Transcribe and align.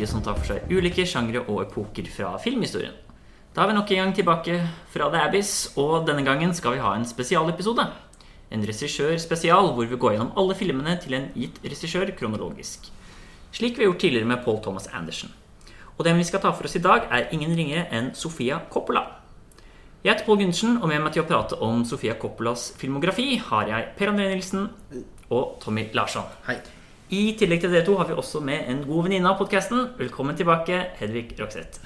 Norge 0.00 0.08
som 0.08 0.22
tar 0.24 0.38
for 0.38 0.48
seg 0.48 0.70
ulike 0.72 1.04
sjangre 1.04 1.42
og 1.44 1.66
epoker 1.66 2.06
fra 2.08 2.30
filmhistorien. 2.40 2.94
Da 3.52 3.64
er 3.64 3.68
vi 3.68 3.74
nok 3.76 3.90
en 3.92 3.98
gang 4.00 4.14
tilbake 4.16 4.54
fra 4.88 5.10
The 5.12 5.26
Abyss, 5.26 5.74
og 5.76 6.06
denne 6.08 6.24
gangen 6.24 6.54
skal 6.56 6.78
vi 6.78 6.80
ha 6.80 6.94
en 6.96 7.04
spesialepisode. 7.04 7.84
En 8.50 8.64
regissørspesial 8.64 9.74
hvor 9.74 9.90
vi 9.90 9.98
går 10.00 10.14
gjennom 10.14 10.32
alle 10.40 10.56
filmene 10.56 10.96
til 11.02 11.18
en 11.18 11.28
gitt 11.34 11.60
regissør 11.66 12.14
kronologisk. 12.16 12.88
Slik 13.52 13.76
vi 13.76 13.84
har 13.84 13.90
gjort 13.90 14.00
tidligere 14.06 14.30
med 14.32 14.42
Paul 14.46 14.62
Thomas 14.64 14.88
Anderson. 14.88 15.34
Og 15.98 16.06
den 16.08 16.16
vi 16.16 16.24
skal 16.24 16.40
ta 16.40 16.54
for 16.56 16.64
oss 16.64 16.78
i 16.80 16.84
dag, 16.86 17.04
er 17.12 17.28
ingen 17.36 17.52
ringere 17.52 17.84
enn 17.92 18.14
Sofia 18.16 18.62
Coppola. 18.72 19.04
Jeg 20.00 20.14
heter 20.14 20.24
Pål 20.24 20.44
Gundersen, 20.46 20.78
og 20.80 20.88
med 20.88 21.04
meg 21.04 21.12
til 21.12 21.26
å 21.26 21.28
prate 21.28 21.60
om 21.60 21.84
Sofia 21.84 22.16
Coppolas 22.16 22.70
filmografi 22.80 23.34
har 23.50 23.68
jeg 23.68 23.94
Per 24.00 24.14
André 24.14 24.32
Nilsen 24.32 24.70
og 25.28 25.58
Tommy 25.60 25.90
Larsson. 25.92 26.24
Hei. 26.48 26.62
I 27.10 27.20
tillegg 27.38 27.62
til 27.64 27.72
dere 27.74 27.84
to 27.86 27.96
har 27.98 28.06
vi 28.06 28.14
også 28.18 28.40
med 28.44 28.68
en 28.70 28.84
god 28.86 29.06
venninne 29.08 29.30
av 29.32 29.38
podkasten. 29.40 29.88
Velkommen 29.98 30.36
tilbake, 30.38 30.76
Hedvig 31.00 31.32
Rokseth. 31.40 31.80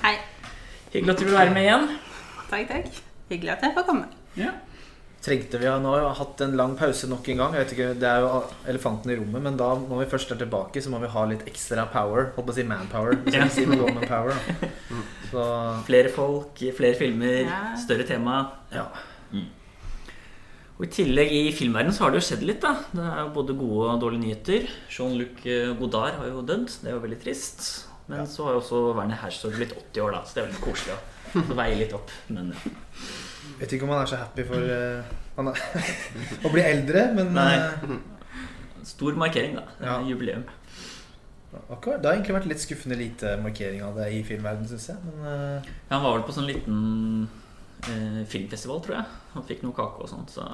Hei. 0.00 0.14
Hyggelig 0.94 1.12
at 1.12 1.20
du 1.20 1.26
vil 1.28 1.36
være 1.36 1.52
med 1.52 1.66
igjen. 1.66 1.84
Takk, 2.48 2.68
takk. 2.70 3.00
Hyggelig 3.28 3.52
at 3.56 3.66
jeg 3.66 3.74
får 3.76 3.86
komme. 3.88 4.06
Ja. 4.40 4.54
Trengte 5.22 5.60
vi 5.62 5.68
nå 5.84 5.92
hatt 6.18 6.40
en 6.42 6.56
lang 6.58 6.72
pause 6.80 7.06
nok 7.10 7.28
en 7.30 7.42
gang? 7.44 7.52
Jeg 7.54 7.66
vet 7.66 7.74
ikke, 7.76 7.90
Det 8.00 8.08
er 8.08 8.24
jo 8.24 8.40
elefanten 8.72 9.12
i 9.12 9.18
rommet, 9.20 9.42
men 9.44 9.60
da 9.60 9.68
når 9.78 10.00
vi 10.02 10.08
først 10.10 10.32
er 10.34 10.40
tilbake, 10.40 10.82
så 10.82 10.90
må 10.90 10.98
vi 11.04 11.12
ha 11.12 11.24
litt 11.30 11.44
ekstra 11.46 11.84
power. 11.92 12.32
Holdt 12.34 12.48
på 12.48 12.54
å 12.56 12.56
si 12.56 12.64
manpower. 12.66 13.20
Så 13.28 13.36
Ja. 13.36 13.44
vi 13.44 13.50
sier 13.50 13.68
noe 13.76 14.06
power. 14.08 14.34
Så 15.32 15.44
Flere 15.86 16.10
folk, 16.12 16.56
flere 16.76 16.96
filmer, 16.98 17.44
Ja. 17.44 17.76
større 17.76 18.04
tema. 18.08 18.40
ja. 18.72 18.88
Og 20.82 20.88
I 20.88 20.94
tillegg 20.96 21.30
i 21.30 21.42
filmverdenen 21.54 21.94
så 21.94 22.02
har 22.02 22.10
det 22.10 22.18
jo 22.18 22.26
skjedd 22.26 22.40
litt. 22.42 22.64
da 22.64 22.74
Det 22.90 23.06
er 23.06 23.20
jo 23.22 23.28
både 23.36 23.54
gode 23.54 23.92
og 23.92 24.00
dårlige 24.02 24.24
nyheter. 24.24 24.64
Jean-Luc 24.90 25.44
Godard 25.78 26.16
har 26.18 26.26
jo 26.26 26.42
dødd. 26.42 26.72
Det 26.82 26.90
er 26.90 26.96
jo 26.96 27.02
veldig 27.04 27.18
trist. 27.22 27.60
Men 28.10 28.26
så 28.26 28.48
har 28.48 28.56
jo 28.56 28.62
også 28.64 28.80
Werner 28.96 29.20
Herzog 29.20 29.54
blitt 29.54 29.76
80 29.78 30.02
år, 30.02 30.16
da 30.16 30.22
så 30.26 30.34
det 30.34 30.42
er 30.42 30.48
veldig 30.48 30.62
koselig 30.64 30.96
å 31.38 31.58
veie 31.60 31.76
litt 31.78 31.94
opp. 31.94 32.10
Men 32.34 32.50
ja. 32.50 32.72
Vet 33.60 33.76
ikke 33.76 33.86
om 33.86 33.92
han 33.94 34.02
er 34.02 34.10
så 34.10 34.18
happy 34.18 34.46
for 34.48 34.72
uh, 34.74 35.12
han 35.36 35.52
er, 35.52 35.62
å 36.46 36.50
bli 36.50 36.64
eldre, 36.66 37.04
men 37.14 37.30
Nei. 37.36 37.52
eh, 37.62 37.94
stor 38.90 39.14
markering, 39.22 39.54
da. 39.60 39.64
Ja. 39.78 40.00
Jubileum. 40.08 40.42
akkurat, 41.68 42.02
Det 42.02 42.10
har 42.10 42.16
egentlig 42.16 42.36
vært 42.40 42.50
litt 42.50 42.64
skuffende 42.64 42.98
lite 42.98 43.36
markering 43.44 43.84
av 43.86 44.02
det 44.02 44.10
i 44.16 44.22
filmverdenen, 44.26 44.66
syns 44.72 44.90
jeg. 44.90 44.98
Men 45.06 45.22
uh... 45.22 45.70
Ja, 45.86 45.94
han 45.94 46.04
var 46.08 46.18
vel 46.18 46.26
på 46.26 46.34
sånn 46.34 46.50
liten 46.50 46.82
eh, 47.90 48.22
filmfestival, 48.28 48.80
tror 48.84 48.96
jeg. 48.98 49.04
Han 49.34 49.46
fikk 49.48 49.62
noe 49.66 49.76
kake 49.76 50.02
og 50.04 50.10
sånt, 50.10 50.30
så 50.34 50.46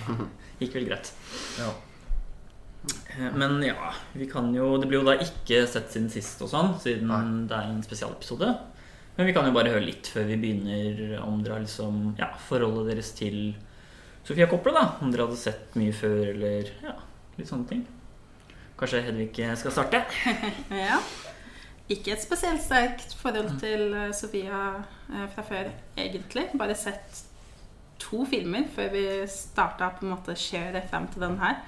gikk 0.60 0.76
vel 0.78 0.86
greit. 0.90 1.12
ja. 1.58 1.70
Eh, 3.16 3.30
Men 3.38 3.60
ja, 3.62 3.92
vi 4.18 4.26
kan 4.26 4.48
jo 4.54 4.72
Det 4.80 4.88
blir 4.90 4.98
jo 4.98 5.06
da 5.06 5.12
ikke 5.22 5.60
sett 5.70 5.92
siden 5.92 6.08
sist 6.10 6.40
og 6.42 6.48
sånn, 6.50 6.72
siden 6.82 7.06
Nei. 7.12 7.46
det 7.46 7.54
er 7.58 7.68
en 7.70 7.82
spesialepisode. 7.86 8.48
Men 9.16 9.28
vi 9.28 9.34
kan 9.36 9.46
jo 9.46 9.52
bare 9.54 9.70
høre 9.74 9.84
litt 9.84 10.08
før 10.08 10.24
vi 10.30 10.38
begynner, 10.40 11.18
om 11.22 11.42
dere 11.44 11.58
har 11.58 11.64
liksom 11.66 12.14
Ja, 12.18 12.30
forholdet 12.48 12.94
deres 12.94 13.12
til 13.18 13.54
Sofia 14.24 14.46
Coppola, 14.50 14.80
da. 14.80 15.04
Om 15.04 15.12
dere 15.12 15.26
hadde 15.28 15.38
sett 15.38 15.74
mye 15.78 15.92
før, 15.94 16.32
eller 16.32 16.70
ja, 16.82 16.94
litt 17.38 17.50
sånne 17.50 17.68
ting. 17.68 17.84
Kanskje 18.78 19.02
Hedvig 19.06 19.34
skal 19.60 19.74
starte? 19.74 20.02
Ja. 20.70 20.98
Ikke 21.90 22.14
et 22.14 22.22
spesielt 22.22 22.62
sterkt 22.62 23.14
forhold 23.18 23.56
til 23.60 23.94
eh, 23.94 24.12
Sofia 24.14 24.62
eh, 25.10 25.28
fra 25.34 25.44
før, 25.46 25.70
egentlig. 25.98 26.46
Bare 26.58 26.76
sett 26.78 27.24
to 28.02 28.24
filmer 28.26 28.68
før 28.74 28.92
vi 28.92 29.06
starta 29.30 29.90
på 29.96 30.06
en 30.06 30.14
måte 30.14 30.36
kjøret 30.38 30.90
frem 30.90 31.08
til 31.12 31.26
den 31.26 31.40
her. 31.42 31.62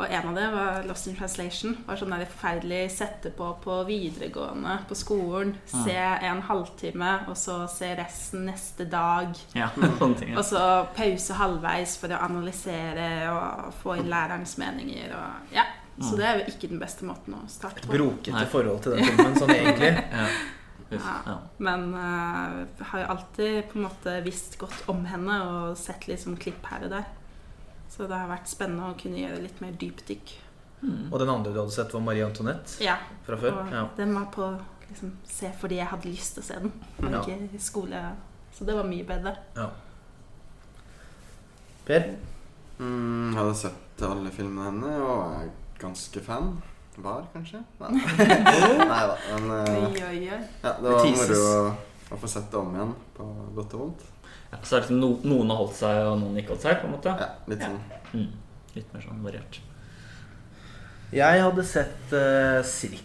Og 0.00 0.06
en 0.08 0.28
av 0.30 0.36
det 0.38 0.46
var 0.54 0.86
Lost 0.88 1.08
in 1.10 1.16
Translation. 1.18 1.74
Var 1.84 1.98
sånn 2.00 2.14
der 2.14 2.28
forferdelig 2.30 2.84
sette 2.94 3.32
på 3.36 3.50
på 3.60 3.80
videregående, 3.88 4.78
på 4.88 4.96
skolen. 4.96 5.52
Se 5.68 5.96
en 5.98 6.40
halvtime, 6.46 7.10
og 7.28 7.36
så 7.36 7.58
se 7.68 7.90
resten 7.98 8.46
neste 8.48 8.86
dag. 8.88 9.34
Ja, 9.58 9.68
sånne 10.00 10.22
ting. 10.22 10.32
Og 10.38 10.46
så 10.46 10.62
pause 10.96 11.36
halvveis 11.36 11.98
for 12.00 12.14
å 12.14 12.22
analysere 12.30 13.10
og 13.34 13.76
få 13.82 13.98
inn 14.00 14.08
lærerens 14.08 14.56
meninger. 14.62 15.12
Og, 15.18 15.52
ja. 15.58 15.66
Så 16.00 16.16
det 16.16 16.24
er 16.24 16.38
jo 16.40 16.46
ikke 16.48 16.68
den 16.70 16.78
beste 16.80 17.04
måten 17.04 17.34
å 17.36 17.42
starte 17.48 17.82
på. 17.84 17.92
Et 17.92 17.98
Brokete 17.98 18.32
Nei. 18.32 18.46
forhold 18.48 18.80
til 18.82 18.92
den 18.96 19.04
filmen, 19.04 19.36
sånn 19.36 19.50
egentlig. 19.56 19.92
Ja. 20.90 21.10
Ja. 21.24 21.34
Men 21.62 21.92
uh, 21.94 22.64
jeg 22.80 22.86
har 22.90 22.98
jo 23.04 23.08
alltid 23.12 23.68
på 23.70 23.76
en 23.78 23.84
måte 23.84 24.14
visst 24.24 24.56
godt 24.58 24.88
om 24.90 25.04
henne 25.06 25.36
og 25.46 25.76
sett 25.78 26.08
litt 26.10 26.18
sånn 26.18 26.34
klipp 26.40 26.64
her 26.66 26.82
og 26.88 26.90
der. 26.90 27.04
Så 27.88 28.08
det 28.10 28.16
har 28.18 28.26
vært 28.26 28.48
spennende 28.50 28.88
å 28.90 28.96
kunne 28.98 29.20
gjøre 29.20 29.38
litt 29.44 29.60
mer 29.62 29.76
dypdykk. 29.78 30.32
Mm. 30.82 31.12
Og 31.12 31.18
den 31.22 31.30
andre 31.30 31.52
du 31.54 31.60
hadde 31.60 31.76
sett, 31.76 31.94
var 31.94 32.02
Marie 32.02 32.24
Antoinette 32.26 32.82
Ja, 32.82 32.96
fra 33.26 33.36
før. 33.38 33.60
og 33.60 33.70
Ja. 33.76 33.84
den 34.00 34.14
var 34.16 34.26
på 34.34 34.48
liksom, 34.88 35.12
se 35.30 35.52
fordi 35.60 35.76
jeg 35.78 35.86
hadde 35.92 36.08
lyst 36.10 36.34
til 36.34 36.42
å 36.42 36.46
se 36.48 36.58
den, 36.64 36.72
men 36.98 37.12
Ja. 37.12 37.20
ikke 37.22 37.54
i 37.54 37.58
skole. 37.62 38.02
Så 38.58 38.64
det 38.66 38.74
var 38.74 38.82
mye 38.90 39.04
bedre. 39.06 39.36
ja. 39.54 39.70
Per? 41.86 42.14
Mm, 42.80 43.34
hadde 43.36 43.54
sett 43.54 44.02
alle 44.06 44.30
filmene 44.34 44.70
henne 44.70 44.92
og 45.04 45.34
er 45.42 45.48
ganske 45.80 46.22
fan. 46.24 46.52
Var, 47.00 47.24
kanskje? 47.32 47.62
Nei, 47.80 47.90
Nei 48.92 49.02
da. 49.08 49.16
Men 49.30 49.50
eh, 49.56 49.84
oi. 49.86 50.24
ja, 50.26 50.40
det 50.62 50.90
var 50.90 51.06
moro 51.06 51.40
å, 51.46 51.60
å 52.10 52.18
få 52.20 52.28
sett 52.28 52.50
det 52.52 52.58
om 52.60 52.74
igjen, 52.76 52.92
på 53.16 53.28
godt 53.56 53.76
og 53.78 53.84
vondt. 53.84 54.04
Ja, 54.50 54.58
så 54.60 54.76
er 54.76 54.82
det 54.82 54.88
liksom 54.88 55.00
no, 55.00 55.10
noen 55.30 55.52
har 55.52 55.60
holdt 55.62 55.78
seg, 55.78 56.00
og 56.10 56.18
noen 56.20 56.40
ikke 56.40 56.56
holdt 56.56 56.66
seg, 56.66 56.80
på 56.82 56.88
en 56.88 56.94
måte. 56.96 57.14
Ja, 57.22 57.30
litt 57.50 57.62
sånn. 57.64 57.78
Mm. 58.12 58.30
Litt 58.74 58.94
mer 58.94 59.06
sånn 59.06 59.22
variert. 59.24 59.60
Jeg 61.14 61.42
hadde 61.42 61.64
sett 61.66 62.12
uh, 62.14 62.60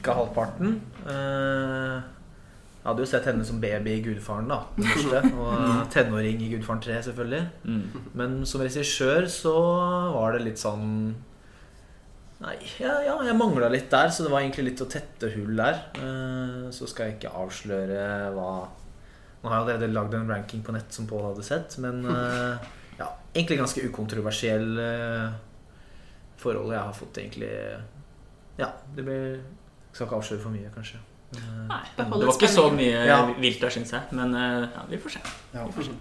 ca. 0.05 0.17
halvparten. 0.19 0.75
Uh, 1.05 2.01
jeg 2.85 2.91
hadde 2.91 3.01
jo 3.01 3.09
sett 3.09 3.25
henne 3.25 3.45
som 3.45 3.61
baby 3.61 3.95
i 3.95 4.01
'Gudfaren', 4.05 4.49
da. 4.49 4.59
Den 4.75 4.85
første, 4.91 5.21
og 5.41 5.53
eh, 5.55 5.79
tenåring 5.89 6.43
i 6.45 6.51
'Gudfaren 6.51 6.83
3', 6.85 6.99
selvfølgelig. 7.07 7.47
Mm. 7.63 8.03
Men 8.13 8.35
som 8.45 8.61
regissør 8.61 9.25
så 9.25 9.55
var 10.13 10.35
det 10.35 10.43
litt 10.45 10.61
sånn 10.61 11.15
Nei, 12.43 12.55
ja, 12.81 12.97
ja 13.05 13.15
jeg 13.23 13.37
mangla 13.39 13.69
litt 13.71 13.87
der, 13.91 14.09
så 14.11 14.25
det 14.25 14.31
var 14.33 14.43
egentlig 14.43 14.71
litt 14.71 14.81
å 14.83 14.89
tette 14.91 15.29
hull 15.37 15.55
der. 15.55 15.77
Eh, 15.95 16.65
så 16.75 16.87
skal 16.91 17.09
jeg 17.09 17.19
ikke 17.19 17.35
avsløre 17.43 18.01
hva 18.35 18.49
Nå 19.45 19.51
har 19.51 19.59
jeg 19.59 19.63
allerede 19.67 19.93
lagd 19.93 20.15
en 20.17 20.31
ranking 20.31 20.63
på 20.65 20.73
nett 20.73 20.95
som 20.95 21.05
Pål 21.05 21.27
hadde 21.27 21.43
sett, 21.45 21.75
men 21.83 21.99
eh, 22.09 22.63
ja, 22.97 23.11
egentlig 23.29 23.59
ganske 23.59 23.83
ukontroversiell 23.85 24.79
eh, 24.81 25.35
forhold 26.41 26.73
jeg 26.73 26.81
har 26.81 26.95
fått, 26.97 27.19
egentlig. 27.21 27.51
Ja, 28.57 28.71
det 28.95 29.05
blir 29.05 29.37
Skal 29.91 30.07
ikke 30.07 30.17
avsløre 30.17 30.41
for 30.41 30.55
mye, 30.55 30.71
kanskje. 30.73 30.99
Nei, 31.35 31.81
det 31.97 32.05
var 32.09 32.31
ikke 32.31 32.49
så 32.51 32.69
mye 32.71 33.05
Ja. 33.07 33.19
vilt 33.37 33.61
der, 33.61 33.73
syns 33.73 33.93
jeg. 33.95 34.15
Men 34.15 34.33
ja, 34.35 34.83
vi 34.89 34.99
får 35.03 35.17
se. 35.17 35.21
ja. 35.53 35.63
Vi 35.67 35.77
får 35.77 35.87
se. 35.89 35.95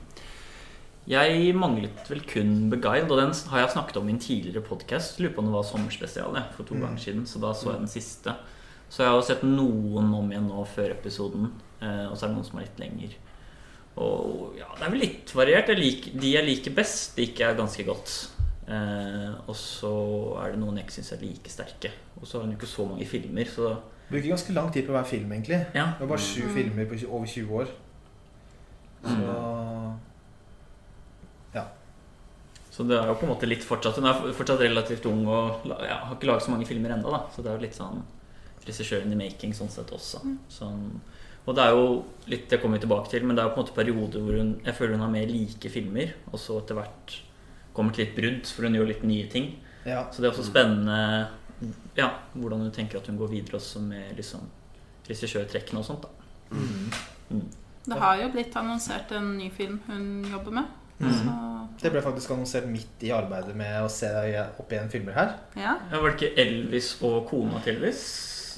Jeg 1.08 1.52
manglet 1.54 2.06
vel 2.08 2.22
kun 2.24 2.70
Beguiled, 2.72 3.10
og 3.12 3.18
den 3.20 3.34
har 3.50 3.58
jeg 3.60 3.74
snakket 3.74 3.98
om 4.00 4.08
i 4.08 4.12
en 4.14 4.20
tidligere 4.22 4.62
podkast. 4.64 5.18
Lurer 5.20 5.34
på 5.34 5.42
om 5.42 5.50
det 5.50 5.52
var 5.58 5.66
sommerspesial 5.68 6.38
for 6.56 6.64
to 6.64 6.74
Mm. 6.74 6.80
ganger 6.80 6.98
siden. 6.98 7.26
Så 7.26 7.38
da 7.40 7.52
så 7.52 7.70
jeg 7.72 7.78
den 7.80 7.88
siste. 7.88 8.34
Så 8.88 9.02
jeg 9.02 9.08
har 9.08 9.16
jo 9.16 9.26
sett 9.26 9.42
noen 9.42 10.14
om 10.14 10.30
igjen 10.32 10.48
nå 10.48 10.64
før 10.66 10.90
episoden. 10.94 11.50
Eh, 11.82 12.06
og 12.10 12.16
så 12.16 12.24
er 12.24 12.28
det 12.28 12.36
noen 12.36 12.44
som 12.48 12.58
er 12.58 12.62
litt 12.62 12.78
lenger. 12.80 13.10
Og 13.96 14.54
ja, 14.58 14.64
det 14.78 14.86
er 14.86 14.90
vel 14.90 15.00
litt 15.00 15.26
variert. 15.34 15.66
Jeg 15.68 15.78
liker, 15.78 16.18
de 16.20 16.32
jeg 16.32 16.44
liker 16.44 16.74
best, 16.74 17.16
liker 17.18 17.48
jeg 17.48 17.56
ganske 17.56 17.84
godt. 17.84 18.28
Eh, 18.66 19.34
og 19.46 19.54
så 19.54 20.40
er 20.42 20.52
det 20.52 20.58
noen 20.60 20.76
jeg 20.76 20.86
ikke 20.86 21.02
syns 21.02 21.12
er 21.12 21.20
like 21.20 21.50
sterke. 21.50 21.90
Og 22.20 22.26
så 22.26 22.38
har 22.38 22.46
hun 22.46 22.52
jo 22.52 22.56
ikke 22.58 22.66
så 22.76 22.88
mange 22.88 23.06
filmer, 23.06 23.44
så 23.44 23.76
Bruker 24.10 24.28
ganske 24.28 24.52
lang 24.54 24.70
tid 24.72 24.86
på 24.86 24.92
hver 24.92 25.04
film, 25.04 25.30
egentlig. 25.32 25.66
ja. 25.74 25.84
Det 25.98 26.00
var 26.00 26.06
bare 26.06 26.18
sju 26.18 26.44
Mm. 26.48 26.54
filmer 26.54 26.84
på 26.86 27.08
over 27.10 27.26
20 27.26 27.50
år. 27.60 27.66
Så 29.04 29.94
Så 32.74 32.82
det 32.88 32.96
er 32.98 33.06
jo 33.06 33.14
på 33.20 33.26
en 33.28 33.30
måte 33.30 33.46
litt 33.46 33.62
fortsatt 33.62 34.00
Hun 34.00 34.08
er 34.10 34.32
fortsatt 34.34 34.62
relativt 34.64 35.04
ung 35.06 35.20
og 35.30 35.66
ja, 35.70 36.00
har 36.08 36.16
ikke 36.16 36.26
laget 36.26 36.46
så 36.48 36.54
mange 36.54 36.66
filmer 36.66 36.96
ennå. 36.96 37.12
Så 37.30 37.44
det 37.44 37.52
er 37.52 37.58
jo 37.58 37.62
litt 37.62 37.76
sånn 37.78 38.00
regissøren 38.64 39.12
i 39.14 39.18
making 39.18 39.52
sånn 39.54 39.70
sett 39.70 39.92
også. 39.94 40.22
Sånn, 40.50 40.80
og 41.44 41.54
det 41.54 41.66
er 41.66 41.76
jo 41.76 41.86
litt 42.32 42.48
Det 42.50 42.58
kommer 42.62 42.80
vi 42.80 42.86
tilbake 42.86 43.12
til, 43.12 43.26
men 43.28 43.36
det 43.36 43.44
er 43.44 43.50
jo 43.50 43.54
på 43.54 43.60
en 43.60 43.66
måte 43.66 43.76
perioder 43.76 44.24
hvor 44.24 44.38
hun 44.40 44.52
Jeg 44.64 44.74
føler 44.78 44.96
hun 44.96 45.04
har 45.04 45.12
mer 45.12 45.30
like 45.30 45.70
filmer, 45.70 46.14
og 46.32 46.40
så 46.40 46.58
etter 46.62 46.80
hvert 46.80 47.16
kommer 47.76 47.94
til 47.94 48.06
litt 48.06 48.16
brudd, 48.16 48.46
for 48.46 48.66
hun 48.66 48.76
gjør 48.78 48.90
litt 48.90 49.06
nye 49.06 49.26
ting. 49.30 49.48
ja. 49.84 50.06
Så 50.10 50.22
det 50.22 50.28
er 50.28 50.34
også 50.34 50.46
spennende 50.46 51.28
ja, 51.96 52.10
hvordan 52.34 52.60
hun 52.60 52.72
tenker 52.74 52.98
at 52.98 53.06
hun 53.06 53.18
går 53.18 53.30
videre 53.30 53.58
også 53.58 53.80
med 53.82 54.16
liksom 54.18 54.46
regissørtrekkene 55.08 55.80
og 55.80 55.86
sånt. 55.86 56.02
da 56.02 56.24
Mm. 56.54 56.90
Mm. 57.30 57.48
Det 57.84 57.98
har 57.98 58.16
jo 58.20 58.28
blitt 58.30 58.56
annonsert 58.56 59.10
en 59.12 59.36
ny 59.38 59.50
film 59.50 59.80
hun 59.86 60.24
jobber 60.30 60.52
med. 60.52 60.64
Mm. 61.00 61.10
Så 61.76 61.82
Det 61.82 61.90
ble 61.92 62.00
faktisk 62.02 62.30
annonsert 62.30 62.66
midt 62.70 63.02
i 63.02 63.10
arbeidet 63.10 63.54
med 63.56 63.82
å 63.82 63.88
se 63.90 64.06
opp 64.58 64.70
igjen 64.72 64.90
filmer 64.92 65.12
her. 65.12 65.32
ja. 65.56 65.74
Ja, 65.90 66.00
Var 66.00 66.10
det 66.10 66.20
ikke 66.22 66.38
Elvis 66.46 66.92
og 67.02 67.26
kona 67.28 67.60
til 67.64 67.76
Elvis? 67.76 68.04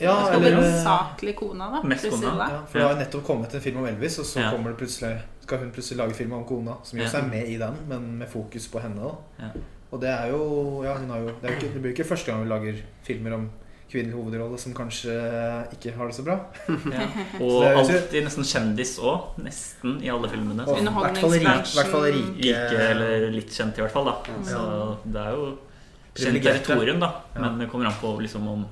Ja, 0.01 0.29
eller 0.35 0.59
hovedsakelig 0.59 1.35
kona, 1.37 1.71
da. 1.73 1.81
Mest 1.89 2.11
kona, 2.11 2.35
ja, 2.51 2.59
For 2.69 2.79
det 2.79 2.87
har 2.87 2.99
nettopp 3.01 3.25
kommet 3.25 3.55
en 3.55 3.61
film 3.65 3.79
om 3.81 3.87
Elvis, 3.87 4.19
og 4.19 4.27
så 4.27 4.41
Ja. 4.43 4.51
kommer 4.53 4.71
det 4.71 4.77
plutselig, 4.79 5.23
skal 5.41 5.59
hun 5.59 5.71
plutselig 5.73 5.97
lage 5.99 6.15
film 6.15 6.33
om 6.35 6.45
kona, 6.45 6.75
som 6.85 6.99
også 6.99 7.19
er 7.23 7.27
med 7.31 7.49
i 7.49 7.57
den, 7.57 7.75
men 7.89 8.19
med 8.19 8.29
fokus 8.29 8.69
på 8.69 8.79
henne. 8.83 9.01
Da. 9.01 9.15
Ja. 9.47 9.51
Og 9.93 10.01
det 10.03 10.11
er 10.11 10.27
jo 10.29 10.83
Ja, 10.85 10.95
hun 10.99 11.09
har 11.11 11.19
jo 11.19 11.27
Det, 11.27 11.45
er 11.45 11.49
jo 11.49 11.55
ikke, 11.61 11.73
det 11.75 11.83
blir 11.83 11.93
ikke 11.95 12.05
første 12.09 12.27
gang 12.27 12.39
hun 12.41 12.49
lager 12.49 12.75
filmer 13.03 13.33
om 13.35 13.51
kvinnelig 13.91 14.17
hovedrolle 14.19 14.59
som 14.59 14.75
kanskje 14.75 15.15
ikke 15.77 15.93
har 15.97 16.11
det 16.11 16.17
så 16.19 16.25
bra. 16.27 16.37
Ja. 16.97 17.07
Så 17.39 17.45
Og 17.47 17.61
det 17.63 17.69
er 17.71 17.77
alltid 17.83 18.25
nesten 18.27 18.49
kjendis 18.49 18.97
òg. 18.99 19.37
Nesten 19.45 20.01
i 20.05 20.11
alle 20.13 20.31
filmene. 20.33 20.67
I 20.67 20.83
hvert 20.87 21.21
fall 21.23 21.37
rik- 21.37 21.75
hvert 21.77 21.93
fall 21.93 22.09
rike 22.09 22.41
Rike 22.41 22.81
eller 22.91 23.29
litt 23.35 23.53
kjent, 23.55 23.79
i 23.79 23.85
hvert 23.85 23.95
fall. 23.95 24.11
da 24.11 24.17
Ja. 24.33 24.41
Så 24.51 24.65
det 25.05 25.23
er 25.23 25.37
jo 25.39 25.47
kjent 26.17 26.43
territorium, 26.49 27.01
da. 27.05 27.13
Men 27.39 27.59
det 27.63 27.71
kommer 27.71 27.87
an 27.93 27.99
på 28.01 28.17
liksom 28.25 28.49
om 28.49 28.67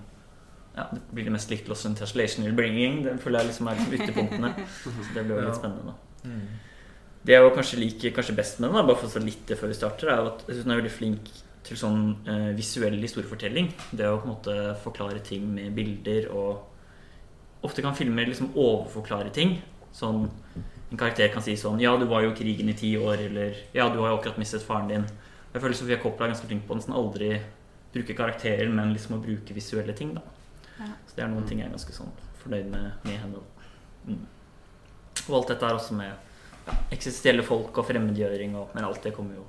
ja, 0.75 0.89
det 0.91 1.01
blir 1.15 1.29
det 1.29 1.33
mest 1.37 1.51
likt 1.53 1.69
Lost 1.71 1.87
in 1.87 1.95
Translation 1.95 2.43
Will 2.45 2.55
Bringing. 2.59 3.03
Det 3.05 3.13
føler 3.23 3.45
jeg 3.45 3.53
liksom 3.53 3.69
er 3.71 3.77
liksom 3.79 3.95
ytterpunktene. 3.95 4.49
Så 4.83 4.91
det 5.15 5.23
blir 5.23 5.37
jo 5.39 5.45
litt 5.47 5.59
spennende, 5.61 5.93
da. 5.93 6.25
Mm. 6.27 6.41
Det 7.25 7.33
jeg 7.37 7.53
kanskje 7.57 7.79
liker 7.81 8.11
kanskje 8.19 8.35
best 8.37 8.59
med 8.61 8.69
den, 8.69 8.77
da, 8.81 8.83
bare 8.89 8.99
for 9.01 9.07
å 9.09 9.13
så 9.15 9.23
litt 9.23 9.45
det 9.49 9.57
før 9.61 9.71
vi 9.71 9.77
starter, 9.79 10.11
er 10.13 10.27
at 10.33 10.43
jeg 10.49 10.57
synes 10.57 10.67
den 10.67 10.75
er 10.75 10.81
veldig 10.83 10.93
flink 10.93 11.31
til 11.65 11.79
sånn 11.81 12.01
eh, 12.29 12.53
visuell 12.57 12.97
historiefortelling. 13.01 13.71
Det 13.91 14.09
å 14.09 14.21
på 14.21 14.29
en 14.29 14.35
måte 14.35 14.57
forklare 14.85 15.23
ting 15.25 15.49
med 15.55 15.75
bilder 15.77 16.31
og 16.35 16.71
Ofte 17.65 17.81
kan 17.81 17.95
filmer 17.97 18.27
liksom 18.29 18.51
overforklare 18.61 19.31
ting. 19.33 19.55
Sånn 19.97 20.27
En 20.91 20.99
karakter 21.01 21.31
kan 21.33 21.43
si 21.43 21.55
sånn 21.57 21.81
Ja, 21.81 21.95
du 21.97 22.05
var 22.11 22.21
jo 22.21 22.35
i 22.35 22.37
krigen 22.37 22.69
i 22.69 22.77
ti 22.77 22.91
år, 23.01 23.23
eller 23.31 23.57
Ja, 23.73 23.89
du 23.89 24.03
har 24.03 24.13
jo 24.13 24.19
akkurat 24.19 24.37
mistet 24.39 24.67
faren 24.67 24.91
din. 24.91 25.07
Jeg 25.55 25.63
føler 25.63 25.79
Sofia 25.79 25.97
Coppola 26.03 26.27
er 26.27 26.35
ganske 26.35 26.51
flink 26.51 26.67
på 26.67 26.75
å 26.75 26.79
nesten 26.79 26.97
aldri 26.99 27.31
bruke 27.95 28.17
karakterer, 28.19 28.69
men 28.69 28.93
liksom 28.93 29.17
å 29.17 29.23
bruke 29.23 29.55
visuelle 29.55 29.95
ting, 29.97 30.13
da. 30.17 30.23
Ja. 30.81 30.89
Så 31.07 31.17
det 31.17 31.25
er 31.25 31.31
noen 31.31 31.47
ting 31.47 31.61
jeg 31.63 31.69
er 31.69 31.77
ganske 31.77 31.95
sånn 31.95 32.11
fornøyd 32.43 32.73
med, 32.73 32.89
med 33.07 33.21
henne. 33.23 33.43
Mm. 34.05 34.25
Og 35.29 35.37
alt 35.39 35.53
dette 35.55 35.69
er 35.69 35.79
også 35.79 35.97
med 35.97 36.11
ja, 36.11 36.75
eksistensielle 36.91 37.47
folk 37.47 37.79
og 37.79 37.87
fremmedgjøring 37.89 38.59
og 38.59 38.75
Men 38.75 38.89
alt 38.89 39.07
det 39.07 39.15
kommer 39.17 39.39
jo 39.39 39.47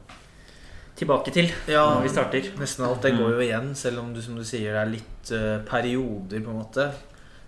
tilbake 0.96 1.32
til 1.34 1.50
Ja, 1.68 1.84
når 1.96 2.04
vi 2.04 2.10
starter. 2.10 2.42
Nesten 2.58 2.86
alt 2.86 3.02
det 3.02 3.14
Mm. 3.14 3.20
går 3.20 3.32
jo 3.34 3.40
igjen, 3.40 3.76
selv 3.76 4.00
om 4.00 4.14
du 4.14 4.22
som 4.22 4.36
du 4.36 4.44
sier 4.44 4.72
det 4.74 4.82
er 4.82 4.92
litt 4.92 5.32
uh, 5.32 5.60
perioder, 5.66 6.40
på 6.42 6.50
en 6.50 6.62
måte. 6.64 6.92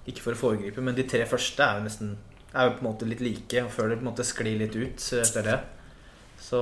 Ikke 0.08 0.22
for 0.22 0.32
å 0.34 0.36
foregripe, 0.36 0.82
men 0.82 0.96
de 0.96 1.04
tre 1.04 1.26
første 1.26 1.60
er 1.64 1.80
jo 1.80 1.84
nesten 1.88 2.18
Er 2.56 2.70
jo 2.70 2.76
på 2.78 2.86
en 2.86 2.94
måte 2.94 3.06
litt 3.08 3.20
like, 3.22 3.62
og 3.64 3.70
før 3.70 3.90
det 3.90 3.98
på 4.00 4.06
en 4.08 4.14
måte 4.16 4.24
sklir 4.24 4.58
litt 4.58 4.76
ut 4.76 4.98
etter 5.22 5.44
det. 5.44 5.60
Så 6.40 6.58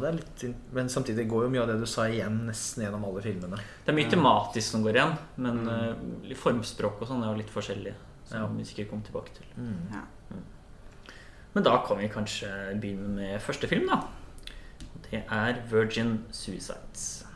det 0.00 0.08
er 0.08 0.12
litt 0.18 0.56
Men 0.72 0.86
samtidig 0.88 1.26
går 1.30 1.44
jo 1.44 1.48
mye 1.50 1.62
av 1.62 1.68
det 1.68 1.78
du 1.80 1.86
sa 1.86 2.02
igjen 2.06 2.46
nesten 2.46 2.84
gjennom 2.84 3.04
alle 3.08 3.22
filmene. 3.22 3.56
Det 3.86 3.88
er 3.92 3.96
mye 3.96 4.10
tematisk 4.10 4.68
som 4.70 4.82
går 4.84 4.94
igjen, 4.94 5.16
men 5.38 5.64
Mm. 5.64 6.30
eh, 6.30 6.34
formspråk 6.36 7.00
og 7.00 7.08
sånn 7.08 7.22
er 7.24 7.32
jo 7.32 7.38
litt 7.38 7.50
forskjellig. 7.50 7.94
Som 8.26 8.38
Ja. 8.42 8.46
vi 8.48 8.64
sikkert 8.64 8.90
kommer 8.90 9.04
tilbake 9.04 9.30
til. 9.34 9.46
Mm. 9.56 9.92
Ja. 9.92 10.02
Men 11.54 11.64
da 11.64 11.78
kan 11.86 11.96
vi 11.98 12.08
kanskje 12.08 12.78
begynne 12.80 13.08
med 13.16 13.40
første 13.40 13.66
film, 13.66 13.86
da. 13.88 14.02
Det 15.10 15.22
er 15.30 15.54
Virgin 15.70 16.24
Suicides. 16.30 17.27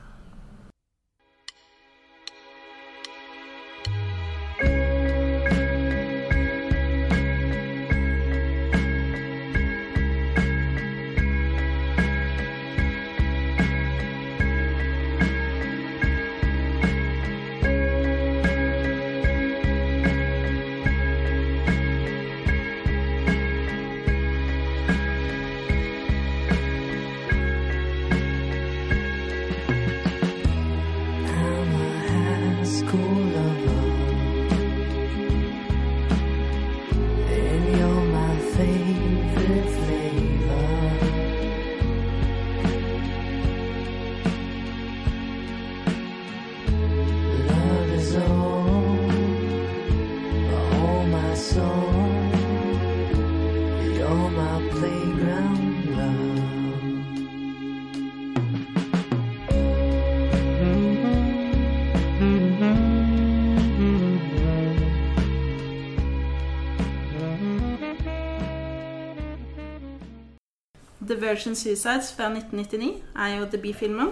Virgin 71.32 71.56
Suicides 71.56 72.12
fra 72.12 72.28
1999 72.28 73.02
er 73.16 73.36
jo 73.38 73.46
debutfilmen. 73.52 74.10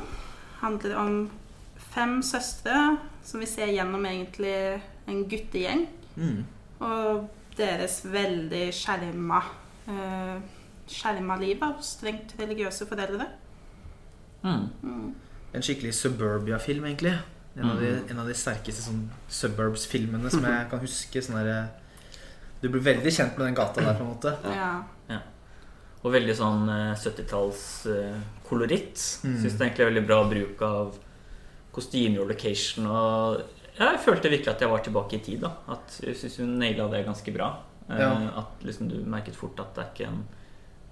Handler 0.61 0.97
om 0.97 1.19
fem 1.93 2.23
søstre 2.25 2.97
som 3.25 3.41
vi 3.43 3.49
ser 3.49 3.73
gjennom 3.75 4.05
egentlig 4.09 4.55
en 5.09 5.25
guttegjeng. 5.29 5.83
Mm. 6.17 6.45
Og 6.81 7.27
deres 7.59 8.01
veldig 8.09 8.71
skjerma 8.73 9.43
eh, 9.91 10.39
skjerma 10.91 11.37
liv 11.41 11.61
av 11.63 11.83
strengt 11.85 12.33
religiøse 12.41 12.87
foreldre. 12.89 13.27
Mm. 14.43 14.65
Mm. 14.83 15.11
En 15.55 15.67
skikkelig 15.67 15.93
suburbia-film, 15.99 16.87
egentlig. 16.89 17.13
En 17.57 17.71
av, 17.71 17.81
de, 17.83 17.91
Mm. 17.91 18.11
en 18.11 18.19
av 18.23 18.29
de 18.31 18.35
sterkeste 18.39 18.83
sånn 18.87 19.11
suburbs-filmene 19.29 20.31
som 20.31 20.45
jeg 20.49 20.71
kan 20.71 20.81
huske. 20.81 21.23
Sånn 21.23 21.37
der, 21.45 21.69
Du 22.63 22.69
blir 22.69 22.83
veldig 22.85 23.13
kjent 23.13 23.39
med 23.39 23.47
den 23.47 23.55
gata 23.57 23.81
der, 23.81 23.95
på 23.97 24.05
en 24.05 24.11
måte. 24.11 24.35
Ja. 24.45 24.73
Og 26.03 26.13
veldig 26.15 26.35
sånn 26.39 26.69
eh, 26.73 26.95
70-talls 26.97 27.63
eh, 27.93 28.19
koloritt. 28.49 28.97
Mm. 29.25 29.35
Syns 29.43 29.53
det 29.57 29.61
er 29.61 29.67
egentlig 29.69 29.85
er 29.87 29.91
veldig 29.93 30.07
bra 30.09 30.21
bruk 30.31 30.63
av 30.65 30.95
kostymer 31.77 32.23
og 32.25 32.31
location. 32.33 32.87
Og 32.89 33.43
jeg 33.79 34.01
følte 34.05 34.31
virkelig 34.33 34.55
at 34.55 34.65
jeg 34.65 34.71
var 34.73 34.83
tilbake 34.87 35.19
i 35.19 35.23
tid. 35.25 35.41
da 35.45 35.53
At 35.69 36.01
Jeg 36.03 36.17
syns 36.17 36.39
hun 36.41 36.59
naila 36.59 36.89
det 36.93 37.05
ganske 37.07 37.35
bra. 37.37 37.51
Eh, 37.91 37.99
Ja. 38.01 38.11
At 38.41 38.65
liksom 38.65 38.89
du 38.89 38.97
merket 39.05 39.37
fort 39.37 39.61
at 39.61 39.75
det 39.75 39.85
er 39.85 39.91
ikke 39.95 40.09
en 40.13 40.25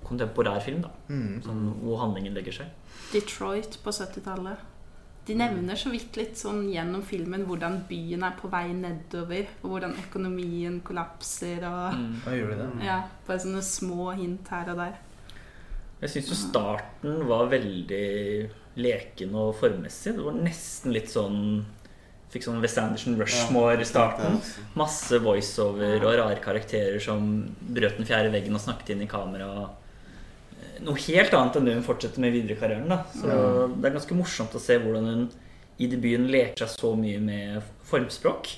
kontemporær 0.05 0.61
film. 0.63 0.83
da 0.83 0.91
Mm. 1.09 1.43
sånn, 1.43 1.81
Hvor 1.83 1.99
handlingen 2.05 2.35
legger 2.35 2.53
seg. 2.53 2.67
Detroit 3.13 3.79
på 3.83 3.91
70-tallet. 3.91 4.59
De 5.29 5.35
nevner 5.37 5.77
så 5.77 5.91
vidt 5.93 6.17
litt 6.17 6.39
sånn 6.41 6.63
gjennom 6.73 7.03
filmen 7.05 7.43
hvordan 7.45 7.83
byen 7.89 8.23
er 8.25 8.37
på 8.39 8.49
vei 8.49 8.71
nedover, 8.73 9.51
og 9.61 9.75
hvordan 9.75 9.97
økonomien 10.07 10.81
kollapser 10.87 11.67
og 11.69 11.99
Mm. 11.99 12.15
Hva 12.25 12.33
gjør 12.37 12.55
de 12.55 12.57
det? 12.63 12.87
Ja, 12.87 13.03
bare 13.27 13.43
sånne 13.43 13.61
små 13.65 14.15
hint 14.17 14.49
her 14.49 14.71
og 14.73 14.81
der. 14.81 14.97
Jeg 16.01 16.11
syns 16.15 16.31
jo 16.31 16.39
starten 16.39 17.27
var 17.29 17.49
veldig 17.51 18.51
leken 18.79 19.35
og 19.35 19.57
formmessig. 19.59 20.15
Det 20.17 20.25
var 20.25 20.39
nesten 20.39 20.95
litt 20.95 21.11
sånn 21.13 21.67
Fikk 22.29 22.45
sånn 22.45 22.61
West 22.61 22.77
Anderson 22.77 23.15
Rushmore 23.17 23.81
i 23.81 23.87
starten. 23.89 24.35
Masse 24.77 25.17
voiceover 25.25 26.03
og 26.05 26.19
rare 26.21 26.43
karakterer 26.45 27.01
som 27.01 27.23
brøt 27.59 27.97
den 27.97 28.05
fjerde 28.05 28.29
veggen 28.35 28.53
og 28.53 28.61
snakket 28.61 28.91
inn 28.93 29.07
i 29.07 29.09
kamera. 29.09 29.71
Noe 30.87 31.01
helt 31.09 31.35
annet 31.35 31.59
enn 31.59 31.69
det 31.69 31.77
hun 31.79 31.87
fortsetter 31.87 32.23
med 32.23 32.35
videre 32.35 32.57
i 32.57 32.61
karrieren. 32.61 32.89
Da. 32.91 33.03
Så 33.15 33.29
Det 33.75 33.89
er 33.91 33.97
ganske 33.99 34.19
morsomt 34.19 34.55
å 34.55 34.63
se 34.63 34.79
hvordan 34.83 35.09
hun 35.13 35.29
i 35.79 35.87
debuten 35.91 36.27
leker 36.31 36.67
seg 36.67 36.75
så 36.81 36.95
mye 36.99 37.21
med 37.23 37.63
formspråk. 37.87 38.53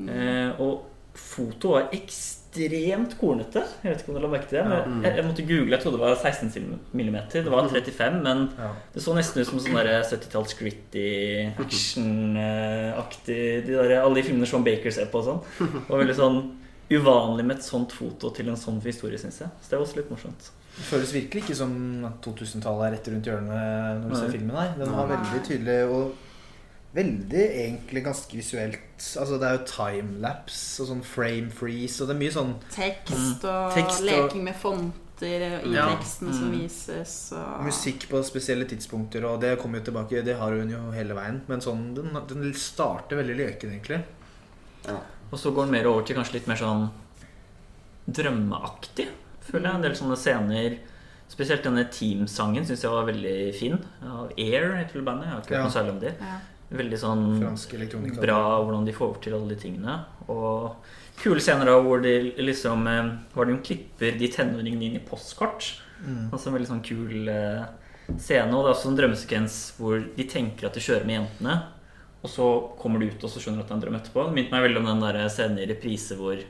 Eh, 0.00 0.60
og 0.60 0.86
foto 1.20 1.72
var 1.74 1.88
ekstremt 1.94 3.16
kornete. 3.20 3.62
Jeg 3.82 3.92
vet 3.92 4.02
ikke 4.02 4.12
om 4.12 4.18
du 4.18 4.22
la 4.22 4.30
merke 4.30 4.48
til 4.50 4.58
det. 4.60 4.66
Men 4.68 5.02
jeg, 5.04 5.16
jeg 5.18 5.26
måtte 5.26 5.46
google. 5.48 5.74
Jeg 5.74 5.82
trodde 5.84 5.98
det 5.98 6.04
var 6.04 6.16
16 6.16 6.52
mm. 6.92 7.18
Det 7.32 7.44
var 7.52 7.68
35, 7.72 8.20
men 8.24 8.44
Ja. 8.58 8.70
det 8.94 9.02
så 9.02 9.14
nesten 9.16 9.40
ut 9.42 9.48
som 9.50 9.60
sånn 9.62 9.80
70-talls 9.80 10.54
gritty, 10.58 11.08
action-aktig 11.64 13.42
de 13.66 13.74
der, 13.74 13.96
Alle 14.00 14.20
de 14.20 14.22
filmene 14.26 14.46
Sean 14.48 14.64
Baker 14.64 14.90
ser 14.94 15.10
på 15.10 15.20
og 15.22 15.28
sånn. 15.28 15.42
Det 15.58 15.88
var 15.90 16.04
veldig 16.04 16.18
sånn 16.18 16.40
uvanlig 16.90 17.44
med 17.46 17.56
et 17.58 17.66
sånt 17.66 17.92
foto 17.94 18.32
til 18.34 18.48
en 18.50 18.58
sånn 18.58 18.80
historie, 18.82 19.18
syns 19.18 19.40
jeg. 19.44 19.50
Så 19.62 19.70
det 19.70 19.78
var 19.78 19.86
også 19.86 20.00
litt 20.00 20.10
morsomt. 20.10 20.50
Det 20.76 20.86
føles 20.86 21.12
virkelig 21.12 21.42
ikke 21.44 21.56
som 21.58 21.72
at 22.08 22.20
2000-tallet 22.24 22.86
er 22.86 22.92
rett 22.96 23.08
rundt 23.12 23.26
hjørnet 23.28 24.02
når 24.02 24.08
du 24.10 24.16
ser 24.16 24.30
filmen. 24.32 24.54
Nei. 24.54 24.68
Den 24.78 24.92
var 24.96 25.08
veldig 25.10 25.40
tydelig 25.44 25.78
og 25.90 26.14
veldig 26.94 27.42
egentlig 27.66 28.04
ganske 28.06 28.38
visuelt. 28.38 28.80
Altså 29.20 29.38
Det 29.38 29.46
er 29.50 29.58
jo 29.58 29.66
timelapse 29.70 30.80
og 30.82 30.88
sånn 30.88 31.02
frame 31.06 31.50
freeze, 31.54 32.00
og 32.02 32.08
det 32.08 32.16
er 32.16 32.20
mye 32.22 32.34
sånn 32.34 32.54
Tekst 32.74 33.44
og 33.44 33.74
Tekst 33.76 34.00
og- 34.00 34.08
leking 34.08 34.42
med 34.48 34.56
fonter 34.56 35.44
i 35.66 35.74
Ja. 35.74 35.84
teksten 35.94 36.32
som 36.32 36.48
Mm. 36.50 36.58
vises. 36.62 37.32
Og... 37.36 37.60
musikk 37.66 38.08
på 38.08 38.22
spesielle 38.24 38.64
tidspunkter, 38.64 39.24
og 39.28 39.40
det 39.42 39.58
kommer 39.60 39.78
jo 39.82 39.84
tilbake. 39.92 40.24
Det 40.24 40.36
har 40.38 40.50
hun 40.50 40.70
jo 40.70 40.90
hele 40.92 41.12
veien. 41.14 41.42
Men 41.46 41.60
sånn, 41.60 41.94
den, 41.94 42.10
den 42.26 42.54
starter 42.54 43.16
veldig 43.20 43.36
leken, 43.36 43.70
egentlig. 43.70 44.02
Og 45.32 45.38
så 45.38 45.52
går 45.54 45.66
den 45.66 45.72
mer 45.72 45.86
over 45.86 46.02
til 46.02 46.16
kanskje 46.16 46.32
litt 46.40 46.46
mer 46.48 46.56
sånn 46.56 46.90
drømmeaktig, 48.10 49.08
føler 49.46 49.66
jeg. 49.70 49.74
En 49.74 49.82
del 49.88 49.98
sånne 49.98 50.16
scener 50.20 50.78
Spesielt 51.30 51.62
denne 51.62 51.84
teamsangen 51.94 52.64
syns 52.66 52.80
jeg 52.82 52.90
var 52.90 53.04
veldig 53.06 53.34
fin. 53.54 53.76
Av 54.02 54.32
Air 54.36 54.72
heter 54.80 55.04
bandet. 55.06 55.28
Jeg 55.28 55.30
har 55.36 55.42
ikke 55.44 55.52
hørt 55.54 55.60
Ja. 55.60 55.62
noe 55.62 55.74
særlig 55.76 55.92
om 55.92 56.00
det. 56.02 56.14
Ja. 56.18 56.38
Veldig 56.74 56.98
sånn 56.98 57.22
Fransk 57.38 57.74
elektronika. 57.74 58.20
bra 58.20 58.40
hvordan 58.64 58.84
de 58.84 58.92
får 58.92 59.20
til 59.22 59.34
alle 59.34 59.48
de 59.48 59.54
tingene. 59.62 59.94
Og 60.28 60.74
kule 61.22 61.38
scener 61.38 61.66
da 61.70 61.76
hvor 61.80 62.02
de 62.02 62.32
liksom 62.36 62.84
eh, 62.88 63.12
Hvor 63.32 63.46
de 63.46 63.56
klipper 63.62 64.18
de 64.18 64.26
tenåringene 64.28 64.82
inn 64.90 64.96
i 64.96 65.04
postkort. 65.06 65.80
Mm. 66.04 66.30
Altså 66.32 66.48
en 66.48 66.54
veldig 66.54 66.66
sånn 66.72 66.82
kul 66.82 67.28
eh, 67.28 67.64
scene. 68.18 68.50
Og 68.52 68.64
det 68.66 68.70
er 68.70 68.74
også 68.74 68.88
en 68.90 68.96
drømmesekvens 68.98 69.58
hvor 69.78 70.02
de 70.16 70.24
tenker 70.24 70.66
at 70.66 70.74
de 70.74 70.80
kjører 70.80 71.06
med 71.06 71.20
jentene. 71.20 71.62
Og 72.24 72.28
så 72.28 72.46
kommer 72.76 72.98
de 72.98 73.06
ut 73.06 73.22
og 73.22 73.30
så 73.30 73.38
skjønner 73.38 73.60
at 73.62 73.68
det 73.68 73.70
er 73.70 73.78
en 73.78 73.84
drøm 73.86 74.00
etterpå. 74.02 74.26
Det 74.26 74.34
minte 74.34 74.50
meg 74.50 74.66
veldig 74.66 74.82
om 74.82 74.90
den 74.90 75.00
der 75.06 75.28
scenen 75.28 75.58
i 75.62 75.66
reprise 75.70 76.16
hvor 76.18 76.42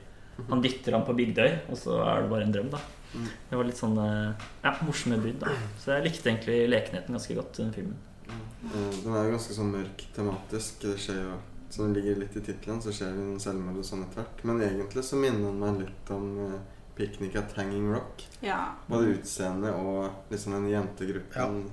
han 0.49 0.63
dytter 0.65 0.97
ham 0.97 1.05
på 1.07 1.15
Bygdøy, 1.19 1.51
og 1.71 1.79
så 1.79 2.01
er 2.07 2.23
det 2.23 2.31
bare 2.33 2.49
en 2.49 2.53
drøm. 2.57 2.71
da 2.71 2.81
Mm. 3.11 3.27
Det 3.51 3.57
var 3.59 3.67
litt 3.67 3.79
sånn 3.81 3.97
eh, 3.99 4.43
ja, 4.63 4.71
morsomme 4.87 5.17
brudd. 5.19 5.41
da 5.43 5.51
Så 5.83 5.97
jeg 5.97 6.05
likte 6.07 6.31
egentlig 6.31 6.59
lekenheten 6.71 7.17
ganske 7.17 7.35
godt 7.35 7.59
i 7.59 7.63
den 7.65 7.73
filmen. 7.75 7.97
Eh, 8.29 8.99
Den 9.03 9.15
er 9.17 9.25
jo 9.27 9.33
ganske 9.35 9.57
sånn 9.57 9.73
mørk 9.73 10.05
tematisk. 10.15 10.85
Det 10.85 10.97
skjer 10.99 11.19
jo 11.25 11.39
Så 11.71 11.85
den 11.85 11.95
ligger 11.95 12.17
litt 12.19 12.37
i 12.37 12.41
tittelen, 12.43 12.81
så 12.83 12.91
skjer 12.91 13.13
det 13.15 13.23
noen 13.23 13.43
selvmord 13.43 13.77
og 13.79 13.85
sånn 13.87 14.01
etter 14.03 14.25
hvert. 14.25 14.41
Men 14.45 14.63
egentlig 14.67 15.05
så 15.07 15.19
minner 15.19 15.45
den 15.53 15.61
meg 15.61 15.77
litt 15.85 16.11
om 16.11 16.25
uh, 16.39 16.57
'Picnic 16.97 17.37
at 17.39 17.53
Hanging 17.55 17.93
Rock'. 17.93 18.25
Ja. 18.43 18.75
Både 18.89 19.13
utseendet 19.15 19.75
og 19.75 20.11
liksom 20.33 20.53
den 20.53 20.67
jentegruppen. 20.73 21.71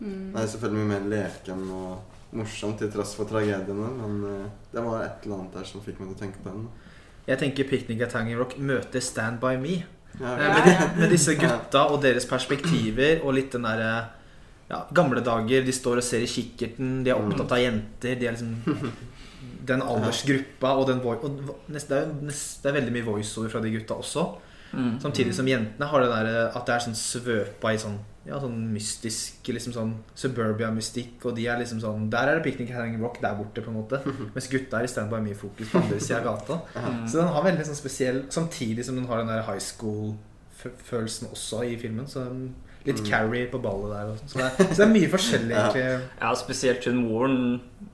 Mm. 0.00 0.32
Det 0.34 0.42
er 0.42 0.46
selvfølgelig 0.46 0.86
mye 0.86 0.90
mer 0.90 1.06
leken 1.12 1.70
og 1.70 2.34
morsomt 2.34 2.78
til 2.82 2.90
tross 2.90 3.14
for 3.14 3.30
tragediene, 3.30 3.88
men 4.00 4.18
eh, 4.26 4.50
det 4.72 4.82
var 4.82 5.04
et 5.04 5.24
eller 5.24 5.38
annet 5.38 5.54
der 5.54 5.64
som 5.70 5.80
fikk 5.86 6.00
meg 6.00 6.10
til 6.10 6.18
å 6.18 6.22
tenke 6.26 6.42
på 6.42 6.50
den. 6.50 6.66
Jeg 7.28 7.38
tenker 7.42 7.68
Picnic 7.68 8.00
at 8.06 8.14
Hanging 8.16 8.38
Rock 8.40 8.54
møter 8.58 9.02
Stand 9.04 9.40
By 9.42 9.56
Me. 9.60 9.82
Ja, 10.18 10.32
Eh, 10.34 10.38
Med, 10.38 10.64
de, 10.64 11.00
med 11.00 11.10
disse 11.12 11.34
gutta 11.38 11.84
og 11.92 12.00
deres 12.02 12.24
perspektiver 12.26 13.20
og 13.22 13.36
litt 13.36 13.52
den 13.54 13.62
derre 13.68 13.90
ja, 14.70 14.80
gamle 14.96 15.20
dager. 15.24 15.62
De 15.64 15.72
står 15.72 16.00
og 16.00 16.06
ser 16.06 16.24
i 16.24 16.30
kikkerten, 16.30 17.04
de 17.04 17.12
er 17.12 17.20
opptatt 17.20 17.52
av 17.54 17.60
jenter. 17.62 18.16
De 18.18 18.26
er 18.26 18.34
liksom 18.34 18.56
den 19.68 19.84
aldersgruppa 19.84 20.72
og 20.80 20.88
den 20.88 21.02
voice 21.04 21.86
det 21.88 22.00
er 22.00 22.76
veldig 22.80 22.94
mye 22.96 23.06
voiceover 23.06 23.52
fra 23.52 23.60
de 23.62 23.74
gutta 23.76 23.98
også. 24.00 24.24
Mm. 24.72 24.98
Samtidig 25.00 25.32
som 25.34 25.46
jentene 25.48 25.86
har 25.88 26.00
det 26.04 26.08
der 26.12 26.26
at 26.52 26.66
det 26.68 26.74
er 26.74 26.82
sånn 26.84 26.96
svøpa 26.98 27.70
i 27.72 27.78
sånn 27.80 27.98
Ja, 28.28 28.36
sånn 28.42 28.58
mystisk 28.74 29.46
liksom 29.48 29.72
sånn 29.72 29.94
suburbia-mystikk, 30.20 31.24
og 31.24 31.34
de 31.38 31.46
er 31.48 31.56
liksom 31.62 31.78
sånn 31.80 32.10
Der 32.12 32.28
er 32.28 32.36
det 32.36 32.44
Picnic 32.44 32.74
Hanging 32.76 33.00
Rock 33.00 33.22
der 33.22 33.32
borte, 33.38 33.62
på 33.64 33.70
en 33.72 33.78
måte. 33.78 34.02
Mens 34.34 34.48
gutta 34.52 34.78
er 34.82 34.84
i 34.84 34.90
Stand 34.92 35.08
By 35.10 35.22
Me-fokus 35.24 35.70
på 35.72 35.80
andre 35.80 35.98
sida 36.00 36.18
av 36.20 36.26
gata. 36.28 36.58
Så 37.08 37.22
den 37.22 37.32
har 37.32 37.46
veldig 37.46 37.64
sånn 37.70 37.78
spesiell 37.80 38.22
Samtidig 38.28 38.84
som 38.84 38.96
den 39.00 39.06
har 39.08 39.22
den 39.22 39.32
der 39.32 39.46
high 39.48 39.62
school-følelsen 39.64 41.30
også 41.32 41.62
i 41.68 41.76
filmen. 41.80 42.06
Så 42.10 42.24
litt 42.28 43.00
litt 43.00 43.00
Carrie 43.08 43.46
på 43.50 43.58
ballet 43.60 43.90
der. 43.92 44.12
sånn. 44.20 44.28
Så, 44.32 44.38
det 44.38 44.44
er, 44.48 44.68
så 44.74 44.76
det 44.78 44.84
er 44.86 44.92
mye 44.94 45.08
forskjellig, 45.12 45.54
Ja. 45.58 45.64
egentlig. 45.68 46.10
Ja, 46.20 46.34
spesielt 46.40 46.84
hun 46.88 47.00
moren 47.04 47.40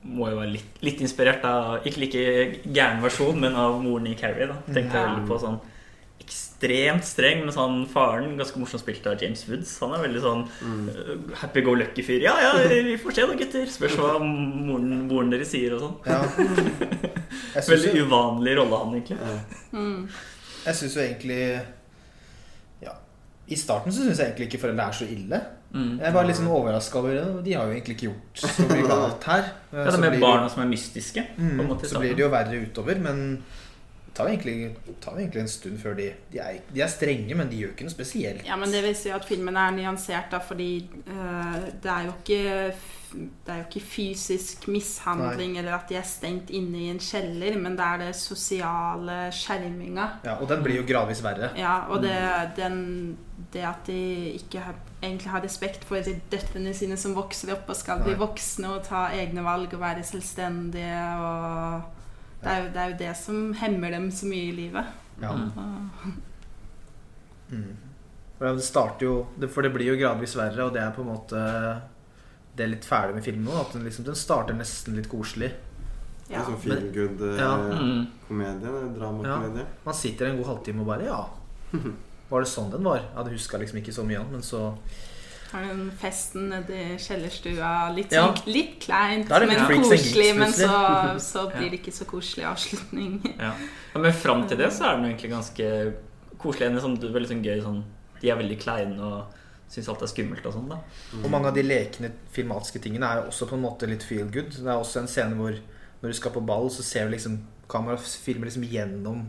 må 0.03 0.29
jo 0.31 0.37
være 0.39 0.51
litt, 0.53 0.77
litt 0.85 1.01
inspirert 1.03 1.43
av 1.49 1.87
Ikke 1.87 2.03
like 2.03 2.21
gæren 2.75 3.01
versjon, 3.03 3.39
men 3.41 3.55
av 3.59 3.79
moren 3.83 4.07
i 4.11 4.15
Carrie. 4.19 4.47
da 4.51 4.59
Tenkte 4.67 4.99
jeg 4.99 5.09
veldig 5.09 5.25
på 5.31 5.39
sånn 5.41 5.57
ekstremt 6.65 7.05
streng, 7.05 7.43
mens 7.45 7.57
han 7.59 7.85
faren, 7.89 8.35
ganske 8.39 8.59
morsomt 8.59 8.81
spilt 8.81 9.05
av 9.07 9.21
James 9.21 9.45
Woods, 9.49 9.73
han 9.81 9.93
er 9.95 10.03
veldig 10.05 10.21
sånn 10.23 10.43
mm. 10.61 11.33
happy 11.41 11.63
go 11.65 11.75
lucky-fyr. 11.77 12.23
Ja, 12.25 12.35
ja, 12.41 12.53
vi 12.69 12.97
får 13.01 13.15
se 13.15 13.25
da, 13.29 13.37
gutter. 13.39 13.65
Spørs 13.71 13.97
hva 13.99 14.17
moren, 14.19 15.05
moren 15.09 15.33
deres 15.33 15.51
sier 15.53 15.75
og 15.77 15.85
sånn. 15.85 15.97
Ja. 16.09 16.21
Veldig 17.55 17.91
jo, 17.95 18.05
uvanlig 18.07 18.53
rolle, 18.57 18.77
han, 18.81 18.95
egentlig. 18.97 19.35
Mm. 19.71 20.07
jeg 20.65 20.77
synes 20.79 20.95
jo 20.95 21.01
egentlig 21.03 21.39
Ja. 22.83 22.95
I 23.47 23.57
starten 23.59 23.93
så 23.95 24.03
syns 24.03 24.19
jeg 24.19 24.31
egentlig 24.31 24.49
ikke 24.49 24.59
foreldre 24.65 24.87
er 24.89 24.97
så 24.97 25.07
ille. 25.07 25.39
Mm. 25.75 25.93
Jeg 25.99 26.15
var 26.15 26.27
litt 26.27 26.39
sånn 26.39 26.51
overraska 26.51 26.99
over 26.99 27.15
det. 27.15 27.25
De 27.45 27.55
har 27.55 27.67
jo 27.67 27.75
egentlig 27.75 27.95
ikke 27.97 28.09
gjort 28.09 28.43
så 28.43 28.67
mye 28.69 28.87
galt 28.87 29.27
her. 29.29 29.49
Ja, 29.71 29.85
det 29.85 29.93
er 29.93 30.01
med 30.03 30.15
blir 30.15 30.23
barna 30.23 30.49
som 30.51 30.63
er 30.63 30.71
mystiske. 30.71 31.23
på 31.35 31.43
en 31.43 31.71
Mm, 31.71 31.85
så 31.85 32.01
blir 32.01 32.15
det 32.15 32.23
jo 32.23 32.31
verre 32.31 32.61
utover, 32.63 32.99
men 33.03 33.21
tar 34.15 34.31
egentlig, 34.31 34.75
tar 35.03 35.19
egentlig 35.19 35.43
en 35.43 35.51
stund 35.51 35.79
før 35.81 35.97
de 35.99 36.09
de 36.31 36.41
er, 36.41 36.59
de 36.73 36.83
er 36.83 36.91
strenge, 36.91 37.35
men 37.37 37.49
de 37.51 37.61
gjør 37.61 37.73
ikke 37.75 37.87
noe 37.87 37.95
spesielt. 37.95 38.45
Ja, 38.47 38.57
men 38.59 38.71
det 38.73 38.83
vil 38.85 38.95
si 38.97 39.11
at 39.13 39.25
filmen 39.27 39.57
er 39.59 39.73
nyansert, 39.75 40.29
da, 40.31 40.41
fordi 40.43 40.69
uh, 41.07 41.65
det 41.83 41.91
er 41.91 42.07
jo 42.09 42.15
ikke 42.19 42.43
det 43.15 43.51
er 43.51 43.59
jo 43.61 43.65
ikke 43.69 43.85
fysisk 43.85 44.65
mishandling 44.67 45.53
eller 45.59 45.77
at 45.77 45.87
de 45.87 45.95
er 45.95 46.07
stengt 46.07 46.49
inne 46.55 46.81
i 46.83 46.89
en 46.91 46.99
kjeller, 46.99 47.55
men 47.61 47.77
det 47.77 47.85
er 47.85 48.01
det 48.01 48.09
sosiale 48.19 49.29
skjerminga. 49.35 50.07
Ja, 50.25 50.35
og 50.41 50.49
den 50.51 50.63
blir 50.65 50.81
jo 50.81 50.87
gradvis 50.89 51.23
verre. 51.23 51.53
Ja, 51.55 51.77
og 51.87 52.03
det, 52.03 52.17
den, 52.57 53.15
det 53.53 53.63
at 53.63 53.87
de 53.87 53.99
ikke 54.35 54.65
har, 54.65 54.79
egentlig 55.01 55.31
har 55.31 55.45
respekt 55.45 55.87
for 55.87 56.15
døtrene 56.31 56.75
sine 56.75 56.99
som 56.99 57.15
vokser 57.15 57.53
opp 57.55 57.71
og 57.71 57.79
skal 57.79 58.03
bli 58.03 58.17
voksne 58.19 58.73
og 58.73 58.83
ta 58.89 59.07
egne 59.15 59.45
valg 59.45 59.77
og 59.77 59.85
være 59.85 60.03
selvstendige. 60.07 61.03
Og 61.23 61.94
det, 62.45 62.51
er 62.53 62.61
jo, 62.63 62.69
det 62.75 62.81
er 62.85 62.91
jo 62.93 62.97
det 63.01 63.11
som 63.17 63.41
hemmer 63.59 63.91
dem 63.97 64.07
så 64.13 64.29
mye 64.29 64.47
i 64.51 64.55
livet. 64.55 64.93
Ja. 65.21 65.31
Mm. 67.51 67.75
For 68.37 68.51
det 68.57 68.63
starter 68.65 69.05
jo 69.05 69.11
For 69.53 69.63
det 69.63 69.69
blir 69.75 69.91
jo 69.93 69.99
gradvis 69.99 70.33
verre, 70.35 70.65
og 70.65 70.73
det 70.75 70.81
er 70.83 70.89
på 70.95 71.03
en 71.05 71.11
måte 71.13 71.39
Det 72.57 72.65
er 72.65 72.71
litt 72.73 72.87
ferdig 72.87 73.15
med 73.15 73.23
filmen 73.25 73.45
nå. 73.47 73.53
At 73.61 73.75
den, 73.75 73.85
liksom, 73.87 74.07
den 74.07 74.17
starter 74.19 74.57
nesten 74.57 74.97
litt 74.97 75.09
koselig. 75.11 75.51
ja. 76.31 76.41
Sånn 76.47 76.57
feel 76.63 76.87
good 76.95 77.21
Ja. 77.37 77.51
Mm. 77.59 78.07
komedie. 78.27 78.75
Dramakomedie. 78.97 79.65
Man 79.85 79.93
sitter 79.97 80.31
en 80.31 80.37
god 80.41 80.47
halvtime 80.53 80.81
og 80.81 80.87
bare 80.89 81.05
Ja, 81.05 81.21
var 82.31 82.41
det 82.41 82.49
sånn 82.49 82.71
den 82.73 82.83
var? 82.87 82.97
Jeg 83.03 83.13
hadde 83.19 83.35
huska 83.35 83.59
liksom 83.61 83.77
ikke 83.83 83.93
så 83.93 84.03
mye 84.07 84.19
av 84.19 84.25
den, 84.25 84.39
men 84.39 84.45
så 84.45 84.63
Har 85.55 85.63
den 85.69 85.85
festen 85.95 86.49
nedi 86.51 86.97
kjellerstua. 86.99 87.69
Litt, 87.95 88.11
Ja. 88.11 88.25
sånn, 88.27 88.51
litt 88.51 88.73
kleint, 88.83 89.29
er 89.31 89.45
men 89.47 89.61
koselig. 89.83 90.33
Men 90.35 90.51
så, 90.51 90.69
så 91.31 91.45
blir 91.53 91.69
det 91.71 91.79
ikke 91.79 91.93
så 91.95 92.07
koselig 92.09 92.43
avslutning. 92.49 93.21
Ja. 93.39 93.53
ja, 93.93 93.99
Men 94.01 94.11
fram 94.13 94.43
til 94.49 94.59
det 94.59 94.73
så 94.75 94.89
er 94.89 94.97
den 94.99 95.07
egentlig 95.13 95.31
ganske 95.31 95.69
koselig. 96.41 96.67
En 96.67 96.81
sånn, 96.83 96.97
veldig 96.99 97.31
sånn 97.31 97.45
gøy 97.45 97.61
sånn 97.63 97.83
De 98.21 98.31
er 98.31 98.39
veldig 98.39 98.57
kleine 98.59 98.99
og 98.99 99.41
syns 99.71 99.87
alt 99.91 100.03
er 100.05 100.11
skummelt 100.11 100.45
og 100.45 100.53
sånn, 100.55 100.67
da. 100.71 100.77
Og 101.23 101.29
mange 101.31 101.49
av 101.49 101.55
de 101.55 101.63
lekne 101.65 102.11
filmatiske 102.35 102.79
tingene 102.83 103.07
er 103.07 103.25
også 103.25 103.47
på 103.49 103.57
en 103.57 103.63
måte 103.65 103.87
litt 103.89 104.03
feel 104.03 104.27
good. 104.31 104.51
Det 104.53 104.67
er 104.67 104.75
også 104.77 105.01
en 105.01 105.09
scene 105.11 105.39
hvor 105.39 105.55
når 106.01 106.11
du 106.11 106.17
skal 106.19 106.35
på 106.35 106.43
ball, 106.45 106.67
så 106.69 106.83
ser 106.85 107.07
du 107.07 107.15
liksom 107.15 107.39
kameraet 107.71 108.05
filmer 108.21 108.49
liksom 108.49 108.67
gjennom 108.69 109.23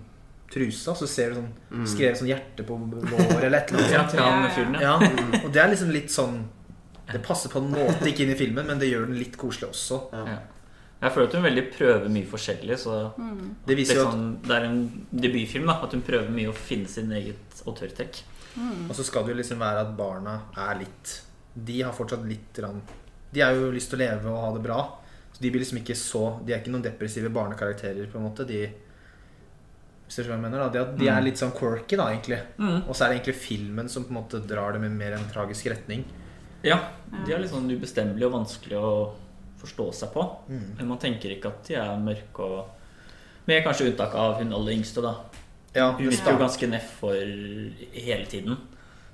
trusa. 0.52 0.94
Så 0.94 1.06
ser 1.10 1.30
du 1.34 1.40
sånn 1.40 1.86
skrevet 1.86 2.18
sånn 2.20 2.28
hjerte 2.30 2.64
på 2.66 2.76
låret 2.78 3.44
eller 3.44 3.58
et 3.58 3.72
eller 3.72 3.98
annet. 4.26 4.58
Ja, 4.80 4.82
Ja, 4.82 4.98
ja. 5.00 5.40
og 5.44 5.52
det 5.52 5.62
er 5.62 5.72
liksom 5.72 5.90
litt 5.94 6.10
sånn 6.12 6.44
Det 7.06 7.20
passer 7.22 7.48
på 7.52 7.60
en 7.62 7.70
måte 7.70 8.08
ikke 8.10 8.24
inn 8.24 8.32
i 8.34 8.38
filmen, 8.38 8.66
men 8.66 8.80
det 8.82 8.88
gjør 8.90 9.06
den 9.06 9.18
litt 9.20 9.36
koselig 9.38 9.68
også. 9.70 10.00
Ja. 10.12 10.38
Jeg 11.02 11.12
føler 11.12 11.28
at 11.28 11.34
hun 11.36 11.44
veldig 11.44 11.62
prøver 11.76 12.08
mye 12.10 12.26
forskjellig. 12.26 12.78
Så 12.82 12.96
Det 13.16 13.68
det, 13.68 13.76
viser 13.78 14.00
er 14.00 14.08
sånn, 14.08 14.24
det 14.42 14.56
er 14.56 14.64
en 14.66 14.80
debutfilm. 15.12 15.66
da 15.70 15.76
At 15.84 15.92
hun 15.94 16.02
prøver 16.02 16.32
mye 16.34 16.50
å 16.50 16.56
finne 16.56 16.88
sin 16.88 17.12
eget 17.12 17.62
autørtrekk. 17.66 18.22
Og 18.88 18.94
så 18.96 19.04
skal 19.04 19.22
det 19.26 19.34
jo 19.34 19.38
liksom 19.42 19.58
være 19.60 19.82
at 19.84 19.96
barna 19.96 20.38
er 20.56 20.78
litt 20.80 21.20
De 21.54 21.82
har 21.82 21.92
fortsatt 21.92 22.24
litt 22.26 22.58
De 23.32 23.40
har 23.44 23.52
jo 23.52 23.70
lyst 23.70 23.90
til 23.92 24.00
å 24.00 24.02
leve 24.02 24.32
og 24.32 24.40
ha 24.40 24.52
det 24.56 24.62
bra. 24.64 24.80
Så 25.32 25.42
de 25.42 25.50
blir 25.50 25.60
liksom 25.60 25.78
ikke 25.82 25.94
så 25.94 26.40
De 26.44 26.52
er 26.54 26.58
ikke 26.62 26.72
noen 26.72 26.82
depressive 26.82 27.28
barnekarakterer, 27.28 28.08
på 28.10 28.16
en 28.18 28.24
måte. 28.24 28.46
De 28.48 28.64
Hvis 30.06 30.16
du 30.16 30.22
skjønner 30.22 30.36
hva 30.36 30.36
jeg 30.38 30.44
mener? 30.46 30.58
da 30.62 30.68
De, 30.70 30.78
er- 30.78 30.96
de 31.00 31.08
er 31.10 31.22
litt 31.26 31.40
sånn 31.40 31.52
quirky, 31.56 31.96
da, 31.98 32.04
egentlig. 32.14 32.38
Mm. 32.58 32.76
Og 32.88 32.94
så 32.94 33.04
er 33.04 33.08
det 33.10 33.16
egentlig 33.20 33.36
filmen 33.42 33.88
som 33.90 34.04
på 34.06 34.14
en 34.14 34.18
måte 34.20 34.40
drar 34.46 34.72
dem 34.76 34.84
i 34.86 34.88
mer 34.88 35.16
en 35.18 35.24
tragisk 35.32 35.66
retning. 35.72 36.04
Ja, 36.62 36.78
de 37.26 37.32
er 37.34 37.38
litt 37.42 37.50
sånn 37.50 37.66
ubestemmelige 37.70 38.26
og 38.30 38.36
vanskelig 38.38 38.78
å 38.78 38.92
forstå 39.60 39.88
seg 39.94 40.12
på. 40.14 40.22
Mm. 40.48 40.68
Men 40.78 40.88
man 40.92 40.98
tenker 41.02 41.34
ikke 41.34 41.50
at 41.50 41.64
de 41.68 41.74
er 41.80 41.98
mørke 41.98 42.38
og 42.46 42.72
Med 43.46 43.62
kanskje 43.62 43.84
unntak 43.92 44.14
av 44.18 44.40
hun 44.40 44.50
aller 44.52 44.72
yngste, 44.74 45.02
da. 45.04 45.12
Ja, 45.74 45.92
Hun 45.92 46.08
virker 46.08 46.32
jo 46.32 46.38
ganske 46.40 46.66
nedfor 46.66 47.14
hele 47.94 48.24
tiden. 48.26 48.56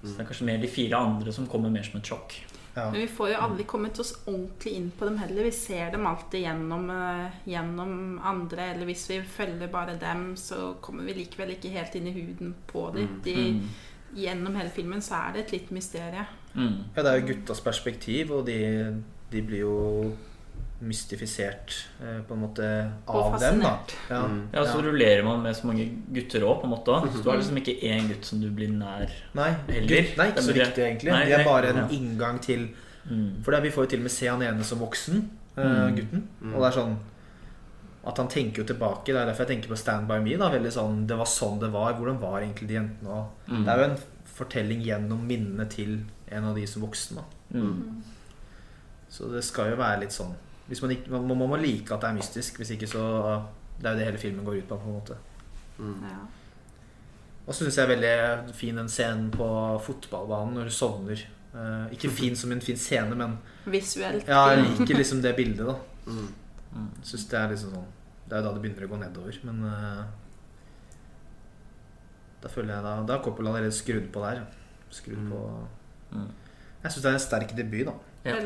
Så 0.03 0.15
det 0.17 0.21
er 0.25 0.29
kanskje 0.31 0.47
mer 0.49 0.59
de 0.63 0.69
fire 0.73 0.97
andre 0.97 1.33
som 1.37 1.47
kommer 1.47 1.69
mer 1.71 1.83
som 1.85 1.99
et 2.01 2.09
sjokk. 2.09 2.33
Ja. 2.75 2.91
Men 2.91 3.01
vi 3.01 3.07
får 3.09 3.31
jo 3.31 3.39
aldri 3.45 3.65
kommet 3.69 3.99
oss 4.01 4.15
ordentlig 4.27 4.73
inn 4.79 4.91
på 4.99 5.05
dem 5.05 5.19
heller. 5.21 5.45
Vi 5.45 5.51
ser 5.53 5.91
dem 5.93 6.07
alltid 6.07 6.41
gjennom, 6.47 6.91
eh, 6.91 7.31
gjennom 7.45 8.19
andre. 8.25 8.71
Eller 8.73 8.89
hvis 8.89 9.07
vi 9.11 9.21
følger 9.23 9.69
bare 9.69 9.97
dem, 10.01 10.37
så 10.37 10.75
kommer 10.81 11.05
vi 11.05 11.19
likevel 11.21 11.53
ikke 11.57 11.73
helt 11.75 11.95
inn 11.95 12.07
i 12.09 12.15
huden 12.17 12.55
på 12.67 12.91
dem. 12.95 13.21
De, 13.25 13.35
Mm. 13.53 13.69
Gjennom 14.15 14.57
hele 14.57 14.69
filmen 14.71 15.01
så 15.01 15.15
er 15.15 15.33
det 15.33 15.41
et 15.47 15.53
litt 15.53 15.71
mysterie. 15.71 16.27
Mm. 16.55 16.85
Ja, 16.95 17.03
det 17.03 17.07
er 17.11 17.21
jo 17.21 17.27
guttas 17.31 17.61
perspektiv, 17.65 18.31
og 18.31 18.47
de, 18.47 19.03
de 19.31 19.41
blir 19.43 19.63
jo 19.63 20.17
mystifisert 20.83 21.75
eh, 22.03 22.21
på 22.27 22.35
en 22.35 22.41
måte 22.43 22.67
av 23.07 23.37
dem, 23.41 23.61
da. 23.63 23.73
Ja. 24.11 24.23
Mm. 24.27 24.41
Ja, 24.53 24.65
så 24.67 24.81
rullerer 24.83 25.23
man 25.27 25.43
med 25.45 25.55
så 25.57 25.69
mange 25.71 25.87
gutter 26.13 26.43
òg, 26.49 26.61
på 26.63 26.69
en 26.69 26.75
måte. 26.75 26.97
Så 27.15 27.23
du 27.23 27.31
har 27.31 27.39
liksom 27.39 27.61
ikke 27.63 27.77
én 27.87 28.09
gutt 28.11 28.25
som 28.29 28.41
du 28.43 28.49
blir 28.51 28.73
nær. 28.75 29.11
Nei, 29.39 29.51
Heller. 29.69 29.89
gutt, 29.93 30.17
nei, 30.19 30.27
ikke 30.33 30.43
så 30.49 30.57
viktig, 30.57 30.85
egentlig. 30.89 31.13
Nei, 31.15 31.25
De 31.31 31.37
er 31.39 31.45
bare 31.47 31.71
en 31.75 31.85
ja. 31.85 31.89
inngang 31.99 32.41
til 32.43 32.69
Mm. 33.03 33.43
For 33.43 33.51
det, 33.51 33.65
vi 33.65 33.71
får 33.75 33.83
jo 33.83 33.91
til 33.91 33.99
og 33.99 34.03
med 34.05 34.13
se 34.15 34.27
han 34.31 34.43
ene 34.47 34.63
som 34.63 34.79
voksen, 34.79 35.17
eh, 35.59 35.65
Mm. 35.65 35.97
gutten. 35.97 36.21
Mm. 36.41 36.53
Og 36.55 36.61
det 36.63 36.69
er 36.69 36.77
sånn 36.81 36.93
at 38.07 38.17
han 38.17 38.29
tenker 38.29 38.63
jo 38.63 38.65
tilbake. 38.65 39.07
Det 39.07 39.17
er 39.17 39.27
derfor 39.27 39.43
jeg 39.45 39.49
tenker 39.57 39.69
på 39.75 39.79
Stand 39.79 40.07
By 40.07 40.21
Me. 40.23 40.37
da 40.37 40.49
Veldig 40.49 40.71
sånn, 40.73 41.07
Det 41.09 41.17
var 41.19 41.25
sånn 41.27 41.59
det 41.59 41.73
var. 41.73 41.95
Hvordan 41.95 42.21
var 42.21 42.41
egentlig 42.43 42.69
de 42.69 42.75
jentene? 42.75 43.09
Og 43.09 43.27
Mm. 43.51 43.65
Det 43.65 43.69
er 43.75 43.79
jo 43.79 43.85
en 43.91 43.99
fortelling 44.25 44.85
gjennom 44.87 45.27
minnene 45.27 45.69
til 45.69 46.05
en 46.31 46.45
av 46.45 46.55
de 46.55 46.65
som 46.67 46.83
voksen. 46.83 47.17
da 47.17 47.59
Mm. 47.59 48.03
Så 49.11 49.29
det 49.33 49.43
skal 49.43 49.71
jo 49.71 49.77
være 49.77 50.01
litt 50.01 50.11
sånn 50.13 50.33
man, 50.81 50.91
ikke, 50.91 51.11
man, 51.11 51.27
må- 51.29 51.35
man 51.37 51.49
må 51.51 51.57
like 51.61 51.93
at 51.93 52.01
det 52.01 52.09
er 52.09 52.15
mystisk. 52.15 52.57
Hvis 52.57 52.71
ikke 52.71 52.87
så 52.89 53.43
Det 53.79 53.87
er 53.87 53.93
jo 53.93 53.99
det 53.99 54.07
hele 54.07 54.19
filmen 54.19 54.45
går 54.45 54.57
ut 54.63 54.69
på. 54.69 54.77
på 54.79 54.89
en 54.89 54.95
måte 55.01 55.17
Mm. 55.79 56.03
Ja. 56.03 56.17
Og 57.47 57.55
så 57.55 57.65
syns 57.65 57.77
jeg 57.77 57.85
er 57.91 57.97
veldig 57.97 58.55
fin 58.55 58.77
den 58.77 58.89
scenen 58.89 59.31
på 59.31 59.81
fotballbanen 59.83 60.55
når 60.55 60.65
du 60.65 60.71
sovner. 60.71 61.19
Eh, 61.55 61.93
ikke 61.93 62.11
fin 62.11 62.37
som 62.37 62.53
en 62.53 62.61
fin 62.61 62.77
scene, 62.77 63.15
men 63.17 63.39
Visuelt. 63.67 64.27
ja, 64.29 64.49
jeg 64.51 64.65
liker 64.79 64.95
liksom 64.95 65.21
det 65.23 65.37
bildet. 65.37 65.67
da 65.67 65.75
Mm. 66.07 66.29
Mm. 66.75 66.89
Synes 67.03 67.25
det 67.29 67.39
er 67.41 67.49
liksom 67.49 67.71
sånn 67.73 67.85
Det 68.29 68.33
er 68.39 68.43
jo 68.43 68.49
da 68.49 68.53
det 68.55 68.63
begynner 68.63 68.87
å 68.87 68.91
gå 68.91 68.99
nedover, 68.99 69.39
men 69.45 69.65
eh, 69.65 70.05
Da 72.43 72.49
føler 72.49 72.75
jeg 72.75 72.83
da 72.85 73.03
Da 73.07 73.17
har 73.19 73.25
Coppola 73.25 73.51
allerede 73.53 73.73
skrudd 73.73 74.09
på 74.13 74.21
der. 74.25 74.45
Skrudd 74.91 75.19
Mm. 75.19 75.31
på 75.31 75.67
Mm. 76.13 76.29
Jeg 76.85 76.91
syns 76.93 77.03
det 77.03 77.11
er 77.11 77.15
en 77.15 77.19
sterk 77.19 77.57
debut, 77.57 77.87
da. 77.87 77.93
Ja. 78.25 78.37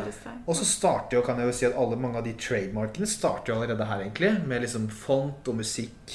Og 0.47 0.57
så 0.57 0.65
starter 0.65 1.19
jo, 1.19 1.23
kan 1.23 1.39
jeg 1.39 1.47
jo 1.51 1.53
si 1.53 1.67
at 1.69 1.75
alle 1.77 1.97
mange 2.01 2.17
av 2.17 2.25
de 2.25 2.33
trademarkene 2.33 3.07
starter 3.07 3.53
jo 3.53 3.59
allerede 3.61 3.85
her, 3.85 4.01
egentlig. 4.07 4.31
Med 4.49 4.63
liksom 4.65 4.89
font 4.89 5.49
og 5.49 5.59
musikk. 5.59 6.15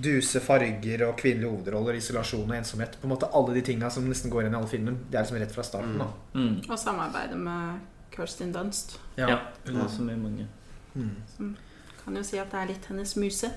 Duse 0.00 0.40
farger 0.40 1.02
og 1.08 1.16
kvinnelige 1.20 1.50
hovedroller, 1.50 1.96
isolasjon 1.98 2.50
og 2.50 2.56
ensomhet. 2.56 2.98
På 3.00 3.06
en 3.08 3.14
måte 3.14 3.28
Alle 3.36 3.54
de 3.54 3.62
tinga 3.66 3.90
som 3.90 4.04
nesten 4.08 4.30
går 4.32 4.42
igjen 4.46 4.54
i 4.54 4.56
alle 4.56 4.68
filmene 4.70 4.96
Det 5.10 5.18
er 5.18 5.24
liksom 5.26 5.40
rett 5.42 5.52
fra 5.52 5.62
starten. 5.66 5.98
da 5.98 6.06
Mm. 6.34 6.60
Og 6.70 6.78
samarbeidet 6.78 7.36
med 7.36 7.80
Kirsten 8.10 8.52
Dunst. 8.52 8.98
Ja. 9.16 9.38
Hun 9.66 9.76
er 9.76 9.84
også 9.84 10.02
med 10.02 10.14
i 10.14 10.20
mange. 10.20 10.46
Mm. 10.94 11.16
Som 11.36 11.56
kan 12.04 12.16
jo 12.16 12.22
si 12.22 12.38
at 12.38 12.50
det 12.50 12.60
er 12.60 12.66
litt 12.66 12.86
hennes 12.86 13.16
muse. 13.16 13.50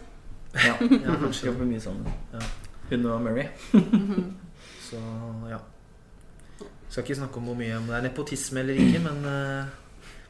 Ja, 0.53 0.75
Ja, 0.81 1.15
kanskje. 1.15 1.45
Jobber 1.49 1.65
mye 1.65 1.79
sammen. 1.79 2.07
Ja. 2.33 2.39
Hun 2.89 3.05
og 3.05 3.21
Murray. 3.21 3.47
Mhm. 3.73 4.35
Så 4.89 4.99
ja. 5.49 5.57
Skal 6.93 7.03
ikke 7.07 7.15
snakke 7.17 7.39
om 7.41 7.47
hvor 7.49 7.57
mye 7.57 7.73
om 7.79 7.87
det 7.89 7.95
er 7.97 8.03
nepotisme 8.05 8.61
eller 8.61 8.77
ikke, 8.77 8.99
men 9.01 9.23
uh, 9.25 9.65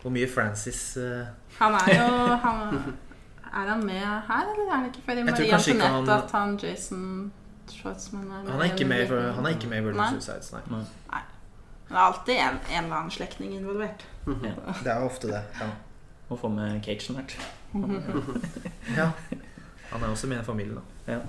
hvor 0.02 0.14
mye 0.16 0.30
Francis 0.32 0.80
uh... 0.98 1.26
Han 1.60 1.76
er 1.76 1.90
jo 1.98 2.06
han, 2.46 2.78
Er 3.52 3.68
han 3.74 3.84
med 3.86 4.00
her, 4.00 4.46
eller 4.54 4.70
er 4.72 4.76
han 4.78 4.86
ikke 4.88 5.04
før 5.06 5.14
i 5.20 5.26
Jeg 5.26 5.28
tror 5.28 5.36
Marie 5.44 5.54
Antoinette 5.60 5.88
han- 5.92 6.10
at 6.24 6.32
han 6.32 6.56
Jason 6.64 7.04
Schwartzman 7.70 8.24
er 8.32 8.44
med? 8.44 8.52
Han 8.52 8.62
er 8.64 8.72
ikke 8.72 8.88
med, 8.88 9.08
for, 9.12 9.22
han 9.36 9.46
er 9.46 9.50
ikke 9.58 9.68
med 9.68 9.78
i 9.78 9.86
World 9.86 10.00
of 10.00 10.06
Nei. 10.06 10.10
Suicides, 10.20 10.52
nei. 10.56 10.62
Nei. 10.72 11.22
Det 11.90 11.98
er 12.00 12.02
alltid 12.08 12.34
en, 12.40 12.58
en 12.78 12.84
eller 12.84 12.96
annen 12.96 13.12
slektning 13.12 13.54
involvert. 13.60 14.08
Ja. 14.28 14.54
Det 14.84 14.92
er 14.92 15.04
ofte 15.06 15.28
det. 15.30 15.42
Ja. 15.62 15.68
Må 16.30 16.38
få 16.40 16.50
med 16.50 16.80
Cage 16.84 17.02
snart. 17.12 17.36
ja. 19.00 19.10
Han 19.92 20.04
er 20.04 20.08
også 20.08 20.28
med 20.28 20.38
i 20.38 20.40
en 20.40 20.46
familie, 20.46 20.80
Ja. 21.08 21.20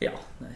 Ja, 0.00 0.10
nei. 0.40 0.54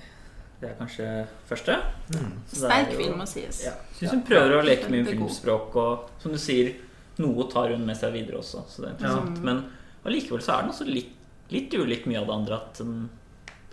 Det 0.61 0.71
er 0.71 0.75
kanskje 0.79 1.07
første. 1.49 1.75
Mm. 2.15 2.33
Så 2.49 2.61
det 2.61 2.65
er 2.65 2.71
Sterk 2.71 2.93
jo- 2.93 2.99
film 2.99 3.19
må 3.19 3.27
sies. 3.29 3.65
Ja. 3.67 3.73
Syns 3.99 4.11
hun 4.11 4.23
prøver 4.23 4.57
å 4.57 4.65
leke 4.65 4.89
med 4.91 5.07
filmspråk, 5.07 5.77
og 5.77 6.11
som 6.23 6.33
du 6.33 6.39
sier, 6.39 6.75
noe 7.19 7.45
tar 7.53 7.69
hun 7.75 7.85
med 7.87 7.97
seg 7.97 8.13
videre 8.13 8.39
også. 8.39 8.65
Så 8.69 8.83
det 8.83 8.89
er 8.89 8.95
interessant. 8.97 9.37
Ja. 9.37 9.43
Men 9.45 9.65
allikevel 10.05 10.41
så 10.43 10.57
er 10.59 10.63
den 10.63 10.71
også 10.73 10.87
litt, 10.89 11.13
litt 11.51 11.71
ulik 11.75 12.07
mye 12.07 12.19
av 12.21 12.27
det 12.27 12.35
andre. 12.35 12.55
At 12.57 12.75
den 12.79 13.11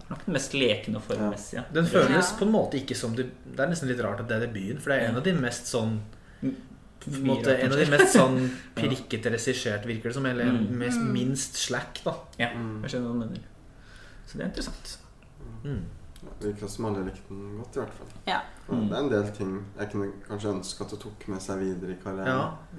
nok 0.09 0.25
den 0.25 0.33
mest 0.35 0.51
lekende 0.53 0.97
og 0.99 1.03
formmessige. 1.07 1.63
Den 1.73 1.85
føles 1.85 2.31
Ja. 2.31 2.37
på 2.37 2.41
en 2.45 2.51
måte 2.51 2.73
ikke 2.75 2.95
som 2.95 3.15
det, 3.15 3.29
det 3.55 3.59
er 3.59 3.69
nesten 3.71 3.87
litt 3.87 4.01
rart 4.03 4.19
at 4.19 4.27
det 4.27 4.35
er 4.43 4.47
debuten, 4.47 4.81
for 4.81 4.89
det 4.91 5.01
er 5.01 5.07
en 5.09 5.15
av 5.15 5.23
de 5.23 5.33
mest 5.33 5.65
sånn 5.71 6.01
på 6.41 7.15
en, 7.15 7.23
måte, 7.25 7.47
en 7.59 7.71
av 7.71 7.77
de 7.77 7.85
mest 7.91 8.13
sånn 8.15 8.51
pirkete 8.75 9.31
regissert, 9.31 9.85
virker 9.85 10.03
det 10.11 10.13
som. 10.13 10.25
Eller 10.25 10.45
Mm. 10.51 10.69
mest, 10.77 10.99
Mm. 10.99 11.11
minst 11.13 11.55
slack, 11.55 12.03
da. 12.03 12.13
Ja, 12.37 12.49
Mm. 12.53 12.81
jeg 12.83 12.91
skjønner 12.91 13.07
hva 13.07 13.13
du 13.13 13.19
mener. 13.19 13.39
Så 14.27 14.37
det 14.37 14.41
er 14.41 14.49
interessant. 14.51 14.97
Mm. 15.65 15.81
Virker 16.41 16.67
som 16.67 16.85
alle 16.89 17.03
likte 17.05 17.29
den 17.29 17.57
godt, 17.59 17.75
i 17.75 17.79
hvert 17.79 17.93
fall. 17.97 18.07
Ja. 18.27 18.39
Mm. 18.69 18.85
det 18.89 18.95
er 18.97 19.01
en 19.03 19.09
del 19.11 19.31
ting 19.35 19.49
jeg 19.77 19.89
kunne 19.91 20.05
kanskje 20.27 20.51
ønske 20.53 20.83
at 20.85 20.91
du 20.93 20.95
tok 21.03 21.25
med 21.27 21.41
seg 21.43 21.59
videre 21.59 21.91
i 21.91 21.99
karrieren. 22.03 22.27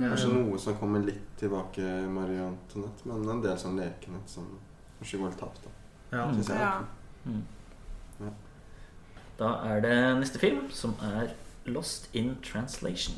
Ja. 0.01 0.09
Kanskje 0.09 0.31
noe 0.33 0.59
som 0.59 0.77
kommer 0.81 1.05
litt 1.05 1.27
tilbake 1.41 1.81
i 1.85 2.07
Marie 2.09 2.41
Antoinette, 2.41 3.05
men 3.09 3.29
en 3.29 3.43
del 3.45 3.59
sånn 3.61 3.77
lekenhet 3.81 4.29
som 4.31 4.47
kanskje 4.99 5.21
går 5.21 5.29
litt 5.35 5.39
tapt. 5.45 5.61
da, 5.65 6.17
Ja. 6.17 6.33
synes 6.33 6.49
jeg. 6.49 6.59
Ja. 6.59 6.85
Mm. 7.27 7.43
Ja. 8.21 8.33
Da 9.39 9.53
er 9.75 9.81
det 9.81 10.19
neste 10.21 10.39
film, 10.39 10.71
som 10.71 10.95
er 11.03 11.35
Lost 11.67 12.09
in 12.15 12.37
Translation. 12.43 13.17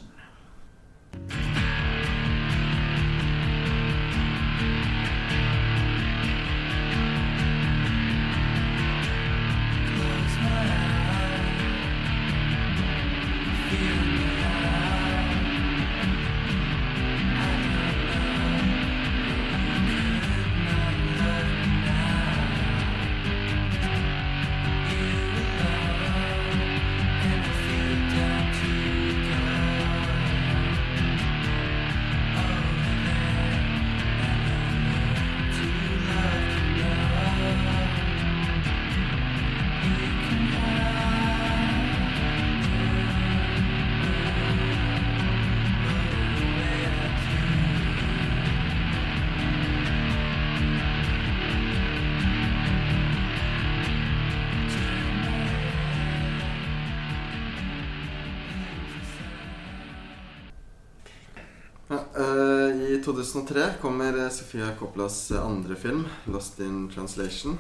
2003 63.33 63.73
kommer 63.81 64.19
eh, 64.25 64.29
Sofia 64.31 64.71
Coppolas 64.79 65.31
eh, 65.31 65.47
andre 65.47 65.75
film, 65.77 66.07
'Lost 66.25 66.61
in 66.61 66.89
Translation'. 66.91 67.57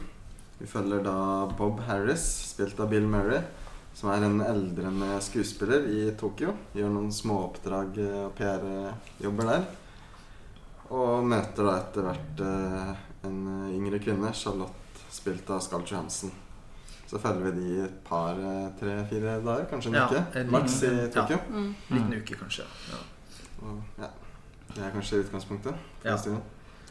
Vi 0.58 0.66
følger 0.66 1.02
da 1.04 1.46
Bob 1.58 1.80
Harris, 1.80 2.22
spilt 2.52 2.78
av 2.80 2.88
Bill 2.88 3.06
Murray, 3.06 3.42
som 3.94 4.10
er 4.12 4.24
en 4.24 4.40
eldrende 4.40 5.18
skuespiller 5.20 5.84
i 5.90 6.04
Tokyo. 6.18 6.54
Gjør 6.76 6.92
noen 6.94 7.10
småoppdrag 7.12 7.98
eh, 7.98 8.22
og 8.28 8.34
PR-jobber 8.38 9.50
der. 9.50 9.66
Og 10.94 11.24
møter 11.26 11.66
da 11.66 11.74
etter 11.80 12.06
hvert 12.06 12.42
en 13.26 13.38
yngre 13.74 13.98
kvinne, 13.98 14.30
Charlotte, 14.38 15.02
spilt 15.10 15.50
av 15.50 15.64
Scarlett 15.64 15.90
Johansen. 15.90 16.30
Så 17.10 17.18
følger 17.22 17.50
vi 17.50 17.64
de 17.64 17.80
et 17.88 17.96
par, 18.06 18.38
tre-fire 18.78 19.40
dager, 19.42 19.66
kanskje 19.70 19.90
en 19.90 19.98
Ja, 19.98 20.06
uke. 20.06 20.22
en 20.38 20.50
Maks 20.54 20.78
i 20.86 20.92
Tokyo. 21.10 21.40
Tokyo. 21.40 21.40
Mm. 21.50 21.74
Liten 21.90 22.14
uke, 22.20 22.38
kanskje. 22.38 22.68
Ja. 22.92 23.02
Og, 23.66 23.82
ja. 23.98 24.12
Det 24.74 24.82
er 24.84 24.90
kanskje 24.94 25.22
utgangspunktet. 25.24 25.74
Ja. 26.04 26.16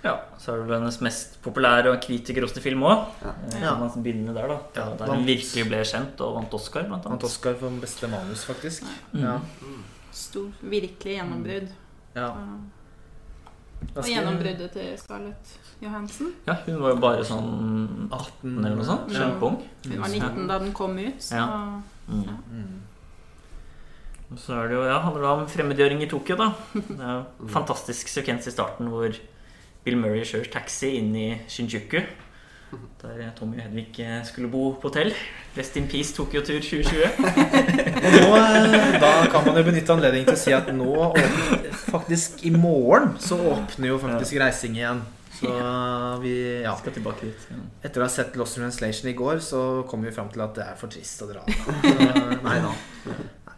Ja, 0.05 0.13
så 0.37 0.53
er 0.53 0.59
det 0.61 0.67
vel 0.69 0.75
hennes 0.83 0.99
mest 1.01 1.39
populære 1.41 1.89
og 1.95 2.01
kritikerroste 2.03 2.61
film 2.61 2.83
òg. 2.85 3.07
Ja. 3.23 3.31
Ja. 3.61 3.71
Man 3.79 3.89
begynner 4.03 4.33
der, 4.37 4.47
da. 4.51 4.57
Ja, 4.77 4.85
der 4.99 5.13
hun 5.15 5.25
virkelig 5.25 5.65
ble 5.69 5.81
kjent 5.83 6.21
og 6.21 6.35
vant 6.37 6.53
Oscar, 6.53 6.85
blant 6.85 7.05
Vant. 7.09 7.23
Oscar 7.25 7.55
for 7.57 7.69
beste 7.81 8.07
manus, 8.11 8.45
faktisk. 8.45 8.85
Mm. 9.13 9.23
Ja. 9.23 9.39
Stor, 10.13 10.51
virkelig 10.61 11.17
gjennombrudd. 11.17 11.69
ja. 12.15 12.29
Og 13.95 14.07
gjennombruddet 14.07 14.71
til 14.71 14.93
Scarlett 14.97 15.51
Johansen. 15.83 16.31
Ja, 16.47 16.55
hun 16.65 16.79
var 16.81 16.93
jo 16.93 16.99
bare 17.03 17.25
sånn 17.27 18.07
18 18.07 18.55
eller 18.65 18.77
noe 18.79 18.85
sånt. 18.87 19.11
Ja. 19.13 19.25
Kjempeung. 19.25 19.57
Hun 19.85 19.99
var 20.01 20.13
19 20.13 20.47
da 20.49 20.59
den 20.63 20.71
kom 20.73 20.95
ut. 20.97 21.17
Så 21.21 21.35
Ja. 21.35 21.45
Mm. 22.07 22.81
Og 24.33 24.39
så 24.41 24.55
er 24.57 24.67
det 24.71 24.77
jo, 24.79 24.83
ja, 24.87 24.97
handler 25.03 25.21
det 25.21 25.31
om 25.31 25.47
fremmedgjøring 25.51 26.01
i 26.03 26.09
Tokyo, 26.09 26.35
da. 26.39 26.47
Det 26.73 26.97
er 26.97 27.11
jo 27.13 27.23
en 27.45 27.51
fantastisk 27.53 28.09
sekvens 28.09 28.47
i 28.49 28.53
starten 28.55 28.89
hvor 28.91 29.13
Bill 29.85 29.97
Murray 30.01 30.25
kjører 30.25 30.49
taxi 30.53 30.95
inn 30.97 31.11
i 31.15 31.27
Shinjuku. 31.51 31.99
Der 33.03 33.29
Tommy 33.37 33.59
og 33.59 33.67
Hedvig 33.67 33.99
eh, 34.03 34.17
skulle 34.25 34.49
bo 34.51 34.71
på 34.81 34.89
hotell. 34.89 35.13
Rest 35.55 35.77
in 35.79 35.85
peace 35.87 36.11
Tokyo-tur 36.17 36.57
2020. 36.59 37.05
Og 37.21 38.15
nå, 38.17 38.31
eh, 38.41 38.97
da 38.99 39.11
kan 39.31 39.45
man 39.45 39.59
jo 39.61 39.63
benytte 39.69 39.93
anledningen 39.93 40.27
til 40.31 40.35
å 40.35 40.41
si 40.41 40.55
at 40.57 40.71
nå 40.73 40.89
Faktisk 41.85 42.41
i 42.49 42.51
morgen 42.51 43.13
så 43.21 43.37
åpner 43.53 43.93
jo 43.93 43.99
faktisk 44.01 44.41
reising 44.41 44.75
igjen. 44.81 45.05
Så 45.37 45.53
vi 46.23 46.33
Ja. 46.65 46.73
Skal 46.79 46.97
tilbake 46.97 47.29
dit. 47.29 47.47
Ja. 47.53 47.61
Etter 47.85 48.01
å 48.01 48.07
ha 48.09 48.11
sett 48.11 48.35
Lost 48.39 48.57
Translation 48.57 49.09
i 49.11 49.15
går, 49.15 49.39
så 49.45 49.85
kom 49.87 50.03
vi 50.03 50.11
fram 50.15 50.29
til 50.33 50.43
at 50.43 50.55
det 50.57 50.65
er 50.65 50.75
for 50.79 50.91
trist 50.91 51.21
å 51.23 51.29
dra. 51.29 51.45
Så, 51.85 52.39
nei 52.41 52.59
da. 52.63 52.73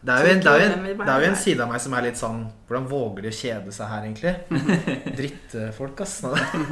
Det 0.07 0.13
er, 0.15 0.23
jo 0.23 0.33
en, 0.33 0.39
det, 0.39 0.51
er 0.51 0.61
jo 0.61 0.67
en, 0.71 0.85
det 1.01 1.11
er 1.11 1.23
jo 1.25 1.27
en 1.27 1.35
side 1.35 1.63
av 1.65 1.71
meg 1.73 1.81
som 1.83 1.93
er 1.97 2.05
litt 2.05 2.19
sånn 2.19 2.37
Hvordan 2.69 2.85
våger 2.87 3.25
de 3.25 3.31
å 3.33 3.35
kjede 3.35 3.73
seg 3.75 3.89
her, 3.91 4.05
egentlig? 4.07 4.35
Drittfolk, 5.17 5.99
ass. 6.05 6.21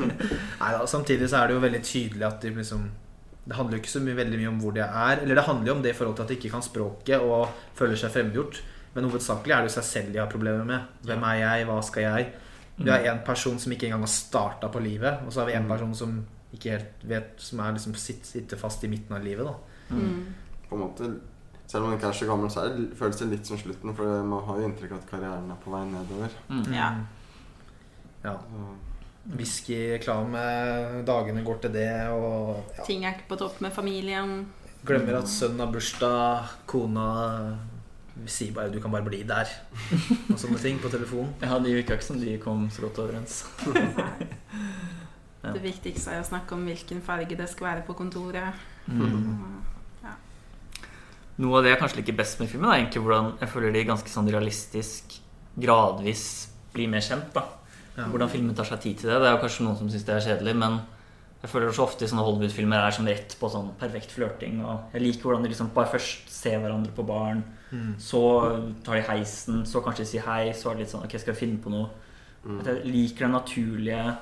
Nei 0.62 0.70
da. 0.72 0.86
Samtidig 0.88 1.28
så 1.32 1.42
er 1.42 1.50
det 1.52 1.58
jo 1.58 1.64
veldig 1.66 1.82
tydelig 1.84 2.26
at 2.30 2.40
de 2.46 2.54
liksom 2.56 2.86
Det 3.46 3.58
handler 3.58 3.78
jo 3.78 3.82
ikke 3.84 3.92
så 3.94 4.02
mye, 4.06 4.16
veldig 4.18 4.40
mye 4.42 4.52
om 4.54 4.62
hvor 4.64 4.74
de 4.78 4.82
er. 4.86 5.20
Eller 5.26 5.36
det 5.38 5.44
handler 5.50 5.70
jo 5.70 5.76
om 5.78 5.84
det 5.84 5.92
i 5.94 5.98
forhold 5.98 6.16
til 6.18 6.26
at 6.26 6.32
de 6.32 6.38
ikke 6.40 6.54
kan 6.56 6.64
språket 6.66 7.22
og 7.28 7.52
føler 7.78 8.00
seg 8.02 8.14
fremmedgjort. 8.16 8.62
Men 8.96 9.06
hovedsakelig 9.10 9.54
er 9.54 9.62
det 9.66 9.70
jo 9.70 9.76
seg 9.76 9.86
selv 9.90 10.16
de 10.16 10.22
har 10.24 10.32
problemer 10.32 10.64
med. 10.66 10.88
Hvem 11.06 11.28
er 11.30 11.36
jeg? 11.44 11.68
Hva 11.70 11.76
skal 11.86 12.08
jeg? 12.08 12.32
Vi 12.80 12.90
har 12.90 13.06
en 13.12 13.22
person 13.28 13.60
som 13.62 13.72
ikke 13.76 13.86
engang 13.92 14.02
har 14.08 14.12
starta 14.12 14.68
på 14.74 14.82
livet, 14.84 15.22
og 15.28 15.32
så 15.36 15.44
har 15.44 15.52
vi 15.52 15.54
en 15.60 15.68
Mm. 15.68 15.70
person 15.76 15.94
som 15.96 16.16
ikke 16.56 16.72
helt 16.74 17.04
vet 17.08 17.30
Som 17.40 17.60
er 17.60 17.72
liksom 17.76 17.94
sitter 18.00 18.58
fast 18.58 18.84
i 18.84 18.88
midten 18.88 19.16
av 19.16 19.24
livet. 19.24 19.46
da 19.46 19.56
Mm. 19.96 20.26
På 20.70 20.76
en 20.76 20.82
måte 20.82 21.12
Selv 21.76 21.84
om 21.84 21.92
man 21.92 21.98
ikke 22.00 22.08
er 22.08 22.16
så 22.16 22.26
gammel, 22.30 22.48
så 22.54 22.62
er 22.64 22.70
det, 22.72 22.84
føles 22.96 23.18
det 23.20 23.26
litt 23.34 23.50
som 23.50 23.60
slutten. 23.60 23.92
For 23.98 24.24
man 24.24 24.46
har 24.48 24.60
jo 24.62 24.68
inntrykk 24.70 24.94
av 24.94 25.02
at 25.02 25.10
karrieren 25.10 25.50
er 25.52 25.58
på 25.60 25.74
vei 25.74 25.82
nedover. 25.90 26.38
Mm. 26.48 26.62
Ja. 26.72 26.86
Ja. 28.24 28.36
Whiskyreklame, 29.36 30.44
dagene 31.04 31.44
går 31.44 31.60
til 31.66 31.74
det, 31.76 31.90
og 32.16 32.78
ja. 32.78 32.86
Ting 32.88 33.04
er 33.04 33.18
ikke 33.18 33.28
på 33.34 33.40
topp 33.44 33.60
med 33.66 33.76
familien. 33.76 34.38
glemmer 34.88 35.20
at 35.20 35.28
sønnen 35.28 35.66
har 35.66 35.74
bursdag, 35.74 36.56
kona 36.70 37.10
sier 38.24 38.54
bare 38.56 38.72
'du 38.72 38.80
kan 38.80 38.92
bare 38.92 39.04
bli 39.04 39.24
der', 39.28 39.52
og 40.32 40.40
sånne 40.40 40.62
ting 40.62 40.80
på 40.80 40.88
telefon. 40.90 41.28
Ja, 41.42 41.60
de 41.60 41.76
virka 41.76 42.00
ikke 42.00 42.08
som 42.08 42.22
de 42.22 42.38
kom 42.38 42.70
så 42.72 42.88
godt 42.88 43.04
overens. 43.04 43.44
Ja. 45.46 45.52
Det 45.54 45.62
viktigste 45.62 46.10
er 46.10 46.24
å 46.24 46.26
snakke 46.26 46.56
om 46.56 46.64
hvilken 46.66 47.04
farge 47.06 47.36
det 47.38 47.46
skal 47.52 47.68
være 47.68 47.82
på 47.86 47.94
kontoret. 47.94 48.56
Mm. 48.88 49.62
Noe 51.38 51.58
av 51.60 51.64
det 51.66 51.72
jeg 51.74 51.80
kanskje 51.82 51.98
liker 52.00 52.16
best 52.16 52.40
med 52.40 52.48
filmen, 52.50 52.70
er 52.72 52.80
egentlig 52.80 53.02
hvordan 53.04 53.34
jeg 53.42 53.50
føler 53.52 53.74
de 53.76 53.84
ganske 53.90 54.08
sånn 54.12 54.30
realistisk 54.32 55.18
gradvis 55.60 56.26
blir 56.74 56.88
mer 56.92 57.04
kjent. 57.04 57.34
da 57.34 57.44
Ja. 57.98 58.04
Hvordan 58.12 58.30
filmen 58.30 58.56
tar 58.56 58.66
seg 58.68 58.82
tid 58.82 58.98
til 59.00 59.10
det. 59.10 59.20
Det 59.22 59.28
er 59.30 59.38
jo 59.38 59.42
kanskje 59.48 59.64
noen 59.64 59.78
som 59.80 59.88
syns 59.90 60.04
det 60.06 60.16
er 60.16 60.26
kjedelig, 60.36 60.56
men 60.60 60.82
jeg 61.42 61.50
føler 61.52 61.72
så 61.72 61.84
ofte 61.86 62.04
i 62.04 62.08
sånne 62.08 62.26
Hollywood-filmer 62.26 62.88
er 62.88 62.92
som 62.92 63.06
rett 63.08 63.36
på 63.40 63.48
sånn 63.52 63.70
perfekt 63.80 64.12
flørting. 64.12 64.58
Og 64.66 64.92
jeg 64.94 65.02
liker 65.02 65.24
hvordan 65.30 65.44
de 65.44 65.50
liksom 65.54 65.70
bare 65.74 65.88
først 65.94 66.28
ser 66.30 66.60
hverandre 66.60 66.92
på 66.96 67.06
baren, 67.08 67.44
Mm. 67.72 67.96
så 67.98 68.22
tar 68.84 68.94
de 68.96 69.02
heisen, 69.02 69.64
så 69.66 69.82
kanskje 69.84 69.98
de 69.98 70.06
sier 70.06 70.22
hei, 70.22 70.52
så 70.54 70.70
er 70.70 70.76
det 70.76 70.80
litt 70.86 70.90
sånn 70.92 71.04
Ok, 71.04 71.20
skal 71.20 71.34
vi 71.34 71.40
finne 71.48 71.58
på 71.64 71.70
noe? 71.72 71.90
mm. 72.46 72.60
At 72.60 72.66
jeg 72.68 72.86
liker 72.86 73.26
det 73.26 73.32
naturlige 73.32 74.18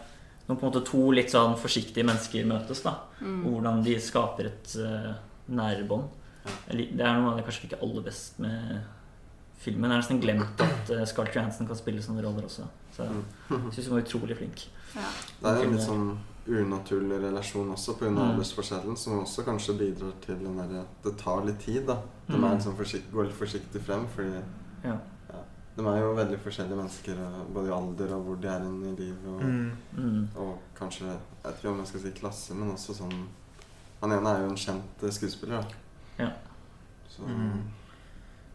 Når 0.47 0.56
på 0.60 0.63
en 0.63 0.71
måte 0.71 0.86
to 0.86 1.12
litt 1.12 1.30
sånn 1.30 1.58
forsiktige 1.58 2.06
mennesker 2.06 2.45
møtes, 2.45 2.82
da. 2.84 2.95
Mm. 3.21 3.45
Og 3.45 3.52
hvordan 3.62 3.84
de 3.84 3.95
skaper 3.99 4.45
et 4.45 4.76
uh, 4.80 5.13
nære 5.49 5.88
bånd. 5.88 6.08
Ja. 6.45 6.51
Det 6.75 6.99
er 7.01 7.19
noe 7.21 7.32
av 7.32 7.38
det 7.38 7.45
kanskje 7.45 7.67
ikke 7.69 7.82
aller 7.82 8.01
best 8.03 8.39
med 8.39 8.82
filmen. 9.63 9.89
Jeg 9.89 9.95
har 9.95 10.01
nesten 10.01 10.19
glemt 10.21 10.60
at 10.62 10.89
uh, 10.91 11.06
Scarlett 11.06 11.36
Johansson 11.36 11.67
kan 11.67 11.75
spille 11.79 12.01
sånne 12.03 12.23
roller 12.25 12.43
også. 12.49 12.65
Så 12.95 13.03
Mm. 13.10 13.23
jeg 13.49 13.73
syns 13.73 13.88
hun 13.88 13.95
var 13.97 14.03
utrolig 14.03 14.38
flink. 14.38 14.67
Ja. 14.95 15.01
Det 15.41 15.49
er 15.49 15.63
en 15.65 15.71
litt 15.71 15.82
sånn 15.82 16.17
unaturlig 16.47 17.21
relasjon 17.23 17.71
også 17.71 17.95
pga. 17.97 18.10
Mm. 18.12 18.17
aldersforskjellen, 18.34 18.97
som 18.97 19.19
også 19.23 19.43
kanskje 19.47 19.77
bidrar 19.79 20.12
til 20.21 20.36
den 20.43 20.58
derre 20.58 20.82
at 20.82 21.03
det 21.03 21.17
tar 21.17 21.45
litt 21.45 21.60
tid. 21.60 21.86
da 21.88 21.95
De 22.27 22.34
Mm. 22.38 22.43
er 22.43 22.56
liksom 22.58 22.75
forsikt, 22.77 23.12
går 23.12 23.23
litt 23.25 23.39
forsiktig 23.39 23.82
frem, 23.82 24.06
fordi 24.08 24.41
Ja. 24.84 24.97
de 25.77 25.82
er 25.88 25.99
jo 26.01 26.13
veldig 26.15 26.38
forskjellige 26.39 26.75
mennesker, 26.77 27.15
både 27.53 27.67
i 27.67 27.71
alder 27.71 28.13
og 28.15 28.25
hvor 28.25 28.41
de 28.41 28.47
er 28.47 28.60
inne 28.60 28.91
i 28.91 28.95
livet. 28.95 29.25
Og, 29.27 29.41
Mm. 29.41 29.71
Mm. 29.97 30.27
og 30.36 30.60
kanskje 30.75 31.06
Jeg 31.08 31.19
vet 31.51 31.56
ikke 31.63 31.69
om 31.71 31.77
jeg 31.79 31.88
skal 31.88 31.99
si 32.01 32.12
klasse, 32.12 32.53
men 32.56 32.71
også 32.71 32.93
sånn 32.95 33.27
Han 34.01 34.12
ene 34.12 34.27
er 34.27 34.39
jo 34.43 34.49
en 34.49 34.56
kjent 34.56 35.03
eh, 35.03 35.10
skuespiller, 35.10 35.62
da. 35.62 35.67
Ja. 36.17 36.30
Så 37.10 37.23
Mm. 37.28 37.63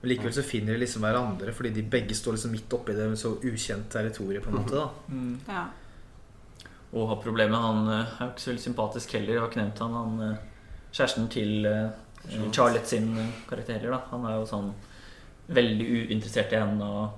Men 0.01 0.11
likevel 0.13 0.33
så 0.33 0.43
finner 0.47 0.73
de 0.73 0.79
liksom 0.79 1.03
hverandre, 1.03 1.53
fordi 1.53 1.71
de 1.75 1.83
begge 1.83 2.15
står 2.15 2.37
liksom 2.37 2.53
midt 2.55 2.73
oppi 2.73 2.95
det 2.95 3.09
så 3.19 3.33
ukjent 3.43 3.89
territoriet, 3.91 4.45
på 4.45 4.51
en 4.51 4.57
måte. 4.61 4.75
da 4.75 4.91
Mm. 5.09 5.41
Ja. 5.49 5.65
Og 6.93 7.09
har 7.09 7.23
problemet 7.23 7.61
Han 7.61 7.89
eh, 7.89 8.21
er 8.21 8.27
jo 8.27 8.33
ikke 8.33 8.41
så 8.41 8.51
veldig 8.51 8.63
sympatisk 8.63 9.13
heller. 9.13 9.33
Jeg 9.33 9.41
har 9.41 9.49
ikke 9.51 9.61
nevnt 9.63 9.79
han. 9.79 9.93
han 9.93 10.21
eh, 10.31 10.39
kjæresten 10.93 11.29
til 11.29 11.67
uh, 11.67 11.91
Charlotte 12.53 12.87
sin 12.87 13.15
karakter 13.49 13.49
karakterer. 13.49 13.91
Da. 13.91 13.99
Han 14.11 14.25
er 14.25 14.39
jo 14.39 14.47
sånn 14.49 14.71
veldig 15.49 15.89
uinteressert 16.09 16.53
i 16.53 16.61
henne 16.61 16.85
og 16.85 17.11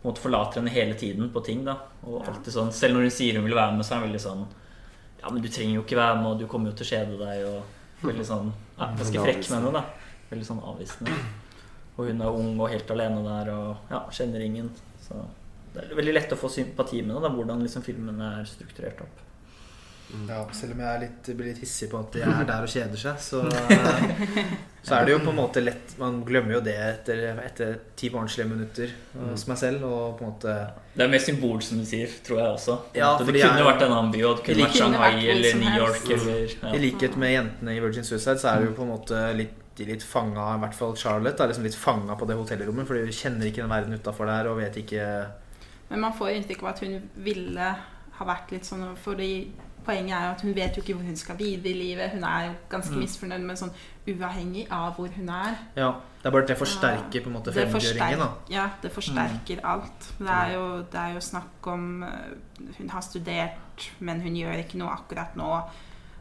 på 0.00 0.08
en 0.08 0.08
måte 0.08 0.22
forlater 0.22 0.60
henne 0.60 0.72
hele 0.72 0.94
tiden 0.94 1.28
på 1.32 1.42
ting. 1.44 1.64
Da. 1.64 1.76
Og 2.06 2.24
alltid 2.28 2.54
sånn, 2.54 2.72
Selv 2.72 2.96
når 2.96 3.08
hun 3.08 3.10
sier 3.10 3.36
hun 3.36 3.44
vil 3.44 3.58
være 3.58 3.76
med, 3.76 3.84
så 3.84 3.94
er 3.94 4.00
han 4.00 4.08
veldig 4.08 4.22
sånn 4.24 4.46
Ja, 5.20 5.28
men 5.28 5.42
du 5.42 5.50
trenger 5.52 5.74
jo 5.74 5.84
ikke 5.84 6.00
være 6.00 6.16
med, 6.16 6.30
og 6.30 6.38
du 6.40 6.46
kommer 6.48 6.70
jo 6.70 6.78
til 6.78 6.86
å 6.86 6.90
kjede 6.94 7.18
deg. 7.20 7.44
Og 7.44 7.79
veldig 8.02 8.26
sånn 8.26 8.50
ja, 8.50 8.90
Ganske 8.98 9.24
frekk 9.26 9.42
med 9.50 9.56
henne. 9.58 9.72
da 9.80 10.28
Veldig 10.30 10.46
sånn 10.46 10.62
avvisende. 10.62 11.16
Og 11.96 12.06
hun 12.08 12.22
er 12.22 12.38
ung 12.42 12.52
og 12.60 12.70
helt 12.70 12.90
alene 12.94 13.22
der 13.24 13.50
og 13.52 13.90
ja, 13.90 14.04
kjenner 14.14 14.44
ingen. 14.44 14.70
Så 15.02 15.18
det 15.74 15.84
er 15.84 15.98
veldig 15.98 16.14
lett 16.14 16.32
å 16.34 16.38
få 16.38 16.50
sympati 16.50 17.02
med 17.02 17.16
henne, 17.16 17.24
da, 17.26 17.32
hvordan 17.34 17.64
liksom 17.66 17.82
filmen 17.86 18.22
er 18.24 18.46
strukturert 18.48 19.02
opp. 19.04 19.26
Ja, 20.26 20.40
selv 20.54 20.74
om 20.74 20.80
jeg 20.82 20.90
er 20.90 21.02
litt, 21.04 21.28
blir 21.38 21.50
litt 21.52 21.60
hissig 21.62 21.90
på 21.90 22.00
at 22.00 22.16
de 22.16 22.24
er 22.26 22.46
der 22.46 22.66
og 22.66 22.72
kjeder 22.72 22.98
seg, 22.98 23.20
så, 23.22 23.44
så 24.82 24.94
er 24.96 25.04
det 25.04 25.12
jo 25.12 25.18
på 25.20 25.30
en 25.30 25.36
måte 25.36 25.60
lett 25.60 25.92
Man 26.00 26.22
glemmer 26.24 26.54
jo 26.54 26.60
det 26.64 26.74
etter, 26.80 27.18
etter 27.44 27.74
ti 28.00 28.08
barnslige 28.10 28.48
minutter 28.48 28.88
eh, 28.88 29.26
hos 29.30 29.46
meg 29.50 29.58
selv. 29.60 29.84
Og 29.84 30.18
på 30.18 30.24
en 30.24 30.30
måte 30.32 30.54
Det 30.96 31.04
er 31.04 31.10
mer 31.12 31.20
symbol, 31.20 31.60
som 31.62 31.78
du 31.78 31.84
sier, 31.84 32.08
tror 32.24 32.38
jeg 32.40 32.54
også. 32.54 32.76
Ja, 32.96 33.10
det 33.18 33.26
kunne 33.28 33.42
jeg, 33.42 33.66
vært 33.66 33.82
en 33.84 33.92
annen 33.98 34.12
by, 34.14 34.22
og 34.24 34.40
det 34.40 34.46
kunne 34.48 34.64
vært 34.64 34.78
Shanghai 34.80 35.28
eller 35.34 35.60
New. 35.60 35.76
York 35.82 36.10
eller 36.16 36.74
I 36.74 36.82
likhet 36.86 37.16
med 37.20 37.34
jentene 37.36 37.76
i 37.76 37.80
Virgin 37.84 38.04
Suicide, 38.08 38.38
så 38.40 38.54
er 38.54 38.60
det 38.64 38.70
jo 38.70 38.76
på 38.80 38.86
en 38.88 38.92
måte 38.96 39.20
litt, 39.36 39.56
de 39.76 39.84
litt 39.92 40.02
fanga, 40.04 40.48
i 40.56 40.60
hvert 40.64 40.74
fall 40.76 40.96
Charlotte, 40.96 41.40
er 41.40 41.52
liksom 41.52 41.64
litt 41.64 41.76
fanga 41.78 42.16
på 42.18 42.26
det 42.28 42.34
hotellrommet. 42.40 42.88
Fordi 42.88 43.04
hun 43.06 43.12
kjenner 43.20 43.46
ikke 43.48 43.62
den 43.62 43.70
verden 43.72 43.94
utafor 44.00 44.28
der 44.28 44.48
og 44.50 44.58
vet 44.60 44.76
ikke 44.82 45.06
Men 45.90 46.00
man 46.08 46.12
får 46.16 46.34
inntrykk 46.36 46.62
av 46.64 46.68
at 46.74 46.82
hun 46.84 46.98
ville 47.24 47.68
ha 48.20 48.26
vært 48.28 48.50
litt 48.52 48.66
sånn 48.68 48.82
Fordi 49.00 49.30
poenget 49.86 50.12
er 50.12 50.26
jo 50.26 50.32
at 50.34 50.42
hun 50.44 50.52
vet 50.54 50.76
jo 50.76 50.82
ikke 50.84 50.94
hvor 50.98 51.06
hun 51.08 51.16
skal 51.16 51.38
videre 51.38 51.72
i 51.72 51.78
livet. 51.78 52.10
Hun 52.12 52.24
er 52.28 52.50
jo 52.50 52.52
ganske 52.68 52.92
Mm. 52.92 53.00
misfornøyd, 53.00 53.40
med 53.48 53.56
sånn 53.56 53.72
uavhengig 54.14 54.66
av 54.72 54.94
hvor 54.96 55.08
hun 55.16 55.28
er. 55.28 55.58
Ja, 55.76 55.90
det 56.22 56.26
er 56.28 56.34
bare 56.34 56.42
at 56.42 56.48
det 56.52 56.58
forsterker 56.60 57.22
på 57.24 57.30
en 57.30 57.36
måte 57.38 57.52
fremmedgjøringen. 57.54 58.18
da 58.18 58.30
ja, 58.52 58.64
det 58.82 58.90
forsterker 58.92 59.62
alt. 59.64 60.10
Det 60.18 60.28
er, 60.28 60.50
jo, 60.56 60.64
det 60.92 61.00
er 61.00 61.14
jo 61.14 61.20
snakk 61.24 61.66
om 61.72 62.02
eh, 62.02 62.66
Hun 62.78 62.90
har 62.90 63.00
studert, 63.06 63.86
men 64.00 64.20
hun 64.20 64.34
gjør 64.36 64.58
ikke 64.64 64.78
noe 64.82 64.90
akkurat 64.92 65.36
nå. 65.36 65.48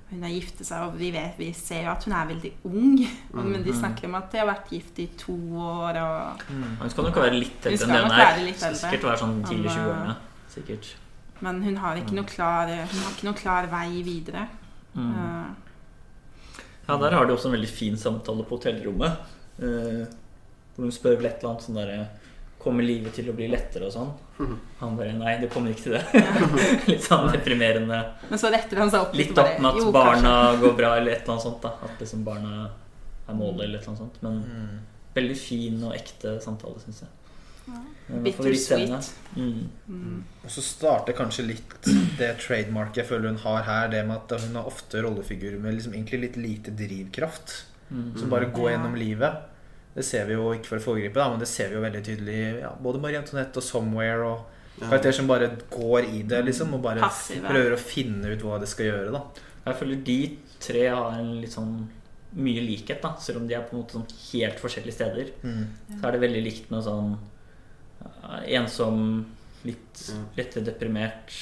Hun 0.09 0.23
har 0.25 0.31
giftet 0.33 0.65
seg, 0.65 0.81
og 0.87 0.95
vi, 0.97 1.11
vet, 1.13 1.35
vi 1.37 1.51
ser 1.53 1.83
jo 1.85 1.91
at 1.91 2.03
hun 2.07 2.13
er 2.17 2.29
veldig 2.31 2.51
ung. 2.65 2.95
Mm, 3.33 3.43
Men 3.51 3.61
de 3.63 3.69
Mm. 3.71 3.79
snakker 3.79 4.07
om 4.07 4.15
at 4.17 4.31
de 4.31 4.39
har 4.41 4.47
vært 4.49 4.71
gift 4.73 4.97
i 4.99 5.05
to 5.17 5.35
år. 5.61 5.99
Og, 6.01 6.41
Hun 6.79 6.89
skal 6.89 7.03
nok 7.03 7.15
være 7.21 7.35
litt 7.37 7.65
eldre 7.69 7.85
enn 7.85 7.93
det 7.93 8.01
hun 8.01 8.15
er. 8.17 8.73
Sikkert 8.73 9.03
være 9.05 9.17
sånn 9.21 9.35
tidlig 9.45 9.69
20-årene. 9.75 10.15
Sikkert. 10.49 10.95
men 11.41 11.61
hun 11.63 11.77
har 11.77 11.95
ikke 11.95 12.15
noe 12.17 12.25
klar, 12.27 12.67
hun 12.67 12.99
har 13.03 13.11
ikke 13.13 13.27
noe 13.29 13.37
klar 13.37 13.67
vei 13.71 14.01
videre. 14.03 14.47
Mm. 14.95 15.11
Eh, 15.13 15.68
Ja, 16.89 16.97
der 16.97 17.15
har 17.15 17.25
de 17.29 17.33
også 17.35 17.49
en 17.51 17.55
veldig 17.57 17.69
fin 17.71 17.97
samtale 18.01 18.43
på 18.49 18.57
hotellrommet. 18.57 19.29
eh, 19.61 20.07
hvor 20.75 20.87
hun 20.87 20.91
spør 20.95 21.17
vel 21.19 21.25
et 21.29 21.39
eller 21.43 21.51
annet 21.53 21.65
sånn 21.67 21.77
derre 21.79 21.99
Kommer 22.59 22.83
livet 22.83 23.13
til 23.15 23.29
å 23.31 23.33
bli 23.35 23.45
lettere 23.47 23.87
og 23.87 23.93
sånn? 23.93 24.09
Han 24.81 24.97
bare 24.97 25.13
Nei, 25.15 25.37
det 25.39 25.47
kommer 25.53 25.71
ikke 25.71 25.85
til 25.85 25.93
det. 25.95 26.23
litt 26.91 27.03
sånn 27.05 27.29
deprimerende. 27.31 27.99
Men 28.29 28.39
så 28.41 28.49
retter 28.51 28.81
han 28.81 28.91
seg 28.91 29.05
opp 29.05 29.15
Litt 29.15 29.31
opp 29.39 29.53
med 29.63 29.69
at 29.69 29.79
jo, 29.79 29.91
barna 29.95 30.33
går 30.59 30.73
bra, 30.75 30.89
eller 30.99 31.13
et 31.13 31.21
eller 31.23 31.37
annet 31.37 31.45
sånt. 31.45 31.61
da 31.63 31.71
At 31.87 32.03
liksom 32.03 32.25
barna 32.27 32.65
er 33.29 33.37
målet, 33.39 33.63
eller 33.63 33.79
et 33.79 33.87
eller 33.87 33.93
annet 33.93 34.03
sånt. 34.03 34.19
Men 34.25 34.41
Mm. 34.43 34.79
veldig 35.15 35.37
fin 35.39 35.83
og 35.87 35.93
ekte 35.95 36.35
samtale, 36.43 36.79
syns 36.83 36.99
jeg. 37.05 37.09
Ja. 37.69 37.85
Men 38.09 38.23
Bitter 38.25 38.55
sweet. 38.57 39.09
Mm. 39.35 39.67
Mm. 39.87 40.23
Og 40.43 40.51
så 40.51 40.63
starter 40.65 41.13
kanskje 41.13 41.45
litt 41.45 41.75
det 42.17 42.31
trademarket 42.41 43.03
jeg 43.03 43.09
føler 43.11 43.29
hun 43.29 43.41
har 43.43 43.67
her, 43.67 43.91
det 43.93 44.01
med 44.07 44.17
at 44.17 44.45
hun 44.47 44.57
har 44.57 44.69
ofte 44.69 45.03
rollefigurer 45.05 45.59
med 45.61 45.77
liksom 45.77 45.93
egentlig 45.93 46.23
litt 46.23 46.39
lite 46.41 46.73
drivkraft. 46.73 47.53
Mm. 47.89 48.15
Som 48.17 48.33
bare 48.33 48.49
går 48.53 48.71
gjennom 48.73 48.97
livet. 48.97 49.45
Det 49.93 50.05
ser 50.05 50.25
vi 50.29 50.37
jo 50.37 50.49
ikke 50.53 50.71
for 50.71 50.81
å 50.81 50.85
foregripe, 50.85 51.17
da, 51.17 51.29
men 51.29 51.41
det 51.41 51.49
ser 51.49 51.69
vi 51.69 51.77
jo 51.77 51.83
veldig 51.85 52.01
tydelig 52.05 52.39
i 52.39 52.49
ja, 52.63 52.73
både 52.81 53.01
Marie 53.03 53.21
Antoinette 53.21 53.61
og 53.61 53.65
Somewhere. 53.65 54.25
Og 54.29 54.81
karakterer 54.81 55.17
som 55.17 55.29
bare 55.29 55.51
går 55.69 56.09
i 56.09 56.21
det, 56.29 56.43
liksom, 56.49 56.73
og 56.77 56.83
bare 56.85 57.03
Passive. 57.03 57.45
prøver 57.49 57.75
å 57.75 57.81
finne 57.81 58.33
ut 58.33 58.45
hva 58.45 58.59
det 58.61 58.69
skal 58.71 58.89
gjøre. 58.89 59.13
da 59.13 59.23
Jeg 59.65 59.79
føler 59.81 60.03
de 60.09 60.19
tre 60.59 60.85
har 60.87 61.17
en 61.17 61.33
litt 61.41 61.53
sånn 61.53 61.73
mye 62.39 62.61
likhet, 62.61 63.01
da. 63.01 63.15
Selv 63.21 63.41
om 63.41 63.49
de 63.49 63.57
er 63.57 63.65
på 63.65 63.75
en 63.75 63.81
måte 63.81 63.97
sånn 63.97 64.07
helt 64.29 64.61
forskjellige 64.61 64.97
steder. 64.97 65.33
Så 65.41 65.99
er 65.99 66.15
det 66.15 66.21
veldig 66.25 66.43
likt 66.45 66.71
med 66.73 66.85
sånn 66.85 67.17
ensom, 68.47 69.25
litt 69.63 70.09
Ja. 70.09 70.15
lettere 70.37 70.63
deprimert 70.63 71.33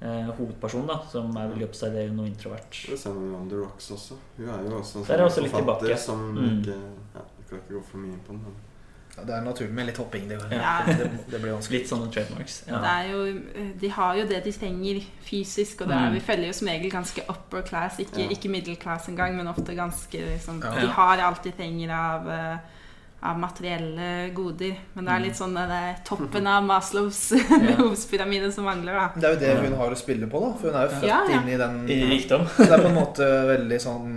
eh, 0.00 0.28
hovedperson, 0.36 0.86
da, 0.86 1.00
som 1.10 1.36
er 1.36 1.48
veldig 1.48 1.66
observerende 1.68 2.22
og 2.22 2.28
introvert. 2.30 2.70
Det 2.88 2.98
ser 3.00 3.14
man 3.14 3.30
jo 3.32 3.36
om 3.40 3.48
The 3.50 3.56
Rocks 3.56 3.90
også. 3.90 4.14
Hun 4.36 4.48
er 4.48 4.62
jo 4.68 4.78
også 4.78 4.98
en 5.00 5.04
sånn 5.08 5.24
også 5.26 5.48
forfatter 5.50 5.96
som 5.98 6.34
Mm. 6.36 6.60
ikke 6.62 6.76
ja, 7.14 7.20
Jeg 7.38 7.48
kan 7.48 7.58
ikke 7.58 7.74
gå 7.80 7.84
for 7.84 7.98
mye 7.98 8.12
inn 8.12 8.20
på 8.26 8.32
den. 8.32 8.42
Men 8.44 8.54
Ja, 9.16 9.24
det 9.24 9.34
er 9.34 9.40
naturlig 9.42 9.72
med 9.74 9.86
litt 9.86 9.96
hopping. 9.96 10.28
Det, 10.28 10.38
Ja. 10.52 10.82
det, 10.86 11.10
det 11.30 11.40
blir 11.42 11.50
vanskelig. 11.56 11.80
Litt 11.80 11.88
sånne 11.88 12.12
trademarks. 12.12 12.60
Det 12.66 12.72
Ja. 12.72 12.82
er 12.84 13.10
jo, 13.10 13.40
de 13.80 13.88
har 13.88 14.14
jo 14.16 14.26
det 14.26 14.44
de 14.44 14.52
trenger 14.52 15.02
fysisk, 15.24 15.80
og 15.80 15.88
det 15.88 15.96
er, 15.96 16.10
Mm. 16.10 16.12
vi 16.14 16.20
følger 16.20 16.46
jo 16.46 16.52
som 16.52 16.68
regel 16.68 16.90
ganske 16.90 17.22
upper 17.28 17.62
class. 17.62 17.98
Ikke, 17.98 18.20
Ja. 18.20 18.28
ikke 18.28 18.48
middle 18.48 18.76
class 18.76 19.08
engang, 19.08 19.34
men 19.36 19.48
ofte 19.48 19.74
ganske 19.74 20.12
liksom, 20.12 20.62
Ja. 20.62 20.80
De 20.80 20.86
har 20.86 21.18
alt 21.18 21.42
de 21.42 21.50
trenger 21.50 21.90
av, 21.90 22.28
eh, 22.28 22.58
av 23.20 23.38
materielle 23.38 24.30
goder. 24.34 24.76
Men 24.94 25.04
det 25.08 25.12
er 25.14 25.22
litt 25.24 25.36
sånn 25.38 25.54
det 25.58 25.64
er 25.74 25.96
toppen 26.06 26.46
av 26.54 26.62
Maslows 26.66 27.20
behovspyramide 27.34 28.50
som 28.54 28.64
mangler, 28.68 28.94
da. 28.94 29.06
Det 29.18 29.26
er 29.26 29.32
jo 29.34 29.40
det 29.42 29.68
hun 29.70 29.78
har 29.80 29.94
å 29.94 29.98
spille 29.98 30.28
på, 30.30 30.42
da. 30.44 30.50
For 30.60 30.70
hun 30.70 30.78
er 30.78 30.84
jo 30.86 30.92
født 31.00 31.08
Ja, 31.10 31.20
ja. 31.26 31.40
inn 31.40 31.48
i 31.50 31.56
den 31.58 31.80
I 31.90 31.96
rikdom. 32.12 32.44
Det 32.60 32.68
er 32.70 32.84
på 32.84 32.90
en 32.92 32.98
måte 33.00 33.26
veldig 33.50 33.80
sånn 33.82 34.12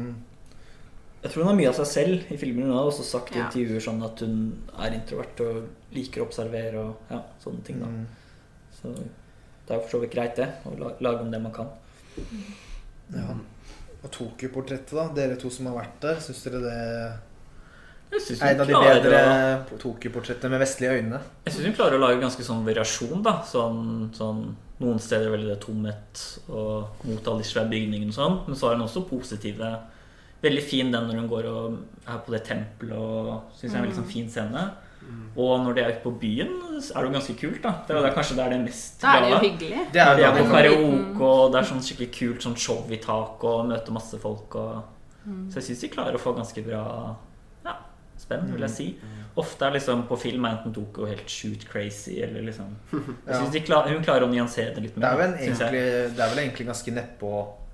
Jeg 1.23 1.31
tror 1.33 1.43
hun 1.43 1.49
har 1.51 1.57
mye 1.61 1.71
av 1.71 1.79
seg 1.81 1.89
selv 1.93 2.31
i 2.33 2.37
filmen. 2.41 2.69
Hun 2.69 2.77
har 2.77 2.89
også 2.91 3.05
sagt 3.07 3.33
i 3.35 3.39
Ja. 3.39 3.47
intervjuer 3.49 3.81
sånn 3.87 4.03
at 4.05 4.21
hun 4.25 4.37
er 4.77 4.97
introvert 4.99 5.41
og 5.47 5.95
liker 5.97 6.21
å 6.23 6.27
observere 6.29 6.85
og 6.85 7.11
ja, 7.13 7.19
sånne 7.43 7.65
ting. 7.67 7.81
da 7.81 7.89
mm, 7.89 8.05
Så 8.77 8.93
det 8.97 9.75
er 9.75 9.77
jo 9.77 9.83
for 9.87 9.95
så 9.97 9.99
vidt 10.05 10.13
greit, 10.15 10.35
det. 10.37 10.47
Å 10.65 10.93
lage 11.01 11.21
om 11.25 11.29
det 11.33 11.41
man 11.41 11.53
kan. 11.53 11.69
Ja. 13.13 13.33
Og 14.01 14.09
Tokyo-portrettet, 14.13 14.93
da. 14.97 15.03
Dere 15.13 15.35
to 15.41 15.49
som 15.53 15.67
har 15.69 15.75
vært 15.81 15.99
der, 16.01 16.17
syns 16.25 16.41
dere 16.47 16.61
det 16.65 16.79
Syns 18.19 18.41
en 18.43 18.59
av 18.59 18.67
de 18.67 18.73
bedre 18.73 19.19
å- 19.71 19.77
Tokyo-portrettene 19.79 20.51
med 20.51 20.59
vestlige 20.59 20.97
øyne? 20.99 21.21
jeg 21.45 21.53
synes 21.53 21.65
hun 21.65 21.75
klarer 21.77 21.95
å 21.97 22.01
lage 22.01 22.19
ganske 22.21 22.43
sånn 22.43 22.65
variasjon, 22.65 23.23
da. 23.23 23.41
Sånn, 23.47 24.11
sånn 24.13 24.55
Noen 24.81 24.97
steder 24.99 25.27
er 25.27 25.37
veldig 25.37 25.49
det 25.51 25.59
tomhet 25.61 26.21
og 26.49 27.05
mot 27.05 27.27
alle 27.27 27.43
de 27.43 27.43
svære 27.45 27.69
bygningene 27.69 28.09
og 28.09 28.17
sånn. 28.17 28.37
Men 28.47 28.55
så 28.55 28.67
har 28.67 28.75
hun 28.75 28.87
også 28.87 29.07
positive 29.07 29.79
Veldig 30.41 30.63
fin 30.63 30.91
den 30.91 31.05
når 31.05 31.19
hun 31.19 31.27
går 31.29 31.45
og 31.45 31.75
er 32.07 32.17
på 32.25 32.31
det 32.33 32.43
tempelet 32.47 32.97
og 32.97 33.51
syns 33.53 33.61
jeg 33.61 33.75
er 33.75 33.77
en 33.77 33.83
veldig 33.85 33.97
sånn 33.99 34.09
fin 34.09 34.27
scene. 34.27 34.63
Og 35.37 35.61
når 35.61 35.75
de 35.75 35.81
er 35.83 35.91
ute 35.91 36.01
på 36.01 36.13
byen, 36.19 36.49
er 36.81 36.97
det 36.97 37.05
jo 37.05 37.13
ganske 37.13 37.35
kult, 37.37 37.61
da. 37.61 37.71
Det 37.85 37.95
er 37.95 38.07
jo 38.07 38.13
kanskje 38.15 38.35
det 38.35 38.45
er 38.45 38.49
det 38.49 38.59
mest 38.65 39.01
Da 39.01 39.13
er 39.17 39.21
det 39.21 39.29
jo 39.29 39.39
hyggelig. 39.45 39.91
Det 39.93 40.01
er 40.01 40.15
De 40.17 40.23
er 40.23 40.31
på 40.39 40.47
karaoke, 40.49 41.21
og 41.21 41.51
det 41.51 41.59
er 41.61 41.69
sånn 41.69 41.83
skikkelig 41.85 42.11
kult 42.17 42.41
sånn 42.41 42.57
show 42.57 42.85
i 42.89 42.97
taket, 42.97 43.43
og 43.43 43.67
møter 43.69 43.91
masse 43.93 44.17
folk. 44.17 44.55
Og... 44.55 44.83
Så 45.51 45.61
jeg 45.61 45.63
syns 45.69 45.81
de 45.85 45.89
klarer 45.93 46.15
å 46.17 46.21
få 46.21 46.33
ganske 46.35 46.65
bra 46.65 47.15
ja, 48.21 48.25
spenn, 48.25 48.51
vil 48.53 48.61
jeg 48.67 48.69
si. 48.75 48.87
Ofte 49.41 49.65
er 49.65 49.71
liksom 49.77 50.01
på 50.09 50.17
film 50.19 50.45
er 50.45 50.57
enten 50.57 50.73
Doko 50.75 51.05
helt 51.07 51.29
shoot 51.31 51.63
crazy, 51.69 52.17
eller 52.21 52.41
liksom 52.43 52.73
Jeg 53.27 53.35
synes 53.35 53.51
de 53.53 53.61
klar, 53.63 53.87
Hun 53.87 54.03
klarer 54.03 54.25
å 54.27 54.29
nyansere 54.31 54.73
det 54.75 54.81
litt 54.83 54.95
det, 54.95 55.03
er 55.07 55.17
mer. 55.17 55.37
synes 55.39 55.59
jeg. 55.59 55.67
egentlig, 55.71 56.15
det 56.17 56.23
er 56.25 56.29
vel 56.35 56.43
egentlig 56.45 56.67
ganske 56.67 56.91
nedpå 56.97 57.31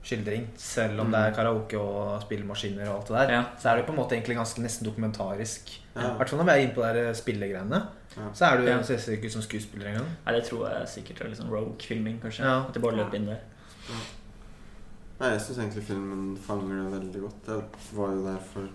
skildring. 0.08 0.44
Selv 0.56 1.02
om 1.04 1.10
det 1.12 1.20
er 1.20 1.34
karaoke 1.36 1.76
og 1.82 2.22
spillemaskiner 2.24 2.88
og 2.88 3.00
alt 3.00 3.08
det 3.10 3.16
der. 3.18 3.32
Ja. 3.34 3.42
Så 3.60 3.68
er 3.72 3.76
det 3.82 3.86
på 3.90 3.92
en 3.92 3.98
måte 4.00 4.16
egentlig 4.16 4.38
ganske 4.38 4.62
nesten 4.64 4.86
dokumentarisk. 4.88 5.74
I 5.98 6.00
Ja. 6.00 6.14
hvert 6.16 6.30
fall 6.30 6.40
når 6.40 6.46
vi 6.48 6.52
er 6.54 6.62
inne 6.68 6.76
på 6.78 6.86
de 6.86 6.94
der 7.02 7.14
spillegreiene. 7.18 7.82
Ja. 8.18 8.30
Så 8.34 8.46
er 8.46 8.58
du, 8.62 8.68
Ja. 8.70 8.78
ser 8.84 8.96
det 8.98 9.18
ikke 9.18 9.26
ut 9.28 9.32
som 9.34 9.42
skuespiller 9.42 9.88
engang. 9.90 10.08
Nei, 10.26 10.34
det 10.38 10.46
tror 10.48 10.70
jeg 10.70 10.88
sikkert 10.88 11.22
er 11.26 11.28
litt 11.34 11.38
sånn 11.42 11.50
rogue-filming, 11.52 12.22
kanskje. 12.22 12.46
Ja. 12.46 12.62
At 12.70 12.74
de 12.74 12.80
bare 12.80 12.96
løper 13.02 13.16
inn 13.20 13.26
der. 13.26 13.42
Nei, 15.20 15.30
jeg 15.34 15.42
syns 15.42 15.58
egentlig 15.58 15.84
filmen 15.88 16.38
fanger 16.38 16.84
det 16.84 16.92
veldig 17.00 17.22
godt. 17.26 17.46
Det 17.48 17.96
var 17.98 18.12
jo 18.14 18.24
der 18.28 18.38
for 18.54 18.70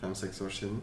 fem-seks 0.00 0.42
år 0.44 0.52
siden. 0.54 0.80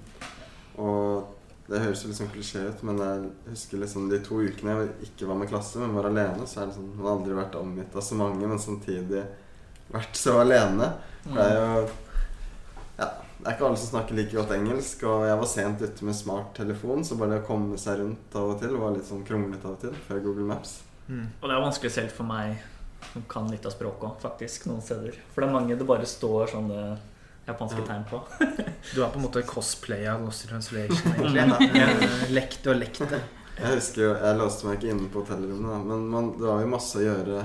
Og 0.79 1.35
det 1.69 1.83
høres 1.83 2.01
jo 2.01 2.09
litt 2.09 2.17
sånn 2.17 2.31
klisjé 2.33 2.63
ut, 2.71 2.81
men 2.87 2.99
jeg 3.03 3.29
husker 3.51 3.81
liksom 3.83 4.07
de 4.09 4.17
to 4.25 4.39
ukene 4.41 4.73
jeg 4.73 5.09
ikke 5.09 5.29
var 5.29 5.37
med 5.37 5.51
klasse, 5.51 5.77
men 5.81 5.93
var 5.93 6.09
alene, 6.09 6.47
så 6.49 6.63
er 6.63 6.69
det 6.69 6.77
sånn 6.79 6.89
Man 6.95 7.05
har 7.05 7.17
aldri 7.17 7.37
vært 7.37 7.57
omgitt 7.59 7.95
av 7.95 8.05
så 8.05 8.17
mange, 8.17 8.49
men 8.49 8.61
samtidig 8.61 9.23
vært 9.93 10.17
så 10.17 10.39
alene. 10.41 10.93
For 11.27 11.37
det 11.37 11.45
er 11.45 11.59
jo 11.59 11.83
Ja, 12.99 13.07
det 13.37 13.45
er 13.45 13.53
ikke 13.53 13.67
alle 13.69 13.79
som 13.79 13.91
snakker 13.93 14.17
like 14.17 14.35
godt 14.35 14.55
engelsk, 14.57 15.05
og 15.07 15.27
jeg 15.29 15.39
var 15.43 15.51
sent 15.53 15.85
ute 15.85 16.09
med 16.09 16.17
smarttelefon, 16.17 17.05
så 17.05 17.19
bare 17.19 17.35
det 17.35 17.43
å 17.43 17.47
komme 17.51 17.77
seg 17.79 18.01
rundt 18.01 18.35
av 18.35 18.55
og 18.55 18.59
til 18.63 18.75
var 18.81 18.97
litt 18.97 19.07
sånn 19.07 19.23
kronglete 19.27 19.69
av 19.69 19.77
og 19.77 19.85
til 19.85 20.01
før 20.09 20.25
Google 20.25 20.49
Maps. 20.49 20.79
Og 21.09 21.45
det 21.47 21.55
er 21.55 21.63
vanskelig 21.63 21.93
selv 21.93 22.11
for 22.13 22.29
meg 22.29 22.59
som 23.13 23.23
kan 23.29 23.47
litt 23.49 23.65
av 23.65 23.73
språket 23.73 24.09
òg, 24.09 24.17
faktisk, 24.21 24.67
noen 24.69 24.83
steder. 24.83 25.15
For 25.31 25.41
det 25.41 25.47
er 25.47 25.55
mange 25.55 25.77
det 25.79 25.87
bare 25.87 26.09
står 26.09 26.51
sånne 26.51 26.81
japanske 27.51 27.81
Ja. 27.83 27.87
tegn 27.91 28.05
på. 28.09 28.21
Du 28.95 29.01
er 29.03 29.09
på 29.11 29.19
en 29.19 29.25
måte 29.25 29.43
cosplay 29.45 30.05
av 30.07 30.21
Lost 30.25 30.45
in 30.45 30.49
Translation, 30.53 31.13
egentlig. 31.19 31.81
Eh, 31.81 32.29
Lekt 32.31 32.63
det. 32.63 33.21
Jeg 33.59 33.75
husker 33.75 34.01
jo, 34.05 34.13
jeg 34.15 34.37
låste 34.39 34.65
meg 34.69 34.77
ikke 34.79 34.93
inne 34.93 35.09
på 35.11 35.19
hotellrommet, 35.25 35.83
men 35.89 36.05
man, 36.13 36.29
det 36.39 36.47
var 36.47 36.61
jo 36.63 36.69
masse 36.71 36.95
å 37.01 37.03
gjøre 37.03 37.41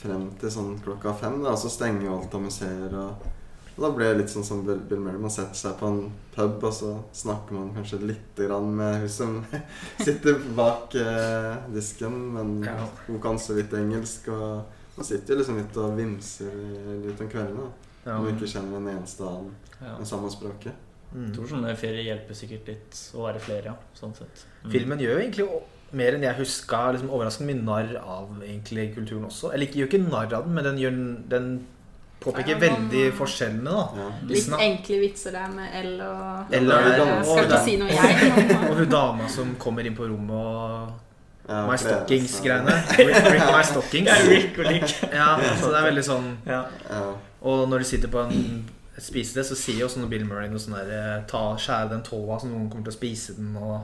frem 0.00 0.24
til 0.40 0.50
sånn 0.50 0.72
klokka 0.82 1.12
fem. 1.20 1.36
Da, 1.44 1.52
og 1.54 1.60
så 1.62 1.70
stenger 1.70 2.08
jo 2.08 2.16
alt 2.18 2.34
av 2.34 2.42
museer. 2.42 2.96
Og, 2.98 3.28
og 3.76 3.78
da 3.84 3.90
ble 3.94 4.08
det 4.10 4.16
litt 4.18 4.32
sånn 4.34 4.44
som 4.46 4.64
Bill, 4.66 4.80
Bill 4.90 4.98
Murray. 5.04 5.20
Man 5.22 5.30
setter 5.32 5.54
seg 5.56 5.76
på 5.78 5.86
en 5.92 6.00
pub, 6.34 6.58
og 6.66 6.74
så 6.74 6.90
snakker 7.14 7.54
man 7.54 7.70
kanskje 7.76 8.00
lite 8.02 8.48
grann 8.48 8.68
med 8.76 8.98
hun 9.04 9.12
som 9.14 9.38
sitter 10.06 10.42
bak 10.58 10.98
eh, 10.98 11.54
disken, 11.74 12.18
men 12.34 12.56
Ja. 12.66 12.74
hun 13.06 13.22
kan 13.22 13.38
så 13.38 13.54
vidt 13.54 13.72
engelsk. 13.78 14.26
Og 14.34 14.98
man 14.98 15.06
sitter 15.06 15.34
jo 15.34 15.40
liksom 15.44 15.62
litt 15.62 15.78
og 15.82 15.94
vimser 16.02 16.50
litt 17.06 17.22
om 17.22 17.30
kveldene. 17.30 17.70
Ja. 18.04 18.18
og 18.20 18.26
ikke 18.32 18.48
kjenner 18.50 18.76
en 18.82 18.88
eneste 18.98 19.24
annen 19.24 19.54
Ja. 19.80 19.98
med 19.98 20.06
samme 20.06 20.30
språket. 20.30 20.72
Mm. 21.14 21.26
Jeg 21.28 21.34
tror 21.36 21.46
sånne 21.52 21.76
ferier 21.78 22.04
hjelper 22.08 22.34
sikkert 22.34 22.66
litt 22.68 22.98
å 23.14 23.22
være 23.28 23.40
flere, 23.40 23.64
ja. 23.64 23.74
Sånn 23.94 24.14
sett. 24.16 24.44
Mm. 24.64 24.70
Filmen 24.72 24.98
gjør 24.98 25.12
jo 25.14 25.22
egentlig 25.22 25.46
mer 25.94 26.16
enn 26.16 26.22
jeg 26.26 26.34
huska 26.40 26.80
liksom 26.92 27.10
overraskende 27.14 27.52
mye 27.54 27.62
narr 27.62 27.92
av 28.02 28.40
egentlig 28.42 28.88
kulturen 28.96 29.24
også. 29.28 29.52
Eller 29.54 29.66
ikke 29.68 29.78
gjør 29.84 29.92
ikke 29.92 30.02
narr 30.10 30.34
av 30.34 30.44
den, 30.48 30.54
men 30.56 30.64
den, 30.64 30.78
gjør, 30.82 30.98
den 31.30 31.46
påpeker 32.24 32.58
veldig 32.58 33.04
forskjellene, 33.18 33.70
da. 33.70 33.84
Ja. 34.00 34.08
Litt 34.26 34.48
enkle 34.66 34.98
vitser 35.04 35.32
der 35.36 35.48
med 35.54 35.74
L 35.84 36.00
og 36.02 36.52
L 36.58 36.72
og 36.72 36.88
Jeg 36.88 37.00
R. 37.04 37.24
skal 37.24 37.44
ikke 37.44 37.64
si 37.64 37.76
noe, 37.76 37.88
jeg. 37.94 38.44
Og 38.70 38.76
hun 38.80 38.88
dama 38.90 39.28
som 39.28 39.54
kommer 39.60 39.86
inn 39.86 39.94
på 39.96 40.08
rommet 40.08 40.34
og 40.34 41.00
Ja, 41.46 41.66
My 41.68 41.76
Stockings-greiene. 41.76 42.74
Rick, 42.98 43.26
Rick 43.34 43.46
My 43.52 43.62
Stockings. 43.68 44.08
Er 44.08 44.28
Rick 44.32 44.58
og 44.58 44.64
Lick. 44.72 44.94
Ja, 45.12 45.34
så 45.60 45.68
det 45.70 45.78
er 45.82 45.88
veldig 45.90 46.04
sånn 46.06 46.30
Ja. 46.48 46.62
Ja. 46.88 47.02
Og 47.44 47.66
når 47.68 47.84
de 47.84 47.84
sitter 47.84 48.08
på 48.12 48.22
en 48.24 48.64
spise 48.98 49.34
det, 49.34 49.42
så 49.48 49.56
sier 49.58 49.80
jo 49.82 49.86
også 49.88 50.04
Bill 50.08 50.24
Murray 50.24 50.48
noe 50.48 50.60
sånn 50.62 50.76
der 50.78 50.90
eh, 50.94 51.24
Ta, 51.30 51.40
Skjære 51.58 51.90
den 51.90 52.02
tåa, 52.06 52.38
så 52.40 52.46
noen 52.46 52.68
kommer 52.70 52.86
til 52.86 52.94
å 52.94 52.98
spise 53.00 53.34
den, 53.36 53.56
og 53.58 53.80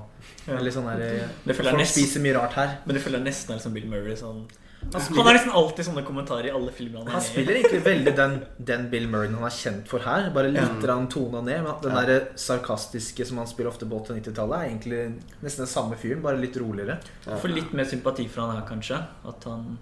Ja. 0.47 0.55
Veldig 0.57 0.73
sånn 0.77 0.87
der 0.87 1.03
eh, 1.03 1.29
Det 1.45 1.57
Folk 1.59 1.75
nesten- 1.77 2.05
spiser 2.05 2.23
mye 2.25 2.35
rart 2.39 2.55
her. 2.57 2.77
Men 2.87 2.95
du 2.97 3.01
føler 3.03 3.21
nesten 3.25 3.55
er 3.57 3.59
som 3.63 3.75
Bill 3.75 3.89
Murray. 3.91 4.15
Sånn. 4.17 4.45
Han, 4.81 5.03
spiller, 5.03 5.19
han 5.21 5.27
har 5.27 5.35
nesten 5.37 5.53
alltid 5.53 5.85
sånne 5.91 6.05
kommentarer 6.07 6.47
i 6.49 6.53
alle 6.57 6.73
filmer 6.73 7.03
han 7.03 7.09
er 7.09 7.13
Han 7.13 7.21
med 7.21 7.27
i. 7.27 7.33
spiller 7.35 7.59
egentlig 7.59 7.81
veldig 7.85 8.15
den, 8.17 8.37
den 8.71 8.87
Bill 8.95 9.09
Murray 9.13 9.29
han 9.35 9.45
er 9.45 9.51
kjent 9.59 9.91
for 9.91 9.99
her. 10.07 10.31
Bare 10.33 10.49
litt 10.55 10.63
Ja. 10.63 10.95
ja. 10.95 11.07
tona 11.13 11.43
ned. 11.43 11.65
Men 11.67 11.75
den 11.83 11.93
Ja. 11.99 12.07
der 12.07 12.29
sarkastiske 12.37 13.27
som 13.27 13.37
han 13.43 13.47
spiller 13.51 13.71
ofte 13.75 13.85
på 13.91 13.99
80-90-tallet, 14.01 14.57
er 14.57 14.71
egentlig 14.71 15.03
nesten 15.43 15.67
den 15.67 15.75
samme 15.75 15.97
fyren, 16.01 16.23
bare 16.23 16.39
litt 16.41 16.57
roligere. 16.57 16.97
Ja. 17.27 17.37
Får 17.37 17.53
litt 17.53 17.73
mer 17.75 17.85
sympati 17.85 18.27
for 18.31 18.47
han 18.47 18.57
her, 18.57 18.67
kanskje. 18.71 19.03
At 19.27 19.45
han 19.45 19.77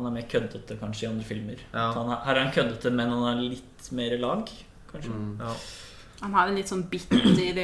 Han 0.00 0.08
er 0.08 0.16
mer 0.16 0.26
køddete 0.32 0.76
kanskje 0.80 1.04
i 1.04 1.10
andre 1.10 1.24
filmer. 1.28 1.60
Ja. 1.74 1.90
Han 1.92 2.08
er, 2.14 2.20
her 2.24 2.34
er 2.40 2.44
han 2.46 2.52
køddete, 2.56 2.90
men 2.96 3.10
han 3.12 3.24
er 3.36 3.42
litt 3.42 3.90
mer 3.92 4.16
lag, 4.18 4.48
kanskje. 4.90 5.12
Mm. 5.12 5.34
Ja. 5.44 5.54
Han 6.22 6.32
har 6.36 6.48
en 6.48 6.56
litt 6.56 6.68
sånn 6.72 6.86
bitter 6.88 7.60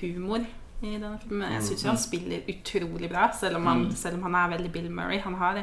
humor 0.00 0.42
i 0.82 0.92
denne 0.98 1.18
filmen. 1.22 1.52
Jeg 1.56 1.62
syns 1.70 1.84
han 1.88 1.98
spiller 1.98 2.42
utrolig 2.50 3.08
bra, 3.10 3.30
selv 3.34 3.56
om 3.58 3.66
han, 3.66 3.84
Mm. 3.86 3.94
selv 3.94 4.18
om 4.18 4.22
han 4.28 4.34
er 4.34 4.56
veldig 4.58 4.72
Bill 4.72 4.90
Murray. 4.90 5.18
Han 5.20 5.34
har, 5.34 5.62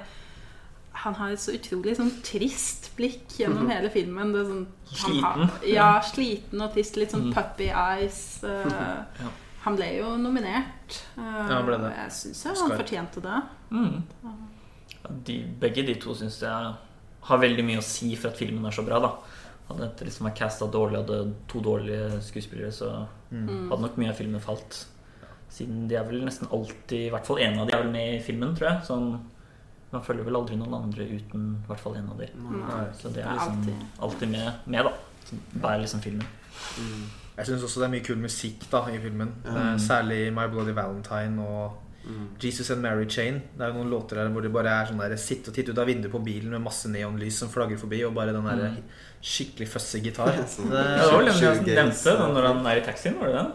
han 0.94 1.14
har 1.16 1.30
et 1.32 1.40
så 1.40 1.52
utrolig 1.56 1.96
sånn 1.98 2.12
trist 2.24 2.92
blikk 2.98 3.28
gjennom 3.40 3.70
hele 3.74 3.90
filmen. 3.90 4.32
Det 4.34 4.46
sånn, 4.48 4.66
sliten? 4.92 5.24
har- 5.24 5.66
ja, 5.68 5.90
sliten 6.02 6.62
og 6.62 6.74
trist. 6.74 6.96
Litt 6.98 7.12
sånn 7.12 7.28
Mm. 7.30 7.34
puppy 7.34 7.70
eyes. 7.72 8.44
Uh, 8.44 9.04
Ja. 9.20 9.32
Han 9.66 9.76
ble 9.76 9.86
jo 9.98 10.12
nominert. 10.18 11.00
Uh, 11.18 11.48
ja, 11.50 11.62
ble 11.66 11.78
det. 11.82 11.94
Jeg 11.98 12.12
syns 12.12 12.44
han 12.62 12.78
fortjente 12.78 13.22
det. 13.24 13.42
Mm. 13.72 14.04
Ja, 15.06 15.14
De, 15.26 15.36
begge 15.62 15.86
de 15.86 15.96
to 16.02 16.16
syns 16.18 16.40
jeg 16.42 16.76
har 17.30 17.38
veldig 17.42 17.64
mye 17.66 17.78
å 17.82 17.84
si 17.86 18.16
for 18.16 18.30
at 18.34 18.38
filmen 18.38 18.66
er 18.66 18.72
så 18.76 18.84
bra. 18.86 19.00
da 19.00 19.12
Hadde 19.68 19.82
dette 19.82 20.06
liksom 20.06 20.28
vært 20.28 20.38
casta 20.38 20.66
dårlig, 20.70 21.00
hadde 21.02 21.34
to 21.50 21.60
dårlige 21.62 22.22
skuespillere, 22.22 22.72
så 22.72 23.08
Mm. 23.32 23.70
hadde 23.70 23.82
nok 23.82 23.98
mye 23.98 24.10
av 24.10 24.16
filmen 24.16 24.40
falt. 24.42 24.86
Siden 25.50 25.88
de 25.88 25.96
er 25.96 26.04
vel 26.04 26.22
nesten 26.24 26.48
alltid 26.52 27.08
I 27.08 27.10
hvert 27.10 27.26
fall 27.26 27.38
én 27.38 27.58
av 27.60 27.68
de 27.68 27.74
er 27.76 27.82
vel 27.84 27.92
med 27.92 28.14
i 28.16 28.20
filmen, 28.24 28.56
tror 28.56 28.70
jeg. 28.70 28.82
Sånn, 28.86 29.20
man 29.92 30.02
følger 30.04 30.24
vel 30.26 30.36
aldri 30.36 30.56
noen 30.58 30.74
andre 30.84 31.06
uten 31.08 31.56
i 31.64 31.68
hvert 31.68 31.80
fall 31.80 31.96
en 31.96 32.10
av 32.10 32.18
de. 32.18 32.28
Nei. 32.36 32.86
Så 32.94 33.04
det 33.14 33.14
Det 33.16 33.24
er 33.26 33.34
liksom 33.34 33.58
alltid- 33.62 33.86
alltid 34.02 34.30
med, 34.30 34.54
med 34.68 34.84
da. 34.86 34.94
Som 35.26 35.40
bærer 35.60 35.82
liksom 35.82 36.02
filmen. 36.02 36.28
Mm. 36.80 37.06
Jeg 37.38 37.46
syns 37.48 37.64
også 37.64 37.80
det 37.80 37.84
er 37.84 37.92
mye 38.00 38.06
kul 38.06 38.16
musikk 38.18 38.70
da 38.70 38.86
i 38.88 38.98
filmen. 39.00 39.34
Ja. 39.46 39.52
Eh, 39.74 39.78
Særlig 39.78 40.32
My 40.34 40.48
Bloody 40.48 40.72
Valentine 40.74 41.40
og 41.42 41.74
Mm. 42.06 42.28
Jesus 42.40 42.70
and 42.70 42.82
Mary 42.82 43.06
Chain. 43.10 43.42
Det 43.58 43.62
er 43.66 43.72
jo 43.74 43.80
noen 43.84 43.90
låter 43.90 44.16
der 44.20 44.30
hvor 44.30 44.42
det 44.46 44.52
bare 44.54 44.68
er 44.70 44.86
sånn 44.86 45.00
der 45.02 45.16
Sitte 45.18 45.50
og 45.50 45.56
titte 45.56 45.72
ut 45.74 45.78
av 45.82 45.88
vinduet 45.88 46.12
på 46.12 46.24
bilen 46.24 46.52
med 46.52 46.62
masse 46.62 46.86
neonlys 46.88 47.40
som 47.42 47.50
flagger 47.50 47.78
forbi, 47.82 48.04
og 48.06 48.14
bare 48.14 48.32
den 48.34 48.46
der 48.46 48.70
Mm. 48.70 48.84
skikkelig 49.24 49.68
fuzzy 49.68 50.00
gitar. 50.02 50.28
Sånn. 50.46 50.70
Det, 50.70 50.84
det 50.84 51.12
var 51.12 51.18
vel 51.18 51.26
den 51.26 51.42
jeg 51.42 51.76
nevnte 51.76 52.04
den 52.18 52.34
når 52.36 52.48
han 52.52 52.66
er 52.68 52.78
i 52.78 52.86
taxien, 52.86 53.18
var 53.20 53.28
det 53.28 53.36
den? 53.36 53.52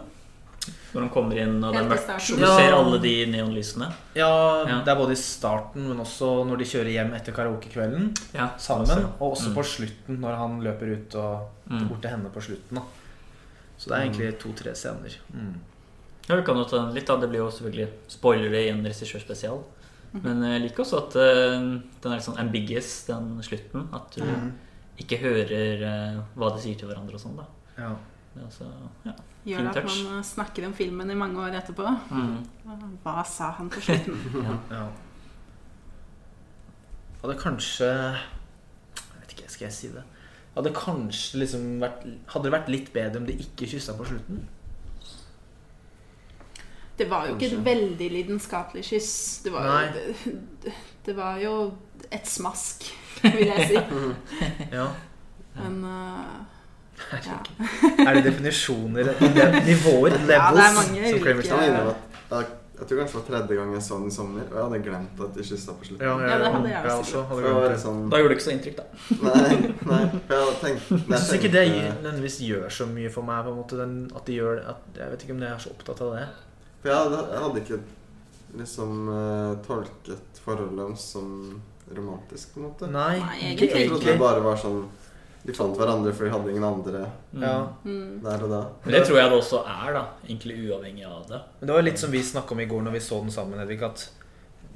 Når 0.93 0.99
han 1.05 1.09
kommer 1.09 1.37
inn 1.39 1.63
og 1.63 1.71
det 1.73 1.79
er 1.81 1.87
mørkt, 1.87 2.09
og 2.33 2.37
du 2.37 2.43
Ja. 2.43 2.57
ser 2.57 2.73
alle 2.75 2.99
de 2.99 3.25
neonlysene. 3.31 3.87
ja, 4.13 4.65
Ja. 4.67 4.81
det 4.83 4.87
er 4.91 4.95
både 4.99 5.11
i 5.13 5.15
starten, 5.15 5.87
men 5.87 5.97
også 5.97 6.45
når 6.45 6.57
de 6.57 6.65
kjører 6.65 6.91
hjem 6.91 7.13
etter 7.15 7.31
karaokekvelden 7.31 8.13
Ja, 8.35 8.49
sammen. 8.57 8.85
også, 8.85 8.99
ja. 8.99 9.07
Og 9.21 9.31
også 9.37 9.47
Mm. 9.49 9.55
på 9.55 9.63
slutten, 9.63 10.19
når 10.19 10.35
han 10.37 10.59
løper 10.61 10.91
ut 10.97 11.15
og 11.15 11.47
Mm. 11.69 11.87
bort 11.87 12.01
til 12.01 12.09
henne 12.11 12.29
på 12.29 12.41
slutten. 12.41 12.75
da 12.75 12.81
Så 13.79 13.87
det 13.89 13.93
er 13.97 14.01
egentlig 14.11 14.39
to-tre 14.39 14.75
scener. 14.75 15.15
Mm. 15.33 15.55
Ja, 16.29 16.35
vi 16.37 16.43
kan 16.45 16.57
jo 16.57 16.63
ta 16.69 16.77
den 16.85 16.93
litt 16.95 17.07
da. 17.09 17.15
Det 17.19 17.29
blir 17.31 17.41
jo 17.41 17.49
selvfølgelig 17.51 17.87
spoilere 18.11 18.65
i 18.65 18.69
en 18.71 18.83
regissørspesial. 18.85 19.61
Men 20.11 20.41
jeg 20.43 20.61
liker 20.65 20.83
også 20.83 20.97
at 21.05 21.15
eh, 21.15 21.55
den 22.03 22.11
er 22.11 22.17
litt 22.19 22.25
sånn 22.27 22.39
ambiguous, 22.41 22.91
den 23.07 23.33
slutten. 23.47 23.87
At 23.95 24.11
du 24.17 24.23
Mm. 24.27 24.51
ikke 24.99 25.17
hører 25.21 25.83
eh, 25.87 26.17
hva 26.35 26.49
de 26.53 26.61
sier 26.61 26.75
til 26.77 26.87
hverandre 26.91 27.15
og 27.15 27.21
sånn, 27.23 27.37
da. 27.39 27.45
Ja. 27.77 27.91
Det 28.35 28.43
altså, 28.45 28.67
ja. 29.05 29.13
Gjør 29.43 29.57
Fin 29.57 29.67
at 29.71 29.73
touch. 29.79 29.95
man 30.03 30.17
eh, 30.19 30.23
snakker 30.23 30.65
om 30.67 30.73
filmen 30.77 31.09
i 31.11 31.15
mange 31.17 31.39
år 31.41 31.55
etterpå. 31.57 31.87
Mm. 32.11 32.97
Hva 33.03 33.23
sa 33.25 33.49
han 33.57 33.69
på 33.73 33.81
slutten? 33.81 34.19
ja. 34.45 34.57
ja. 34.77 34.83
Hadde 37.21 37.35
kanskje 37.37 37.87
Jeg 37.91 39.19
vet 39.21 39.33
ikke, 39.35 39.49
skal 39.53 39.65
jeg 39.67 39.75
si 39.75 39.89
det? 39.93 40.03
Hadde 40.55 40.71
kanskje 40.75 41.41
liksom 41.43 41.65
vært 41.81 42.05
Hadde 42.33 42.47
det 42.47 42.53
vært 42.55 42.71
litt 42.73 42.89
bedre 42.95 43.21
om 43.21 43.27
de 43.29 43.35
ikke 43.43 43.67
kyssa 43.71 43.93
på 43.97 44.07
slutten? 44.09 44.41
Det 47.01 47.09
var 47.09 47.27
jo 47.29 47.35
ikke 47.35 47.49
et 47.51 47.65
veldig 47.65 48.09
lidenskapelig 48.15 48.83
kyss. 48.85 49.11
Det 49.45 49.53
var, 49.53 49.67
jo, 49.67 49.99
det, 50.63 50.73
det 51.09 51.17
var 51.17 51.41
jo 51.41 51.55
et 52.11 52.27
smask, 52.29 52.87
vil 53.25 53.47
jeg 53.49 53.67
si. 53.73 53.83
Ja. 54.77 54.87
Men 55.57 55.83
uh, 55.83 56.47
ja. 57.11 57.37
Er 58.05 58.13
det 58.15 58.23
definisjoner, 58.29 59.09
le- 59.19 59.61
nivåer, 59.67 60.15
levels, 60.15 60.31
Ja, 60.37 60.49
det 60.55 60.65
er 60.69 60.73
mange 60.79 61.11
som 61.11 61.23
Kramer 61.25 61.41
ulike- 61.41 61.49
sa? 61.49 61.61
Jeg, 61.65 61.95
jeg, 62.31 62.45
jeg 62.81 62.87
tror 62.89 62.99
kanskje 63.01 63.17
det 63.17 63.21
var 63.21 63.25
tredje 63.31 63.55
gang 63.59 63.73
jeg 63.75 63.83
så 63.85 63.97
den 63.99 64.07
i 64.07 64.13
sommer, 64.15 64.45
og 64.47 64.55
jeg 64.57 64.63
hadde 64.65 64.79
glemt 64.87 65.19
at 65.25 65.35
de 65.37 65.43
kyssa 65.49 65.75
på 65.77 65.85
slutten. 65.89 66.05
Ja, 66.07 66.13
Ja, 66.29 66.37
det 66.41 66.51
hadde 66.55 66.69
jeg 66.71 66.85
ja, 66.87 66.93
også. 67.01 67.23
Hadde 67.29 67.41
glemt 67.45 67.65
det. 67.73 67.79
sånn 67.83 67.99
Da 68.09 68.21
gjorde 68.21 68.31
det 68.31 68.37
ikke 68.39 68.45
så 68.47 68.53
inntrykk, 68.55 68.77
da. 68.79 68.85
Nei, 69.27 69.57
nei. 69.91 69.99
For 70.13 70.33
jeg 70.37 70.45
hadde 70.45 70.55
tenkt 70.63 70.93
Jeg 70.93 71.19
syns 71.19 71.33
ikke 71.37 71.51
det 71.57 71.65
nødvendigvis 71.75 72.37
gjør 72.47 72.69
så 72.79 72.87
mye 72.95 73.11
for 73.17 73.27
meg. 73.27 73.43
på 73.45 73.53
en 73.53 73.59
måte 73.59 73.81
den, 73.83 73.93
at 74.17 74.25
de 74.31 74.39
gjør 74.39 74.63
at, 74.73 74.87
Jeg 74.97 75.11
vet 75.13 75.27
ikke 75.27 75.35
om 75.37 75.43
jeg 75.45 75.51
er 75.57 75.61
så 75.67 75.73
opptatt 75.75 76.01
av 76.07 76.15
det. 76.15 76.25
For 76.81 76.89
jeg 76.89 76.97
hadde, 76.97 77.19
jeg 77.31 77.43
hadde 77.45 77.61
ikke 77.65 77.81
liksom 78.61 79.09
eh, 79.13 79.51
tolket 79.67 80.41
forholdet 80.43 80.79
deres 80.81 81.03
som 81.13 81.61
romantisk, 81.91 82.53
på 82.53 82.61
en 82.61 82.65
måte. 82.69 82.89
Nei, 82.91 83.19
egentlig 83.41 83.69
Jeg 83.71 83.89
trodde 83.91 84.07
det 84.07 84.19
bare 84.19 84.41
var 84.43 84.59
sånn 84.59 84.81
De 85.43 85.53
fant 85.57 85.73
hverandre 85.75 86.13
for 86.13 86.27
de 86.27 86.31
hadde 86.35 86.51
ingen 86.53 86.63
andre 86.67 87.03
Mm. 87.31 87.43
Ja. 87.43 87.57
Mm. 87.85 88.19
der 88.23 88.43
og 88.43 88.49
da. 88.51 88.57
Men 88.83 88.93
det 88.93 89.05
tror 89.07 89.17
jeg 89.17 89.29
det 89.31 89.37
også 89.39 89.59
er, 89.65 89.93
da. 89.95 90.01
Egentlig 90.27 90.57
uavhengig 90.67 91.05
av 91.07 91.21
det. 91.29 91.39
Men 91.59 91.67
det 91.69 91.75
var 91.77 91.85
litt 91.87 92.01
som 92.01 92.11
vi 92.11 92.21
snakka 92.27 92.51
om 92.53 92.59
i 92.59 92.65
går 92.67 92.83
når 92.85 92.91
vi 92.97 92.99
så 93.05 93.21
den 93.23 93.31
sammen, 93.31 93.59
Hedvig, 93.59 93.81
at 93.87 94.03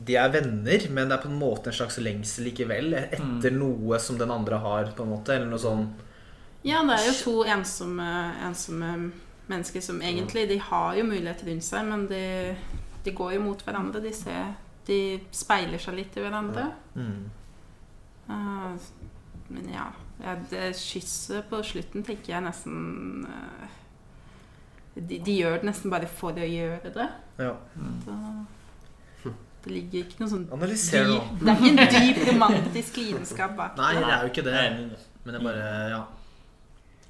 de 0.08 0.15
er 0.20 0.32
venner, 0.32 0.88
men 0.91 1.10
det 1.12 1.18
er 1.18 1.22
på 1.24 1.30
en 1.30 1.39
måte 1.39 1.70
en 1.72 1.76
slags 1.78 2.00
lengsel 2.04 2.48
likevel 2.50 2.96
etter 2.98 3.54
noe 3.56 4.00
som 4.00 4.18
den 4.18 4.32
andre 4.32 4.58
har, 4.63 4.89
på 4.96 5.04
en 5.06 5.12
måte. 5.13 5.36
Eller 5.36 5.52
noe 5.52 5.62
sånn 5.62 5.86
Ja, 6.65 6.82
det 6.88 6.98
er 6.98 7.06
jo 7.12 7.15
to 7.20 7.36
ensomme, 7.46 8.10
ensomme 8.48 9.12
mennesker 9.52 9.82
som 9.82 10.02
egentlig 10.02 10.48
De 10.50 10.58
har 10.60 10.96
jo 10.98 11.04
muligheter 11.08 11.50
rundt 11.52 11.64
seg, 11.68 11.86
men 11.90 12.08
de, 12.10 12.22
de 13.06 13.12
går 13.16 13.36
jo 13.38 13.42
mot 13.46 13.62
hverandre. 13.66 14.02
De 14.04 14.14
ser 14.16 14.54
De 14.88 15.00
speiler 15.36 15.82
seg 15.82 15.98
litt 16.02 16.18
i 16.18 16.24
hverandre. 16.26 16.70
mm. 16.96 17.18
Eh, 18.26 18.86
men 19.54 19.68
ja, 19.70 19.84
ja 20.24 20.32
Det 20.50 20.72
kysset 20.80 21.46
på 21.52 21.60
slutten 21.62 22.02
tenker 22.08 22.32
jeg 22.34 22.42
nesten 22.42 23.28
eh, 23.30 23.68
de, 24.96 25.20
de 25.20 25.36
gjør 25.38 25.60
det 25.60 25.68
nesten 25.68 25.92
bare 25.92 26.08
for 26.08 26.38
å 26.40 26.48
gjøre 26.48 26.90
det. 26.96 27.06
Ja. 27.44 27.52
Så, 28.06 29.32
det 29.66 29.74
ligger 29.74 30.06
ikke 30.06 30.22
noe 30.22 30.32
sånn 30.32 30.46
Analyser 30.56 31.08
nå. 31.10 31.18
Det 31.42 31.52
er 31.52 31.58
ikke 31.60 31.72
en 31.74 31.96
dyp 32.08 32.20
romantisk 32.30 33.00
lidenskap 33.02 33.56
bak. 33.58 33.76
Nei, 33.82 33.92
det 33.98 34.12
er 34.14 34.22
jo 34.24 34.30
ikke 34.32 34.46
det. 34.46 34.62
Men 35.26 35.34
det 35.34 35.40
er 35.42 35.46
bare 35.50 35.66
Ja. 35.92 36.02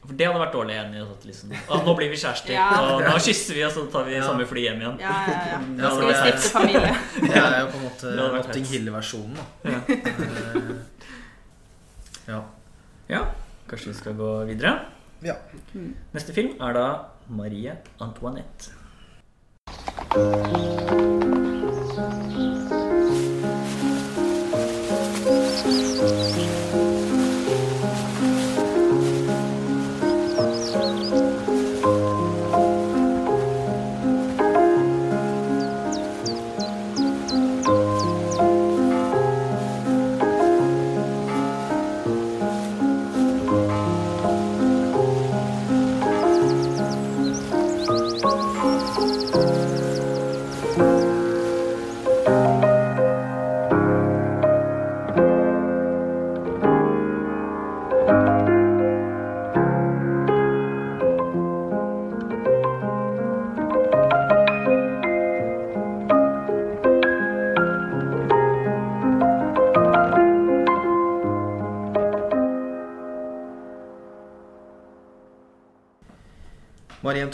For 0.06 0.14
det 0.20 0.28
hadde 0.28 0.40
vært 0.40 0.54
dårlig 0.54 0.76
enig 0.78 1.00
i. 1.02 1.06
Liksom, 1.28 1.54
Ah, 1.70 1.80
nå 1.86 1.96
blir 1.98 2.10
vi 2.12 2.16
kjærester, 2.22 2.52
Ja. 2.54 2.68
og 2.94 3.02
nå 3.02 3.14
kysser 3.20 3.54
vi, 3.58 3.64
og 3.66 3.72
så 3.72 3.86
tar 3.92 4.04
vi 4.06 4.14
Ja. 4.16 4.24
samme 4.24 4.46
fly 4.46 4.62
hjem 4.62 4.80
igjen. 4.82 5.00
Ja, 5.00 5.14
ja, 5.28 5.40
ja. 5.52 5.58
Nå 5.60 5.90
skal 5.96 6.08
vi 6.08 6.14
stifte 6.14 6.50
familie. 6.54 6.98
Det 7.22 7.36
er 7.36 7.60
jo 7.62 7.68
på 7.68 7.78
en 7.78 7.86
måte 7.90 8.16
Notting. 8.16 8.66
Hill-versjonen, 8.66 9.36
da. 9.36 9.72
Ja. 9.72 9.80
Ja. 12.28 12.42
Ja, 13.08 13.20
kanskje 13.70 13.88
vi 13.92 13.94
skal 13.94 14.14
gå 14.18 14.30
videre. 14.48 14.80
Ja. 15.22 15.36
Mm. 15.76 15.94
Neste 16.14 16.34
film 16.34 16.56
er 16.60 16.74
da 16.74 16.86
Marie 17.30 17.78
Antoinette. 18.02 18.72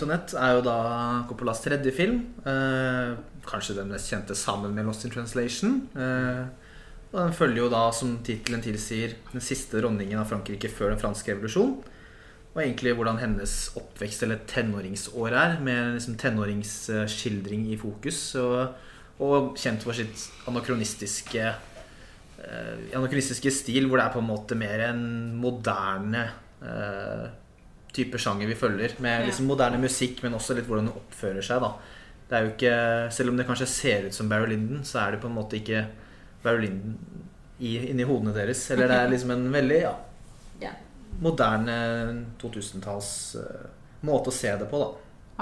Antoinette 0.01 0.33
er 0.33 0.55
jo 0.57 0.61
da 0.65 0.77
Coppolas 1.29 1.59
tredje 1.61 1.91
film. 1.93 2.23
Eh, 2.41 3.11
kanskje 3.45 3.75
den 3.77 3.91
mest 3.93 4.09
kjente 4.09 4.33
sammen 4.33 4.73
med 4.73 4.87
Lost 4.87 5.05
in 5.05 5.11
Translation. 5.13 5.75
Eh, 5.93 6.47
og 7.11 7.17
den 7.19 7.35
følger 7.37 7.59
jo 7.61 7.67
da, 7.69 7.83
som 7.93 8.15
tittelen 8.25 8.63
tilsier, 8.65 9.13
den 9.29 9.43
siste 9.45 9.77
dronningen 9.77 10.17
av 10.17 10.25
Frankrike 10.31 10.71
før 10.73 10.95
den 10.95 11.01
franske 11.03 11.35
revolusjon. 11.35 11.75
Og 12.55 12.57
egentlig 12.63 12.95
hvordan 12.97 13.21
hennes 13.21 13.53
oppvekst 13.77 14.25
eller 14.25 14.41
tenåringsår 14.49 15.35
er, 15.37 15.53
med 15.61 15.99
liksom 15.99 16.17
tenåringsskildring 16.17 17.67
i 17.69 17.77
fokus. 17.77 18.23
Og, 18.41 18.73
og 19.21 19.53
kjent 19.61 19.85
for 19.85 19.93
sitt 20.01 20.25
anakronistiske 20.49 21.45
eh, 21.45 22.89
anakronistiske 22.97 23.53
stil, 23.53 23.85
hvor 23.85 24.01
det 24.01 24.07
er 24.07 24.17
på 24.17 24.25
en 24.25 24.31
måte 24.33 24.57
mer 24.57 24.87
en 24.87 25.05
moderne 25.45 26.25
eh, 26.65 27.29
type 27.93 28.19
sjanger 28.21 28.47
vi 28.47 28.55
følger. 28.55 28.93
Med 29.03 29.25
liksom 29.27 29.49
moderne 29.51 29.79
musikk, 29.81 30.21
men 30.23 30.37
også 30.37 30.55
litt 30.57 30.67
hvordan 30.69 30.87
det 30.89 30.95
oppfører 30.95 31.41
seg. 31.43 31.61
da 31.61 31.71
Det 32.29 32.37
er 32.37 32.45
jo 32.45 32.51
ikke, 32.53 32.75
Selv 33.11 33.29
om 33.33 33.37
det 33.37 33.47
kanskje 33.47 33.67
ser 33.67 34.05
ut 34.07 34.13
som 34.15 34.29
Barry 34.29 34.47
Linden, 34.53 34.83
så 34.87 34.99
er 35.05 35.11
det 35.11 35.21
på 35.21 35.27
en 35.27 35.35
måte 35.35 35.57
ikke 35.59 35.85
Barry 36.43 36.61
Linden 36.67 36.97
i, 37.59 37.75
inni 37.91 38.03
hodene 38.07 38.33
deres. 38.33 38.63
Eller 38.71 38.87
det 38.87 38.97
er 38.97 39.09
liksom 39.13 39.31
en 39.35 39.51
veldig 39.53 39.81
ja, 39.81 39.93
Ja, 40.61 40.71
moderne 41.21 41.75
2000-talls 42.41 43.11
uh, 43.35 43.67
måte 44.07 44.31
å 44.31 44.33
se 44.33 44.55
det 44.57 44.69
på, 44.71 44.79
da. 44.79 44.87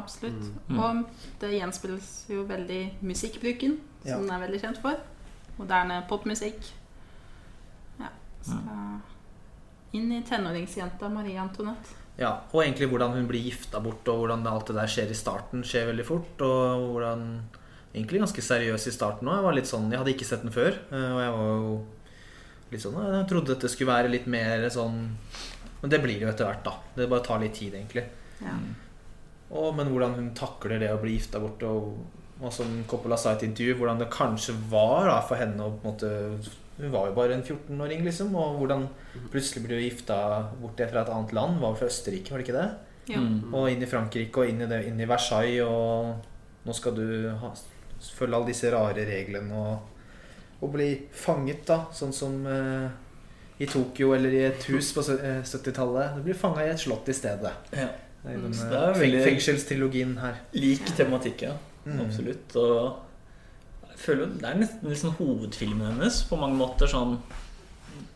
absolutt. 0.02 0.50
Mm. 0.68 0.80
Og 0.80 1.06
det 1.42 1.54
gjenspeiles 1.58 2.10
jo 2.32 2.44
veldig 2.50 2.82
musikkbruken, 3.02 3.78
Ja. 4.06 4.16
som 4.16 4.26
den 4.26 4.32
er 4.36 4.44
veldig 4.48 4.60
kjent 4.64 4.82
for. 4.82 4.96
Moderne 5.60 6.02
popmusikk. 6.10 6.70
Ja. 8.00 8.10
Skal 8.42 9.02
inn 10.00 10.12
i 10.16 10.22
tenåringsjenta 10.24 11.10
Marie 11.12 11.40
Antoinette. 11.42 11.99
Ja, 12.20 12.34
Og 12.52 12.64
egentlig 12.66 12.90
hvordan 12.92 13.14
hun 13.16 13.28
blir 13.30 13.46
gifta 13.46 13.80
bort, 13.84 14.08
og 14.12 14.26
hvordan 14.26 14.46
alt 14.50 14.68
det 14.68 14.76
der 14.76 14.92
skjer 14.92 15.12
i 15.14 15.16
starten, 15.18 15.62
skjer 15.64 15.88
veldig 15.94 16.06
fort. 16.08 16.42
Og 16.46 16.90
hvordan 16.96 17.24
Egentlig 17.90 18.20
ganske 18.22 18.44
seriøs 18.46 18.84
i 18.86 18.92
starten 18.94 19.26
òg. 19.32 19.40
Jeg 19.40 19.46
var 19.48 19.56
litt 19.58 19.70
sånn, 19.70 19.88
jeg 19.90 19.98
hadde 19.98 20.12
ikke 20.14 20.28
sett 20.28 20.44
den 20.46 20.54
før. 20.54 20.76
eh, 20.94 21.12
Og 21.16 21.22
jeg 21.24 21.32
var 21.34 21.48
jo 21.50 21.86
litt 22.70 22.84
sånn 22.84 23.00
Jeg 23.02 23.30
trodde 23.32 23.56
dette 23.56 23.72
skulle 23.72 23.96
være 23.96 24.12
litt 24.14 24.28
mer 24.30 24.68
sånn 24.70 25.00
Men 25.82 25.90
det 25.90 26.02
blir 26.04 26.20
det 26.20 26.28
jo 26.28 26.30
etter 26.34 26.46
hvert, 26.52 26.64
da. 26.68 26.76
Det 26.96 27.08
bare 27.10 27.26
tar 27.26 27.40
litt 27.42 27.56
tid, 27.58 27.74
egentlig. 27.74 28.04
Ja. 28.44 28.54
Og, 29.50 29.72
men 29.76 29.88
hvordan 29.90 30.14
hun 30.20 30.30
takler 30.38 30.78
det 30.78 30.92
å 30.94 31.00
bli 31.02 31.16
gifta 31.16 31.40
bort, 31.42 31.64
og, 31.66 31.96
og 32.44 32.52
som 32.54 32.84
Coppola 32.86 33.18
sa 33.18 33.32
i 33.32 33.40
et 33.40 33.48
intervju, 33.48 33.80
hvordan 33.80 34.04
det 34.04 34.12
kanskje 34.14 34.54
var 34.70 35.08
da, 35.10 35.16
for 35.26 35.40
henne 35.40 35.66
å 35.66 35.72
på 35.80 35.88
en 35.88 35.94
måte 35.96 36.12
Hun 36.80 36.92
var 36.94 37.08
jo 37.10 37.14
bare 37.18 37.34
en 37.36 37.44
14-åring, 37.44 38.04
liksom. 38.06 38.34
Og 38.40 38.58
hvordan 38.62 38.86
plutselig 39.34 39.66
ble 39.66 39.76
hun 39.80 39.84
gifta 39.90 40.20
bort 40.62 40.80
fra 40.80 41.02
et 41.04 41.10
annet 41.12 41.34
land. 41.36 41.60
Var 41.60 41.76
fra 41.76 41.90
Østerrike, 41.92 42.32
var 42.32 42.40
det 42.40 42.48
ikke 42.48 42.60
det? 42.62 42.70
Jo. 43.10 43.20
Mm. 43.26 43.54
Og 43.58 43.70
inn 43.72 43.84
i 43.84 43.90
Frankrike 43.90 44.38
og 44.44 44.48
inn 44.52 44.62
i, 44.62 44.68
det, 44.70 44.84
inn 44.88 45.00
i 45.02 45.08
Versailles, 45.10 45.66
og 45.66 46.66
nå 46.68 46.76
skal 46.78 46.96
du 46.96 47.06
ha, 47.42 47.52
følge 48.16 48.36
alle 48.38 48.48
disse 48.52 48.72
rare 48.72 49.06
reglene 49.10 49.56
og, 49.60 50.04
og 50.62 50.72
bli 50.76 50.90
fanget, 51.12 51.66
da. 51.68 51.82
Sånn 51.96 52.14
som 52.16 52.40
eh, 52.48 52.88
i 53.60 53.68
Tokyo 53.68 54.14
eller 54.16 54.32
i 54.38 54.44
et 54.48 54.64
hus 54.72 54.94
på 54.96 55.04
eh, 55.18 55.42
70-tallet. 55.44 56.16
Du 56.20 56.24
blir 56.30 56.38
fanga 56.38 56.64
i 56.64 56.72
et 56.72 56.80
slott 56.80 57.10
i 57.12 57.18
stedet. 57.18 57.52
Ja. 57.76 57.90
Det 58.24 58.34
er 58.34 58.38
Mm. 58.38 58.42
den 58.44 58.54
eh, 58.54 58.70
det 58.70 58.80
er 58.84 58.98
veldig- 59.00 59.24
fengselstrilogien 59.26 60.18
her. 60.20 60.40
Lik 60.54 60.86
tematikk, 60.98 61.42
ja. 61.48 61.54
Mm. 61.86 62.02
Absolutt. 62.06 62.56
Og 62.60 63.09
føler 64.00 64.26
jo 64.26 64.32
det 64.40 64.48
er 64.50 64.58
nesten 64.62 64.90
liksom 64.90 65.14
hovedfilmen 65.20 65.86
hennes 65.94 66.22
på 66.30 66.38
mange 66.40 66.58
måter. 66.60 66.88
Sånn 66.92 67.18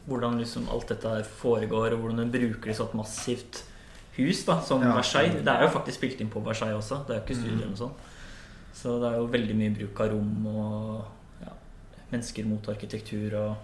hvordan 0.07 0.37
liksom 0.39 0.65
alt 0.71 0.89
dette 0.91 1.07
her 1.09 1.23
foregår, 1.23 1.93
og 1.95 1.99
hvordan 2.03 2.19
hun 2.25 2.31
bruker 2.33 2.71
det 2.71 2.75
så 2.75 2.87
et 2.89 2.95
massivt 2.99 3.61
hus, 4.17 4.43
da, 4.45 4.59
som 4.61 4.81
Ja. 4.83 4.93
Versailles. 4.97 5.39
Det 5.43 5.47
er 5.53 5.63
jo 5.63 5.69
faktisk 5.73 5.97
spilt 6.01 6.19
inn 6.21 6.29
på 6.29 6.43
Versailles 6.43 6.77
også. 6.81 7.05
Det 7.07 7.15
er 7.15 7.19
jo 7.19 7.25
ikke 7.25 7.39
studio 7.41 7.67
Mm. 7.69 7.75
sånt. 7.77 7.93
Så 8.73 8.99
det 8.99 9.11
er 9.13 9.17
jo 9.17 9.27
veldig 9.27 9.55
mye 9.55 9.75
bruk 9.77 9.99
av 10.01 10.11
rom 10.11 10.47
og 10.47 11.05
ja, 11.41 11.51
mennesker 12.11 12.45
mot 12.45 12.67
arkitektur 12.69 13.33
og 13.39 13.55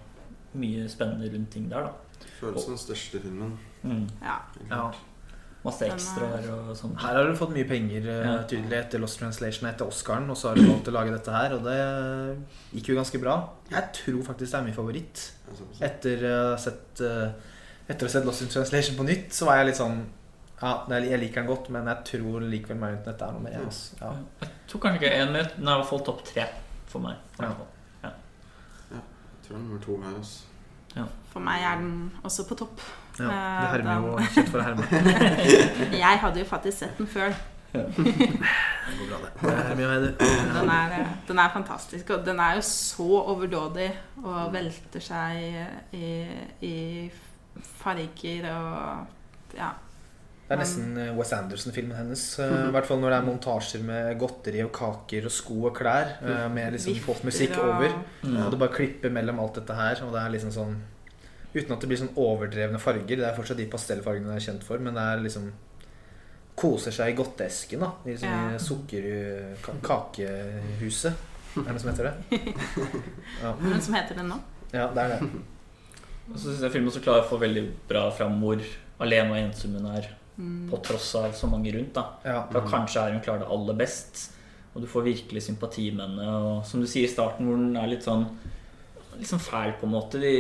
mye 0.55 0.87
spennende 0.89 1.29
rundt 1.33 1.49
ting 1.51 1.69
der, 1.69 1.81
da. 1.83 1.91
Føles 2.39 2.61
som 2.63 2.71
den 2.73 2.77
største 2.77 3.19
filmen. 3.21 3.57
Mm. 3.83 4.07
Ja. 4.21 4.37
Ja. 4.69 4.91
Masse 5.65 5.81
er- 5.85 5.91
ekstraer 5.91 6.45
og 6.53 6.69
sånn. 6.79 6.93
Her 7.01 7.15
har 7.19 7.27
du 7.27 7.33
fått 7.35 7.51
mye 7.51 7.67
penger 7.67 8.05
eh, 8.07 8.25
Ja. 8.25 8.35
tydelig 8.47 8.77
etter 8.77 8.99
Lost 8.99 9.19
Translation 9.19 9.67
etter 9.69 9.85
Oscaren. 9.85 10.29
Og 10.29 10.37
så 10.37 10.49
har 10.49 10.55
du 10.55 10.61
valgt 10.63 10.87
å 10.87 10.93
lage 10.95 11.11
dette 11.11 11.31
her, 11.35 11.53
og 11.57 11.63
det 11.63 11.79
gikk 12.77 12.87
jo 12.93 12.95
ganske 12.95 13.19
bra. 13.19 13.35
Jeg 13.69 13.89
tror 13.93 14.23
faktisk 14.23 14.51
det 14.51 14.59
er 14.59 14.63
min 14.63 14.73
favoritt. 14.73 15.31
Etter, 15.81 16.17
å 16.23 16.49
ha 16.51 16.55
sett, 16.57 17.01
eh, 17.01 17.31
etter 17.89 18.05
å 18.05 18.09
ha 18.09 18.13
sett 18.13 18.25
Lost 18.25 18.47
Translation 18.51 18.95
på 18.95 19.03
nytt, 19.09 19.29
så 19.35 19.45
var 19.45 19.57
jeg 19.57 19.67
litt 19.73 19.75
sånn 19.81 20.05
Ja, 20.61 20.85
jeg 20.89 21.19
liker 21.21 21.35
den 21.35 21.47
godt, 21.47 21.69
men 21.69 21.85
jeg 21.87 22.03
tror 22.03 22.41
likevel 22.43 22.77
Marionette 22.79 23.05
dette 23.13 23.21
er 23.23 23.31
noe 23.31 23.39
mer. 23.39 23.59
Altså. 23.63 23.95
Ja. 24.01 24.09
Jeg 24.41 24.49
tror 24.67 24.81
kanskje 24.81 24.99
ikke 24.99 25.11
en, 25.21 25.31
men 25.31 25.45
den 25.55 25.67
er 25.69 25.71
i 25.71 25.79
hvert 25.79 25.87
fall 25.89 25.99
topp 26.03 26.23
tre 26.25 26.47
for 26.85 26.99
meg. 26.99 27.15
Ja. 27.39 27.47
fall. 27.53 27.67
Jeg 28.03 29.01
tror 29.47 29.55
den 29.55 29.55
er 29.55 29.69
nummer 29.69 29.79
to 29.83 30.01
her, 30.01 30.15
altså. 30.17 31.07
For 31.31 31.39
meg 31.39 31.61
er 31.63 31.75
den 31.79 32.11
også 32.23 32.43
på 32.49 32.57
topp. 32.57 32.81
Ja, 33.19 33.27
du 33.27 33.65
Eh, 33.65 33.71
hermer 33.73 34.07
jo 34.07 34.17
kjent 34.33 34.49
for 34.49 34.59
å 34.59 34.67
herme. 34.67 34.83
Jeg 36.03 36.19
hadde 36.23 36.39
jo 36.43 36.45
faktisk 36.49 36.77
sett 36.85 36.97
den 36.97 37.07
før. 37.07 37.33
Det 37.73 38.95
går 38.97 39.09
bra, 39.09 39.17
det. 39.21 39.31
Du. 39.77 40.23
Den 40.55 40.69
er, 40.73 40.93
eh, 40.99 41.11
den 41.27 41.39
er 41.43 41.51
fantastisk, 41.53 42.09
og 42.15 42.23
den 42.25 42.39
er 42.41 42.55
jo 42.57 42.63
så 42.65 43.09
overdådig 43.29 43.91
og 44.23 44.49
velter 44.53 45.03
seg 45.03 45.93
i, 45.93 46.09
i 46.65 47.11
farger 47.83 48.49
og 48.53 49.55
ja. 49.57 49.69
Det 50.49 50.55
er 50.55 50.61
nesten 50.63 50.95
West 50.97 51.17
Wes 51.19 51.33
Anderson-filmen 51.37 51.93
hennes. 51.99 52.21
eh, 52.41 52.53
I 52.69 52.71
hvert 52.73 52.87
fall 52.89 52.97
når 53.03 53.13
det 53.13 53.17
er 53.19 53.25
montasjer 53.27 53.83
med 53.85 54.15
godteri 54.17 54.63
og 54.65 54.71
kaker 54.73 55.27
og 55.29 55.33
sko 55.35 55.59
og 55.69 55.75
klær. 55.77 56.15
eh, 56.25 56.47
Med 56.49 56.73
liksom 56.73 56.95
popmusikk 57.05 57.53
over. 57.61 57.93
Og 58.25 58.47
det 58.55 58.57
bare 58.63 58.73
klipper 58.73 59.13
mellom 59.13 59.39
alt 59.43 59.59
dette 59.61 59.75
her. 59.77 60.01
Og 60.07 60.15
det 60.15 60.23
er 60.23 60.33
liksom 60.33 60.55
sånn 60.55 60.73
Uten 61.53 61.71
at 61.73 61.79
det 61.81 61.87
blir 61.89 61.97
sånn 61.97 62.13
overdrevne 62.15 62.77
farger. 62.79 63.17
Det 63.17 63.25
er 63.25 63.35
fortsatt 63.37 63.57
de 63.57 63.65
pastellfargene 63.71 64.35
jeg 64.35 64.41
er 64.43 64.45
kjent 64.51 64.63
for, 64.67 64.77
men 64.79 64.93
det 64.93 65.01
er 65.01 65.23
liksom 65.25 65.51
Koser 66.59 66.91
seg 66.91 67.13
i 67.13 67.15
godteesken, 67.15 67.79
da. 67.79 67.87
I, 68.03 68.09
liksom, 68.11 68.29
Ja. 68.29 68.55
i 68.55 68.59
sukker... 68.59 69.05
ka- 69.63 69.77
Kakehuset. 69.81 71.13
Er 71.55 71.63
det 71.63 71.71
noe 71.71 71.79
som 71.79 71.89
heter 71.93 72.09
det? 72.09 72.39
Ja, 73.43 73.53
noe 73.63 73.79
som 73.81 73.95
heter 73.95 74.15
den 74.19 74.27
nå? 74.33 74.37
ja 74.73 74.89
det 74.93 75.01
er 75.05 75.13
det. 75.15 75.29
Og 76.29 76.35
så 76.37 76.51
syns 76.51 76.61
jeg 76.61 76.73
filmen 76.75 76.91
også 76.91 77.01
klarer 77.01 77.23
å 77.23 77.29
få 77.31 77.39
veldig 77.41 77.63
bra 77.89 78.03
fram 78.13 78.35
hvor 78.43 78.59
alene 79.01 79.31
og 79.33 79.39
ensom 79.47 79.77
hun 79.79 79.87
er, 79.95 80.15
Mm. 80.39 80.69
på 80.71 80.77
tross 80.87 81.09
av 81.19 81.33
så 81.35 81.49
mange 81.51 81.67
rundt. 81.75 81.89
da 81.93 82.03
Ja. 82.23 82.45
Da 82.51 82.61
kanskje 82.63 83.01
er 83.01 83.11
hun 83.11 83.19
klarer 83.19 83.39
det 83.41 83.49
aller 83.51 83.73
best, 83.75 84.31
og 84.73 84.81
du 84.81 84.87
får 84.87 85.03
virkelig 85.03 85.41
sympati 85.43 85.89
med 85.91 86.05
henne. 86.07 86.27
Og 86.29 86.65
som 86.65 86.79
du 86.79 86.87
sier 86.87 87.03
i 87.03 87.11
starten, 87.11 87.43
hvor 87.45 87.57
hun 87.57 87.75
er 87.75 87.87
litt 87.91 88.03
sånn 88.05 88.23
Sånn 89.25 89.41
fæl, 89.43 89.73
på 89.79 89.85
en 89.87 89.91
måte. 89.93 90.19
De 90.21 90.31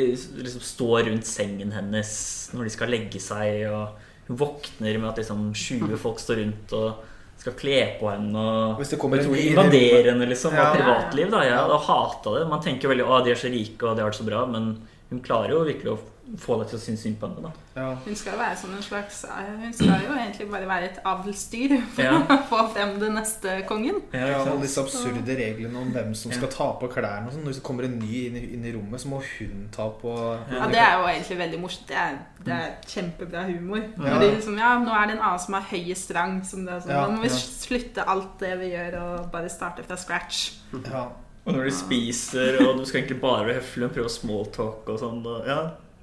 liksom 0.43 0.61
står 0.63 1.09
rundt 1.09 1.27
sengen 1.27 1.71
hennes 1.75 2.11
når 2.53 2.63
de 2.63 2.69
skal 2.69 2.89
legge 2.93 3.19
seg, 3.19 3.65
og 3.71 3.89
hun 4.29 4.37
våkner 4.37 4.99
med 4.99 5.09
at 5.09 5.17
liksom 5.23 5.49
20 5.53 5.97
folk 5.97 6.19
står 6.21 6.43
rundt 6.43 6.73
og 6.77 7.05
skal 7.39 7.53
kle 7.53 7.79
på 7.99 8.09
henne. 8.11 8.35
Og 8.35 8.77
Hvis 8.79 8.89
det 8.93 8.99
kommer 8.99 9.19
en 9.19 9.33
invaderer 9.35 10.11
henne 10.11 10.27
liksom 10.27 10.53
Ja. 10.53 10.69
av 10.71 10.75
privatliv. 10.77 11.31
da 11.31 11.41
Jeg 11.41 11.51
Ja. 11.51 11.67
hadde 11.67 11.79
hata 11.85 12.39
det. 12.39 12.49
Man 12.49 12.61
tenker 12.61 12.89
veldig 12.89 13.07
at 13.07 13.25
de 13.25 13.31
er 13.31 13.35
så 13.35 13.51
rike 13.51 13.83
og 13.83 13.95
de 13.95 14.03
har 14.03 14.11
det 14.11 14.19
så 14.19 14.25
bra, 14.25 14.45
men 14.45 14.81
hun 15.09 15.21
klarer 15.21 15.49
jo 15.49 15.65
virkelig 15.65 15.97
å 15.97 15.99
få 16.37 16.59
deg 16.59 16.67
til 16.69 16.77
å 16.77 16.81
synes 16.83 17.01
synd 17.01 17.15
på 17.19 17.27
henne. 17.27 17.41
da 17.41 17.81
Ja. 17.81 17.95
Hun 18.05 18.15
skal 18.15 18.37
være 18.37 18.57
sånn 18.59 18.75
en 18.75 18.83
slags 18.83 19.23
Hun 19.25 19.73
skal 19.73 20.01
jo 20.05 20.13
egentlig 20.13 20.45
bare 20.51 20.67
være 20.67 20.83
et 20.91 20.99
avlsdyr 21.05 21.73
for 21.95 22.03
Ja. 22.03 22.19
å 22.27 22.37
få 22.49 22.59
frem 22.73 22.99
den 22.99 23.13
neste 23.15 23.55
kongen. 23.67 24.01
Ja, 24.13 24.41
alle 24.43 24.61
disse 24.61 24.81
absurde 24.83 25.35
reglene 25.39 25.77
om 25.79 25.91
hvem 25.95 26.13
som 26.15 26.31
skal 26.31 26.49
ta 26.53 26.67
på 26.79 26.89
klærne 26.91 27.27
og 27.27 27.33
sånn. 27.33 27.45
Hvis 27.47 27.55
det 27.61 27.63
kommer 27.63 27.83
en 27.87 27.97
ny 27.99 28.25
inn 28.27 28.35
i, 28.37 28.43
inn 28.53 28.65
i 28.65 28.73
rommet, 28.75 29.01
så 29.01 29.07
må 29.09 29.21
hun 29.39 29.69
ta 29.71 29.87
på 29.89 30.13
Ja, 30.51 30.67
Det 30.67 30.77
er 30.83 30.97
jo 30.99 31.07
egentlig 31.07 31.37
veldig 31.39 31.59
morsomt. 31.63 31.87
Det 31.87 31.97
er, 31.97 32.19
det 32.45 32.53
er 32.53 32.75
kjempebra 32.85 33.45
humor. 33.49 33.81
Ja. 33.97 34.03
Når 34.13 34.19
de 34.19 34.29
liksom, 34.35 34.57
ja, 34.59 34.73
nå 34.83 34.91
er 34.93 35.07
det 35.07 35.15
en 35.17 35.23
annen 35.23 35.39
som 35.39 35.53
har 35.57 35.65
høyest 35.71 36.11
rang. 36.15 36.43
Som 36.45 36.65
det 36.65 36.73
er 36.75 36.79
sånn, 36.85 36.91
Ja, 36.93 37.07
Nå 37.07 37.17
må 37.17 37.21
vi 37.23 37.29
slutte 37.29 38.05
alt 38.07 38.37
det 38.39 38.53
vi 38.59 38.69
gjør, 38.75 38.99
og 39.01 39.31
bare 39.31 39.49
starte 39.49 39.83
fra 39.87 39.95
scratch. 39.97 40.43
Ja. 40.85 41.07
Og 41.47 41.55
når 41.55 41.63
du 41.69 41.71
spiser, 41.71 42.59
og 42.61 42.77
du 42.77 42.85
skal 42.85 42.99
egentlig 43.01 43.21
bare 43.21 43.45
være 43.47 43.61
høflig 43.61 43.85
og 43.87 43.93
prøve 43.95 44.09
å 44.09 44.13
smalltalke 44.13 44.93
og 44.93 44.99
sånn 45.01 45.23
Ja, 45.47 45.59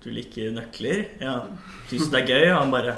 du 0.07 0.12
liker 0.14 0.54
nøkler? 0.54 1.04
Ja. 1.20 1.34
Du 1.90 1.96
syns 1.98 2.11
det 2.14 2.22
er 2.22 2.30
gøy? 2.32 2.46
Og 2.54 2.61
han 2.62 2.72
bare 2.74 2.96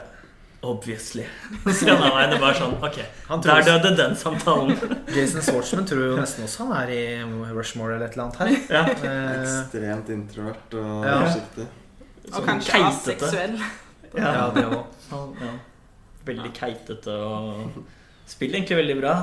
Obviously. 0.68 1.22
Så 1.70 1.86
han 1.86 2.00
meg, 2.02 2.32
det 2.32 2.38
bare 2.42 2.56
sånn 2.58 2.72
Ok, 2.82 2.96
Han 3.28 3.42
der 3.44 3.60
døde 3.62 3.92
den 3.94 4.16
samtalen. 4.18 4.72
Jason 5.14 5.44
Schwartzman 5.46 5.86
tror 5.86 6.00
jo 6.02 6.16
nesten 6.18 6.48
også 6.48 6.66
han 6.66 6.72
er 6.80 6.90
i 6.96 7.02
Rushmore 7.54 7.94
eller 7.94 8.08
et 8.08 8.16
eller 8.16 8.24
annet 8.26 8.40
her. 8.42 8.50
Ja. 8.74 8.82
Eh, 8.90 9.36
Ekstremt 9.44 10.10
introvert 10.10 10.74
og 10.80 11.06
Ja. 11.06 11.20
forsiktig. 11.28 11.68
Og 12.26 12.32
Sånn 12.40 12.48
kanskje 12.48 12.72
keitete. 12.74 13.28
aseksuell. 13.30 13.54
ja, 14.18 14.50
det 14.56 14.64
òg. 14.66 15.38
Ja. 15.44 15.52
Veldig 16.26 16.50
keitete 16.58 17.14
og 17.24 17.78
spiller 18.28 18.58
egentlig 18.58 18.80
veldig 18.82 18.98
bra. 19.00 19.14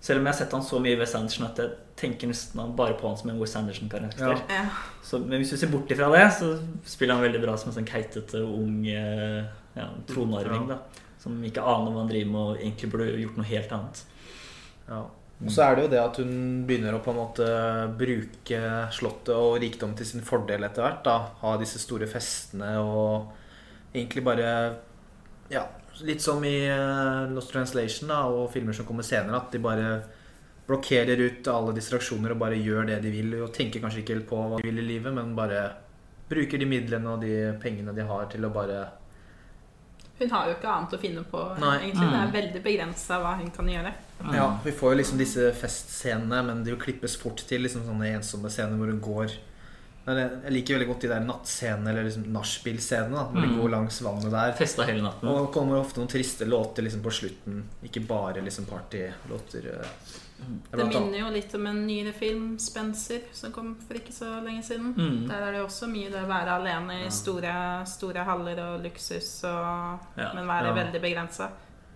Selv 0.00 0.20
om 0.22 0.28
jeg 0.30 0.32
har 0.36 0.38
sett 0.44 0.54
han 0.54 0.62
så 0.70 0.78
mye 0.80 0.94
i 0.94 1.00
West 1.02 1.18
Anderson 1.18 1.50
at 1.50 1.58
jeg 1.64 1.74
tenker 1.96 2.28
nesten 2.28 2.76
bare 2.76 2.96
på 3.00 3.08
han 3.08 3.16
som 3.16 3.30
en 3.32 3.38
Wes 3.40 3.56
Anderson-karakter. 3.56 4.36
Ja. 4.48 4.60
Ja. 4.60 5.18
Men 5.18 5.40
hvis 5.40 5.54
du 5.54 5.56
ser 5.56 5.72
bort 5.72 5.90
ifra 5.90 6.10
det, 6.12 6.26
så 6.36 6.52
spiller 6.84 7.16
han 7.16 7.24
veldig 7.24 7.40
bra 7.42 7.56
som 7.56 7.70
en 7.72 7.78
sånn 7.78 7.88
keitete, 7.88 8.42
ung 8.44 8.82
eh, 8.90 9.46
ja, 9.76 9.86
tronarving. 10.08 10.68
da 10.68 10.82
Som 11.22 11.38
ikke 11.46 11.64
aner 11.64 11.94
hva 11.94 12.02
han 12.02 12.10
driver 12.10 12.32
med, 12.34 12.42
og 12.42 12.60
egentlig 12.60 12.90
burde 12.92 13.14
gjort 13.22 13.40
noe 13.40 13.48
helt 13.48 13.72
annet. 13.78 14.02
Ja. 14.90 15.06
Og 15.36 15.52
så 15.52 15.66
er 15.66 15.76
det 15.76 15.82
jo 15.84 15.92
det 15.92 15.98
at 16.00 16.18
hun 16.22 16.36
begynner 16.68 16.96
å 16.96 17.02
på 17.04 17.12
en 17.12 17.18
måte 17.18 17.46
bruke 18.00 18.60
slottet 18.96 19.34
og 19.36 19.58
rikdom 19.60 19.92
til 19.96 20.08
sin 20.08 20.24
fordel 20.24 20.64
etter 20.64 20.84
hvert. 20.84 21.02
da 21.04 21.16
Ha 21.42 21.56
disse 21.60 21.80
store 21.82 22.08
festene 22.08 22.70
og 22.80 23.34
egentlig 23.92 24.24
bare 24.24 24.48
Ja, 25.52 25.66
litt 26.08 26.24
som 26.24 26.40
i 26.44 26.56
eh, 26.66 27.26
Lost 27.36 27.52
Translation 27.52 28.08
da 28.08 28.22
og 28.32 28.48
filmer 28.54 28.76
som 28.76 28.88
kommer 28.88 29.04
senere, 29.06 29.36
at 29.36 29.52
de 29.52 29.60
bare 29.62 29.90
blokkerer 30.66 31.20
ut 31.20 31.48
alle 31.48 31.72
distraksjoner 31.76 32.32
og 32.34 32.38
bare 32.38 32.58
gjør 32.58 32.86
det 32.86 33.00
de 33.02 33.10
vil. 33.10 33.34
Og 33.44 33.52
tenker 33.54 33.80
kanskje 33.84 34.02
ikke 34.02 34.14
helt 34.16 34.28
på 34.28 34.36
hva 34.40 34.56
de 34.60 34.66
vil 34.70 34.78
i 34.82 34.86
livet, 34.94 35.14
men 35.14 35.34
bare 35.38 35.72
bruker 36.28 36.58
de 36.58 36.66
midlene 36.66 37.06
og 37.12 37.20
de 37.22 37.58
pengene 37.62 37.94
de 37.94 38.02
har, 38.02 38.26
til 38.32 38.44
å 38.48 38.52
bare 38.52 38.86
Hun 40.18 40.30
har 40.32 40.46
jo 40.48 40.54
ikke 40.56 40.68
annet 40.72 40.94
å 40.96 40.98
finne 40.98 41.22
på. 41.28 41.40
Nei. 41.60 41.74
egentlig. 41.90 42.08
Det 42.08 42.16
Mm. 42.16 42.28
er 42.28 42.32
veldig 42.32 42.62
begrensa 42.64 43.18
hva 43.20 43.36
hun 43.36 43.50
kan 43.50 43.66
gjøre. 43.68 43.92
Ja, 44.32 44.58
vi 44.64 44.70
får 44.72 44.92
jo 44.94 44.98
liksom 45.02 45.18
disse 45.18 45.52
festscenene, 45.52 46.42
men 46.46 46.64
det 46.64 46.70
jo 46.72 46.76
klippes 46.80 47.16
fort 47.20 47.36
til 47.46 47.60
liksom 47.60 47.84
sånne 47.84 48.14
ensomme 48.16 48.48
scener 48.48 48.78
hvor 48.78 48.86
hun 48.88 49.00
går 49.00 49.30
jeg 50.06 50.52
liker 50.52 50.74
veldig 50.78 50.86
godt 50.86 51.00
de 51.00 51.08
der 51.08 51.20
nattscenene, 51.20 51.88
eller 51.90 52.04
liksom 52.04 52.28
nachspiel-scenene, 52.32 53.24
hvor 53.32 53.42
de 53.42 53.48
Mm. 53.48 53.60
går 53.60 53.70
langs 53.70 54.00
vannet 54.00 54.30
der. 54.30 54.52
Festa 54.52 54.84
hele 54.86 55.02
natten. 55.02 55.28
Og 55.28 55.46
det 55.48 55.52
kommer 55.54 55.80
ofte 55.80 55.98
noen 55.98 56.08
triste 56.08 56.46
låter 56.46 56.82
liksom 56.82 57.02
på 57.02 57.10
slutten, 57.10 57.64
ikke 57.84 58.06
bare 58.06 58.40
liksom 58.40 58.64
partylåter. 58.66 59.66
eh. 59.66 59.86
Det 60.70 60.84
minner 60.86 61.18
jo 61.18 61.30
litt 61.32 61.54
om 61.54 61.66
en 61.66 61.86
nyere 61.86 62.12
film, 62.12 62.56
'Spencer', 62.58 63.22
som 63.32 63.52
kom 63.52 63.74
for 63.86 63.94
ikke 63.94 64.12
så 64.12 64.40
lenge 64.44 64.62
siden. 64.62 64.94
Mm. 64.94 65.28
Der 65.28 65.34
er 65.48 65.52
det 65.52 65.62
også 65.64 65.86
mye 65.88 66.10
det 66.10 66.22
å 66.22 66.28
være 66.28 66.58
alene 66.60 67.06
i 67.06 67.10
store, 67.10 67.84
store 67.86 68.24
haller 68.24 68.60
og 68.60 68.82
luksus, 68.84 69.44
og, 69.44 69.98
Ja. 70.16 70.32
men 70.34 70.46
være 70.46 70.66
Ja. 70.66 70.74
veldig 70.84 71.00
begrensa. 71.02 71.48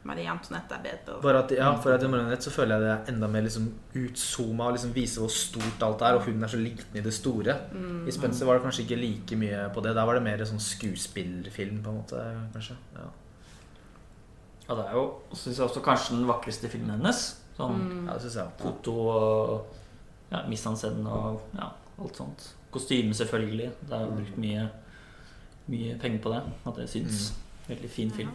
Marie 0.03 0.25
Antoinette 0.27 0.73
er 0.73 0.83
bedre. 0.83 1.21
Bare 1.21 1.45
at, 1.45 1.51
ja, 1.51 1.75
for 1.77 1.93
at 1.93 2.03
i 2.03 2.07
Marionette 2.09 2.41
så 2.43 2.51
føler 2.51 2.79
jeg 2.79 2.81
det 2.81 2.91
er 3.09 3.13
enda 3.13 3.27
mer 3.29 3.43
liksom 3.43 3.71
utzooma 3.95 4.65
og 4.69 4.73
liksom 4.73 4.95
viser 4.95 5.21
hvor 5.21 5.29
stort 5.31 5.83
alt 5.83 6.01
er, 6.01 6.15
og 6.15 6.23
hun 6.25 6.43
er 6.43 6.47
så 6.49 6.57
liten 6.57 6.97
i 6.97 7.01
det 7.03 7.13
store. 7.13 7.55
Mm. 7.75 8.09
I 8.09 8.11
Spencer 8.11 8.47
var 8.47 8.55
det 8.59 8.63
kanskje 8.65 8.87
ikke 8.89 8.97
like 9.01 9.37
mye 9.37 9.69
på 9.75 9.83
det. 9.83 9.95
Der 9.95 10.07
var 10.07 10.15
det 10.15 10.23
mer 10.23 10.39
sånn 10.39 10.59
skuespillfilm, 10.59 11.83
på 11.83 11.89
en 11.91 12.03
måte, 12.03 12.51
kanskje. 12.55 12.77
Ja. 12.97 13.11
Ja, 14.71 14.75
det 14.77 14.85
er 14.87 14.93
jo 14.95 15.15
syns 15.35 15.59
jeg 15.59 15.67
også 15.69 15.83
kanskje 15.83 16.17
den 16.17 16.27
vakreste 16.27 16.69
filmen 16.71 16.91
hennes. 16.91 17.40
Sånn 17.61 17.81
Mm. 17.81 18.07
ja, 18.07 18.15
det 18.17 18.23
syns 18.25 18.39
jeg. 18.41 18.53
foto 18.61 18.93
og 19.11 19.77
ja, 20.31 20.43
mise 20.49 20.69
og 20.71 21.41
ja, 21.57 21.71
alt 22.01 22.17
sånt. 22.17 22.51
Kostyme, 22.71 23.13
selvfølgelig. 23.15 23.71
Det 23.89 23.97
er 23.97 24.13
brukt 24.15 24.37
mye, 24.39 24.69
mye 25.69 25.97
penger 25.99 26.23
på 26.23 26.33
det. 26.33 26.43
At 26.67 26.79
jeg 26.79 26.89
syns. 26.89 27.33
Veldig 27.69 27.91
fin 27.91 28.11
film. 28.11 28.31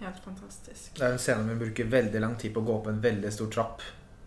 Helt 0.00 0.18
fantastisk. 0.24 0.94
Det 0.96 1.04
er 1.04 1.12
en 1.12 1.18
scene 1.20 1.44
hvor 1.44 1.54
hun 1.54 1.60
bruker 1.60 1.90
veldig 1.92 2.20
lang 2.22 2.36
tid 2.40 2.54
på 2.54 2.62
å 2.62 2.66
gå 2.66 2.76
opp 2.78 2.86
en 2.90 3.00
veldig 3.04 3.32
stor 3.32 3.50
trapp. 3.52 3.82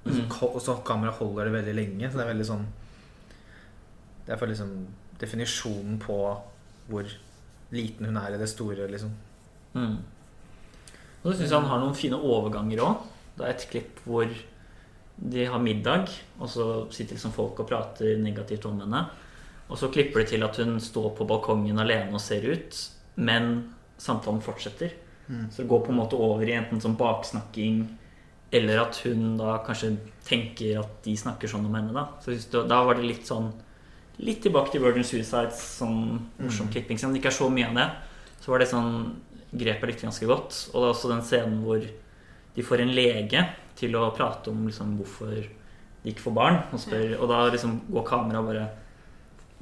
Mm. 0.06 0.26
Og 0.46 0.60
så 0.62 0.76
kameraet 0.86 1.18
holder 1.20 1.48
det 1.50 1.54
veldig 1.58 1.76
lenge. 1.76 2.10
Så 2.12 2.20
det 2.20 2.26
er 2.26 2.34
veldig 2.34 2.48
sånn 2.50 2.66
Det 4.26 4.34
er 4.34 4.40
for 4.40 4.48
liksom 4.48 4.74
definisjonen 5.20 5.98
på 6.00 6.16
hvor 6.88 7.08
liten 7.74 8.06
hun 8.08 8.18
er 8.18 8.36
i 8.36 8.40
det 8.40 8.48
store, 8.52 8.88
liksom. 8.92 9.12
Mm. 9.74 9.98
Og 11.24 11.26
så 11.32 11.38
syns 11.40 11.50
jeg 11.50 11.60
han 11.60 11.68
har 11.68 11.82
noen 11.82 11.96
fine 11.98 12.20
overganger 12.20 12.84
òg. 12.86 13.02
Det 13.38 13.46
er 13.46 13.54
et 13.54 13.68
klipp 13.70 14.02
hvor 14.06 14.30
de 15.24 15.46
har 15.46 15.62
middag, 15.62 16.10
og 16.40 16.50
så 16.50 16.66
sitter 16.94 17.16
liksom 17.16 17.34
folk 17.36 17.60
og 17.62 17.70
prater 17.70 18.18
negativt 18.18 18.66
om 18.66 18.80
henne. 18.82 19.06
Og 19.70 19.78
så 19.80 19.90
klipper 19.94 20.22
det 20.22 20.34
til 20.34 20.44
at 20.46 20.58
hun 20.60 20.80
står 20.84 21.14
på 21.18 21.28
balkongen 21.30 21.80
alene 21.80 22.14
og 22.14 22.22
ser 22.22 22.46
ut, 22.50 22.80
men 23.16 23.74
samtalen 23.98 24.42
fortsetter. 24.44 24.92
Mm. 25.28 25.50
Så 25.52 25.62
det 25.62 25.70
går 25.70 25.86
på 25.86 25.94
en 25.94 26.00
måte 26.02 26.20
over 26.20 26.44
i 26.44 26.56
enten 26.58 26.82
sånn 26.84 26.98
baksnakking 27.00 27.86
eller 28.54 28.84
at 28.84 29.00
hun 29.06 29.38
da 29.40 29.56
kanskje 29.66 29.96
tenker 30.28 30.82
at 30.84 30.98
de 31.06 31.16
snakker 31.18 31.50
sånn 31.50 31.66
om 31.66 31.74
henne. 31.74 31.94
Da 31.96 32.10
Så 32.22 32.68
Da 32.68 32.84
var 32.84 32.96
det 32.96 33.04
litt 33.08 33.26
sånn 33.28 33.52
Litt 34.20 34.44
tilbake 34.44 34.70
til 34.70 34.82
Virgin 34.84 35.04
Suicides, 35.04 35.58
sånn 35.80 36.20
morsom 36.38 36.68
Mm. 36.68 36.72
klipping. 36.72 37.00
Selv 37.00 37.10
om 37.10 37.14
det 37.14 37.24
ikke 37.24 37.34
er 37.34 37.44
så 37.44 37.50
mye 37.50 37.66
av 37.66 37.74
det, 37.74 37.92
så 38.42 38.52
var 38.52 38.60
det 38.60 38.68
sånn 38.70 39.16
grep 39.58 39.82
jeg 39.82 39.90
likte 39.90 40.06
ganske 40.06 40.28
godt. 40.28 40.70
Og 40.70 40.74
det 40.74 40.86
er 40.86 40.94
også 40.94 41.10
den 41.10 41.22
scenen 41.24 41.64
hvor 41.64 41.82
de 42.56 42.64
får 42.66 42.84
en 42.84 42.94
lege 42.94 43.44
til 43.78 43.96
å 43.98 44.10
prate 44.16 44.52
om 44.52 44.68
liksom, 44.68 44.96
hvorfor 45.00 45.34
de 45.34 46.12
ikke 46.12 46.26
får 46.28 46.36
barn. 46.38 46.62
Og, 46.72 46.82
spør, 46.82 47.18
og 47.20 47.30
da 47.32 47.44
liksom 47.54 47.78
går 47.92 48.08
kameraet 48.08 48.50
bare 48.50 48.66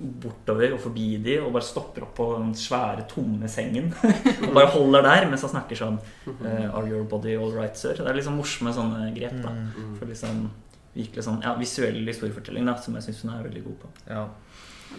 bortover 0.02 0.74
og 0.74 0.80
forbi 0.82 1.08
de 1.22 1.36
og 1.44 1.52
bare 1.54 1.66
stopper 1.66 2.08
opp 2.08 2.16
på 2.18 2.26
den 2.34 2.56
svære, 2.58 3.06
tomme 3.10 3.50
sengen. 3.52 3.92
og 4.48 4.56
bare 4.56 4.72
holder 4.74 5.06
der 5.06 5.28
mens 5.30 5.46
han 5.46 5.54
snakker 5.54 5.78
sånn 5.78 6.00
eh, 6.39 6.68
Are 6.68 6.88
your 6.89 7.06
body 7.10 7.36
all 7.38 7.54
right, 7.54 7.78
sir? 7.78 7.94
Det 8.00 8.08
er 8.10 8.18
liksom 8.18 8.39
morsomme 8.42 8.74
sånne 8.76 9.12
grep. 9.18 9.38
da 9.44 9.54
Mm. 9.62 9.96
For 10.00 10.10
liksom 10.10 10.46
virkelig 10.96 11.24
sånn 11.24 11.44
ja, 11.44 11.54
visuell 11.60 12.02
historiefortelling 12.08 12.66
da 12.68 12.74
som 12.82 12.96
jeg 12.98 13.06
syns 13.06 13.22
hun 13.24 13.34
er 13.36 13.46
veldig 13.46 13.62
god 13.68 13.78
på. 13.84 13.92
Ja. 14.10 14.26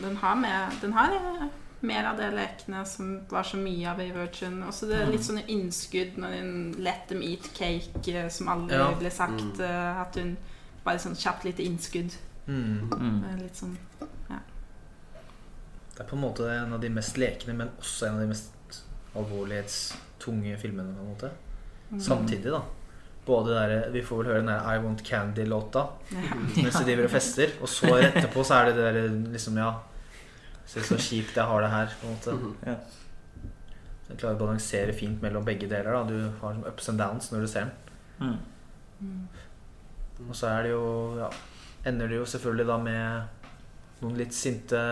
Den 0.01 0.14
har, 0.22 0.38
med, 0.40 0.78
den 0.80 0.95
har 0.97 1.16
eh, 1.18 1.49
mer 1.82 2.06
av 2.06 2.16
de 2.16 2.28
lekene 2.30 2.84
som 2.86 3.20
var 3.30 3.42
så 3.42 3.56
mye 3.58 3.90
av 3.90 4.00
i 4.00 4.10
Virgin. 4.14 4.60
Også 4.62 4.86
det 4.88 5.00
er 5.00 5.10
litt 5.10 5.24
sånne 5.26 5.42
innskudd 5.50 6.16
når 6.22 6.36
hun 6.38 6.52
let 6.78 7.08
them 7.08 7.22
eat 7.26 7.48
cake, 7.54 8.06
eh, 8.14 8.28
som 8.30 8.48
aldri 8.48 8.76
Ja. 8.78 8.92
ble 8.98 9.10
sagt. 9.10 9.40
Mm. 9.58 9.60
eh, 9.60 10.00
At 10.00 10.14
hun 10.16 10.36
bare 10.84 10.98
sånn 10.98 11.16
kjapt 11.16 11.44
lite 11.44 11.62
innskudd. 11.66 12.14
Mm. 12.46 12.90
Mm. 12.90 13.24
eh, 13.24 13.36
Litt 13.42 13.56
sånn 13.56 13.76
Det 15.92 16.00
er 16.00 16.08
på 16.08 16.16
en 16.16 16.22
måte 16.22 16.46
en 16.50 16.72
av 16.72 16.80
de 16.80 16.88
mest 16.88 17.18
lekne, 17.20 17.52
men 17.54 17.68
også 17.78 18.06
en 18.08 18.14
av 18.14 18.20
de 18.20 18.26
mest 18.26 18.82
alvorlighetstunge 19.14 20.56
filmene. 20.58 20.94
på 20.96 21.00
en 21.02 21.08
måte 21.14 21.30
mm. 21.90 22.00
Samtidig, 22.00 22.50
da. 22.52 22.62
Både 23.26 23.54
der, 23.54 23.90
Vi 23.92 24.02
får 24.02 24.16
vel 24.22 24.26
høre 24.26 24.38
den 24.38 24.46
der 24.46 24.64
I 24.74 24.78
Want 24.82 25.02
Candy-låta 25.04 25.86
Ja. 26.12 26.34
mens 26.62 26.78
de 26.78 26.84
driver 26.84 27.04
og 27.04 27.10
fester. 27.10 27.52
Og 27.60 27.68
så 27.68 27.86
etterpå 28.00 28.42
så 28.44 28.54
er 28.54 28.64
det 28.66 28.76
det 28.76 28.94
der 28.94 29.32
liksom 29.32 29.56
Ja, 29.56 29.74
se 30.72 30.82
så 30.88 30.96
kjipt 30.98 31.36
jeg 31.38 31.44
har 31.48 31.62
det 31.64 31.70
her. 31.70 31.94
på 32.00 32.08
en 32.08 32.16
måte 32.16 32.34
Mhm. 32.38 32.56
Ja. 32.66 32.76
Jeg 34.08 34.18
klarer 34.20 34.36
å 34.36 34.42
balansere 34.42 34.92
fint 34.92 35.22
mellom 35.24 35.44
begge 35.44 35.68
deler. 35.68 35.92
da 35.92 36.02
Du 36.04 36.16
har 36.40 36.52
sånn 36.54 36.66
ups 36.68 36.88
and 36.88 36.98
downs 37.00 37.30
når 37.32 37.40
du 37.40 37.46
ser 37.48 37.60
den. 37.64 37.72
Mm. 38.20 38.38
Mm. 39.02 39.28
Og 40.28 40.34
så 40.36 40.48
er 40.52 40.62
det 40.66 40.70
jo 40.74 41.18
ja, 41.18 41.30
ender 41.86 42.08
det 42.08 42.16
jo 42.20 42.24
selvfølgelig 42.24 42.66
da 42.66 42.76
med 42.78 44.02
noen 44.02 44.16
litt 44.18 44.34
sinte 44.36 44.82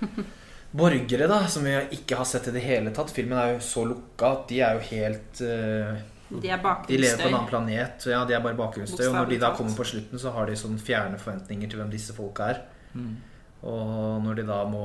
borgere, 0.72 1.26
da, 1.28 1.46
som 1.50 1.64
vi 1.66 1.74
ikke 1.98 2.16
har 2.20 2.24
sett 2.28 2.48
i 2.48 2.54
det 2.54 2.62
hele 2.64 2.92
tatt. 2.94 3.10
Filmen 3.14 3.38
er 3.38 3.54
jo 3.54 3.60
så 3.64 3.84
lukka 3.86 4.32
at 4.36 4.48
de 4.48 4.60
er 4.64 4.78
jo 4.78 4.84
helt 4.90 5.42
uh, 5.42 6.00
De 6.30 6.48
er 6.50 6.62
De 6.86 6.98
lever 6.98 7.18
på 7.18 7.28
en 7.28 7.34
annen 7.34 7.48
planet. 7.50 8.06
Ja, 8.06 8.24
de 8.24 8.34
er 8.34 8.40
bare 8.44 8.58
bakgrunnsstøy. 8.58 9.08
Og 9.08 9.16
når 9.18 9.32
de 9.32 9.38
da 9.42 9.50
kommer 9.56 9.74
på 9.76 9.84
slutten, 9.84 10.18
så 10.22 10.30
har 10.32 10.46
de 10.46 10.54
sånn 10.58 10.78
fjerne 10.78 11.18
forventninger 11.18 11.70
til 11.70 11.80
hvem 11.82 11.90
disse 11.90 12.14
folka 12.14 12.52
er. 12.54 12.62
Mm. 12.94 13.16
Og 13.62 14.22
når 14.24 14.40
de 14.40 14.46
da 14.48 14.64
må 14.68 14.84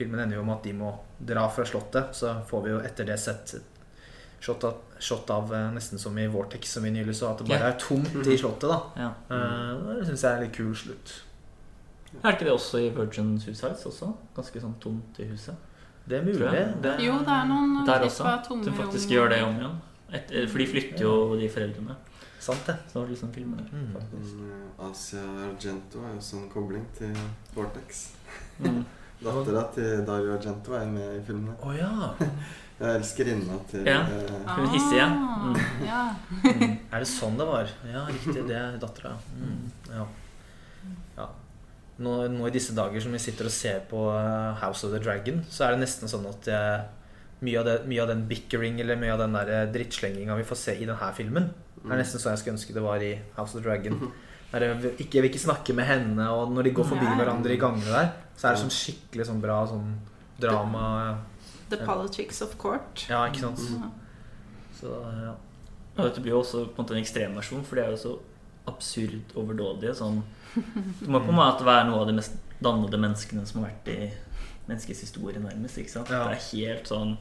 Filmen 0.00 0.22
ender 0.22 0.38
jo 0.38 0.44
med 0.46 0.54
at 0.54 0.64
de 0.64 0.72
må 0.72 0.90
dra 1.28 1.42
fra 1.52 1.64
slottet. 1.68 2.14
Så 2.16 2.30
får 2.48 2.62
vi 2.64 2.70
jo 2.72 2.78
etter 2.80 3.04
det 3.04 3.18
sett 3.20 3.52
shot 4.40 4.64
av, 4.64 4.78
shot 4.96 5.28
av 5.30 5.50
eh, 5.52 5.66
nesten 5.74 6.00
som 6.00 6.16
i 6.18 6.24
Vortex, 6.32 6.70
som 6.72 6.86
vi 6.86 6.92
nylig 6.94 7.12
så, 7.18 7.34
at 7.34 7.42
det 7.42 7.50
bare 7.50 7.74
er 7.74 7.76
tomt 7.80 8.14
i 8.24 8.36
slottet. 8.40 8.70
da 8.70 8.78
Ja. 8.96 9.10
Mm. 9.28 9.98
Det 9.98 10.06
syns 10.08 10.24
jeg 10.24 10.30
er 10.30 10.38
en 10.38 10.46
litt 10.46 10.56
kul 10.56 10.72
slutt. 10.72 11.12
Er 12.22 12.32
ikke 12.32 12.48
det 12.48 12.54
også 12.54 12.80
i 12.80 12.88
Virgin 12.94 13.34
Suicides 13.38 13.84
også? 13.86 14.08
Ganske 14.34 14.62
sånn 14.64 14.78
tomt 14.82 15.20
i 15.22 15.28
huset. 15.30 15.68
Det 16.08 16.18
er 16.18 16.24
mulig. 16.26 16.48
Det 16.48 16.94
er, 16.94 17.02
Jo, 17.04 17.18
det 17.22 17.34
er 17.36 17.46
noen 17.46 17.84
Der 17.86 18.06
også. 18.08 18.32
tomme 18.48 18.64
Som 18.64 18.74
faktisk 18.80 19.12
gjør 19.12 19.28
det 19.30 19.42
om 19.44 19.60
igjen. 19.60 19.76
Et, 20.10 20.32
eh, 20.32 20.46
for 20.48 20.58
de 20.58 20.66
flytter 20.66 21.04
jo 21.04 21.12
de 21.38 21.48
foreldrene. 21.52 21.96
Sant, 22.40 22.62
det. 22.66 22.76
Så 22.92 23.02
de 23.06 23.16
som 23.20 23.32
filmer 23.34 23.58
det. 23.60 23.68
Mm. 23.76 23.90
faktisk. 23.98 24.38
Eh, 24.46 24.86
Asia 24.86 25.24
Argento 25.44 26.00
er 26.08 26.14
jo 26.16 26.22
sånn 26.24 26.46
kobling 26.52 26.86
til 26.96 27.12
Vortex. 27.54 28.06
Mm. 28.64 28.80
Dattera 29.24 29.66
til 29.74 30.04
Dario 30.08 30.32
Argento 30.38 30.72
er 30.78 30.86
med 30.88 31.18
i 31.18 31.22
filmene. 31.26 31.56
Oh, 31.60 31.74
ja. 31.76 31.90
Jeg 32.80 32.96
elsker 32.96 33.28
inna 33.28 33.58
til 33.68 33.84
Ja. 33.84 33.98
eh, 34.08 34.54
Hun 34.56 34.70
hissige. 34.72 35.04
Ah, 35.04 35.26
Mm. 35.40 35.56
ja. 35.84 36.00
Er 36.92 36.98
det 37.02 37.08
sånn 37.08 37.36
det 37.36 37.44
var? 37.48 37.68
Ja, 37.88 38.06
riktig. 38.08 38.42
Det 38.48 38.56
er 38.56 38.78
dattera. 38.80 39.12
Mm. 39.36 39.70
Ja. 39.90 40.06
ja. 41.18 41.26
Nå, 42.00 42.14
nå 42.32 42.46
i 42.48 42.52
disse 42.54 42.72
dager 42.76 43.00
som 43.04 43.12
vi 43.12 43.20
sitter 43.20 43.48
og 43.48 43.52
ser 43.52 43.80
på 43.90 44.00
uh, 44.08 44.54
House 44.62 44.84
of 44.86 44.92
the 44.94 45.00
Dragon, 45.04 45.42
så 45.52 45.66
er 45.66 45.74
det 45.76 45.82
nesten 45.82 46.08
sånn 46.12 46.24
at 46.30 46.48
jeg, 46.48 46.84
mye, 47.44 47.58
av 47.60 47.66
det, 47.68 47.74
mye 47.88 48.02
av 48.04 48.08
den 48.12 48.22
bickering 48.28 48.80
eller 48.80 48.96
mye 49.00 49.12
av 49.12 49.20
den 49.26 49.36
der 49.36 49.52
eh, 49.58 49.66
drittslenginga 49.72 50.36
vi 50.40 50.44
får 50.48 50.60
se 50.60 50.74
i 50.80 50.86
denne 50.88 51.10
filmen, 51.16 51.50
Mm. 51.80 51.92
er 51.92 52.02
nesten 52.02 52.20
sånn 52.20 52.34
jeg 52.34 52.42
skulle 52.42 52.56
ønske 52.58 52.74
det 52.76 52.84
var 52.84 53.02
i 53.04 53.14
House 53.36 53.56
of 53.56 53.64
Dragon. 53.64 54.12
Der 54.50 54.64
jeg 54.66 54.94
ikke, 54.98 55.14
jeg 55.14 55.22
vil 55.22 55.30
ikke 55.30 55.42
snakke 55.44 55.74
med 55.78 55.86
henne, 55.86 56.24
og 56.34 56.50
når 56.52 56.66
de 56.66 56.72
går 56.74 56.88
forbi 56.90 57.06
hverandre 57.06 57.54
i 57.54 57.60
gangene 57.60 57.86
der, 57.86 58.08
så 58.36 58.48
er 58.48 58.56
det 58.56 58.62
sånn 58.64 58.74
skikkelig 58.74 59.28
sånn 59.28 59.42
bra 59.42 59.60
sånn 59.70 59.92
drama. 60.42 60.86
The 61.70 61.78
politics 61.86 62.42
of 62.42 62.56
court. 62.58 63.04
Ja, 63.08 63.22
ikke 63.30 63.44
sant? 63.44 63.62
Mm. 63.62 63.92
Så 64.80 64.96
ja. 65.20 65.36
Og 65.96 66.02
dette 66.06 66.22
blir 66.24 66.34
jo 66.34 66.40
også 66.40 66.64
på 66.66 66.80
en 66.80 66.84
måte 66.84 66.96
en 66.96 67.02
ekstremversjon, 67.02 67.62
for 67.68 67.78
de 67.78 67.84
er 67.84 67.94
jo 67.94 68.00
så 68.00 68.16
absurd 68.70 69.34
overdådige. 69.38 69.94
Sånn. 69.98 70.22
Det 70.54 71.08
må 71.08 71.20
på 71.22 71.30
en 71.32 71.38
måte 71.38 71.66
være 71.66 71.86
noe 71.88 72.02
av 72.02 72.10
de 72.10 72.16
mest 72.18 72.34
dannede 72.60 72.98
menneskene 73.00 73.46
som 73.48 73.62
har 73.62 73.70
vært 73.70 73.92
i 73.92 74.10
menneskets 74.68 75.04
historie, 75.06 75.40
nærmest. 75.42 75.78
ikke 75.78 75.94
sant? 75.94 76.10
Ja. 76.10 76.26
Det 76.26 76.38
er 76.38 76.48
helt 76.50 76.90
sånn 76.90 77.14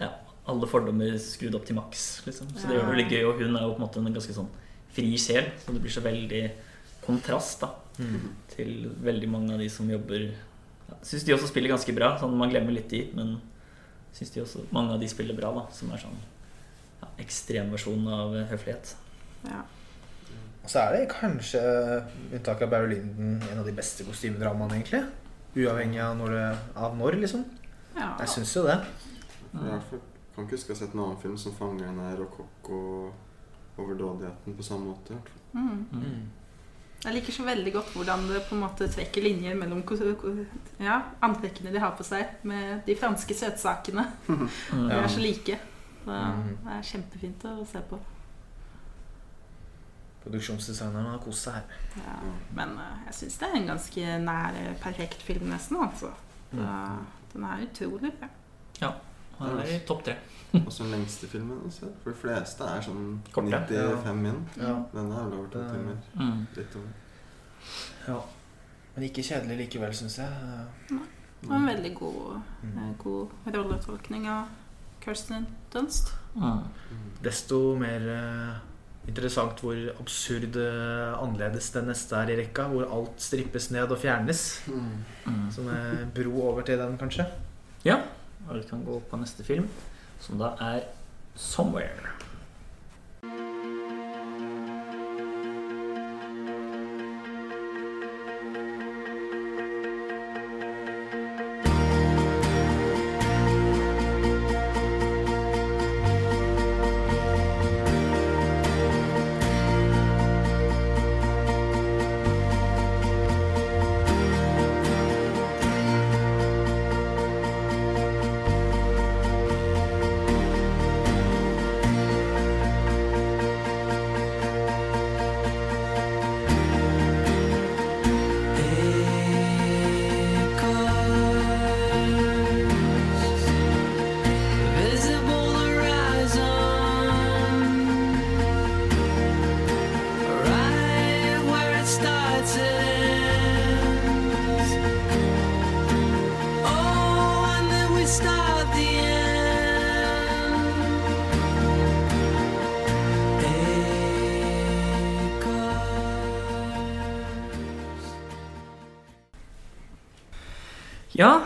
ja, 0.00 0.10
Alle 0.50 0.66
fordommer 0.66 1.14
skrudd 1.22 1.54
opp 1.54 1.66
til 1.68 1.76
maks. 1.78 2.22
Liksom. 2.26 2.48
Så 2.56 2.66
det 2.66 2.74
gjør 2.76 2.88
det 2.88 2.94
veldig 2.96 3.08
gøy. 3.12 3.24
Og 3.28 3.38
hun 3.42 3.56
er 3.56 3.62
jo 3.66 3.74
på 3.76 3.78
en 3.78 3.84
måte 3.86 4.00
en 4.02 4.14
ganske 4.16 4.34
sånn 4.34 4.48
fri 4.92 5.12
sjel, 5.20 5.46
så 5.62 5.72
det 5.72 5.80
blir 5.84 5.94
så 5.94 6.02
veldig 6.04 6.42
kontrast 7.06 7.60
da 7.64 7.70
Mm. 8.00 8.30
til 8.48 8.86
veldig 9.04 9.28
mange 9.28 9.52
av 9.52 9.58
de 9.60 9.66
som 9.68 9.84
jobber 9.90 10.22
ja, 10.32 10.94
Syns 11.04 11.24
de 11.26 11.34
også 11.34 11.50
spiller 11.50 11.68
ganske 11.68 11.92
bra. 11.92 12.14
Sånn, 12.18 12.32
man 12.40 12.48
glemmer 12.48 12.72
litt 12.72 12.88
de, 12.88 13.02
men 13.14 13.34
syns 14.16 14.30
de 14.32 14.40
også 14.40 14.62
mange 14.72 14.94
av 14.94 15.00
de 15.00 15.08
spiller 15.12 15.36
bra, 15.36 15.50
da. 15.52 15.66
Som 15.76 15.92
er 15.92 16.00
sånn 16.00 16.16
ja, 17.02 17.08
ekstremversjon 17.20 18.08
av 18.08 18.32
høflighet. 18.48 18.94
Ja. 19.44 19.60
Og 20.62 20.70
så 20.72 20.78
er 20.86 20.96
det 20.96 21.10
kanskje, 21.12 21.60
Unntaket 21.60 22.38
unntak 22.38 22.62
av 22.62 22.70
Barry 22.72 22.94
Linden, 22.94 23.42
en 23.50 23.58
av 23.60 23.66
de 23.68 23.72
beste 23.76 24.04
kostymedramaene, 24.08 24.78
egentlig. 24.80 25.02
Uavhengig 25.56 26.00
av 26.00 26.16
når, 26.16 26.32
det, 26.38 26.58
av 26.86 26.96
når 26.96 27.18
liksom. 27.26 27.44
ja. 27.96 28.14
Jeg 28.24 28.28
syns 28.38 28.56
jo 28.56 28.64
det. 28.70 28.78
Ja. 29.52 29.80
Kan 30.34 30.44
ikke 30.44 30.56
huske 30.56 30.70
å 30.72 30.74
ha 30.74 30.78
sett 30.80 30.94
en 30.94 31.00
annen 31.04 31.20
film 31.22 31.36
som 31.38 31.52
fanger 31.56 31.84
den 31.86 31.98
der 32.00 32.16
rokokko-overdådigheten 32.22 34.50
på 34.56 34.62
samme 34.66 34.84
måte. 34.92 35.12
fall. 35.52 35.52
Mm. 35.52 35.86
Mm. 35.92 36.22
Jeg 37.02 37.14
liker 37.16 37.32
så 37.34 37.42
veldig 37.44 37.72
godt 37.74 37.90
hvordan 37.96 38.28
det 38.30 38.44
på 38.46 38.54
en 38.54 38.60
måte 38.62 38.86
trekker 38.88 39.22
linjer 39.24 39.54
mellom 39.58 39.80
ja, 40.78 41.00
antrekkene 41.20 41.72
de 41.74 41.78
har 41.82 41.90
på 41.98 42.04
seg, 42.06 42.26
med 42.46 42.80
de 42.86 42.94
franske 42.96 43.34
søtsakene. 43.34 44.04
Mm. 44.28 44.48
De 44.88 44.92
er 45.00 45.08
så 45.08 45.20
like. 45.20 45.58
Så 46.04 46.10
Mm. 46.10 46.56
det 46.64 46.72
er 46.74 46.82
kjempefint 46.82 47.44
å 47.46 47.64
se 47.66 47.78
på. 47.90 47.98
Produksjonsdesigneren 50.24 51.06
har 51.10 51.18
kost 51.22 51.42
seg 51.46 51.54
her. 51.54 51.62
Ja. 51.98 52.14
Men 52.54 52.76
eh, 52.78 52.98
jeg 53.08 53.14
syns 53.18 53.38
det 53.38 53.46
er 53.48 53.56
en 53.58 53.66
ganske 53.72 54.02
nær 54.22 54.50
eh, 54.60 54.74
perfekt 54.82 55.22
film, 55.26 55.48
nesten. 55.50 55.76
Altså. 55.82 56.10
Så, 56.52 56.66
den 57.32 57.44
er 57.48 57.64
utrolig 57.66 58.10
bra. 58.18 58.28
Han 59.42 59.58
er 59.62 59.72
i 59.74 59.78
topp 59.88 60.04
tre. 60.06 60.14
Også 60.52 60.82
den 60.84 60.90
lengste 60.92 61.26
filmen. 61.32 61.60
Altså. 61.64 61.88
For 62.02 62.10
de 62.12 62.16
fleste 62.20 62.64
er 62.68 62.82
sånn 62.84 63.06
Korte. 63.32 63.62
95 63.72 64.18
min. 64.22 64.40
Ja. 64.60 64.74
Denne 64.92 65.14
er 65.16 65.28
vel 65.30 65.38
over 65.38 65.48
to 65.54 65.62
timer. 65.70 65.96
Mm. 66.18 66.42
Litt 66.56 66.76
over. 66.76 66.90
ja. 68.08 68.18
Men 68.94 69.06
ikke 69.08 69.22
kjedelig 69.24 69.56
likevel, 69.62 69.94
syns 69.96 70.18
jeg. 70.18 70.98
Og 71.46 71.54
en 71.56 71.66
veldig 71.66 71.94
god, 71.96 72.42
Mm. 72.62 72.74
eh, 72.78 72.90
god 72.98 73.28
rolletolkning 73.54 74.26
av 74.28 74.48
Kirsten 75.00 75.46
Dunst. 75.72 76.12
Mm. 76.36 76.42
Mm. 76.90 77.08
Desto 77.24 77.74
mer 77.80 78.04
eh, 78.12 78.58
interessant 79.08 79.58
hvor 79.64 79.74
absurd 79.98 80.54
eh, 80.56 81.16
annerledes 81.22 81.70
den 81.72 81.86
neste 81.88 82.14
er 82.20 82.30
i 82.30 82.36
rekka. 82.44 82.68
Hvor 82.68 82.84
alt 82.92 83.16
strippes 83.20 83.70
ned 83.72 83.90
og 83.90 83.98
fjernes. 83.98 84.60
Mm. 84.68 84.92
Mm. 85.26 85.50
Som 85.50 85.68
er 85.72 86.04
bro 86.14 86.42
over 86.50 86.62
til 86.62 86.78
den, 86.78 86.98
kanskje. 86.98 87.26
Ja, 87.84 87.96
og 88.52 88.60
vi 88.60 88.68
kan 88.68 88.84
gå 88.84 88.98
på 89.10 89.16
neste 89.16 89.44
film, 89.44 89.68
som 90.20 90.38
da 90.38 90.52
er 90.60 90.80
'Somewhere'. 91.36 92.21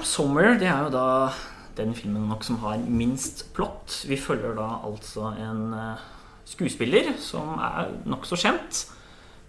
'Somewhere' 0.07 0.59
det 0.59 0.69
er 0.71 0.85
jo 0.87 0.91
da 0.95 1.07
den 1.77 1.95
filmen 1.95 2.29
nok 2.31 2.45
som 2.47 2.61
har 2.63 2.79
minst 2.79 3.49
plott. 3.57 4.05
Vi 4.07 4.17
følger 4.17 4.55
da 4.55 4.69
altså 4.87 5.33
en 5.35 5.75
eh, 5.75 6.05
skuespiller 6.47 7.11
som 7.21 7.59
er 7.59 7.91
nokså 8.07 8.39
kjent, 8.39 8.85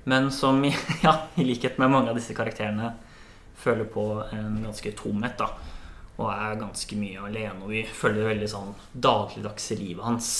men 0.09 0.31
som 0.33 0.63
ja, 1.05 1.13
i 1.37 1.45
likhet 1.45 1.77
med 1.77 1.93
mange 1.93 2.09
av 2.09 2.17
disse 2.17 2.33
karakterene 2.33 2.95
føler 3.57 3.85
på 3.85 4.07
en 4.33 4.63
ganske 4.65 4.91
tomhet. 4.97 5.37
da 5.37 5.51
Og 6.17 6.31
er 6.33 6.59
ganske 6.59 6.97
mye 6.97 7.21
alene. 7.29 7.61
Og 7.61 7.69
vi 7.75 7.85
følger 7.85 8.31
veldig 8.31 8.49
sånn 8.49 8.73
dagligdagse 8.93 9.77
livet 9.77 10.05
hans. 10.05 10.31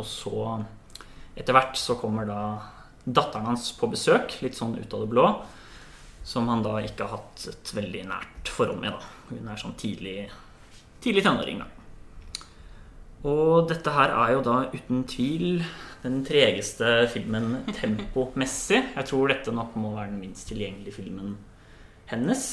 Og 0.00 0.06
så, 0.08 0.64
etter 1.36 1.52
hvert, 1.52 1.76
så 1.76 1.98
kommer 2.00 2.24
da 2.24 2.40
datteren 3.04 3.52
hans 3.52 3.70
på 3.76 3.90
besøk, 3.92 4.40
litt 4.40 4.56
sånn 4.56 4.78
ut 4.78 4.94
av 4.94 5.04
det 5.04 5.12
blå. 5.12 5.28
Som 6.28 6.48
han 6.52 6.60
da 6.64 6.76
ikke 6.84 7.06
har 7.08 7.16
hatt 7.22 7.46
et 7.48 7.70
veldig 7.72 8.04
nært 8.10 8.50
forhold 8.52 8.82
med. 8.82 8.92
da 8.92 9.32
Hun 9.32 9.48
er 9.48 9.60
sånn 9.60 9.76
tidlig, 9.80 10.26
tidlig 11.00 11.24
tenåring, 11.24 11.62
da. 11.62 11.68
Og 13.28 13.66
dette 13.70 13.90
her 13.90 14.12
er 14.14 14.34
jo 14.36 14.42
da 14.46 14.56
uten 14.70 15.00
tvil 15.10 15.62
den 16.04 16.20
tregeste 16.26 17.08
filmen 17.10 17.64
tempomessig. 17.74 18.82
Jeg 18.94 19.08
tror 19.08 19.32
dette 19.32 19.54
nok 19.56 19.74
må 19.80 19.94
være 19.96 20.12
den 20.12 20.20
minst 20.22 20.46
tilgjengelige 20.52 20.94
filmen 21.00 21.32
hennes. 22.12 22.44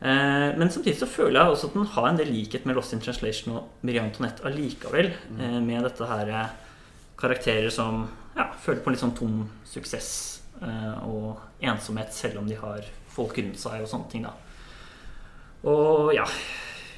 Eh, 0.00 0.56
Men 0.58 0.70
samtidig 0.70 0.98
så 0.98 1.06
føler 1.10 1.40
jeg 1.40 1.50
også 1.54 1.68
at 1.70 1.74
den 1.74 1.86
har 1.94 2.08
en 2.08 2.16
del 2.18 2.32
likhet 2.32 2.66
med 2.66 2.74
Lost 2.76 2.92
in 2.92 3.00
Translation 3.00 3.56
og 3.56 3.68
Miriam 3.82 4.06
Antoinette 4.06 4.44
allikevel. 4.46 5.12
eh, 5.38 5.60
Med 5.60 5.82
dette 5.84 6.06
her 6.06 6.28
eh, 6.28 6.48
karakterer 7.18 7.70
som 7.70 8.08
ja, 8.36 8.48
føler 8.62 8.80
på 8.82 8.90
en 8.90 8.94
litt 8.94 9.02
sånn 9.02 9.16
tom 9.16 9.48
suksess 9.64 10.37
og 10.60 11.62
ensomhet 11.62 12.14
selv 12.14 12.40
om 12.40 12.48
de 12.48 12.56
har 12.58 12.86
folk 13.12 13.38
rundt 13.38 13.60
seg 13.60 13.82
og 13.82 13.90
sånne 13.90 14.10
ting. 14.12 14.26
da 14.26 14.34
Og 15.68 16.12
ja, 16.16 16.26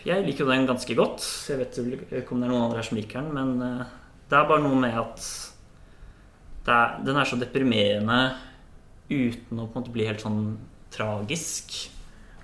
jeg 0.07 0.25
liker 0.25 0.47
jo 0.47 0.51
den 0.51 0.69
ganske 0.69 0.97
godt. 0.97 1.25
Jeg 1.51 1.61
vet 1.61 1.79
ikke 2.23 2.35
om 2.35 2.41
det 2.41 2.49
er 2.49 2.53
noen 2.53 2.67
andre 2.67 2.81
her 2.81 2.89
som 2.89 2.97
liker 2.97 3.21
den, 3.21 3.33
men 3.37 3.65
eh, 3.67 3.97
det 4.31 4.39
er 4.39 4.49
bare 4.49 4.65
noe 4.65 4.79
med 4.81 4.97
at 4.97 5.27
er, 6.71 7.01
den 7.05 7.19
er 7.19 7.27
så 7.27 7.39
deprimerende 7.41 8.21
uten 9.11 9.59
å 9.59 9.67
på 9.67 9.75
en 9.75 9.81
måte 9.81 9.93
bli 9.93 10.07
helt 10.07 10.23
sånn 10.23 10.45
tragisk. 10.95 11.75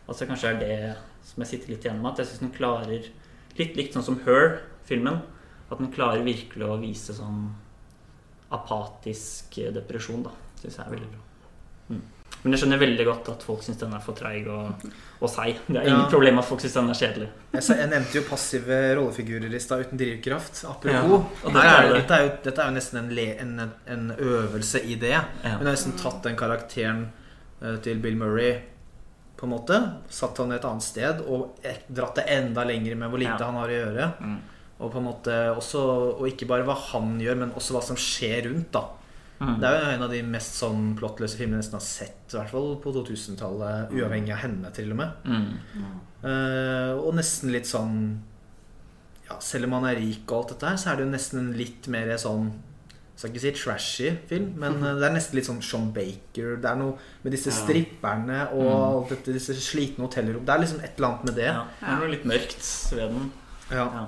Altså 0.07 0.27
Kanskje 0.29 0.51
er 0.51 0.59
det 0.61 0.79
som 1.27 1.43
jeg 1.43 1.53
sitter 1.53 1.73
litt 1.73 1.87
igjen 1.87 2.01
med, 2.03 2.11
at 2.13 2.23
jeg 2.23 2.33
syns 2.33 2.45
den 2.45 2.57
klarer 2.57 3.13
Litt 3.57 3.73
likt 3.73 3.95
sånn 3.97 4.05
som 4.05 4.19
Her, 4.27 4.59
filmen. 4.85 5.23
At 5.71 5.79
den 5.81 5.89
klarer 5.95 6.27
virkelig 6.27 6.67
å 6.67 6.77
vise 6.77 7.15
sånn 7.17 7.55
apatisk 8.53 9.57
depresjon, 9.73 10.27
da. 10.27 10.35
Syns 10.61 10.77
jeg 10.79 10.87
er 10.87 10.91
veldig 10.97 11.09
bra. 11.13 11.23
Mm. 11.89 12.03
Men 12.43 12.53
jeg 12.55 12.61
skjønner 12.61 12.79
veldig 12.79 13.05
godt 13.09 13.29
at 13.33 13.43
folk 13.47 13.63
syns 13.65 13.79
den 13.81 13.95
er 13.97 14.03
for 14.05 14.15
treig 14.19 14.47
og, 14.53 14.85
og 15.23 15.31
seig. 15.31 15.57
Det 15.67 15.77
er 15.81 15.89
ingen 15.89 16.05
Ja. 16.05 16.11
problem 16.11 16.39
at 16.39 16.45
folk 16.47 16.61
syns 16.63 16.75
den 16.77 16.91
er 16.93 16.99
kjedelig. 17.01 17.29
Jeg, 17.57 17.89
nevnte 17.91 18.19
jo 18.19 18.23
passive 18.29 18.79
rollefigurer 18.99 19.55
i 19.57 19.61
stad 19.63 19.87
uten 19.87 19.99
drivkraft. 19.99 20.63
Ja, 20.63 20.71
Apropos. 20.71 21.27
og 21.45 21.53
dette 21.57 21.67
er 21.73 21.93
dette, 21.95 22.15
er 22.19 22.23
jo, 22.27 22.31
dette 22.45 22.63
er 22.63 22.71
jo 22.71 22.77
nesten 22.77 22.99
en, 23.03 23.11
le, 23.19 23.27
en, 23.43 23.71
en 23.97 24.11
øvelse 24.19 24.83
i 24.85 24.95
det. 25.01 25.15
Ja. 25.17 25.25
Hun 25.57 25.67
har 25.67 25.73
nesten 25.73 25.97
tatt 25.99 26.23
den 26.29 26.37
karakteren 26.39 27.07
eh, 27.63 27.77
til 27.83 27.99
Bill 28.05 28.17
Murray 28.21 28.61
på 29.37 29.45
en 29.45 29.53
måte, 29.53 29.79
satt 30.09 30.39
han 30.41 30.53
et 30.57 30.65
annet 30.65 30.83
sted 30.87 31.19
og 31.29 31.59
dratt 31.93 32.15
det 32.17 32.25
enda 32.33 32.63
lenger 32.65 32.95
med 32.97 33.11
hvor 33.13 33.21
lite 33.21 33.37
Ja. 33.37 33.51
han 33.51 33.59
har 33.61 33.69
å 33.69 33.81
gjøre. 33.81 34.07
Mm. 34.21 34.37
Og 34.81 34.93
på 34.93 34.99
en 35.01 35.05
måte 35.09 35.35
også, 35.57 35.83
og 36.21 36.29
ikke 36.29 36.47
bare 36.49 36.65
hva 36.69 36.77
han 36.93 37.19
gjør, 37.21 37.37
men 37.43 37.53
også 37.57 37.75
hva 37.77 37.83
som 37.85 37.97
skjer 37.97 38.47
rundt. 38.51 38.71
da 38.73 38.85
Mm. 39.39 39.57
Det 39.61 39.69
er 39.69 39.77
jo 39.83 39.89
en 39.95 40.05
av 40.07 40.13
de 40.15 40.21
mest 40.25 40.55
sånn 40.57 40.85
plottløse 40.97 41.37
filmene 41.37 41.59
jeg 41.59 41.67
nesten 41.67 41.77
har 41.79 41.85
sett, 41.85 42.23
i 42.33 42.39
hvert 42.39 42.53
fall 42.55 42.71
på 42.81 42.93
2000-tallet. 42.97 43.93
Uavhengig 43.97 44.33
av 44.33 44.41
henne, 44.47 44.71
til 44.77 44.95
og 44.95 45.01
med. 45.03 45.27
Mm. 45.29 45.91
Uh, 46.25 46.93
og 47.03 47.13
nesten 47.19 47.53
litt 47.53 47.69
sånn 47.69 47.99
ja, 49.29 49.37
Selv 49.45 49.69
om 49.69 49.75
man 49.77 49.85
er 49.87 49.99
rik 50.01 50.25
og 50.31 50.39
alt 50.39 50.55
dette 50.55 50.71
her, 50.71 50.79
så 50.81 50.91
er 50.91 50.99
det 50.99 51.05
jo 51.05 51.13
nesten 51.13 51.41
en 51.43 51.53
litt 51.59 51.87
mer 51.93 52.13
sånn 52.19 52.49
skal 53.17 53.33
ikke 53.33 53.41
si 53.41 53.53
trashy 53.57 54.11
film, 54.29 54.51
men 54.61 54.77
eh, 54.85 54.99
det 55.01 55.07
er 55.09 55.15
nesten 55.15 55.39
litt 55.39 55.49
sånn 55.49 55.63
Sean 55.65 55.89
Baker. 55.97 56.59
Det 56.61 56.69
er 56.69 56.77
noe 56.81 56.99
med 57.25 57.33
disse 57.33 57.49
Ja. 57.49 57.57
stripperne 57.63 58.43
og 58.53 58.69
alt 58.75 59.15
dette, 59.15 59.33
disse 59.37 59.57
slitne 59.57 60.05
hotellrom. 60.05 60.45
Det 60.45 60.53
er 60.53 60.63
liksom 60.63 60.83
et 60.85 60.99
eller 60.99 61.09
annet 61.09 61.25
med 61.31 61.39
det. 61.41 61.49
Ja, 61.49 61.65
det 61.81 61.89
er 61.95 62.03
noe 62.03 62.13
litt 62.13 62.27
mørkt 62.29 62.69
ved 62.93 63.15
den. 63.15 63.31
Ja. 63.73 63.87
Ja. 63.87 64.05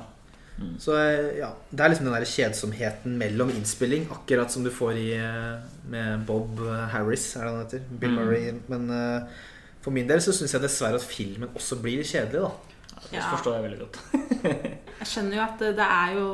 Så 0.82 0.94
eh, 0.98 1.36
ja, 1.38 1.52
Det 1.70 1.80
er 1.84 1.92
liksom 1.92 2.08
den 2.08 2.14
der 2.16 2.24
kjedsomheten 2.26 3.14
mellom 3.20 3.50
innspilling, 3.54 4.08
akkurat 4.10 4.50
som 4.50 4.64
du 4.66 4.70
får 4.74 4.96
i 4.98 5.08
eh, 5.14 5.60
med 5.90 6.24
Bob 6.26 6.58
Harris, 6.92 7.28
er 7.36 7.44
det 7.46 7.52
han 7.52 7.60
heter? 7.62 7.84
Bill 8.00 8.10
Mm. 8.16 8.18
Murray. 8.18 8.54
Men 8.68 8.90
uh, 8.90 9.44
for 9.84 9.94
min 9.94 10.08
del 10.08 10.20
så 10.24 10.32
syns 10.34 10.52
jeg 10.56 10.62
dessverre 10.64 10.98
at 10.98 11.06
filmen 11.06 11.48
også 11.54 11.78
blir 11.82 12.00
litt 12.02 12.10
kjedelig, 12.10 12.42
da. 12.42 12.50
Det 13.12 13.22
forstår 13.30 13.54
jeg 13.54 13.62
veldig 13.68 13.78
godt. 13.84 13.98
Jeg 14.98 15.06
skjønner 15.06 15.36
jo 15.36 15.42
at 15.44 15.60
det, 15.62 15.68
det 15.78 15.84
er 15.86 16.14
jo 16.16 16.24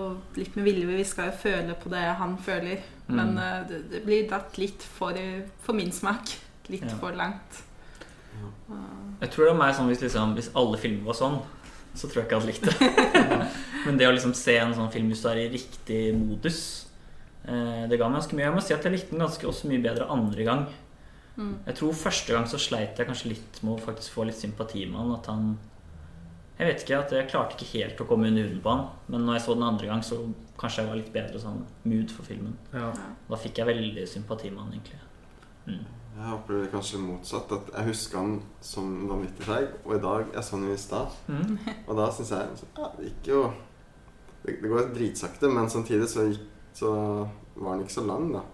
litt 0.41 0.55
med 0.57 0.64
vilje. 0.64 0.87
Vi 0.89 1.03
skal 1.05 1.27
jo 1.29 1.35
føle 1.43 1.75
på 1.77 1.91
det 1.93 2.01
han 2.16 2.39
føler. 2.41 2.81
Mm. 3.07 3.18
Men 3.18 3.35
uh, 3.37 3.59
det, 3.68 3.83
det 3.93 4.01
blir 4.07 4.25
dratt 4.31 4.57
litt 4.59 4.81
for, 4.97 5.18
for 5.66 5.77
min 5.77 5.93
smak. 5.93 6.33
Litt 6.72 6.87
Ja. 6.89 6.97
for 7.03 7.12
langt. 7.12 7.61
Jeg 9.20 9.29
tror 9.31 9.45
det 9.45 9.53
er 9.53 9.59
meg 9.61 9.75
sånn 9.77 9.91
hvis, 9.93 10.01
liksom, 10.07 10.33
hvis 10.39 10.49
alle 10.57 10.81
filmer 10.81 11.05
var 11.12 11.18
sånn, 11.20 11.37
så 11.95 12.09
tror 12.09 12.22
jeg 12.22 12.27
ikke 12.27 12.35
jeg 12.35 12.41
hadde 12.41 12.51
likt 12.51 12.64
det. 12.64 13.53
Men 13.85 13.99
det 14.01 14.07
å 14.09 14.12
liksom 14.14 14.35
se 14.35 14.57
en 14.59 14.74
sånn 14.76 14.91
film 14.93 15.11
hvis 15.12 15.22
du 15.24 15.28
er 15.28 15.43
i 15.43 15.49
riktig 15.53 16.01
modus, 16.16 16.61
eh, 17.45 17.85
det 17.91 17.99
ga 18.01 18.09
meg 18.09 18.20
ganske 18.22 18.37
mye. 18.39 18.47
Jeg 18.49 18.55
må 18.57 18.62
si 18.64 18.74
at 18.74 18.82
jeg 18.87 18.93
likte 18.95 19.11
den 19.11 19.24
ganske 19.26 19.47
også 19.51 19.68
mye 19.68 19.82
bedre 19.85 20.09
andre 20.09 20.45
gang. 20.49 20.64
Mm. 21.37 21.55
Jeg 21.66 21.74
tror 21.80 21.93
første 21.99 22.32
gang 22.32 22.47
så 22.47 22.59
sleit 22.62 22.97
jeg 22.99 23.07
kanskje 23.09 23.32
litt 23.35 23.62
med 23.62 23.74
å 23.74 23.82
faktisk 23.85 24.14
få 24.14 24.24
litt 24.28 24.39
sympati 24.39 24.87
med 24.87 25.01
han. 25.01 25.14
At 25.18 25.26
han 25.32 25.59
Jeg 26.57 26.68
vet 26.68 26.82
ikke, 26.85 26.99
at 27.03 27.11
jeg 27.11 27.28
klarte 27.32 27.57
ikke 27.59 27.80
helt 27.80 28.01
å 28.01 28.05
komme 28.07 28.28
under 28.30 28.45
huden 28.47 28.61
på 28.62 28.70
han. 28.70 28.85
Men 29.11 29.24
når 29.26 29.35
jeg 29.35 29.43
så 29.43 29.55
den 29.57 29.64
andre 29.66 29.87
gang, 29.91 30.03
så 30.07 30.20
kanskje 30.57 30.82
jeg 30.85 30.89
var 30.89 30.97
litt 31.01 31.12
bedre 31.12 31.41
sånn 31.43 31.64
mood 31.82 32.12
for 32.14 32.22
filmen. 32.22 32.55
Ja. 32.72 32.93
Da 33.28 33.37
fikk 33.43 33.59
jeg 33.59 33.66
veldig 33.66 34.05
sympati 34.07 34.51
med 34.55 34.61
han, 34.62 34.72
egentlig. 34.76 35.01
Mm. 35.66 35.80
Jeg 36.14 36.30
opplever 36.37 36.62
det 36.62 36.70
kanskje 36.70 37.01
motsatt. 37.03 37.51
At 37.57 37.72
jeg 37.74 37.89
husker 37.89 38.18
han 38.20 38.37
som 38.62 39.09
vanvittig 39.11 39.43
treig, 39.49 39.68
og 39.85 39.97
i 39.97 40.03
dag 40.05 40.30
Jeg 40.32 40.45
så 40.47 40.55
han 40.61 40.70
i 40.70 40.76
stad, 40.78 41.09
Mm. 41.26 41.59
og 41.89 41.97
da 41.97 42.07
syns 42.12 42.30
jeg 42.30 42.47
så, 42.62 42.66
ja, 42.78 42.89
Det 42.99 43.05
gikk 43.11 43.26
jo 43.35 43.53
det, 44.45 44.59
det 44.62 44.70
går 44.70 44.90
dritsakte, 44.95 45.49
men 45.49 45.70
samtidig 45.72 46.09
så, 46.12 46.28
gikk, 46.28 46.45
så 46.76 46.92
var 47.55 47.74
den 47.74 47.84
ikke 47.86 47.97
så 47.97 48.05
lang, 48.07 48.28
da. 48.34 48.45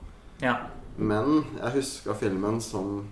Ja. 0.40 0.54
Men 0.96 1.42
jeg 1.58 1.74
huska 1.80 2.14
filmen 2.18 2.60
som 2.64 3.08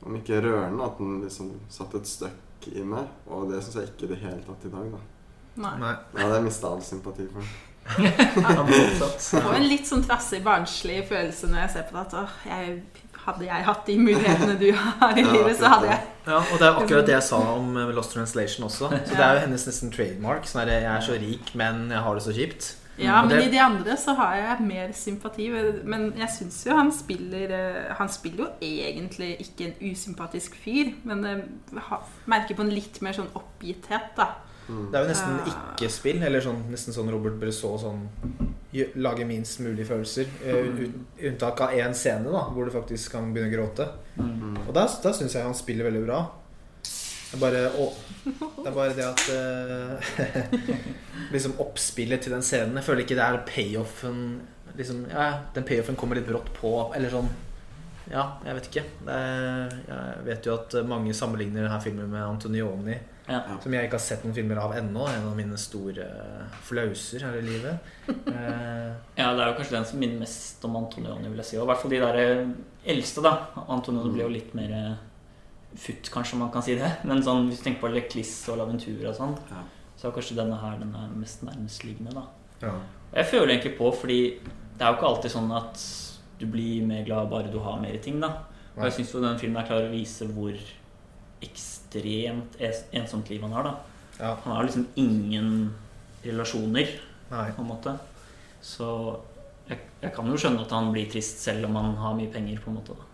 om 0.00 0.16
ikke 0.16 0.40
rørende, 0.40 0.84
at 0.84 0.98
den 0.98 1.18
liksom 1.24 1.52
satte 1.72 2.00
et 2.00 2.08
støkk 2.08 2.68
i 2.72 2.84
meg. 2.84 3.08
Og 3.28 3.50
det 3.50 3.62
syns 3.64 3.80
jeg 3.80 3.90
ikke 3.90 4.06
i 4.08 4.12
det 4.14 4.20
hele 4.22 4.44
tatt 4.46 4.68
i 4.68 4.72
dag, 4.72 4.94
da. 4.94 5.00
Nei. 5.60 5.74
Nei. 5.82 5.96
Ja, 6.16 6.30
det 6.32 6.44
mista 6.46 6.70
all 6.70 6.80
sympati 6.84 7.26
for 7.28 7.42
den. 7.42 7.50
Ble. 7.90 8.10
Jeg 9.00 9.42
får 9.42 9.56
en 9.56 9.66
litt 9.66 9.88
sånn 9.88 10.04
trassig, 10.06 10.42
barnslig 10.44 11.00
følelse 11.08 11.48
når 11.50 11.64
jeg 11.64 11.72
ser 11.74 11.86
på 11.88 11.96
det. 11.96 12.20
At 12.20 12.46
jeg, 12.46 12.76
hadde 13.30 13.46
jeg 13.48 13.64
hatt 13.70 13.86
de 13.86 13.96
mulighetene 13.98 14.58
du 14.60 14.68
har 14.76 15.16
i 15.16 15.24
Ja, 15.24 15.32
livet, 15.32 15.56
så 15.58 15.70
hadde 15.72 15.88
jeg 15.94 16.00
Ja, 16.26 16.36
og 16.42 16.58
det 16.60 16.66
er 16.68 16.76
akkurat 16.82 17.06
det 17.08 17.14
jeg 17.16 17.22
sa 17.30 17.38
om 17.54 17.76
eh, 17.80 17.94
Lost 17.96 18.12
Translation 18.14 18.66
også. 18.68 18.90
Så 19.06 19.14
det 19.16 19.24
er 19.24 19.38
jo 19.38 19.46
hennes 19.46 19.64
nesten 19.70 19.90
trademark. 19.94 20.44
Sånn 20.46 20.68
jeg 20.68 20.84
er 20.84 21.00
så 21.06 21.16
rik, 21.18 21.54
men 21.58 21.86
jeg 21.90 22.04
har 22.04 22.14
det 22.18 22.22
så 22.26 22.34
kjipt. 22.36 22.74
Ja, 23.00 23.22
men 23.24 23.30
det- 23.32 23.46
i 23.46 23.50
de 23.54 23.60
andre 23.64 23.94
så 23.96 24.12
har 24.18 24.34
jeg 24.36 24.66
mer 24.68 24.90
sympati. 24.92 25.46
Men 25.88 26.12
jeg 26.20 26.28
syns 26.34 26.58
jo 26.66 26.76
han 26.76 26.90
spiller 26.92 27.50
eh, 27.56 27.94
Han 27.96 28.08
spiller 28.12 28.44
jo 28.44 28.48
egentlig 28.60 29.30
ikke 29.40 29.70
en 29.70 29.90
usympatisk 29.94 30.54
fyr, 30.60 30.92
men 31.08 31.24
jeg 31.24 31.44
merker 32.26 32.54
på 32.58 32.66
en 32.66 32.74
litt 32.76 33.00
mer 33.02 33.16
sånn 33.16 33.32
oppgitthet, 33.34 34.12
da. 34.20 34.26
Det 34.90 34.98
er 34.98 35.04
jo 35.04 35.10
nesten 35.10 35.38
ikke-spill, 35.50 36.22
eller 36.26 36.42
sånn, 36.44 36.64
nesten 36.70 36.94
sånn 36.96 37.10
Robert 37.12 37.38
Bresson 37.40 37.78
sånn 37.80 38.02
Lage 39.02 39.24
minst 39.26 39.58
mulig 39.64 39.86
følelser. 39.88 40.28
eh, 40.46 40.84
Unntak 41.26 41.60
av 41.64 41.72
én 41.74 41.94
scene, 41.94 42.30
da, 42.30 42.44
hvor 42.54 42.68
du 42.68 42.70
faktisk 42.70 43.16
kan 43.16 43.32
begynne 43.34 43.50
å 43.50 43.56
gråte. 43.56 43.88
Mm. 44.20 44.60
Og 44.68 44.70
da, 44.76 44.84
da 45.02 45.12
syns 45.16 45.34
jeg 45.34 45.42
han 45.42 45.56
spiller 45.58 45.88
veldig 45.88 46.04
bra. 46.04 46.20
Det 47.30 47.38
er 47.38 47.42
bare, 47.42 47.66
å, 47.78 47.84
det, 48.26 48.66
er 48.66 48.74
bare 48.74 48.94
det 48.98 49.04
at 49.06 49.20
uh, 49.30 50.64
Liksom 51.34 51.60
oppspillet 51.62 52.24
til 52.24 52.34
den 52.34 52.42
scenen 52.42 52.74
Jeg 52.80 52.82
føler 52.88 53.04
ikke 53.04 53.14
det 53.14 53.22
er 53.22 53.38
payoffen 53.46 54.18
liksom, 54.74 55.04
ja, 55.12 55.28
Den 55.54 55.68
payoffen 55.68 55.94
kommer 55.98 56.18
litt 56.18 56.26
brått 56.26 56.50
på. 56.56 56.72
Eller 56.96 57.12
sånn 57.14 57.30
Ja, 58.10 58.24
jeg 58.42 58.56
vet 58.58 58.68
ikke. 58.72 58.84
Det 59.06 59.14
er, 59.14 59.76
jeg 59.86 60.26
vet 60.26 60.50
jo 60.50 60.56
at 60.56 60.74
mange 60.90 61.14
sammenligner 61.14 61.68
denne 61.68 61.78
filmen 61.84 62.10
med 62.10 62.26
Antonioni. 62.26 62.98
Ja. 63.28 63.40
Som 63.62 63.74
jeg 63.76 63.86
ikke 63.86 63.98
har 63.98 64.02
sett 64.02 64.24
noen 64.24 64.34
filmer 64.34 64.58
av 64.58 64.72
ennå. 64.74 65.04
En 65.08 65.26
av 65.28 65.36
mine 65.38 65.56
store 65.60 66.06
flauser 66.66 67.22
her 67.26 67.36
i 67.40 67.44
livet. 67.46 67.92
Eh, 68.30 68.90
Ja, 69.20 69.34
det 69.36 69.42
er 69.44 69.50
jo 69.52 69.56
kanskje 69.60 69.76
den 69.76 69.84
som 69.86 70.00
minner 70.00 70.18
mest 70.24 70.64
om 70.66 70.74
Antonioni, 70.80 71.28
vil 71.28 71.38
jeg 71.42 71.46
si. 71.50 71.56
Og 71.60 71.64
i 71.66 71.70
hvert 71.70 71.82
fall 71.82 71.92
de 71.92 72.00
der 72.02 72.18
eh, 72.18 72.48
eldste, 72.94 73.22
da. 73.22 73.32
Antonioni 73.70 74.10
ble 74.14 74.24
jo 74.24 74.32
litt 74.32 74.54
mer 74.58 74.72
eh, 74.74 75.74
futt, 75.78 76.10
kanskje 76.10 76.38
man 76.40 76.50
kan 76.54 76.64
si 76.66 76.74
det. 76.80 76.88
Men 77.08 77.22
sånn, 77.26 77.46
hvis 77.50 77.60
du 77.62 77.68
tenker 77.68 77.84
på 77.84 77.92
Leclis 77.94 78.32
og 78.50 78.58
Laventura 78.62 79.12
og 79.12 79.18
sånn, 79.20 79.36
Ja. 79.52 79.62
så 80.00 80.08
er 80.08 80.16
kanskje 80.16 80.38
denne 80.40 80.58
her 80.62 80.78
den 80.80 80.94
er 80.96 81.12
mest 81.20 81.44
nærmestliggende, 81.46 82.16
da. 82.16 82.26
ja. 82.66 82.74
Og 83.10 83.16
jeg 83.18 83.26
føler 83.26 83.52
egentlig 83.56 83.76
på, 83.78 83.88
fordi 84.00 84.18
det 84.40 84.84
er 84.86 84.92
jo 84.92 84.96
ikke 85.00 85.08
alltid 85.10 85.32
sånn 85.34 85.48
at 85.58 85.80
du 86.40 86.44
blir 86.48 86.84
mer 86.86 87.02
glad 87.04 87.26
bare 87.30 87.50
du 87.52 87.58
har 87.62 87.80
mer 87.82 87.96
ting, 88.02 88.20
da. 88.22 88.30
Og 88.76 88.84
jeg 88.86 88.94
syns 89.00 89.10
jo 89.14 89.20
den 89.22 89.38
filmen 89.38 89.60
er 89.62 89.66
klar 89.68 89.82
å 89.86 89.90
vise 89.92 90.26
hvor 90.30 90.54
ekstremt 91.42 92.56
ensomt 92.92 93.30
liv 93.30 93.42
han 93.42 93.52
har. 93.52 93.62
da 93.62 93.76
Ja. 94.20 94.36
Han 94.44 94.56
har 94.56 94.64
liksom 94.64 94.86
ingen 94.96 95.74
relasjoner, 96.24 96.88
Nei. 97.30 97.50
på 97.56 97.62
en 97.62 97.68
måte. 97.68 97.98
Så 98.60 99.18
jeg, 99.68 99.78
jeg 100.02 100.12
kan 100.14 100.26
jo 100.26 100.36
skjønne 100.36 100.60
at 100.66 100.70
han 100.70 100.92
blir 100.92 101.08
trist 101.10 101.40
selv 101.40 101.64
om 101.66 101.76
han 101.76 101.94
har 101.96 102.14
mye 102.14 102.32
penger. 102.32 102.60
på 102.60 102.70
en 102.70 102.76
måte 102.76 102.96
da. 102.98 103.06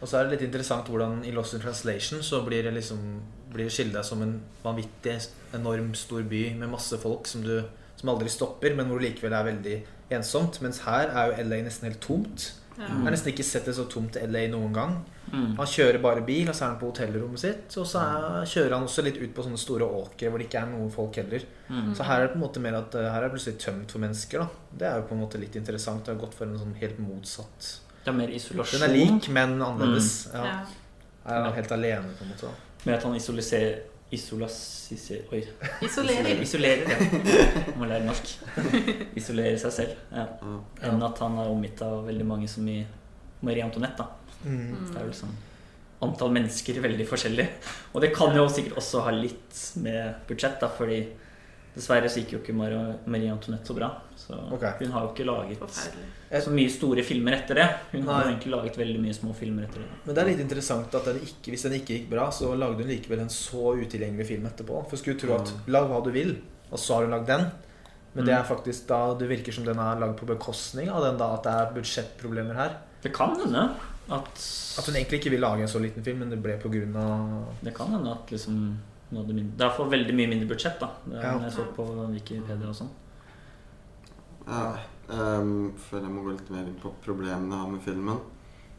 Og 0.00 0.08
så 0.08 0.16
er 0.16 0.24
det 0.24 0.38
litt 0.38 0.46
interessant 0.48 0.88
hvordan 0.88 1.24
i 1.28 1.32
Lost 1.36 1.54
in 1.54 1.60
Translation 1.60 2.22
så 2.24 2.40
blir 2.46 2.64
det 2.64 2.72
liksom 2.72 3.20
blir 3.52 3.68
skildra 3.68 4.02
som 4.06 4.22
en 4.22 4.40
vanvittig 4.62 5.18
enorm 5.54 5.92
stor 5.94 6.22
by 6.22 6.54
med 6.56 6.70
masse 6.72 6.96
folk 7.02 7.26
som, 7.26 7.42
du, 7.42 7.64
som 7.96 8.08
aldri 8.08 8.30
stopper, 8.32 8.74
men 8.74 8.88
hvor 8.88 9.00
det 9.00 9.10
likevel 9.10 9.34
er 9.36 9.48
veldig 9.50 9.76
ensomt. 10.16 10.60
Mens 10.62 10.80
her 10.86 11.10
er 11.10 11.30
jo 11.30 11.48
LA 11.48 11.60
nesten 11.66 11.90
helt 11.90 12.00
tomt. 12.00 12.52
Jeg 12.80 13.02
har 13.04 13.12
nesten 13.12 13.32
ikke 13.34 13.44
sett 13.44 13.66
det 13.68 13.74
så 13.76 13.84
tomt 13.92 14.16
LA 14.16 14.46
noen 14.52 14.72
gang. 14.72 14.94
Mm. 15.30 15.50
Han 15.58 15.68
kjører 15.68 16.00
bare 16.02 16.22
bil, 16.26 16.48
og 16.48 16.56
så 16.56 16.64
er 16.64 16.70
han 16.72 16.78
på 16.80 16.88
hotellrommet 16.88 17.42
sitt. 17.42 17.76
Og 17.78 17.86
så 17.86 18.00
er, 18.00 18.46
kjører 18.48 18.74
han 18.76 18.86
også 18.86 19.04
litt 19.04 19.20
ut 19.20 19.34
på 19.36 19.44
sånne 19.44 19.60
store 19.60 19.88
åkre 20.00 20.30
hvor 20.30 20.40
det 20.40 20.48
ikke 20.48 20.62
er 20.62 20.70
noen 20.72 20.88
folk 20.94 21.18
heller. 21.20 21.44
Mm. 21.68 21.92
Så 21.98 22.06
her 22.08 22.16
er 22.16 22.26
det 22.26 22.32
på 22.32 22.40
en 22.40 22.44
måte 22.46 22.62
mer 22.64 22.78
at 22.80 22.96
eh, 22.96 23.10
her 23.12 23.20
er 23.20 23.28
det 23.28 23.36
plutselig 23.36 23.60
tømt 23.60 23.92
for 23.92 24.04
mennesker. 24.06 24.46
da 24.46 24.80
Det 24.80 24.88
er 24.88 25.02
jo 25.02 25.06
på 25.10 25.16
en 25.18 25.22
måte 25.26 25.42
litt 25.42 25.60
interessant. 25.60 26.02
Det 26.06 26.14
har 26.14 26.22
gått 26.24 26.38
for 26.38 26.48
en 26.48 26.58
sånn 26.62 26.74
helt 26.80 26.98
motsatt 27.04 27.70
Det 28.00 28.12
er 28.14 28.18
mer 28.22 28.32
isolasjon. 28.40 28.80
Den 28.80 28.88
er 28.88 28.96
lik, 28.96 29.30
men 29.36 29.56
annerledes. 29.58 30.12
Ja. 30.32 30.46
Ja. 30.48 30.58
Er 31.30 31.46
han 31.46 31.56
helt 31.60 31.76
alene, 31.76 32.16
på 32.16 32.24
en 32.24 32.32
måte. 32.32 32.48
da 32.48 32.84
Med 32.86 32.96
at 32.96 33.04
han 33.04 33.16
isoliserer 33.18 33.89
Isolasiser 34.10 35.20
Oi. 35.32 35.42
Isolerer. 35.86 36.40
Isolerer, 36.42 36.88
ja. 36.90 36.96
Må 37.78 37.86
lære 37.86 38.06
norsk. 38.08 38.32
Isolerer 39.18 39.58
seg 39.62 39.76
selv. 39.76 40.00
Ja. 40.10 40.24
Ja. 40.42 40.56
Enn 40.90 41.04
at 41.06 41.22
han 41.22 41.38
er 41.38 41.52
omgitt 41.52 41.82
av 41.86 42.02
veldig 42.08 42.26
mange 42.26 42.48
som 42.50 42.66
i 42.70 42.80
Marie 43.46 43.66
Antoinette. 43.66 44.02
da 44.02 44.16
Mm. 44.40 44.86
Det 44.88 44.96
er 44.96 45.04
vel 45.04 45.12
sånn 45.12 45.34
antall 46.00 46.30
mennesker 46.32 46.78
veldig 46.80 47.04
forskjellig. 47.08 47.44
Og 47.92 48.00
det 48.00 48.08
kan 48.16 48.32
jo 48.36 48.46
sikkert 48.48 48.78
også 48.80 49.02
ha 49.04 49.12
litt 49.12 49.58
med 49.84 50.22
budsjett, 50.28 50.56
da, 50.62 50.70
fordi 50.72 51.02
dessverre 51.74 52.10
så 52.10 52.22
gikk 52.22 52.34
jo 52.34 52.40
ikke 52.40 52.54
Marie 52.56 53.30
Antoinette 53.30 53.70
så 53.70 53.76
bra. 53.76 53.90
Så 54.18 54.36
okay. 54.54 54.74
hun 54.82 54.92
har 54.94 55.06
jo 55.06 55.12
ikke 55.12 55.26
laget 55.28 55.78
så 56.44 56.52
mye 56.54 56.70
store 56.72 57.04
filmer 57.06 57.38
etter 57.38 57.60
det. 57.60 57.66
Hun 57.92 58.08
har 58.10 58.24
jo 58.24 58.32
egentlig 58.32 58.52
laget 58.54 58.78
veldig 58.80 59.00
mye 59.02 59.16
små 59.16 59.34
filmer 59.36 59.66
etter 59.68 59.84
det. 59.84 59.88
Men 60.04 60.16
det 60.16 60.22
er 60.22 60.30
litt 60.32 60.44
interessant 60.44 60.98
at 60.98 61.08
den 61.10 61.22
ikke, 61.24 61.54
hvis 61.54 61.66
den 61.66 61.78
ikke 61.78 61.96
gikk 61.96 62.10
bra, 62.12 62.28
så 62.34 62.52
lagde 62.58 62.84
hun 62.84 62.90
likevel 62.90 63.24
en 63.24 63.32
så 63.34 63.74
utilgjengelig 63.80 64.28
film 64.28 64.46
etterpå. 64.50 64.84
For 64.90 65.00
skulle 65.00 65.20
tro 65.20 65.36
at 65.38 65.54
lag 65.70 65.88
hva 65.90 66.02
du 66.04 66.12
vil, 66.14 66.36
og 66.70 66.78
så 66.78 66.98
har 66.98 67.08
hun 67.08 67.16
lagd 67.16 67.30
den. 67.30 67.48
Men 68.12 68.26
det 68.26 68.34
er 68.34 68.46
faktisk 68.46 68.88
da 68.90 69.00
det 69.18 69.28
virker 69.30 69.54
som 69.54 69.66
den 69.66 69.78
er 69.78 70.00
lagd 70.02 70.16
på 70.18 70.26
bekostning 70.26 70.90
av 70.90 71.04
den 71.06 71.18
da 71.20 71.30
at 71.36 71.46
det 71.46 71.54
er 71.54 71.74
budsjettproblemer 71.76 72.58
her. 72.58 72.76
Det 73.04 73.14
kan 73.14 73.36
hende 73.38 73.68
at 74.10 74.40
At 74.78 74.86
hun 74.88 74.96
egentlig 74.96 75.20
ikke 75.20 75.30
vil 75.30 75.44
lage 75.44 75.62
en 75.62 75.70
så 75.70 75.78
liten 75.78 76.04
film, 76.04 76.24
men 76.24 76.32
det 76.32 76.40
ble 76.42 76.56
av 76.58 77.62
Det 77.62 77.74
kan 77.76 77.92
hende 77.94 78.10
at 78.10 78.32
liksom 78.34 78.56
Det 79.10 79.64
er 79.66 79.72
for 79.74 79.90
veldig 79.90 80.14
mye 80.14 80.30
mindre 80.30 80.48
budsjett, 80.52 80.78
da. 80.80 80.90
Det 81.04 81.18
er 81.18 81.22
Ja. 81.22 81.38
jeg 81.38 81.52
så 81.52 81.64
på 81.74 81.86
Wikipedia 82.12 82.68
og 82.68 82.74
sånn. 82.74 82.90
Ja, 84.46 84.78
um, 85.08 85.72
føler 85.76 86.06
jeg 86.06 86.14
må 86.14 86.22
gå 86.24 86.36
litt 86.36 86.50
mer 86.50 86.66
inn 86.66 86.78
på 86.80 86.92
problemene 87.02 87.50
jeg 87.50 87.60
har 87.60 87.70
med 87.70 87.82
filmen. 87.82 88.20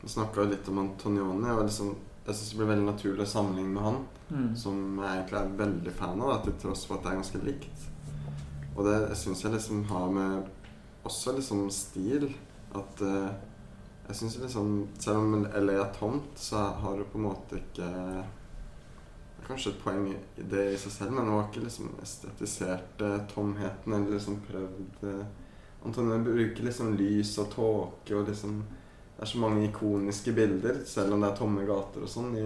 Vi 0.02 0.08
snakka 0.08 0.48
litt 0.50 0.68
om 0.70 0.80
Antonioni. 0.80 1.50
Og 1.50 1.66
liksom, 1.66 1.96
jeg 2.26 2.36
syns 2.36 2.50
det 2.50 2.58
blir 2.58 2.72
veldig 2.72 2.88
naturlig 2.88 3.28
å 3.28 3.34
sammenligne 3.34 3.74
med 3.74 3.84
han. 3.84 4.00
Mm. 4.32 4.56
Som 4.56 5.00
jeg 5.02 5.18
egentlig 5.18 5.40
er 5.42 5.58
veldig 5.66 5.94
fan 6.00 6.22
av, 6.22 6.28
da, 6.30 6.40
til 6.46 6.54
tross 6.64 6.86
for 6.86 6.98
at 6.98 7.04
det 7.04 7.12
er 7.12 7.22
ganske 7.22 7.44
likt. 7.46 7.88
Og 8.78 8.86
det 8.88 9.18
syns 9.18 9.44
jeg 9.44 9.52
liksom 9.52 9.84
har 9.90 10.10
med 10.10 10.44
også 11.04 11.34
liksom 11.36 11.66
stil 11.74 12.30
At 12.78 13.02
uh, 13.02 13.34
jeg 14.08 14.16
syns 14.16 14.38
liksom 14.40 14.70
Selv 15.00 15.18
om 15.18 15.48
LA 15.50 15.74
er 15.82 15.90
tomt, 15.98 16.38
så 16.40 16.70
har 16.80 16.98
du 16.98 17.04
på 17.04 17.20
en 17.20 17.26
måte 17.26 17.60
ikke 17.60 18.24
Kanskje 19.52 19.76
et 19.76 19.80
poeng 19.84 20.10
i 20.10 20.18
det 20.56 20.66
i 20.74 20.82
seg 20.82 20.96
selv, 20.96 21.16
men 21.16 21.28
hun 21.28 21.38
har 21.38 21.48
ikke 21.50 21.66
liksom 21.66 21.94
estetisert 22.02 23.06
tomheten 23.32 23.94
eller 23.94 24.16
liksom 24.16 24.42
prøvd 24.48 25.08
eh, 25.12 25.24
bruker 26.26 26.68
liksom 26.68 26.94
lys 26.96 27.38
og 27.42 27.50
tåke 27.56 28.16
og 28.16 28.30
liksom 28.30 28.62
Det 29.16 29.28
er 29.28 29.30
så 29.30 29.38
mange 29.38 29.68
ikoniske 29.68 30.32
bilder, 30.34 30.80
selv 30.86 31.14
om 31.14 31.22
det 31.22 31.30
er 31.30 31.36
tomme 31.38 31.66
gater 31.68 32.02
og 32.02 32.10
sånn 32.10 32.32
i 32.40 32.46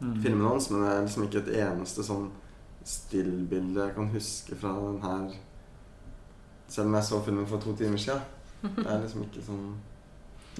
Mm. 0.00 0.22
filmen 0.22 0.46
hans, 0.46 0.70
men 0.70 0.80
det 0.80 0.92
er 0.92 1.02
liksom 1.04 1.24
ikke 1.26 1.40
et 1.42 1.56
eneste 1.60 2.04
sånn 2.04 2.30
stillbilde 2.88 3.82
jeg 3.84 3.94
kan 3.98 4.06
huske 4.14 4.56
fra 4.56 4.72
den 4.80 5.00
her 5.04 5.38
Selv 6.70 6.86
om 6.86 6.94
jeg 6.94 7.04
så 7.04 7.18
filmen 7.26 7.46
for 7.50 7.58
to 7.58 7.72
timer 7.74 7.98
siden. 7.98 8.22
Det 8.76 8.86
er 8.86 9.00
liksom 9.02 9.24
ikke 9.26 9.42
sånn 9.42 9.74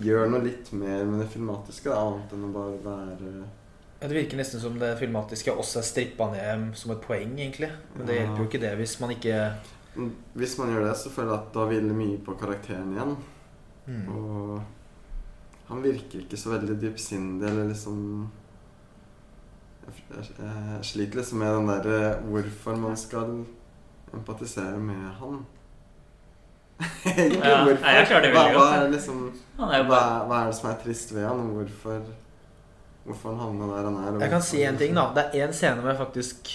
Gjør 0.03 0.29
noe 0.31 0.43
litt 0.43 0.73
mer 0.73 1.05
med 1.07 1.21
det 1.23 1.29
filmatiske, 1.33 1.89
da, 1.89 2.03
annet 2.03 2.33
enn 2.35 2.45
å 2.49 2.53
bare 2.55 2.77
være 2.85 3.31
Det 4.01 4.09
virker 4.17 4.37
nesten 4.41 4.61
som 4.63 4.79
det 4.81 4.95
filmatiske 4.99 5.53
også 5.53 5.79
er 5.83 5.85
strippa 5.85 6.31
ned 6.33 6.71
som 6.75 6.91
et 6.95 7.03
poeng, 7.05 7.35
egentlig. 7.39 7.69
Men 7.97 8.07
det 8.07 8.15
Ja. 8.17 8.23
hjelper 8.23 8.39
jo 8.39 8.49
ikke 8.49 8.61
det 8.61 8.77
hvis 8.79 9.01
man 9.01 9.11
ikke 9.11 9.53
Hvis 10.35 10.59
man 10.59 10.69
gjør 10.73 10.85
det, 10.89 10.97
så 10.97 11.11
føler 11.11 11.33
jeg 11.35 11.41
at 11.41 11.55
da 11.55 11.65
hviler 11.67 11.95
mye 11.95 12.19
på 12.25 12.35
karakteren 12.41 12.93
igjen. 12.95 13.17
mm. 13.87 14.09
Og 14.09 14.63
han 15.69 15.83
virker 15.83 16.21
ikke 16.21 16.37
så 16.37 16.51
veldig 16.51 16.81
dypsindig, 16.81 17.49
eller 17.49 17.69
liksom 17.69 18.31
jeg, 20.11 20.85
sliter 20.87 21.19
liksom 21.21 21.39
med 21.43 21.55
den 21.57 21.67
derre 21.71 22.21
hvorfor 22.31 22.77
man 22.79 22.97
skal 22.97 23.45
empatisere 24.15 24.79
med 24.79 25.11
han. 25.21 25.41
Egentlig, 27.07 27.41
Ja, 27.45 27.65
hvorfor? 27.65 27.83
nei, 27.83 27.95
jeg 27.99 28.07
klarer 28.09 28.23
det 28.23 28.33
hva, 28.33 28.43
veldig 28.45 28.57
hva, 28.57 28.65
godt. 28.65 28.85
er 28.85 28.91
liksom, 28.95 29.19
Han 29.59 29.69
er 29.75 29.79
jo 29.83 29.85
hva, 29.91 30.01
hva 30.31 30.39
er 30.43 30.47
det 30.51 30.57
som 30.61 30.71
er 30.71 30.79
trist 30.85 31.13
ved 31.15 31.27
han, 31.27 31.41
og 31.41 31.59
hvorfor, 31.59 32.03
hvorfor 33.07 33.33
han 33.33 33.41
havna 33.45 33.69
der 33.71 33.87
han 33.89 34.01
er? 34.01 34.17
og 34.17 34.25
Jeg 34.25 34.33
kan 34.33 34.43
si 34.45 34.65
en 34.65 34.81
ting, 34.81 34.97
da. 34.97 35.11
Det 35.17 35.27
er 35.29 35.47
én 35.47 35.55
scene 35.57 35.83
hvor 35.83 35.93
jeg 35.93 36.01
faktisk 36.01 36.51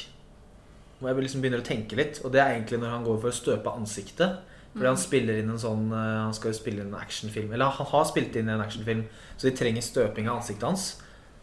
Hvor 0.99 1.09
jeg 1.11 1.25
liksom 1.25 1.41
begynner 1.43 1.63
å 1.63 1.67
tenke 1.67 1.97
litt. 1.99 2.21
Og 2.23 2.31
det 2.33 2.41
er 2.41 2.53
egentlig 2.55 2.79
når 2.81 2.93
han 2.93 3.07
går 3.07 3.17
for 3.23 3.31
å 3.31 3.39
støpe 3.39 3.73
ansiktet. 3.75 4.37
Fordi 4.75 4.91
han 4.91 4.99
spiller 4.99 5.39
inn 5.39 5.51
en 5.53 5.59
sånn 5.61 5.87
eh, 5.95 6.21
Han 6.25 6.35
skal 6.35 6.51
jo 6.51 6.57
spille 6.57 6.83
inn 6.83 6.91
en 6.91 6.99
actionfilm. 6.99 7.51
Eller 7.55 7.71
han 7.77 7.89
har 7.91 8.07
spilt 8.09 8.35
inn 8.39 8.51
en 8.51 8.63
actionfilm, 8.63 9.05
så 9.35 9.47
de 9.47 9.55
trenger 9.55 9.85
støping 9.85 10.27
av 10.29 10.41
ansiktet 10.41 10.67
hans. 10.67 10.87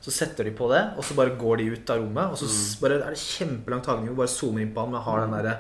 Så 0.02 0.12
setter 0.12 0.48
de 0.48 0.52
på 0.58 0.66
det, 0.72 0.82
og 0.98 1.06
så 1.06 1.14
bare 1.14 1.36
går 1.38 1.60
de 1.60 1.68
ut 1.76 1.92
av 1.94 2.00
rommet. 2.02 2.32
Og 2.34 2.40
så 2.40 2.48
bare 2.82 2.98
er 2.98 3.14
det 3.14 3.22
kjempelang 3.22 3.84
tagning 3.86 4.10
hvor 4.10 4.24
bare 4.24 4.34
zoomer 4.34 4.64
inn 4.64 4.72
på 4.74 4.84
han, 4.84 4.92
men 4.92 5.04
har 5.06 5.22
den 5.22 5.36
derre 5.36 5.54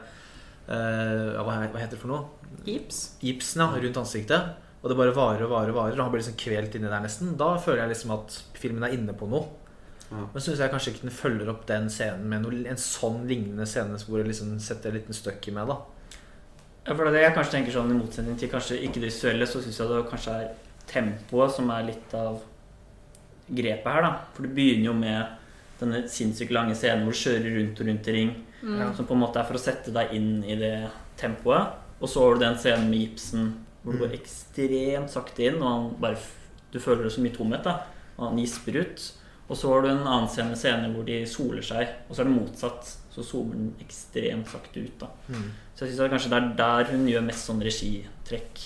uh, 0.66 1.42
hva 1.46 1.78
heter 1.78 1.94
det 1.94 2.00
for 2.02 2.10
noe? 2.10 2.24
Gips. 2.66 2.98
gipsen 3.22 3.62
ja, 3.62 3.70
rundt 3.84 4.00
ansiktet. 4.02 4.50
Og 4.82 4.90
det 4.90 4.98
bare 4.98 5.14
varer 5.14 5.44
og 5.46 5.52
varer, 5.52 5.70
og 5.70 5.78
varer 5.78 5.98
og 5.98 6.02
han 6.02 6.12
blir 6.12 6.22
liksom 6.24 6.38
kvelt 6.40 6.74
inni 6.74 6.90
der 6.90 7.02
nesten. 7.04 7.36
Da 7.38 7.54
føler 7.62 7.84
jeg 7.84 7.92
liksom 7.94 8.14
at 8.16 8.38
filmen 8.58 8.82
er 8.82 8.96
inne 8.96 9.14
på 9.14 9.28
noe. 9.30 9.46
Ja. 10.10 10.26
Men 10.34 10.44
syns 10.44 10.60
jeg 10.60 10.72
kanskje 10.72 10.92
ikke 10.92 11.06
den 11.06 11.14
følger 11.14 11.50
opp 11.52 11.62
den 11.68 11.86
scenen 11.92 12.26
med 12.28 12.42
noe, 12.44 12.58
en 12.68 12.80
sånn 12.80 13.22
lignende 13.30 13.64
scene 13.68 13.96
hvor 14.02 14.20
det 14.20 14.32
liksom 14.32 14.56
setter 14.60 14.90
en 14.90 14.98
liten 14.98 15.16
støkk 15.16 15.48
i 15.48 15.54
meg. 15.56 15.70
da 15.70 15.78
Ja, 16.88 16.96
for 16.96 17.08
det 17.08 17.22
jeg 17.22 17.36
kanskje 17.36 17.56
tenker 17.56 17.76
sånn 17.76 17.94
I 17.94 18.00
motsetning 18.00 18.36
til 18.40 18.50
kanskje 18.52 18.80
ikke 18.82 19.00
det 19.00 19.12
visuelle, 19.12 19.48
så 19.48 19.62
syns 19.62 19.78
jeg 19.80 19.92
det 19.92 20.02
kanskje 20.10 20.34
er 20.42 20.50
tempoet 20.90 21.54
som 21.54 21.70
er 21.70 21.86
litt 21.88 22.18
av 22.18 22.42
grepet 23.48 23.92
her. 23.92 24.02
da 24.02 24.12
For 24.34 24.46
det 24.46 24.54
begynner 24.58 24.90
jo 24.90 24.98
med 24.98 25.38
denne 25.80 26.04
sinnssykt 26.10 26.52
lange 26.54 26.74
scenen 26.78 27.06
hvor 27.06 27.14
du 27.14 27.22
kjører 27.22 27.54
rundt 27.56 27.80
og 27.80 27.88
rundt 27.88 28.10
i 28.10 28.16
ring. 28.18 28.34
Mm. 28.62 28.82
Som 28.98 29.06
på 29.06 29.14
en 29.14 29.22
måte 29.22 29.40
er 29.40 29.46
for 29.46 29.58
å 29.58 29.62
sette 29.62 29.94
deg 29.94 30.12
inn 30.18 30.42
i 30.44 30.58
det 30.58 30.76
tempoet. 31.18 31.78
Og 32.02 32.10
så 32.10 32.22
har 32.22 32.34
du 32.34 32.44
den 32.44 32.58
scenen 32.58 32.90
med 32.90 33.06
Ibsen 33.08 33.52
hvor 33.82 33.96
det 33.96 34.02
går 34.04 34.14
ekstremt 34.16 35.10
sakte 35.10 35.48
inn, 35.48 35.58
og 35.62 35.68
han 35.68 35.90
bare 36.02 36.20
du 36.72 36.80
føler 36.80 37.04
det 37.04 37.12
så 37.12 37.22
mye 37.22 37.34
tomhet. 37.34 37.64
da 37.64 37.82
Og 38.16 38.28
han 38.30 38.38
gisper 38.40 38.80
ut. 38.80 39.08
Og 39.48 39.56
så 39.58 39.68
har 39.68 39.82
du 39.82 39.88
en 39.90 40.06
annen 40.06 40.28
scene, 40.32 40.56
scene 40.56 40.88
hvor 40.94 41.04
de 41.04 41.18
soler 41.28 41.64
seg, 41.66 41.90
og 42.08 42.14
så 42.14 42.22
er 42.22 42.28
det 42.28 42.36
motsatt. 42.36 42.92
Så 43.12 43.24
zoomer 43.26 43.58
den 43.58 43.74
ekstremt 43.84 44.48
sakte 44.48 44.80
ut. 44.80 45.00
da 45.00 45.10
Mm. 45.28 45.50
Så 45.74 45.84
jeg 45.84 45.94
synes 45.94 46.10
kanskje 46.10 46.30
det 46.30 46.38
er 46.38 46.54
der 46.56 46.92
hun 46.92 47.08
gjør 47.08 47.26
mest 47.26 47.48
sånn 47.48 47.60
regitrekk. 47.60 48.62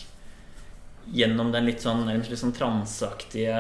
Gjennom 1.06 1.52
den 1.52 1.64
litt 1.64 1.80
sånn, 1.80 2.06
litt 2.06 2.38
sånn 2.38 2.54
transeaktige 2.54 3.56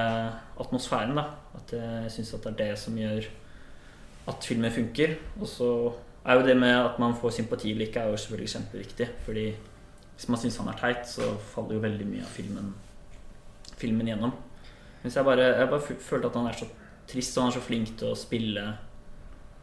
atmosfæren. 0.58 1.14
da 1.14 1.34
At 1.54 1.72
jeg 1.72 2.10
syns 2.10 2.30
det 2.30 2.46
er 2.46 2.58
det 2.58 2.78
som 2.78 2.96
gjør 2.96 3.26
at 4.28 4.44
filmen 4.44 4.70
funker. 4.70 5.16
Og 5.40 5.48
så 5.48 5.70
er 6.26 6.34
jo 6.34 6.46
det 6.46 6.56
med 6.56 6.74
at 6.74 6.98
man 6.98 7.14
får 7.14 7.30
sympati 7.30 7.72
eller 7.72 7.86
ikke, 7.86 8.00
er 8.00 8.10
jo 8.10 8.16
selvfølgelig 8.16 8.54
kjempeviktig. 8.54 9.08
Fordi 9.24 9.54
hvis 10.16 10.28
man 10.32 10.40
syns 10.40 10.56
han 10.58 10.68
er 10.72 10.78
teit, 10.80 11.06
så 11.08 11.36
faller 11.52 11.76
jo 11.76 11.80
veldig 11.84 12.06
mye 12.08 12.22
av 12.24 12.32
filmen, 12.32 12.72
filmen 13.76 14.06
gjennom. 14.08 14.32
Hvis 15.02 15.14
jeg 15.18 15.24
bare, 15.28 15.50
jeg 15.60 15.68
bare 15.70 15.96
følte 16.08 16.26
at 16.30 16.34
han 16.40 16.46
er 16.50 16.56
så 16.56 16.66
trist, 17.06 17.36
og 17.36 17.44
han 17.44 17.52
er 17.52 17.56
så 17.58 17.64
flink 17.66 17.92
til 18.00 18.08
å 18.10 18.16
spille 18.18 18.64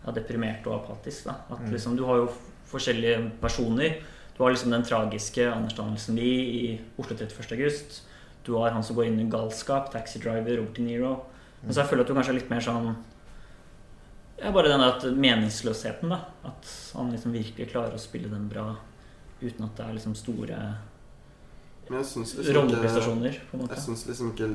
ja, 0.05 0.11
deprimert 0.15 0.65
og 0.67 0.77
apatisk. 0.83 1.25
da 1.25 1.35
At 1.51 1.59
Mm. 1.59 1.71
liksom, 1.73 1.95
Du 1.97 2.05
har 2.05 2.17
jo 2.17 2.29
forskjellige 2.69 3.31
personer. 3.41 4.01
Du 4.37 4.43
har 4.43 4.51
liksom 4.51 4.71
den 4.71 4.83
tragiske 4.83 5.51
Anders 5.51 5.73
Danielsen 5.75 6.15
Lie 6.15 6.43
i 6.71 6.81
Oslo 6.97 7.15
31. 7.15 7.51
august. 7.51 8.01
Du 8.43 8.55
har 8.57 8.71
han 8.71 8.83
som 8.83 8.95
går 8.95 9.05
inn 9.07 9.19
i 9.19 9.29
galskap, 9.29 9.91
Taxi 9.91 10.19
Driver, 10.19 10.57
Robert 10.57 10.73
De 10.75 10.81
Niro. 10.81 11.25
Men 11.63 11.71
så 11.73 11.81
jeg 11.81 11.89
føler 11.89 12.01
at 12.01 12.07
du 12.07 12.13
kanskje 12.13 12.29
er 12.29 12.39
litt 12.39 12.49
mer 12.49 12.59
sånn 12.59 12.95
ja, 14.41 14.51
Bare 14.51 14.67
den 14.67 14.79
der 14.79 15.11
meningsløsheten, 15.15 16.09
da. 16.09 16.25
At 16.43 16.67
han 16.95 17.11
liksom 17.11 17.31
virkelig 17.31 17.69
klarer 17.71 17.93
å 17.93 17.99
spille 17.99 18.29
den 18.29 18.49
bra 18.49 18.75
uten 19.43 19.65
at 19.67 19.77
det 19.77 19.85
er 19.85 19.97
liksom 19.97 20.15
store 20.17 20.59
Men 21.89 21.99
jeg 21.99 22.09
syns 22.11 22.35
liksom 22.37 22.69
ikke 22.69 23.47
på 23.49 23.57
en 23.57 23.63
måte 23.63 23.75
Jeg 23.75 23.85
syns 23.87 24.05
liksom 24.07 24.31
ikke 24.33 24.49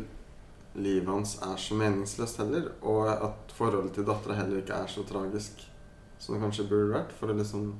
livet 0.78 1.08
hans 1.10 1.38
er 1.42 1.56
så 1.60 1.76
meningsløst 1.78 2.38
heller. 2.42 2.70
Og 2.86 3.08
at 3.10 3.54
forholdet 3.56 3.96
til 3.98 4.06
dattera 4.08 4.38
heller 4.38 4.62
ikke 4.62 4.76
er 4.76 4.92
så 4.92 5.04
tragisk 5.08 5.64
som 6.18 6.34
det 6.34 6.42
kanskje 6.42 6.68
burde 6.70 6.92
vært. 6.92 7.14
For 7.18 7.30
det 7.30 7.40
liksom 7.42 7.72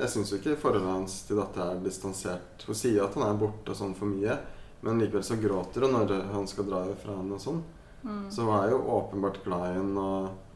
Jeg 0.00 0.08
syns 0.08 0.30
jo 0.32 0.38
ikke 0.40 0.56
forholdet 0.60 0.88
hans 0.88 1.18
til 1.28 1.40
dattera 1.40 1.74
er 1.74 1.82
distansert. 1.84 2.64
Hun 2.66 2.78
sier 2.78 3.04
at 3.04 3.16
han 3.18 3.26
er 3.26 3.40
borte 3.40 3.74
og 3.74 3.76
sånn 3.76 3.96
for 3.98 4.08
mye, 4.08 4.38
men 4.80 5.02
likevel 5.02 5.26
så 5.26 5.36
gråter 5.36 5.84
hun 5.84 5.92
når 5.92 6.30
han 6.32 6.46
skal 6.48 6.70
dra 6.70 6.86
fra 7.02 7.18
henne 7.18 7.36
og 7.36 7.42
sånn. 7.42 7.58
Mm. 8.00 8.22
Så 8.32 8.46
hun 8.46 8.54
er 8.56 8.70
jo 8.72 8.78
åpenbart 8.96 9.42
glad 9.44 9.66
i 9.66 9.74
henne, 9.76 10.06
og 10.06 10.49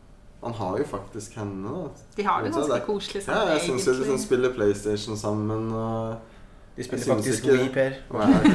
han 0.45 0.55
har 0.59 0.79
jo 0.79 0.85
faktisk 0.89 1.37
henne, 1.41 1.73
da. 1.73 2.07
De 2.17 2.27
har 2.27 2.45
det 2.45 2.53
ganske 2.53 2.75
det 2.75 2.85
koselig 2.87 3.25
Ja, 3.27 3.41
jeg 3.55 3.65
syns 3.67 3.89
jo 3.89 3.95
de 3.97 4.09
sånn 4.11 4.23
spiller 4.23 4.53
PlayStation 4.55 5.19
sammen 5.19 5.71
og 5.73 6.77
De 6.77 6.85
spiller 6.85 7.15
faktisk 7.15 7.49
Wii, 7.49 7.71
Per. 7.73 7.97
og 8.11 8.21
er, 8.27 8.49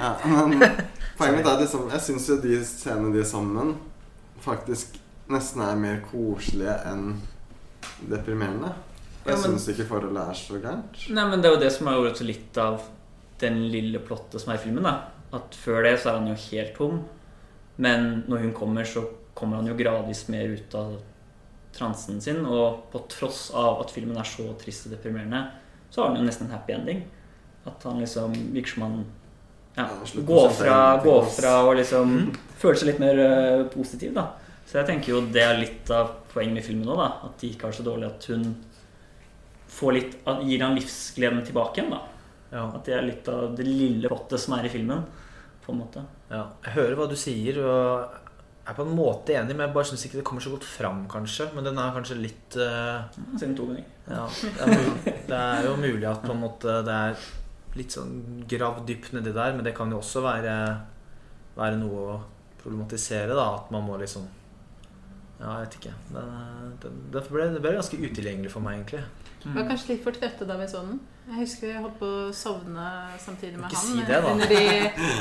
ja, 0.00 0.14
men 0.24 0.64
Poenget 1.18 1.36
mitt 1.40 1.50
er 1.50 1.60
liksom 1.60 1.90
Jeg 1.92 2.04
syns 2.06 2.28
jo 2.30 2.38
de 2.40 2.60
scenene 2.64 3.12
de 3.14 3.20
er 3.20 3.28
sammen, 3.28 3.74
faktisk 4.40 4.96
nesten 5.30 5.62
er 5.62 5.76
mer 5.78 6.00
koselige 6.08 6.72
enn 6.90 7.12
deprimerende. 8.10 8.72
Jeg 9.26 9.36
ja, 9.36 9.42
syns 9.44 9.68
ikke 9.70 9.86
forholdet 9.86 10.32
er 10.32 10.38
så 10.38 10.58
gærent. 10.58 11.02
Nei, 11.12 11.26
men 11.28 11.42
det 11.42 11.50
er 11.50 11.54
jo 11.54 11.60
det 11.62 11.70
som 11.74 11.90
er 11.90 11.98
jo 11.98 12.26
litt 12.26 12.58
av 12.58 12.86
den 13.40 13.60
lille 13.72 14.00
plottet 14.02 14.42
som 14.42 14.52
er 14.52 14.58
i 14.58 14.62
filmen. 14.64 14.88
da 14.88 15.36
At 15.36 15.54
før 15.54 15.84
det 15.86 15.98
så 16.00 16.10
er 16.10 16.18
han 16.18 16.30
jo 16.32 16.38
helt 16.48 16.74
tom. 16.74 17.02
Men 17.80 18.24
når 18.28 18.46
hun 18.46 18.54
kommer, 18.56 18.88
så 18.88 19.04
kommer 19.40 19.60
han 19.60 19.70
jo 19.70 19.78
gradvis 19.78 20.26
mer 20.30 20.52
ut 20.52 20.74
av 20.78 20.98
transen 21.76 22.20
sin. 22.20 22.42
Og 22.46 22.90
på 22.92 23.02
tross 23.10 23.48
av 23.56 23.80
at 23.84 23.94
filmen 23.94 24.18
er 24.20 24.28
så 24.28 24.50
trist 24.60 24.88
og 24.88 24.94
deprimerende, 24.96 25.46
så 25.90 26.04
har 26.04 26.12
den 26.12 26.22
jo 26.22 26.28
nesten 26.28 26.48
en 26.48 26.54
happy 26.54 26.76
ending. 26.76 27.02
At 27.68 27.82
han 27.88 28.00
liksom 28.00 28.34
virker 28.54 28.76
som 28.76 28.86
han 28.86 29.00
ja, 29.76 29.86
Ja, 29.86 30.22
går 30.26 30.48
fra, 30.50 30.78
går 31.04 31.26
fra 31.30 31.54
å 31.64 31.74
liksom 31.78 32.14
føle 32.58 32.78
seg 32.78 32.88
litt 32.90 33.02
mer 33.02 33.20
uh, 33.20 33.66
positiv, 33.72 34.14
da. 34.16 34.26
Så 34.66 34.80
jeg 34.80 34.88
tenker 34.88 35.14
jo 35.14 35.20
det 35.34 35.42
er 35.44 35.58
litt 35.58 35.90
av 35.94 36.12
poenget 36.32 36.60
med 36.60 36.66
filmen 36.66 36.90
òg, 36.90 37.00
da. 37.00 37.10
At 37.28 37.42
de 37.42 37.52
ikke 37.52 37.68
har 37.68 37.76
så 37.76 37.86
dårlig 37.86 38.08
at 38.08 38.26
hun 38.32 38.48
får 39.70 39.94
litt, 39.96 40.16
at 40.30 40.42
gir 40.46 40.64
han 40.64 40.76
livsgleden 40.78 41.44
tilbake 41.46 41.80
igjen, 41.80 41.94
da. 41.94 42.00
Ja. 42.50 42.64
At 42.74 42.86
det 42.86 42.96
er 42.96 43.06
litt 43.06 43.28
av 43.30 43.54
det 43.58 43.66
lille 43.66 44.10
pottet 44.10 44.42
som 44.42 44.56
er 44.58 44.66
i 44.66 44.72
filmen. 44.72 45.04
På 45.64 45.74
en 45.74 45.82
måte. 45.84 46.02
Ja, 46.30 46.48
jeg 46.64 46.74
hører 46.78 46.98
hva 46.98 47.06
du 47.10 47.16
sier, 47.18 47.60
og 47.62 48.29
er 48.68 48.76
på 48.76 48.84
en 48.84 48.94
måte 48.94 49.34
enig, 49.34 49.54
men 49.54 49.64
jeg 49.66 49.74
bare 49.74 49.88
syns 49.88 50.04
ikke 50.06 50.20
det 50.20 50.24
kommer 50.28 50.44
så 50.44 50.52
godt 50.52 50.66
fram, 50.68 51.04
kanskje. 51.10 51.48
Men 51.56 51.66
den 51.66 51.78
er 51.80 51.94
kanskje 51.96 52.18
litt 52.20 52.56
uh. 52.60 53.06
Ja, 54.10 54.26
det 54.28 54.66
er, 54.66 54.74
mulig, 54.74 55.14
det 55.30 55.38
er 55.38 55.68
jo 55.68 55.76
mulig 55.80 56.08
at 56.10 56.24
på 56.24 56.34
en 56.34 56.42
måte 56.42 56.80
det 56.86 56.98
er 57.06 57.24
litt 57.78 57.94
sånn 57.94 58.44
gravd 58.50 58.84
dypt 58.88 59.14
nedi 59.14 59.32
der, 59.34 59.54
men 59.54 59.66
det 59.66 59.74
kan 59.76 59.92
jo 59.92 60.00
også 60.00 60.22
være, 60.24 60.54
være 61.56 61.80
noe 61.80 62.04
å 62.04 62.18
problematisere, 62.60 63.32
da. 63.36 63.48
At 63.62 63.72
man 63.74 63.86
må 63.86 63.98
liksom 64.00 64.28
Ja, 65.40 65.54
jeg 65.56 65.64
vet 65.64 65.76
ikke. 65.78 65.94
Det, 66.12 66.92
det, 67.14 67.24
ble, 67.32 67.46
det 67.54 67.62
ble 67.64 67.76
ganske 67.78 67.96
utilgjengelig 67.96 68.52
for 68.52 68.64
meg, 68.64 68.82
egentlig. 68.82 69.04
Vi 69.44 69.54
var 69.56 69.64
kanskje 69.70 69.94
litt 69.94 70.02
for 70.04 70.12
trøtte 70.12 70.46
da 70.46 70.56
vi 70.60 70.66
så 70.68 70.82
den. 70.84 70.98
Jeg 71.30 71.38
husker 71.44 71.68
jeg 71.70 71.80
holdt 71.84 71.98
på 72.00 72.06
å 72.10 72.30
sovne 72.34 72.84
samtidig 73.22 73.56
med 73.60 73.70
Ikke 73.70 73.78
han. 73.78 73.86
si 73.86 74.02
det, 74.08 74.16
da. 74.24 74.32
Under 74.32 74.48
de, 74.54 74.62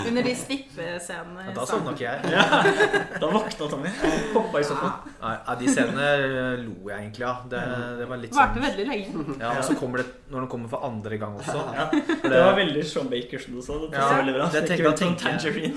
under 0.09 0.23
de 0.25 0.31
snippescenene. 0.39 1.43
Ja, 1.45 1.53
da 1.53 1.65
sovna 1.69 1.93
ikke 1.93 2.07
jeg. 2.07 3.11
Da 3.21 3.29
våkna 3.29 3.67
Tommy. 3.75 3.91
Hoppa 4.33 4.59
i 4.63 4.65
sofaen. 4.65 5.13
Ja, 5.21 5.55
de 5.59 5.69
scenene 5.69 6.07
eh, 6.15 6.63
lo 6.65 6.89
jeg 6.89 6.97
egentlig 7.03 7.27
av. 7.29 7.45
Det, 7.51 7.61
det 8.01 8.09
var 8.09 8.21
litt 8.23 8.33
Varte 8.39 8.57
sånn 8.57 8.65
veldig 8.67 8.87
lenge. 8.89 9.37
Ja, 9.43 9.53
og 9.59 9.63
så 9.69 9.77
kommer 9.83 10.01
det 10.03 10.07
når 10.33 10.45
den 10.47 10.51
kommer 10.55 10.73
for 10.73 10.89
andre 10.89 11.21
gang 11.21 11.37
også. 11.43 11.61
Ja, 11.77 11.87
det 12.25 12.43
var 12.47 12.57
veldig 12.57 12.85
Sean 12.89 13.11
Baker 13.13 13.45
som 13.45 13.55
du 13.55 13.61
sa. 13.61 13.77
Det 13.85 13.91
Ja, 13.93 14.01
passer 14.01 14.21
veldig 14.23 14.37
bra. 14.39 14.49
det 14.49 14.63
Ikke 14.63 14.73
tenker- 14.73 14.89
jeg 14.89 14.97
sånn 14.97 15.17
tenker 15.23 15.61
jeg. 15.61 15.73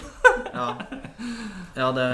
Ja, 0.56 0.68
ja 1.76 1.92
det 2.00 2.08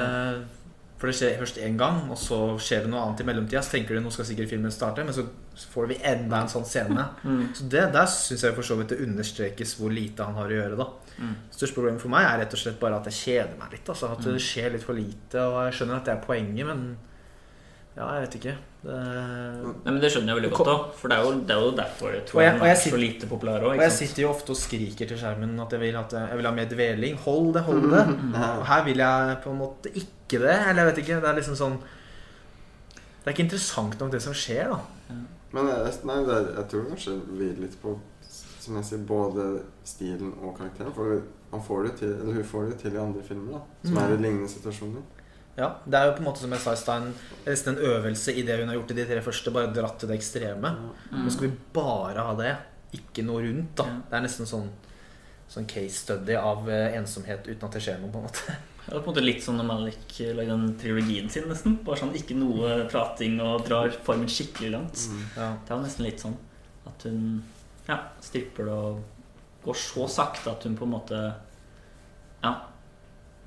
For 0.98 1.06
det 1.06 1.14
skjer 1.14 1.36
først 1.38 1.60
én 1.62 1.76
gang, 1.78 2.00
og 2.10 2.18
så 2.18 2.36
skjer 2.58 2.82
det 2.82 2.90
noe 2.90 3.04
annet 3.04 3.20
i 3.22 3.26
mellomtida. 3.28 3.60
Så 3.62 3.76
tenker 3.76 3.94
du 3.94 4.02
nå 4.02 4.10
skal 4.10 4.26
sikkert 4.26 4.50
filmen 4.50 4.72
starte, 4.74 5.04
men 5.06 5.14
så 5.14 5.24
får 5.70 5.86
vi 5.92 6.00
enda 6.02 6.40
en 6.42 6.50
sånn 6.50 6.66
scene. 6.66 7.04
Mm. 7.22 7.44
Så 7.54 7.68
det, 7.70 7.84
Der 7.94 8.10
syns 8.10 8.42
jeg 8.42 8.56
for 8.56 8.66
så 8.66 8.74
vidt 8.80 8.94
det 8.94 8.98
understrekes 9.06 9.76
hvor 9.78 9.94
lite 9.94 10.26
han 10.26 10.34
har 10.34 10.50
å 10.50 10.58
gjøre. 10.58 10.80
da 10.80 10.88
Mm. 11.18 11.34
Største 11.50 11.74
problemet 11.74 12.02
for 12.02 12.12
meg 12.12 12.26
er 12.28 12.36
rett 12.44 12.52
og 12.54 12.60
slett 12.60 12.78
bare 12.78 12.98
at 13.00 13.08
jeg 13.10 13.16
kjeder 13.18 13.56
meg 13.58 13.72
litt. 13.74 13.88
Altså, 13.90 14.12
at 14.14 14.22
det 14.22 14.36
skjer 14.38 14.74
litt 14.74 14.84
for 14.86 14.94
lite. 14.94 15.42
Og 15.42 15.56
jeg 15.66 15.78
skjønner 15.78 15.98
at 15.98 16.06
det 16.06 16.12
er 16.14 16.20
poenget, 16.22 16.66
men 16.68 16.84
ja, 17.96 18.06
jeg 18.14 18.26
vet 18.26 18.36
ikke. 18.38 18.54
Det, 18.78 18.94
Nei, 18.94 19.90
men 19.90 19.96
Det 20.00 20.08
skjønner 20.12 20.30
jeg 20.30 20.38
veldig 20.38 20.50
godt 20.54 20.68
òg, 20.70 20.82
for 20.94 21.10
det 21.10 21.16
er, 21.18 21.24
jo, 21.26 21.30
det 21.48 21.50
er 21.56 21.62
jo 21.64 21.70
derfor 21.80 22.12
jeg 22.14 22.24
tror 22.28 22.38
Og 22.38 22.44
jeg- 22.44 22.60
og 22.60 22.66
jeg 22.68 22.70
er 22.70 22.78
så 22.78 22.82
sitter- 22.84 22.98
lite 23.02 23.26
populær 23.26 23.64
og 23.66 23.72
jeg 23.76 23.90
sant? 23.90 23.98
sitter 23.98 24.22
jo 24.22 24.28
ofte 24.30 24.50
og 24.54 24.56
skriker 24.56 25.08
til 25.08 25.18
skjermen 25.18 25.60
at 25.60 25.70
jeg 25.72 25.80
vil, 25.80 25.96
at 25.96 26.12
jeg 26.12 26.36
vil 26.38 26.46
ha 26.46 26.52
mer 26.54 26.64
dveling. 26.70 27.16
Hold 27.24 27.54
det, 27.54 27.62
hold 27.62 27.90
det. 27.90 28.04
Og 28.60 28.66
her 28.66 28.84
vil 28.84 28.96
jeg 29.02 29.38
på 29.42 29.50
en 29.50 29.58
måte 29.58 29.90
ikke 29.94 30.38
det. 30.44 30.54
Eller 30.68 30.84
jeg 30.84 30.86
vet 30.94 30.98
ikke. 31.04 31.20
Det 31.20 31.28
er 31.28 31.34
liksom 31.40 31.56
sånn 31.58 31.78
Det 33.24 33.26
er 33.26 33.30
ikke 33.34 33.44
interessant 33.50 33.98
nok, 34.00 34.10
det 34.12 34.22
som 34.22 34.32
skjer, 34.32 34.70
da. 34.70 34.78
Men 35.52 35.66
jeg, 35.66 35.92
nei, 36.04 36.14
er, 36.22 36.46
jeg 36.56 36.68
tror 36.70 36.84
kanskje 36.92 37.20
vi 37.36 37.48
litt 37.60 37.76
på 37.82 37.98
Som 38.60 38.76
jeg 38.76 38.84
sier, 38.84 38.98
både 39.08 39.62
stilen 39.84 40.32
og 40.42 40.56
karakteren. 40.58 40.92
For 40.94 41.22
han 41.50 41.60
får 41.66 41.82
det 41.88 41.96
til, 41.98 42.12
eller 42.14 42.34
hun 42.34 42.44
får 42.44 42.68
det 42.70 42.78
til 42.78 42.94
i 42.94 42.98
andre 43.00 43.22
filmer, 43.22 43.52
da 43.52 43.60
som 43.88 43.94
Mm. 43.96 44.02
er 44.04 44.12
i 44.14 44.22
lignende 44.22 44.48
situasjoner. 44.48 45.02
Ja, 45.58 45.72
Det 45.84 45.98
er 45.98 46.06
jo 46.06 46.12
på 46.16 46.22
en 46.22 46.28
måte 46.28 46.38
som 46.44 46.52
jeg 46.54 46.60
sa 46.62 46.72
i 46.72 46.78
stad, 46.78 47.02
en- 47.02 47.14
nesten 47.46 47.74
en 47.74 47.84
øvelse 47.90 48.32
i 48.38 48.42
det 48.46 48.58
hun 48.60 48.68
har 48.70 48.76
gjort 48.78 48.90
i 48.94 48.94
de 49.00 49.04
tre 49.10 49.20
første. 49.26 49.50
Bare 49.52 49.72
dratt 49.74 49.98
til 49.98 50.08
det 50.08 50.18
ekstreme. 50.20 50.70
Nå 51.12 51.30
skal 51.34 51.48
vi 51.48 51.56
bare 51.74 52.22
ha 52.28 52.34
det, 52.38 52.52
ikke 52.94 53.24
noe 53.26 53.42
rundt. 53.42 53.74
da 53.76 53.84
Ja. 53.84 53.96
Det 54.10 54.16
er 54.16 54.22
nesten 54.28 54.46
sånn, 54.46 54.68
sånn 55.50 55.66
case 55.66 55.96
study 56.04 56.34
av 56.36 56.68
eh, 56.70 56.94
ensomhet 56.96 57.42
uten 57.48 57.64
at 57.64 57.72
det 57.72 57.82
skjer 57.82 57.98
noe. 58.00 58.10
på 58.12 58.18
en 58.22 58.28
måte 58.28 58.54
Det 58.88 58.94
er 58.96 59.00
på 59.00 59.08
en 59.10 59.14
måte 59.14 59.24
litt 59.24 59.42
sånn 59.44 59.56
når 59.58 59.66
Malik 59.68 60.14
lagde 60.36 60.46
den 60.54 60.78
trilogien 60.80 61.28
sin, 61.30 61.44
nesten. 61.50 61.74
Bare 61.84 61.98
sånn 62.00 62.14
ikke 62.16 62.36
noe 62.38 62.86
prating 62.88 63.38
og 63.44 63.66
drar 63.66 63.90
formen 64.06 64.28
skikkelig 64.30 64.70
langt. 64.72 65.02
Ja. 65.36 65.56
Det 65.66 65.70
er 65.70 65.76
jo 65.76 65.82
nesten 65.84 66.04
litt 66.06 66.20
sånn 66.22 66.36
at 66.86 67.02
hun 67.04 67.42
ja, 67.88 67.98
stripper 68.22 68.64
det 68.64 68.72
og 68.72 69.02
går 69.64 69.74
så 69.76 70.06
sakte 70.08 70.50
at 70.54 70.62
hun 70.64 70.76
på 70.78 70.84
en 70.86 70.94
måte 70.94 71.34
Ja, 72.42 72.54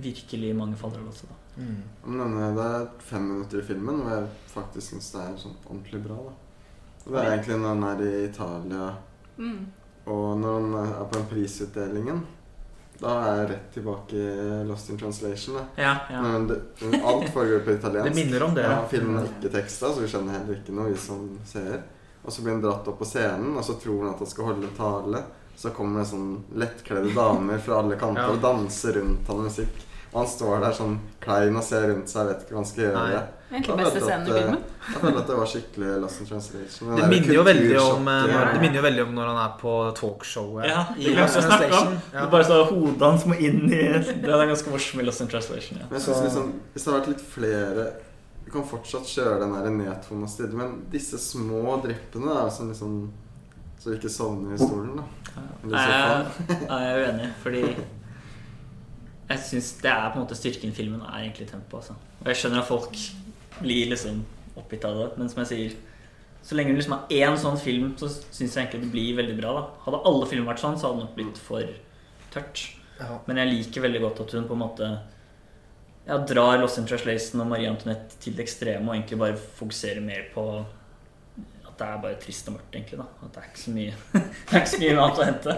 virkelig 0.02 0.54
mange 0.56 0.76
faller 0.78 1.00
av 1.00 1.08
også, 1.14 1.26
da. 1.30 1.38
Mm. 1.58 1.82
Men 2.06 2.20
denne, 2.24 2.50
det 2.56 2.66
er 2.76 2.86
fem 3.04 3.26
minutter 3.28 3.60
i 3.60 3.66
filmen 3.68 4.02
hvor 4.02 4.12
jeg 4.16 4.28
faktisk 4.54 4.94
syns 4.94 5.12
det 5.12 5.22
er 5.26 5.34
sånn 5.42 5.58
ordentlig 5.68 6.04
bra. 6.06 6.18
da 7.06 7.12
Det 7.12 7.18
er 7.26 7.32
egentlig 7.38 7.58
når 7.60 7.68
han 7.76 7.84
er 7.90 8.04
i 8.08 8.26
Italia, 8.30 8.92
Mm. 9.38 9.66
og 10.06 10.38
når 10.40 10.54
han 10.62 10.74
er 10.86 11.06
på 11.06 11.14
den 11.18 11.26
prisutdelingen. 11.32 12.22
Da 13.02 13.14
er 13.26 13.38
jeg 13.40 13.50
rett 13.50 13.72
tilbake 13.74 14.14
i 14.14 14.64
Lost 14.68 14.90
in 14.92 14.98
Translation. 14.98 15.56
Da. 15.56 15.64
Ja, 15.82 15.94
ja. 16.12 16.22
Men 16.22 16.48
det, 16.48 16.60
alt 17.04 17.30
foregår 17.34 17.64
på 17.66 17.72
italiensk. 17.74 18.10
Det 18.14 18.26
minner 18.26 18.44
om 18.44 18.54
det. 18.54 18.62
Ja, 18.70 18.84
filmen 18.88 19.18
er 19.18 19.26
ikke 19.26 19.50
teksta, 19.56 19.90
så 19.90 20.02
vi 20.04 20.08
skjønner 20.12 20.38
heller 20.38 20.60
ikke 20.60 20.76
noe, 20.78 20.92
vi 20.92 20.98
som 21.02 21.24
ser. 21.46 21.82
Og 22.24 22.32
så 22.32 22.44
blir 22.44 22.54
han 22.54 22.62
dratt 22.62 22.88
opp 22.88 23.00
på 23.00 23.06
scenen, 23.10 23.56
og 23.58 23.64
så 23.66 23.74
tror 23.82 24.04
han 24.04 24.14
at 24.14 24.20
han 24.22 24.28
skal 24.30 24.46
holde 24.52 24.70
tale. 24.78 25.24
Så 25.58 25.72
kommer 25.74 26.00
det 26.04 26.10
sånn 26.12 26.44
lettkledde 26.54 27.16
damer 27.16 27.58
fra 27.60 27.80
alle 27.82 27.98
kanter 27.98 28.22
Ja. 28.22 28.30
og 28.36 28.42
danser 28.42 28.94
rundt 29.00 29.28
han 29.28 29.38
med 29.42 29.50
musikk. 29.50 29.82
Og 30.12 30.18
han 30.20 30.28
står 30.28 30.58
der 30.60 30.74
sånn 30.76 30.98
klein 31.24 31.56
og 31.56 31.64
ser 31.64 31.86
rundt 31.88 32.12
seg, 32.12 32.28
vet 32.28 32.42
ikke 32.44 32.56
hva 32.56 32.60
han 32.60 32.68
skal 32.68 32.84
gjøre. 32.84 33.04
Nei. 33.06 33.22
Egentlig 33.52 33.76
beste 33.82 34.00
scenen 34.00 34.28
i 34.28 34.32
eh, 34.32 34.38
filmen. 34.40 34.60
Jeg 34.88 35.00
føler 35.04 35.18
at 35.22 35.30
det 35.30 35.38
var 35.38 35.50
skikkelig 35.52 35.88
Lost 36.00 36.22
in 36.24 36.28
Translation. 36.30 36.92
Det 36.96 37.08
minner 37.12 37.34
jo 37.36 37.42
veldig 37.48 37.80
om 37.82 38.08
eh, 38.12 38.20
når, 38.32 38.46
Det 38.54 38.62
minner 38.64 38.80
jo 38.80 38.84
veldig 38.86 39.04
om 39.04 39.14
når 39.18 39.32
han 39.32 39.40
er 39.42 39.56
på 39.60 39.74
talkshowet 40.00 40.68
Ja, 40.70 40.84
i 40.96 41.16
Lost 41.16 41.40
om. 41.40 41.48
Translation. 41.50 41.98
Det 42.14 42.22
er 42.22 42.30
bare 42.36 42.48
så 42.48 42.60
hodet 42.70 43.08
hans 43.08 43.26
må 43.28 43.40
inn 43.40 43.66
i 43.68 43.82
Det 44.08 44.32
er 44.32 44.46
ganske 44.54 44.72
morsomt 44.76 45.02
med 45.02 45.10
Lost 45.10 45.26
in 45.26 45.32
Translation. 45.32 45.82
Ja. 45.84 45.90
Men 45.90 46.00
jeg 46.00 46.06
synes 46.08 46.24
liksom, 46.30 46.54
Hvis 46.72 46.86
det 46.86 46.92
hadde 46.92 47.00
vært 47.02 47.12
litt 47.12 47.26
flere 47.36 47.88
Du 48.46 48.52
kan 48.56 48.68
fortsatt 48.72 49.12
kjøre 49.16 49.40
den 49.44 49.80
nedtona 49.82 50.32
stilen, 50.32 50.58
men 50.60 50.78
disse 50.92 51.20
små 51.20 51.80
dryppene 51.84 52.38
er 52.46 52.52
som 52.56 52.72
liksom 52.72 52.98
Så 53.80 53.92
vi 53.92 54.00
ikke 54.00 54.12
sovner 54.12 54.56
i 54.56 54.62
stolen, 54.64 54.96
da. 55.00 55.08
I 55.32 55.72
sofaen. 55.72 56.32
jeg 56.68 56.88
er 56.92 57.04
uenig, 57.04 57.34
fordi 57.44 57.66
jeg 59.32 59.44
syns 59.48 59.72
det 59.82 59.92
er 59.92 60.10
på 60.12 60.20
en 60.20 60.26
måte 60.26 60.38
styrken 60.38 60.74
i 60.74 60.76
filmen 60.76 61.02
er 61.06 61.24
egentlig 61.24 61.48
tempo. 61.50 61.80
Altså. 61.80 61.96
Og 62.22 62.30
jeg 62.32 62.42
skjønner 62.42 62.62
at 62.62 62.70
folk 62.70 62.98
blir 63.62 63.92
liksom 63.92 64.24
oppgitt 64.60 64.86
av 64.88 64.98
det, 64.98 65.08
men 65.20 65.32
som 65.32 65.42
jeg 65.44 65.52
sier 65.52 65.80
så 66.42 66.58
lenge 66.58 66.74
du 66.74 66.80
liksom 66.80 66.96
har 66.96 67.12
én 67.14 67.38
sånn 67.38 67.58
film, 67.62 67.92
så 68.02 68.10
syns 68.10 68.56
jeg 68.56 68.64
egentlig 68.64 68.88
det 68.88 68.92
blir 68.96 69.18
veldig 69.20 69.38
bra. 69.38 69.54
da 69.58 69.64
Hadde 69.86 70.04
alle 70.10 70.30
filmer 70.30 70.50
vært 70.50 70.64
sånn, 70.64 70.78
så 70.80 70.90
hadde 70.90 71.02
det 71.02 71.06
nok 71.06 71.18
blitt 71.20 71.42
for 71.42 71.74
tørt. 72.34 72.64
Ja. 72.98 73.20
Men 73.28 73.42
jeg 73.42 73.52
liker 73.52 73.86
veldig 73.86 74.02
godt 74.02 74.24
at 74.26 74.34
hun 74.38 74.48
på 74.50 74.58
en 74.58 74.64
måte 74.64 74.90
ja, 76.08 76.18
drar 76.18 76.58
Lost 76.62 76.82
in 76.82 76.90
Translation 76.90 77.44
og 77.44 77.50
Marie 77.52 77.70
Antoinette 77.70 78.18
til 78.22 78.34
det 78.38 78.48
ekstreme 78.48 78.90
og 78.90 78.96
egentlig 78.96 79.22
bare 79.22 79.38
fokuserer 79.62 80.02
mer 80.06 80.26
på 80.34 80.46
at 80.58 81.76
det 81.78 81.88
er 81.88 82.04
bare 82.08 82.20
trist 82.22 82.50
og 82.50 82.58
mørkt, 82.58 82.74
egentlig. 82.74 82.98
da 82.98 83.28
At 83.28 83.36
det 83.36 83.44
er 83.44 83.50
ikke 83.52 83.64
så 83.64 83.76
mye 83.78 83.94
Det 84.50 84.58
er 84.58 84.64
ikke 84.64 84.74
så 84.74 84.82
mye 84.82 85.00
annet 85.06 85.22
å 85.22 85.30
hente. 85.30 85.58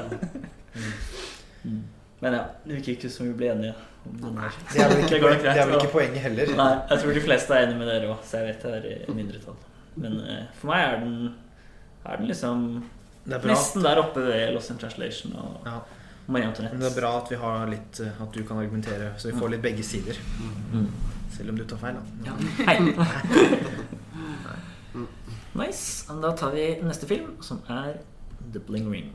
Mm. 1.63 1.83
Men 2.23 2.37
ja, 2.37 2.43
det 2.63 2.77
virker 2.77 2.95
ikke 2.95 3.09
som 3.11 3.27
vi 3.27 3.33
ble 3.41 3.49
enige 3.51 3.73
om 4.07 4.17
den 4.21 4.37
her. 4.39 4.57
Det 4.71 4.81
er 4.83 4.91
vel 4.91 5.01
ikke, 5.03 5.19
poen, 5.23 5.39
det 5.43 5.53
er 5.53 5.65
vel 5.67 5.77
ikke 5.79 5.93
poenget 5.93 6.23
heller. 6.23 6.51
Nei, 6.59 6.71
jeg 6.89 7.01
tror 7.03 7.17
de 7.17 7.23
fleste 7.25 7.55
er 7.57 7.65
enige 7.67 7.79
med 7.81 7.89
dere 7.91 8.11
òg, 8.13 8.21
så 8.27 8.39
jeg 8.39 8.49
vet 8.51 8.63
det 8.67 8.75
er 8.77 8.85
i 9.11 9.15
mindretall. 9.17 9.57
Men 10.03 10.15
eh, 10.23 10.45
for 10.59 10.71
meg 10.71 10.85
er 10.85 10.95
den, 11.03 11.17
er 12.05 12.21
den 12.21 12.29
liksom 12.31 12.63
Det 13.25 13.35
er 13.37 13.43
bra. 13.43 13.51
nesten 13.53 13.83
der 13.85 14.01
oppe 14.01 14.23
ved 14.25 14.53
Lost 14.55 14.71
in 14.73 14.79
Translation. 14.81 15.35
Og, 15.43 15.59
Ja. 15.67 15.81
Marie 16.25 16.47
Men 16.47 16.79
det 16.79 16.87
er 16.87 16.95
bra 16.95 17.09
at 17.19 17.31
vi 17.33 17.35
har 17.35 17.65
litt 17.67 17.99
eh, 17.99 18.21
At 18.23 18.31
du 18.31 18.45
kan 18.47 18.57
argumentere, 18.61 19.09
så 19.19 19.27
vi 19.27 19.39
får 19.41 19.49
litt 19.51 19.61
begge 19.65 19.83
sider. 19.83 20.15
Mm. 20.71 20.87
Selv 21.35 21.49
om 21.51 21.57
du 21.59 21.65
tar 21.67 21.81
feil, 21.81 21.99
da. 21.99 22.29
Ja. 22.29 22.33
Hei. 22.69 22.77
Nice. 25.53 26.05
Da 26.21 26.31
tar 26.37 26.51
vi 26.55 26.69
neste 26.81 27.09
film, 27.09 27.35
som 27.41 27.59
er 27.67 27.97
The 28.53 28.59
Bling 28.63 28.87
Ring. 28.91 29.11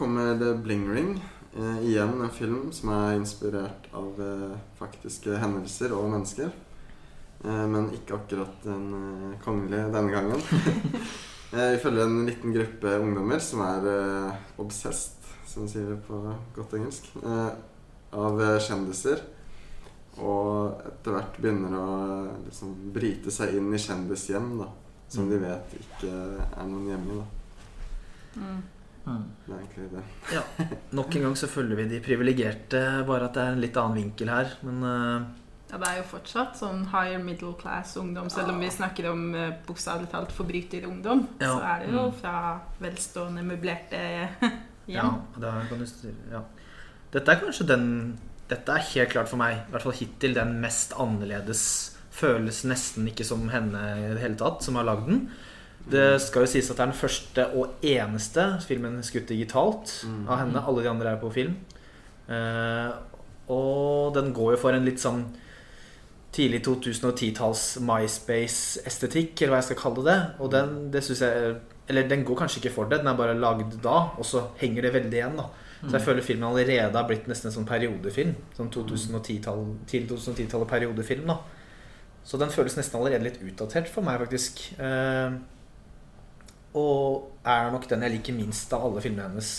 Kommer 0.00 0.38
The 0.38 0.54
Bling 0.54 0.94
Ring. 0.94 1.24
Eh, 1.56 1.78
igjen 1.84 2.20
en 2.20 2.30
film 2.30 2.72
som 2.72 2.88
er 2.94 3.18
inspirert 3.18 3.88
av 3.92 4.20
eh, 4.24 4.54
faktiske 4.78 5.34
hendelser 5.42 5.92
og 5.92 6.06
mennesker. 6.14 6.48
Eh, 7.44 7.66
men 7.68 7.90
ikke 7.92 8.16
akkurat 8.16 8.62
den 8.64 8.86
eh, 8.96 9.34
kongelig 9.44 9.82
denne 9.92 10.14
gangen. 10.14 10.40
eh, 11.52 11.66
vi 11.74 11.82
følger 11.82 12.06
en 12.06 12.24
liten 12.30 12.56
gruppe 12.56 12.94
ungdommer 13.02 13.44
som 13.44 13.60
er 13.66 13.90
eh, 13.92 14.40
obsessed, 14.64 15.28
som 15.44 15.68
sier 15.68 15.92
det 15.92 16.00
på 16.08 16.22
godt 16.56 16.78
engelsk, 16.80 17.12
eh, 17.20 17.52
av 18.24 18.40
eh, 18.40 18.56
kjendiser. 18.70 19.20
Og 20.16 20.80
etter 20.80 21.18
hvert 21.18 21.40
begynner 21.44 21.76
å 21.76 21.86
eh, 22.08 22.34
liksom, 22.48 22.72
bryte 22.96 23.36
seg 23.36 23.60
inn 23.60 23.68
i 23.68 23.84
kjendishjem, 23.84 24.54
da. 24.64 24.72
Som 25.12 25.28
de 25.28 25.44
vet 25.44 25.80
ikke 25.84 26.08
er 26.08 26.68
noen 26.70 26.92
hjemme 26.94 27.20
da. 27.20 27.32
Mm. 28.40 28.60
Mm. 29.06 29.22
Det 29.46 29.54
er 29.54 29.60
egentlig 29.60 29.90
det. 29.94 30.78
Nok 30.98 31.14
en 31.16 31.22
gang 31.28 31.36
så 31.40 31.48
følger 31.50 31.76
vi 31.80 31.86
de 31.94 32.00
privilegerte, 32.04 32.80
bare 33.08 33.28
at 33.30 33.34
det 33.36 33.42
er 33.44 33.54
en 33.56 33.62
litt 33.64 33.76
annen 33.80 33.96
vinkel 34.02 34.28
her. 34.32 34.52
Men 34.66 34.82
uh... 34.84 35.28
Ja, 35.70 35.78
det 35.78 35.86
er 35.86 35.98
jo 36.00 36.06
fortsatt 36.10 36.56
sånn 36.58 36.80
higher 36.90 37.20
middle 37.22 37.52
class 37.60 37.92
ungdom, 38.00 38.26
selv 38.32 38.50
om 38.50 38.58
vi 38.58 38.70
snakker 38.74 39.06
om 39.12 39.20
uh, 39.38 39.52
bokstavelig 39.68 40.10
talt 40.10 40.32
forbryterungdom. 40.34 41.20
Ja. 41.38 41.52
Så 41.52 41.60
er 41.62 41.84
det 41.84 41.92
jo 41.94 42.06
Mm. 42.10 42.16
fra 42.20 42.34
velstående, 42.82 43.44
møblerte 43.46 44.00
hjem. 44.90 44.96
ja, 44.96 45.06
det 45.38 45.52
kan 45.70 45.78
du 45.78 45.86
styre, 45.86 46.16
ja. 46.32 46.42
Dette 47.14 47.32
er 47.32 47.40
kanskje 47.44 47.66
den 47.70 47.86
Dette 48.50 48.74
er 48.74 48.82
helt 48.82 49.12
klart 49.12 49.28
for 49.30 49.38
meg, 49.38 49.60
i 49.62 49.70
hvert 49.70 49.84
fall 49.86 49.94
hittil, 49.94 50.32
den 50.34 50.56
mest 50.58 50.90
annerledes. 50.98 51.60
Føles 52.10 52.64
nesten 52.66 53.06
ikke 53.06 53.22
som 53.24 53.44
henne 53.52 53.78
i 53.94 54.08
det 54.10 54.24
hele 54.24 54.34
tatt, 54.40 54.64
som 54.66 54.74
har 54.74 54.88
lagd 54.88 55.06
den. 55.06 55.20
Det 55.88 56.20
skal 56.20 56.42
jo 56.44 56.50
sies 56.52 56.68
at 56.70 56.76
det 56.76 56.82
er 56.84 56.90
den 56.90 56.98
første 57.00 57.44
og 57.56 57.80
eneste 57.82 58.44
filmen 58.66 59.00
skutt 59.02 59.26
digitalt 59.28 60.04
Mm. 60.06 60.28
av 60.28 60.38
henne. 60.38 60.62
Alle 60.66 60.82
de 60.82 60.88
andre 60.90 61.12
er 61.12 61.16
på 61.22 61.32
film. 61.32 61.56
Eh, 62.28 62.90
og 63.48 64.14
den 64.14 64.32
går 64.34 64.52
jo 64.52 64.56
for 64.60 64.72
en 64.72 64.84
litt 64.84 64.98
sånn 65.00 65.24
tidlig 66.32 66.62
2010-talls 66.62 67.78
MySpace-estetikk, 67.82 69.40
eller 69.42 69.54
hva 69.56 69.60
jeg 69.62 69.68
skal 69.70 69.80
kalle 69.80 70.04
det. 70.06 70.18
Og 70.40 70.50
den, 70.52 70.90
det 70.92 71.02
synes 71.04 71.20
jeg 71.26 71.56
Eller 71.90 72.06
den 72.06 72.22
går 72.24 72.36
kanskje 72.38 72.60
ikke 72.62 72.70
for 72.70 72.84
det, 72.86 73.00
den 73.00 73.08
er 73.10 73.16
bare 73.18 73.34
lagd 73.34 73.80
da, 73.82 74.12
og 74.16 74.22
så 74.24 74.44
henger 74.60 74.82
det 74.82 74.92
veldig 74.94 75.10
igjen. 75.18 75.36
da 75.36 75.48
Så 75.82 75.96
jeg 75.96 76.02
føler 76.04 76.22
filmen 76.22 76.44
allerede 76.46 76.92
har 76.94 77.08
blitt 77.08 77.26
nesten 77.26 77.48
en 77.50 77.56
sånn 77.56 77.66
periodefilm. 77.66 78.34
Sånn 78.56 78.70
2010-tall, 78.70 79.64
tidlig 79.88 80.08
2010-tallet 80.12 80.68
periodefilm. 80.68 81.26
da 81.26 81.38
Så 82.24 82.38
den 82.38 82.48
føles 82.54 82.76
nesten 82.76 83.00
allerede 83.00 83.24
litt 83.24 83.40
utdatert 83.42 83.88
for 83.88 84.02
meg, 84.06 84.20
faktisk. 84.20 84.78
Eh, 84.78 85.32
og 86.78 87.46
er 87.46 87.70
nok 87.72 87.88
den 87.90 88.04
jeg 88.06 88.14
liker 88.16 88.36
minst 88.36 88.72
av 88.76 88.84
alle 88.86 89.02
filmene 89.02 89.28
hennes. 89.28 89.50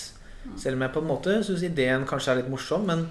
Selv 0.57 0.77
om 0.77 0.85
jeg 0.85 0.93
på 0.95 1.01
en 1.03 1.09
måte 1.09 1.35
syns 1.45 1.65
ideen 1.65 2.07
kanskje 2.09 2.33
er 2.33 2.39
litt 2.41 2.49
morsom, 2.49 2.87
men 2.89 3.03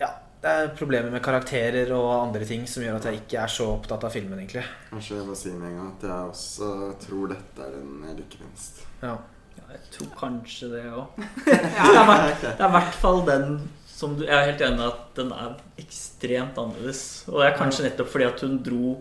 ja, 0.00 0.10
det 0.42 0.52
er 0.52 0.74
problemer 0.76 1.12
med 1.14 1.24
karakterer 1.24 1.94
og 1.96 2.10
andre 2.18 2.44
ting 2.48 2.66
som 2.68 2.84
gjør 2.84 2.98
at 2.98 3.08
jeg 3.08 3.22
ikke 3.22 3.40
er 3.40 3.54
så 3.54 3.70
opptatt 3.72 4.04
av 4.04 4.12
filmen, 4.12 4.36
egentlig. 4.42 4.66
Kanskje 4.90 5.16
jeg 5.16 5.28
må 5.30 5.38
si 5.38 5.54
med 5.54 5.70
en 5.70 5.80
gang 5.80 5.90
at 5.94 6.06
jeg 6.10 6.34
også 6.34 6.70
tror 7.06 7.32
dette 7.32 7.64
er 7.64 7.74
den 7.78 8.06
jeg 8.10 8.20
liker 8.20 8.44
minst. 8.44 8.84
Ja. 9.02 9.16
Ja, 9.58 9.64
jeg 9.74 9.80
tror 9.96 10.10
kanskje 10.20 10.68
det 10.70 10.84
òg. 10.92 11.18
Er 11.48 11.64
det 12.44 12.52
er 12.52 12.68
i 12.68 12.72
hvert 12.76 12.98
fall 13.00 13.24
den 13.26 13.58
som 13.98 14.12
du 14.14 14.22
Jeg 14.22 14.36
er 14.36 14.52
helt 14.52 14.60
enig 14.62 14.84
i 14.84 14.90
at 14.92 15.16
den 15.16 15.32
er 15.34 15.56
ekstremt 15.82 16.58
annerledes. 16.60 17.00
Og 17.26 17.40
det 17.40 17.48
er 17.48 17.56
kanskje 17.58 17.88
nettopp 17.88 18.12
fordi 18.12 18.28
at 18.28 18.44
hun 18.44 18.60
dro 18.62 18.92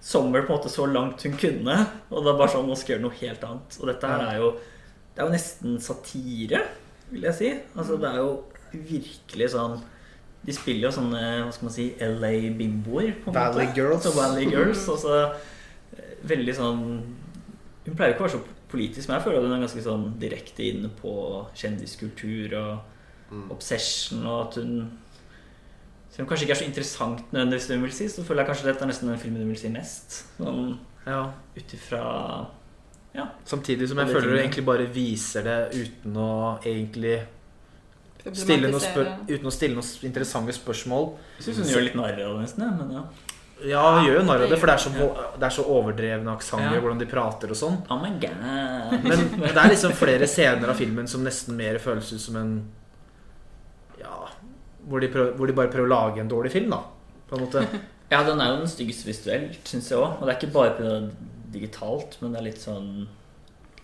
sommer 0.00 0.42
på 0.46 0.52
en 0.52 0.58
måte 0.58 0.70
så 0.72 0.86
langt 0.86 1.22
hun 1.26 1.32
kunne. 1.40 1.76
Og 2.10 2.22
er 2.32 2.38
bare 2.38 2.52
sånn 2.52 2.66
nå 2.68 2.76
skal 2.78 2.94
jeg 2.94 2.98
gjøre 2.98 3.06
noe 3.08 3.18
helt 3.20 3.44
annet. 3.48 3.78
Og 3.80 3.86
dette 3.90 4.06
her 4.12 4.26
er 4.28 4.36
jo 4.42 4.50
Det 5.14 5.24
er 5.24 5.26
jo 5.26 5.32
nesten 5.34 5.78
satire, 5.82 6.60
vil 7.10 7.22
jeg 7.26 7.34
si. 7.34 7.48
Altså 7.76 7.96
det 7.98 8.08
er 8.12 8.16
jo 8.22 8.44
virkelig 8.72 9.48
sånn 9.54 9.80
De 10.46 10.52
spiller 10.54 10.86
jo 10.88 10.92
sånne 10.94 11.22
hva 11.42 11.50
skal 11.52 11.66
man 11.66 11.74
si, 11.74 11.88
LA-bimboer. 11.98 13.14
Valley. 13.26 13.72
Girls. 13.74 14.02
Så 14.06 14.12
Valley 14.14 14.46
Girls. 14.52 14.84
også, 14.88 15.32
eh, 15.96 16.14
veldig 16.24 16.54
sånn 16.54 16.84
Hun 17.84 17.94
pleier 17.96 18.14
ikke 18.14 18.22
å 18.24 18.28
være 18.28 18.38
så 18.38 18.44
politisk, 18.68 19.08
men 19.08 19.16
jeg 19.16 19.24
føler 19.24 19.38
at 19.38 19.44
hun 19.48 19.52
er 19.56 19.66
ganske 19.66 19.82
sånn 19.82 20.18
direkte 20.20 20.60
inne 20.68 20.90
på 21.02 21.12
kjendiskultur 21.56 22.52
og 22.60 22.78
Mm. 23.30 23.50
obsession, 23.50 24.24
og 24.26 24.46
at 24.48 24.54
hun 24.54 24.98
Selv 26.18 26.24
om 26.24 26.26
det 26.26 26.30
kanskje 26.32 26.46
ikke 26.48 26.54
er 26.56 26.58
så 26.58 26.66
interessant 26.66 27.18
nødvendigvis, 27.30 27.66
det 27.70 27.76
hun 27.76 27.82
vil 27.86 27.92
si, 27.94 28.06
så 28.10 28.22
føler 28.26 28.42
jeg 28.42 28.48
kanskje 28.48 28.64
dette 28.66 28.82
er 28.82 28.88
nesten 28.90 29.10
den 29.12 29.20
filmen 29.22 29.44
hun 29.44 29.52
vil 29.52 29.58
si 29.60 29.68
mest. 29.70 30.16
Sånn 30.34 30.72
ja. 31.06 31.20
ut 31.54 31.74
ifra 31.76 32.00
Samtidig 33.46 33.86
som 33.88 33.98
jeg 34.02 34.10
føler 34.12 34.30
du 34.30 34.36
egentlig 34.38 34.64
bare 34.66 34.84
viser 34.92 35.46
det 35.46 35.56
uten 35.78 36.18
å 36.18 36.30
egentlig 36.58 37.20
stille 38.34 38.68
noe 38.70 38.82
spør 38.82 39.08
uten 39.30 39.48
å 39.48 39.52
stille 39.54 39.78
noen 39.78 40.06
interessante 40.10 40.54
spørsmål. 40.54 41.08
Jeg 41.38 41.46
syns 41.48 41.62
hun 41.62 41.72
gjør 41.72 41.86
litt 41.86 41.98
narr 41.98 42.18
av 42.18 42.34
det, 42.34 42.42
nesten. 42.44 42.66
ja, 42.66 42.74
Men 42.76 42.92
ja. 42.98 43.04
Ja, 43.68 43.84
hun 43.96 44.06
gjør 44.06 44.20
jo 44.20 44.24
narr 44.28 44.44
av 44.44 44.52
det, 44.52 44.58
for 44.60 44.70
det 44.70 44.74
er 44.76 44.82
så, 44.84 45.08
det 45.38 45.46
er 45.48 45.54
så 45.54 45.64
overdrevne 45.74 46.34
aksenter, 46.34 46.76
Ja. 46.76 46.82
hvordan 46.82 47.00
de 47.00 47.08
prater 47.10 47.54
og 47.54 47.58
sånn. 47.58 47.78
Oh. 47.90 48.02
Men 48.02 49.30
det 49.42 49.56
er 49.56 49.72
liksom 49.72 49.94
flere 49.98 50.28
scener 50.30 50.70
av 50.70 50.78
filmen 50.78 51.08
som 51.10 51.24
nesten 51.26 51.56
mer 51.58 51.78
føles 51.82 52.12
ut 52.12 52.22
som 52.22 52.36
en 52.42 52.52
Ja 52.58 52.77
Hvor 54.88 55.00
de, 55.04 55.08
prøver, 55.12 55.32
hvor 55.36 55.46
de 55.50 55.56
bare 55.58 55.70
prøver 55.72 55.88
å 55.88 55.92
lage 55.94 56.22
en 56.22 56.30
dårlig 56.32 56.52
film, 56.54 56.70
da. 56.72 56.82
På 57.28 57.36
en 57.38 57.46
måte. 57.46 57.66
Ja, 58.08 58.22
den 58.24 58.40
er 58.40 58.54
jo 58.54 58.60
den 58.62 58.70
styggeste 58.72 59.04
visuelt, 59.10 59.58
syns 59.68 59.90
jeg 59.92 59.98
òg. 60.00 60.14
Og 60.16 60.24
det 60.24 60.32
er 60.32 60.38
ikke 60.38 60.54
bare 60.54 60.70
på 60.78 60.84
det 60.86 60.92
digitalt, 61.52 62.14
men 62.22 62.32
det 62.32 62.38
er 62.40 62.46
litt 62.46 62.62
sånn 62.62 62.86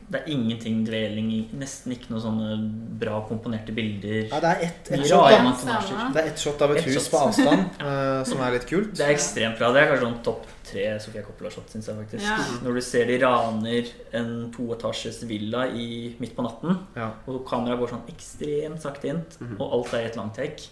Det 0.08 0.20
er 0.22 0.30
ingenting 0.32 0.78
dveling 0.84 1.28
i 1.32 1.40
Nesten 1.60 1.92
ikke 1.92 2.08
noe 2.12 2.20
sånne 2.24 2.56
bra 3.00 3.18
komponerte 3.28 3.72
bilder. 3.76 4.26
Ja, 4.30 4.38
det 4.40 4.50
er 4.54 4.62
ett 4.66 4.90
et 4.96 5.04
shot, 5.08 5.28
er 5.32 6.22
ett 6.28 6.40
shot 6.40 6.64
av 6.64 6.72
et 6.72 6.80
et 6.80 6.88
hus 6.88 6.96
shot. 7.02 7.10
på 7.12 7.20
avstand 7.20 7.78
uh, 7.80 8.22
som 8.30 8.40
er 8.44 8.56
litt 8.56 8.64
kult. 8.68 8.94
Det 8.96 9.04
er 9.06 9.12
ekstremt 9.12 9.60
bra. 9.60 9.70
Det 9.76 9.82
er 9.82 9.90
kanskje 9.92 10.06
sånn 10.06 10.16
topp 10.24 10.46
tre 10.70 10.84
Sofia 11.04 11.24
Coppola-shot, 11.24 11.72
syns 11.72 11.88
jeg 11.88 11.98
faktisk. 12.00 12.24
Ja. 12.24 12.38
Når 12.64 12.78
du 12.80 12.82
ser 12.84 13.08
de 13.12 13.18
raner 13.24 13.90
en 14.20 14.30
toetasjes 14.56 15.20
villa 15.28 15.66
i, 15.68 16.14
midt 16.20 16.32
på 16.36 16.44
natten, 16.48 16.80
Ja. 16.96 17.10
og 17.28 17.44
kameraet 17.48 17.80
går 17.80 17.92
sånn 17.92 18.08
ekstremt 18.12 18.80
sakte 18.84 19.12
inn, 19.12 19.20
og 19.58 19.66
alt 19.68 19.92
er 19.96 20.06
i 20.06 20.10
et 20.12 20.16
langt 20.20 20.36
take. 20.40 20.68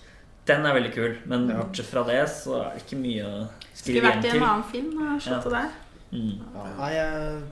Den 0.47 0.67
er 0.67 0.75
veldig 0.75 0.93
kul, 0.95 1.17
men 1.27 1.49
Ja. 1.49 1.57
bortsett 1.63 1.87
fra 1.87 2.03
det 2.05 2.29
så 2.29 2.57
er 2.65 2.71
det 2.75 2.83
ikke 2.87 2.99
mye 2.99 3.25
å 3.25 3.49
skrive 3.75 4.03
hjem 4.11 4.23
til. 4.23 4.31
Skulle 4.31 4.31
vært 4.31 4.35
i 4.35 4.37
en 4.37 4.43
annen 4.43 4.65
film. 4.65 4.89
Da, 4.99 5.41
det 5.41 5.53
der. 5.53 5.69
Mm. 6.13 6.39
Ja, 6.55 6.65
nei, 6.79 6.91
jeg 6.93 7.43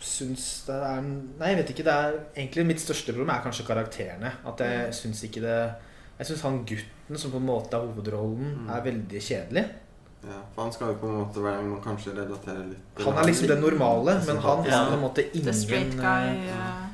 syns 0.00 0.46
det 0.66 0.74
er 0.74 1.00
Nei, 1.02 1.48
jeg 1.54 1.56
vet 1.60 1.70
ikke. 1.74 1.84
Det 1.84 1.94
er 1.94 2.18
egentlig 2.36 2.66
mitt 2.66 2.80
største 2.82 3.12
problem 3.14 3.30
er 3.30 3.42
kanskje 3.44 3.66
karakterene. 3.68 4.32
At 4.46 4.58
jeg 4.58 4.92
syns 4.92 5.22
ikke 5.24 5.40
det 5.40 5.74
Jeg 6.20 6.26
syns 6.26 6.42
han 6.42 6.58
gutten 6.66 7.16
som 7.18 7.30
på 7.32 7.36
en 7.40 7.46
måte 7.46 7.72
er 7.72 7.86
hovedrollen, 7.86 8.66
Mm. 8.66 8.70
er 8.76 8.82
veldig 8.82 9.20
kjedelig. 9.24 9.64
Ja, 10.22 10.36
for 10.54 10.62
han 10.64 10.72
skal 10.72 10.88
jo 10.88 10.94
på 11.00 11.08
en 11.08 11.24
måte 11.24 11.40
være 11.40 11.62
Man 11.64 11.80
kanskje 11.80 12.12
relatere 12.14 12.68
litt 12.68 13.04
Han 13.06 13.14
er 13.16 13.22
liksom 13.24 13.46
den 13.48 13.60
normale, 13.62 14.20
men 14.26 14.36
han 14.36 14.64
Ja. 14.66 14.70
har 14.84 14.90
på 14.90 14.94
en 14.94 15.00
måte 15.00 15.24
ingen 15.32 15.44
The 15.46 15.52
straight 15.54 15.96
guy. 15.96 16.26
eh, 16.46 16.86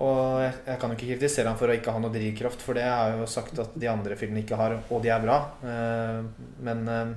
Og 0.00 0.40
jeg, 0.40 0.52
jeg 0.64 0.80
kan 0.80 0.92
jo 0.92 0.96
ikke 0.96 1.08
kritisere 1.12 1.50
han 1.50 1.58
for 1.60 1.68
å 1.68 1.74
ikke 1.76 1.92
ha 1.92 2.00
noe 2.00 2.14
drivkraft, 2.14 2.62
for 2.64 2.78
det 2.78 2.86
har 2.88 3.10
jeg 3.12 3.18
jo 3.20 3.26
sagt 3.28 3.58
at 3.60 3.74
de 3.82 3.88
andre 3.90 4.16
filmene 4.16 4.40
ikke 4.46 4.56
har, 4.60 4.78
og 4.88 5.02
de 5.04 5.10
er 5.12 5.24
bra. 5.26 5.36
Eh, 5.60 6.22
Men 6.64 6.80
eh, 6.88 7.12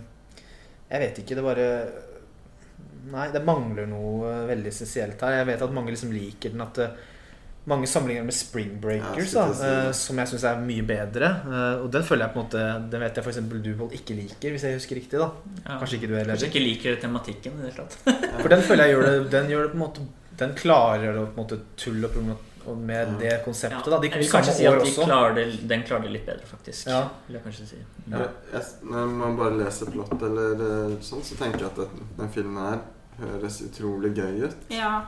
jeg 0.92 1.06
vet 1.06 1.22
ikke. 1.24 1.38
Det 1.40 1.46
bare 1.46 1.70
Nei, 3.14 3.26
det 3.34 3.42
mangler 3.44 3.88
noe 3.92 4.30
eh, 4.32 4.44
veldig 4.52 4.70
essensielt 4.72 5.24
her. 5.26 5.40
Jeg 5.42 5.50
vet 5.54 5.64
at 5.66 5.74
mange 5.76 5.92
liksom 5.96 6.12
liker 6.16 6.54
den. 6.54 6.64
At 6.64 6.80
mange 7.72 7.88
sammenligner 7.88 8.26
med 8.28 8.36
Spring 8.36 8.74
Breakers, 8.84 9.32
Ja, 9.38 9.46
da, 9.48 9.92
som 9.96 10.20
jeg 10.20 10.32
syns 10.34 10.44
er 10.50 10.60
mye 10.60 10.84
bedre. 10.88 11.30
Og 11.84 11.86
den 11.96 12.04
føler 12.04 12.26
jeg 12.26 12.34
på 12.34 12.42
en 12.42 12.44
måte 12.44 12.64
Den 12.92 13.04
vet 13.06 13.16
jeg 13.16 13.24
f.eks. 13.24 13.40
du 13.64 13.86
ikke 13.96 14.18
liker, 14.18 14.52
hvis 14.52 14.66
jeg 14.68 14.76
husker 14.76 15.00
riktig. 15.00 15.22
da 15.22 15.30
Ja. 15.62 15.78
Kanskje 15.80 16.02
ikke 16.02 16.10
du 16.12 16.18
heller. 16.18 16.34
Kanskje 16.36 16.50
ikke 16.52 16.64
liker 16.66 17.00
tematikken 17.06 17.56
i 17.56 17.64
det 17.64 17.72
hele 17.72 17.86
tatt. 17.86 18.26
For 18.42 18.52
den 18.52 18.66
føler 18.68 18.92
jeg 18.92 18.98
gjør 18.98 19.08
det 19.08 19.32
Den, 19.38 19.52
gjør 19.56 19.64
det 19.64 19.72
på 19.72 19.80
en 19.80 19.84
måte, 19.86 20.08
den 20.44 20.58
klarer 20.60 21.22
å 21.22 21.30
på 21.30 21.38
en 21.38 21.40
måte 21.46 21.62
tulle 21.80 22.12
og 22.12 22.34
med 22.76 23.08
Ja. 23.08 23.18
det 23.20 23.46
konseptet. 23.46 23.86
da 23.92 24.00
De 24.00 24.10
kom 24.10 24.24
samme 24.24 24.44
si 24.54 24.68
år 24.68 24.76
de 24.80 24.86
også. 24.86 25.04
klarer 25.06 25.36
det, 25.36 25.68
den 25.68 25.84
klarer 25.84 26.04
det 26.04 26.12
litt 26.12 26.26
bedre, 26.26 26.46
faktisk. 26.46 26.88
Ja. 26.88 27.10
Vil 27.28 27.36
jeg 27.36 27.44
kanskje 27.44 27.68
si. 27.68 27.78
Ja. 28.12 28.28
Jeg, 28.54 28.64
når 28.84 29.08
man 29.08 29.38
bare 29.38 29.58
leser 29.58 29.86
plott 29.92 30.22
eller 30.22 30.96
sånn, 31.02 31.22
så 31.24 31.36
tenker 31.38 31.60
jeg 31.60 31.66
at 31.68 31.76
den, 31.76 32.08
den 32.18 32.30
filmen 32.30 32.58
her 32.64 32.80
høres 33.20 33.62
utrolig 33.62 34.14
gøy 34.16 34.44
ut. 34.48 34.56
Ja. 34.70 35.06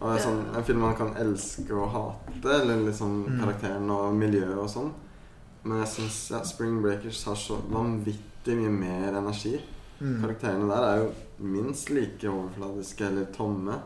Og 0.00 0.14
er 0.14 0.18
sånn, 0.22 0.44
en 0.56 0.64
film 0.64 0.78
man 0.80 0.94
kan 0.96 1.14
elske 1.16 1.72
og 1.74 1.88
hate, 1.90 2.50
eller 2.62 2.76
liksom 2.90 3.24
Mm. 3.26 3.40
karakteren 3.44 3.90
og 3.90 4.14
miljøet 4.14 4.56
og 4.58 4.68
sånn. 4.70 4.92
Men 5.64 5.78
jeg 5.84 5.88
syns 5.88 6.30
ja, 6.30 6.42
Spring 6.44 6.80
Breakers 6.82 7.24
har 7.24 7.34
så 7.34 7.56
vanvittig 7.68 8.54
mye 8.56 8.70
mer 8.70 9.18
energi. 9.18 9.60
Mm. 10.00 10.20
Karakterene 10.22 10.68
der 10.68 10.82
er 10.86 10.96
jo 11.02 11.12
minst 11.40 11.90
like 11.90 12.22
overfladiske 12.28 13.00
eller 13.06 13.24
tomme. 13.34 13.80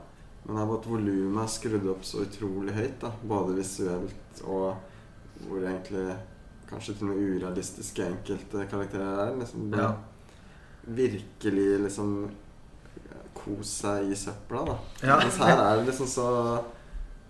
Men 0.46 0.56
her 0.58 0.66
er 0.66 0.74
at 0.80 0.86
volumet 0.90 1.42
er 1.44 1.50
skrudd 1.54 1.86
opp 1.92 2.04
så 2.06 2.24
utrolig 2.24 2.74
høyt, 2.74 2.96
da. 3.00 3.12
Både 3.30 3.54
visuelt 3.60 4.42
og 4.44 4.74
hvor 5.46 5.62
egentlig 5.62 6.16
kanskje 6.70 6.94
til 6.98 7.08
og 7.08 7.12
med 7.12 7.36
urealistiske 7.36 8.06
enkelte 8.08 8.66
karakterer 8.70 9.26
er. 9.28 9.36
Liksom 9.38 9.72
Ja. 9.78 9.92
virkelig 10.86 11.80
liksom 11.84 12.30
kose 13.34 13.64
seg 13.70 14.10
i 14.12 14.16
søpla, 14.18 14.64
da. 14.66 14.78
Ja. 15.02 15.18
Mens 15.22 15.36
her 15.38 15.56
er 15.58 15.76
det 15.80 15.86
liksom 15.90 16.06
så 16.10 16.26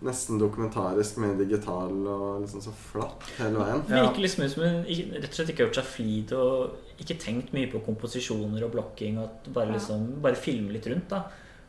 nesten 0.03 0.39
dokumentarisk, 0.41 1.17
med 1.23 1.39
digital 1.39 1.93
og 2.11 2.41
liksom 2.43 2.63
så 2.65 2.73
flatt 2.75 3.23
hele 3.39 3.61
veien. 3.61 3.85
Ja. 3.89 4.01
Virker 4.09 4.25
liksom 4.25 4.45
ut 4.45 4.51
som 4.51 4.65
hun 4.65 4.81
rett 4.89 5.29
og 5.29 5.37
slett 5.37 5.53
ikke 5.53 5.63
har 5.63 5.69
gjort 5.71 5.79
seg 5.79 5.91
flid 5.93 6.33
og 6.33 6.99
ikke 7.05 7.19
tenkt 7.23 7.53
mye 7.55 7.71
på 7.71 7.85
komposisjoner 7.87 8.65
og 8.67 8.73
blokking. 8.75 9.21
Og 9.23 9.53
bare 9.55 9.73
liksom 9.77 10.09
Bare 10.25 10.35
filme 10.35 10.73
litt 10.75 10.89
rundt, 10.91 11.09
da. 11.13 11.23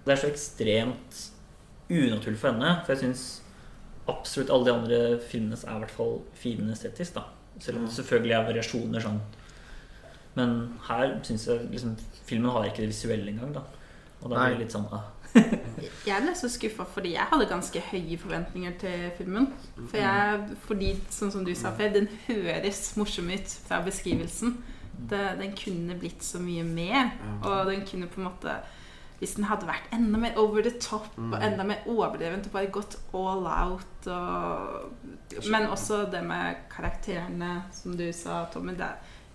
Det 0.06 0.12
er 0.16 0.20
så 0.24 0.32
ekstremt 0.32 1.22
unaturlig 1.94 2.40
for 2.42 2.52
henne. 2.52 2.76
For 2.84 2.94
jeg 2.94 3.04
syns 3.04 3.24
absolutt 4.10 4.52
alle 4.52 4.68
de 4.68 4.74
andre 4.74 5.00
filmene 5.24 5.58
er 5.60 5.78
i 5.78 5.86
hvert 5.86 5.96
fall 5.96 6.20
fine 6.38 6.74
estetisk, 6.74 7.16
da. 7.20 7.28
Selv 7.62 7.80
om 7.80 7.88
det 7.88 7.96
selvfølgelig 7.96 8.36
er 8.36 8.48
variasjoner 8.50 9.04
sånn. 9.04 9.22
Men 10.34 10.54
her 10.88 11.20
syns 11.26 11.46
jeg 11.48 11.68
liksom 11.70 11.98
Filmen 12.26 12.54
har 12.56 12.66
ikke 12.66 12.82
det 12.82 12.94
visuelle 12.94 13.30
engang, 13.30 13.52
da. 13.54 13.66
Og 14.24 14.32
da 14.32 14.40
blir 14.40 14.56
det 14.56 14.64
litt 14.64 14.74
sånn 14.74 14.88
ah, 14.96 15.10
Jeg 16.08 16.24
ble 16.24 16.34
så 16.38 16.48
skuffa 16.52 16.86
fordi 16.88 17.16
jeg 17.16 17.28
hadde 17.32 17.50
ganske 17.50 17.82
høye 17.90 18.20
forventninger 18.22 18.78
til 18.82 19.08
filmen. 19.18 19.50
For 19.78 20.00
jeg, 20.00 20.60
fordi, 20.68 20.94
sånn 21.14 21.34
som 21.34 21.44
du 21.46 21.54
sa 21.58 21.74
før, 21.78 21.92
den 21.96 22.08
høres 22.28 22.86
morsom 23.00 23.32
ut 23.34 23.58
fra 23.68 23.82
beskrivelsen. 23.86 24.56
Det, 24.94 25.24
den 25.40 25.56
kunne 25.58 25.98
blitt 26.00 26.24
så 26.26 26.42
mye 26.42 26.64
mer. 26.68 27.16
Og 27.42 27.72
den 27.72 27.84
kunne 27.90 28.10
på 28.12 28.22
en 28.22 28.30
måte 28.30 28.58
Hvis 29.20 29.36
den 29.38 29.46
hadde 29.48 29.68
vært 29.70 29.92
enda 29.96 30.20
mer 30.20 30.38
over 30.42 30.66
the 30.66 30.74
top 30.84 31.14
og 31.18 31.36
enda 31.40 31.64
mer 31.64 31.86
overdrevent 31.88 32.50
og 32.50 32.56
bare 32.58 32.72
gått 32.74 32.98
all 33.16 33.46
out 33.48 34.08
og 34.12 35.48
Men 35.50 35.70
også 35.72 36.06
det 36.12 36.24
med 36.28 36.66
karakterene, 36.74 37.64
som 37.72 37.96
du 37.98 38.08
sa, 38.14 38.46
Tommy. 38.54 38.76
Det 38.76 38.90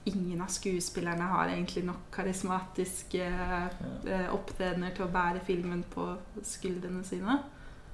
ingen 0.08 0.40
av 0.40 0.48
skuespillerne 0.52 1.24
har 1.28 1.50
egentlig 1.52 1.82
nok 1.84 2.06
karismatiske 2.14 3.24
eh, 3.28 4.26
opptredener 4.32 4.94
til 4.96 5.04
å 5.04 5.12
bære 5.12 5.42
filmen 5.44 5.82
på 5.92 6.06
skuldrene 6.46 7.04
sine. 7.04 7.38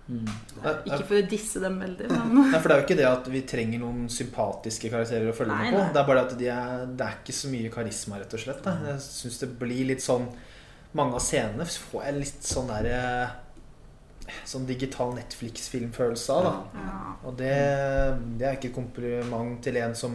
mm. 0.07 0.29
Ikke 0.85 1.01
for 1.09 1.19
å 1.19 1.25
disse 1.31 1.63
dem 1.65 1.79
veldig, 1.83 2.11
men 2.13 2.53
Nei, 2.53 2.61
for 2.61 2.71
det 2.71 2.77
er 2.77 2.83
jo 2.83 2.87
ikke 2.87 2.99
det 3.01 3.09
at 3.11 3.31
vi 3.35 3.43
trenger 3.51 3.83
noen 3.83 4.07
sympatiske 4.13 4.91
karakterer 4.93 5.31
å 5.33 5.37
følge 5.37 5.57
Nei, 5.57 5.71
med 5.71 5.79
på. 5.79 5.83
nei. 5.83 5.93
Det 5.97 6.03
er 6.03 6.11
bare 6.13 6.25
at 6.29 6.37
de 6.39 6.51
er, 6.55 6.85
det 6.87 7.09
er 7.09 7.19
ikke 7.23 7.39
så 7.41 7.53
mye 7.55 7.73
karisma, 7.75 8.21
rett 8.23 8.37
og 8.39 8.45
slett. 8.47 8.63
Da. 8.67 8.77
Jeg 8.93 9.05
syns 9.09 9.41
det 9.43 9.51
blir 9.65 9.89
litt 9.91 10.05
sånn 10.05 10.29
Mange 10.95 11.15
av 11.19 11.23
scenene 11.25 11.65
får 11.67 12.05
jeg 12.07 12.15
litt 12.21 12.47
sånn 12.47 12.69
der 12.71 12.87
eh, 12.87 13.33
Sånn 14.49 14.65
digital 14.67 15.11
Netflix-filmfølelse 15.19 16.33
av, 16.33 16.45
da. 16.47 16.81
ja. 16.81 17.01
Og 17.29 17.35
det, 17.37 17.51
det 18.41 18.47
er 18.49 18.55
ikke 18.57 18.71
et 18.71 18.77
kompliment 18.79 19.59
til 19.65 19.77
en 19.83 19.93
som 19.99 20.15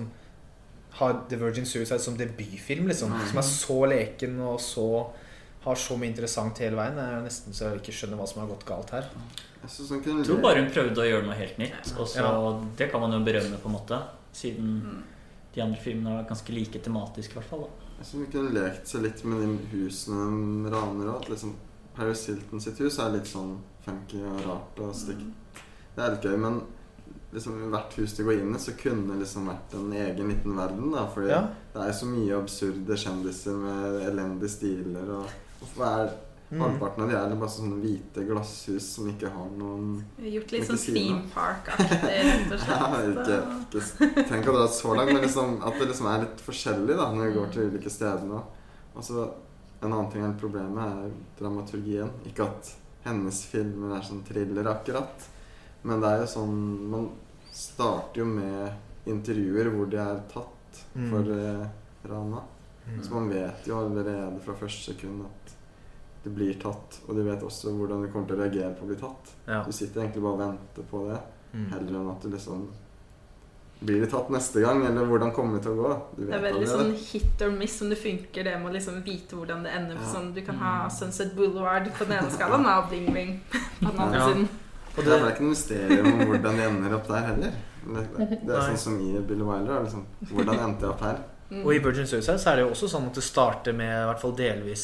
har 0.98 1.20
The 1.30 1.38
Virgin 1.38 1.68
Suicide 1.70 2.00
som 2.02 2.16
debutfilm, 2.18 2.88
liksom. 2.90 3.14
Som 3.30 3.38
er 3.38 3.46
så 3.46 3.78
leken 3.92 4.40
og 4.42 4.58
så 4.66 4.88
har 5.66 5.78
så 5.78 5.98
mye 6.00 6.10
interessant 6.10 6.58
hele 6.64 6.80
veien. 6.80 6.98
Det 6.98 7.04
er 7.06 7.22
nesten 7.28 7.54
så 7.54 7.68
jeg 7.70 7.84
ikke 7.84 7.94
skjønner 8.00 8.18
hva 8.20 8.26
som 8.32 8.42
har 8.42 8.50
gått 8.50 8.66
galt 8.68 8.96
her. 8.96 9.12
Jeg 9.62 10.26
tror 10.26 10.42
bare 10.42 10.64
hun 10.64 10.72
prøvde 10.74 11.04
å 11.04 11.08
gjøre 11.10 11.28
noe 11.28 11.38
helt 11.38 11.58
nytt. 11.62 11.94
Og 12.00 12.08
så, 12.10 12.24
Ja. 12.24 12.34
Det 12.80 12.90
kan 12.92 13.04
man 13.04 13.14
jo 13.14 13.20
berømme, 13.28 13.60
på 13.62 13.70
en 13.70 13.76
måte. 13.78 14.02
Siden 14.34 14.74
Mm. 14.82 15.04
de 15.54 15.62
andre 15.62 15.78
filmene 15.84 16.16
var 16.18 16.24
ganske 16.30 16.50
like 16.54 16.80
tematisk, 16.82 17.32
i 17.32 17.40
hvert 17.40 17.50
fall. 17.50 17.68
Da. 17.68 17.86
Jeg 18.00 18.06
synes 18.08 18.26
hun 18.26 18.32
kunne 18.32 18.54
lekt 18.56 18.88
seg 18.88 19.04
litt 19.04 19.24
med 19.28 19.42
de 19.44 19.48
husene 19.74 20.64
de 20.64 20.72
raner 20.72 21.10
òg. 21.12 21.28
Liksom, 21.30 21.54
Paris 21.98 22.22
Hilton 22.30 22.62
sitt 22.64 22.80
hus 22.80 22.98
er 23.04 23.12
litt 23.12 23.28
sånn 23.28 23.58
funky 23.84 24.22
og 24.24 24.40
rart 24.48 24.80
og 24.86 24.94
stygt. 24.96 25.26
Det 25.96 26.04
er 26.06 26.14
litt 26.16 26.24
gøy, 26.30 26.38
men 26.40 26.62
liksom, 27.34 27.58
hvert 27.74 27.98
hus 28.00 28.16
du 28.16 28.24
går 28.24 28.40
inn 28.40 28.56
i, 28.56 28.62
så 28.64 28.72
kunne 28.80 29.12
det 29.12 29.20
liksom 29.26 29.50
vært 29.52 29.76
en 29.76 29.92
egen 30.00 30.32
liten 30.32 30.56
verden. 30.56 30.92
da 30.96 31.06
Fordi 31.12 31.28
Ja. 31.34 31.42
det 31.74 31.82
er 31.84 31.88
jo 31.92 31.98
så 32.00 32.06
mye 32.14 32.40
absurde 32.40 32.98
kjendiser 33.04 33.60
med 33.60 34.02
elendige 34.08 34.50
stiler. 34.50 35.12
Og 35.20 35.68
hva 35.76 35.92
er 36.06 36.14
Mm. 36.50 36.62
halvparten 36.64 37.04
av 37.04 37.10
de 37.12 37.16
er 37.16 37.34
bare 37.38 37.54
sånne 37.54 37.76
hvite 37.84 38.24
glasshus 38.26 38.86
som 38.96 39.06
ikke 39.12 39.30
har 39.30 39.50
noen 39.54 40.00
Gjort 40.18 40.54
litt 40.56 40.66
sånn 40.66 40.80
theme 40.82 41.20
park-aktig, 41.30 42.00
rett 42.26 42.54
og 42.56 42.64
Ja, 42.66 42.88
ikke, 43.12 43.38
ikke 44.08 44.24
tenk 44.32 44.50
å 44.50 44.56
dra 44.58 44.64
så 44.74 44.96
langt, 44.98 45.14
men 45.14 45.22
liksom, 45.28 45.60
at 45.62 45.78
det 45.78 45.90
liksom 45.92 46.10
er 46.10 46.24
litt 46.26 46.42
forskjellig 46.42 46.98
da 46.98 47.06
når 47.14 47.28
vi 47.30 47.36
går 47.38 47.52
til 47.54 47.70
ulike 47.70 47.94
stedene. 47.94 48.42
Og 48.96 49.06
så 49.06 49.28
En 49.80 49.94
annen 49.94 50.10
ting 50.12 50.26
er 50.26 50.34
problemet 50.36 50.82
er 50.84 51.12
dramaturgien. 51.40 52.10
Ikke 52.28 52.50
at 52.50 52.74
hennes 53.06 53.38
filmer 53.48 53.94
er 53.96 54.02
sånn 54.04 54.26
thriller 54.28 54.68
akkurat, 54.68 55.28
men 55.88 56.02
det 56.04 56.10
er 56.10 56.24
jo 56.26 56.32
sånn 56.34 56.58
Man 56.92 57.06
starter 57.56 58.20
jo 58.20 58.26
med 58.28 59.08
intervjuer 59.08 59.70
hvor 59.72 59.88
de 59.88 60.02
er 60.04 60.20
tatt 60.34 60.56
Mm. 60.96 61.10
for 61.12 61.20
mm. 61.20 61.68
Rana. 62.10 62.42
Mm. 62.88 63.04
Så 63.04 63.14
man 63.14 63.30
vet 63.30 63.68
jo 63.68 63.78
allerede 63.78 64.40
fra 64.46 64.54
første 64.56 64.92
sekund 64.94 65.26
at 65.26 65.56
det 66.24 66.30
blir 66.36 66.54
tatt, 66.60 67.00
og 67.08 67.16
de 67.16 67.24
vet 67.24 67.44
også 67.48 67.72
hvordan 67.78 68.02
de 68.04 68.10
kommer 68.12 68.28
til 68.28 68.36
å 68.36 68.44
reagere 68.44 68.74
på 68.76 68.84
å 68.86 68.90
bli 68.90 68.98
tatt. 69.00 69.30
Ja. 69.48 69.62
Du 69.64 69.72
sitter 69.72 70.02
egentlig 70.04 70.24
bare 70.26 70.36
og 70.36 70.42
venter 70.44 70.88
på 70.92 71.04
det. 71.08 71.20
Mm. 71.54 71.66
Heller 71.72 72.00
enn 72.02 72.10
at 72.12 72.22
du 72.22 72.30
liksom 72.30 72.68
Blir 73.80 74.02
de 74.04 74.08
tatt 74.12 74.28
neste 74.30 74.60
gang, 74.60 74.82
eller 74.86 75.06
hvordan 75.08 75.30
kommer 75.32 75.56
det 75.56 75.64
til 75.64 75.78
å 75.78 75.84
gå? 75.86 75.92
Du 76.18 76.26
Det 76.28 76.34
er 76.36 76.42
veldig 76.44 76.66
sånn 76.68 76.90
hit 77.00 77.44
or 77.46 77.54
miss 77.56 77.78
om 77.82 77.88
det 77.94 77.96
funker, 78.02 78.44
det 78.44 78.58
med 78.60 78.68
å 78.68 78.74
liksom 78.76 78.98
vite 79.06 79.38
hvordan 79.40 79.64
det 79.64 79.72
ender. 79.72 79.96
Ja. 79.96 80.10
Sånn, 80.12 80.34
du 80.36 80.42
kan 80.44 80.60
ha 80.60 80.74
Sunset 80.92 81.32
Boulevard 81.38 81.88
på 81.96 82.04
den 82.10 82.18
ene 82.18 82.34
skalaen 82.34 82.68
og 82.74 82.90
Bling 82.92 83.08
Bling 83.08 83.32
på 83.80 83.88
den 83.88 84.02
andre 84.04 84.20
Ja. 84.20 84.28
siden. 84.28 84.50
Og 84.98 85.06
Det 85.06 85.14
er 85.16 85.24
det, 85.24 85.30
ikke 85.32 85.46
noe 85.46 85.54
mysterium 85.54 86.10
om 86.12 86.20
hvordan 86.28 86.60
de 86.60 86.66
ender 86.68 86.96
opp 86.98 87.08
der 87.08 87.24
heller. 87.30 87.54
Det, 87.88 88.04
det 88.44 88.52
er 88.58 88.66
sånn 88.68 88.82
som 88.84 88.98
i 89.00 89.14
Billy 89.30 89.48
Wilder. 89.48 89.86
Liksom. 89.88 90.04
Hvordan 90.28 90.60
endte 90.68 90.84
jeg 90.84 90.92
opp 90.98 91.06
her? 91.08 91.22
Mm. 91.50 91.64
og 91.66 91.72
i 91.74 91.80
Virgin 91.82 92.06
Suicide 92.06 92.38
så 92.38 92.52
er 92.52 92.60
det 92.60 92.64
jo 92.68 92.74
også 92.76 92.88
sånn 92.92 93.08
at 93.10 93.16
det 93.18 93.24
starter 93.26 93.74
med 93.74 93.90
i 93.90 94.06
hvert 94.06 94.20
fall 94.22 94.36
delvis 94.38 94.84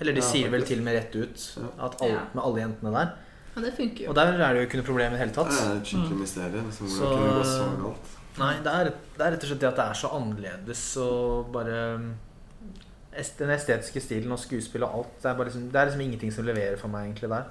Eller 0.00 0.12
de 0.12 0.20
Ja, 0.20 0.26
sier 0.26 0.50
vel 0.52 0.62
til 0.68 0.78
og 0.78 0.84
med 0.84 0.94
rett 0.98 1.14
ut 1.16 1.58
at 1.80 2.02
alle, 2.02 2.12
Ja. 2.12 2.24
med 2.34 2.42
alle 2.44 2.60
jentene 2.60 2.92
der. 2.92 3.12
Og 3.56 3.62
det 3.64 3.72
funker 3.76 4.04
jo. 4.04 4.08
Og 4.10 4.14
der 4.14 4.26
er 4.36 4.52
det 4.52 4.60
jo 4.60 4.66
ikke 4.68 4.76
noe 4.82 4.84
problem 4.90 5.12
i 5.14 5.16
det 5.16 5.20
hele 5.22 5.32
Det 5.32 5.60
er 5.62 5.76
et 5.80 5.86
skikkelig 5.88 6.18
mysterium. 6.20 6.72
Som 6.72 6.86
Så- 6.88 7.08
kunne 7.08 7.26
det 7.26 7.36
gå 7.36 7.44
så 7.44 7.82
galt? 7.82 8.12
Nei, 8.38 8.54
det 8.62 8.66
er, 8.66 8.84
det 9.16 9.20
er 9.26 9.30
rett 9.32 9.44
og 9.44 9.48
slett 9.48 9.60
det 9.60 9.68
at 9.68 9.76
det 9.76 9.84
er 9.86 9.94
så 9.94 10.08
annerledes 10.12 10.96
og 10.98 11.52
bare 11.52 12.00
Den 13.38 13.48
estetiske 13.48 14.00
stilen 14.04 14.30
og 14.32 14.38
skuespillet 14.38 14.82
og 14.86 14.94
alt. 14.98 15.22
Det 15.22 15.30
er, 15.30 15.34
bare 15.38 15.46
liksom, 15.48 15.70
det 15.72 15.76
er 15.80 15.86
liksom 15.86 16.00
ingenting 16.04 16.32
som 16.32 16.44
leverer 16.44 16.76
for 16.78 16.88
meg 16.88 17.06
egentlig 17.08 17.30
der. 17.30 17.44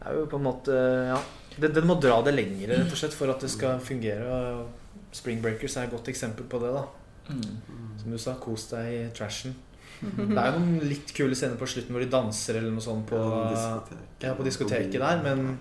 Det 0.00 0.08
er 0.08 0.14
jo 0.18 0.24
på 0.26 0.36
en 0.40 0.42
måte 0.42 0.74
Ja. 1.06 1.20
Den, 1.60 1.72
den 1.74 1.86
må 1.86 2.00
dra 2.00 2.20
det 2.22 2.34
lengre, 2.34 2.78
rett 2.80 2.90
og 2.90 2.98
slett, 2.98 3.12
for 3.14 3.30
at 3.30 3.38
det 3.40 3.50
skal 3.50 3.78
fungere. 3.78 4.66
Spring 5.12 5.40
Breakers 5.42 5.76
er 5.76 5.82
et 5.84 5.90
godt 5.90 6.08
eksempel 6.08 6.44
på 6.48 6.58
det. 6.60 6.72
da 6.74 6.84
Mm. 7.30 7.98
Som 8.00 8.10
du 8.10 8.18
sa, 8.18 8.34
kos 8.34 8.66
deg 8.70 8.86
i 8.92 9.08
trashen. 9.14 9.54
Det 10.00 10.36
er 10.40 10.46
jo 10.54 10.60
noen 10.62 10.86
litt 10.88 11.10
kule 11.16 11.36
scener 11.36 11.58
på 11.60 11.68
slutten 11.68 11.92
hvor 11.92 12.00
de 12.04 12.08
danser 12.12 12.56
eller 12.60 12.72
noe 12.72 12.84
sånt 12.84 13.04
på, 13.10 13.18
Ja, 13.20 13.50
diskotek. 13.52 14.06
ja, 14.24 14.32
på 14.38 14.46
diskoteket 14.46 14.96
der, 15.02 15.20
men 15.26 15.58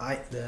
Nei, 0.00 0.14
det 0.32 0.44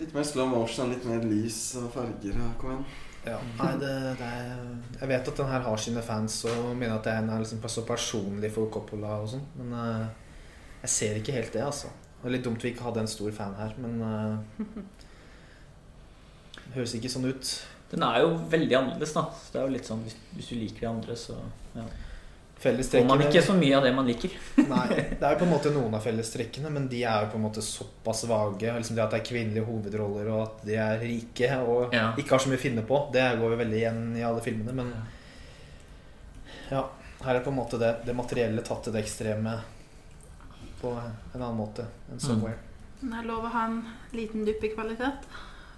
Litt 0.00 0.12
mer 0.12 0.24
slow 0.26 0.48
motion, 0.50 0.90
litt 0.90 1.04
mer 1.06 1.22
lys 1.22 1.60
og 1.80 1.86
farger. 1.94 2.34
Kom 2.58 2.72
igjen. 2.72 2.86
Ja, 3.26 3.36
nei, 3.58 3.72
det, 3.80 3.92
det 4.20 4.26
er, 4.26 4.58
jeg 5.00 5.08
vet 5.10 5.28
at 5.32 5.38
den 5.40 5.48
her 5.50 5.62
har 5.64 5.80
sine 5.82 6.02
fans 6.04 6.36
og 6.46 6.68
mener 6.78 6.94
at 6.98 7.06
den 7.08 7.30
er 7.32 7.40
liksom 7.42 7.62
så 7.72 7.82
personlig 7.86 8.52
for 8.54 8.70
Coppola 8.70 9.16
og 9.22 9.32
sånn, 9.32 9.42
men 9.58 9.72
uh, 9.74 10.04
jeg 10.84 10.92
ser 10.92 11.18
ikke 11.18 11.34
helt 11.34 11.56
det, 11.56 11.64
altså. 11.66 11.90
Det 12.20 12.28
er 12.28 12.36
litt 12.36 12.46
dumt 12.46 12.62
vi 12.62 12.70
ikke 12.70 12.86
hadde 12.86 13.02
en 13.02 13.10
stor 13.10 13.32
fan 13.34 13.56
her, 13.58 13.74
men 13.82 13.98
uh, 13.98 14.62
Det 16.60 16.74
høres 16.76 16.94
ikke 16.98 17.10
sånn 17.10 17.26
ut. 17.26 17.50
Den 17.90 18.06
er 18.06 18.20
jo 18.22 18.30
veldig 18.50 18.78
annerledes, 18.78 19.14
da. 19.16 19.26
Så 19.34 19.54
det 19.54 19.60
er 19.60 19.66
jo 19.66 19.74
litt 19.74 19.90
sånn 19.90 20.06
hvis, 20.06 20.16
hvis 20.36 20.52
du 20.52 20.58
liker 20.60 20.86
de 20.86 20.90
andre, 20.92 21.18
så 21.18 21.38
ja. 21.76 21.84
får 22.58 23.04
man 23.06 23.20
ikke 23.26 23.42
så 23.44 23.54
mye 23.54 23.76
av 23.76 23.84
det 23.84 23.92
man 23.94 24.06
liker. 24.08 24.30
Nei, 24.56 24.86
det 24.88 25.22
er 25.22 25.34
jo 25.34 25.38
på 25.42 25.46
en 25.46 25.52
måte 25.52 25.72
noen 25.74 25.94
av 25.94 26.02
fellestrekkene, 26.06 26.70
men 26.72 26.88
de 26.88 27.02
er 27.04 27.26
jo 27.26 27.32
på 27.34 27.38
en 27.40 27.44
måte 27.46 27.62
såpass 27.62 28.24
vage. 28.30 28.72
Liksom 28.78 28.96
det 28.96 29.04
at 29.04 29.12
det 29.14 29.20
er 29.20 29.28
kvinnelige 29.28 29.66
hovedroller, 29.68 30.30
og 30.32 30.42
at 30.46 30.64
de 30.66 30.74
er 30.80 30.98
rike 31.04 31.50
og 31.62 31.94
Ja. 31.94 32.12
ikke 32.16 32.30
har 32.36 32.38
så 32.42 32.48
mye 32.50 32.58
å 32.60 32.64
finne 32.64 32.82
på, 32.88 33.00
det 33.12 33.26
går 33.38 33.50
jo 33.56 33.60
veldig 33.62 33.80
igjen 33.82 34.02
i 34.16 34.22
alle 34.26 34.40
filmene. 34.40 34.72
Men 34.72 34.92
ja, 36.70 36.82
her 37.24 37.34
er 37.38 37.44
på 37.44 37.52
en 37.52 37.60
måte 37.60 37.78
det, 37.78 37.92
det 38.06 38.14
materielle 38.16 38.62
tatt 38.66 38.82
til 38.84 38.92
det 38.96 39.04
ekstreme 39.04 39.58
på 40.80 40.92
en 40.96 41.42
annen 41.42 41.56
måte 41.56 41.84
enn 42.10 42.18
'Somewhere'. 42.18 42.58
Det 43.00 43.12
er 43.12 43.26
lov 43.28 43.44
å 43.44 43.52
ha 43.52 43.66
en 43.66 43.82
liten 44.12 44.44
dupp 44.44 44.64
i 44.64 44.68
kvalitet, 44.74 45.28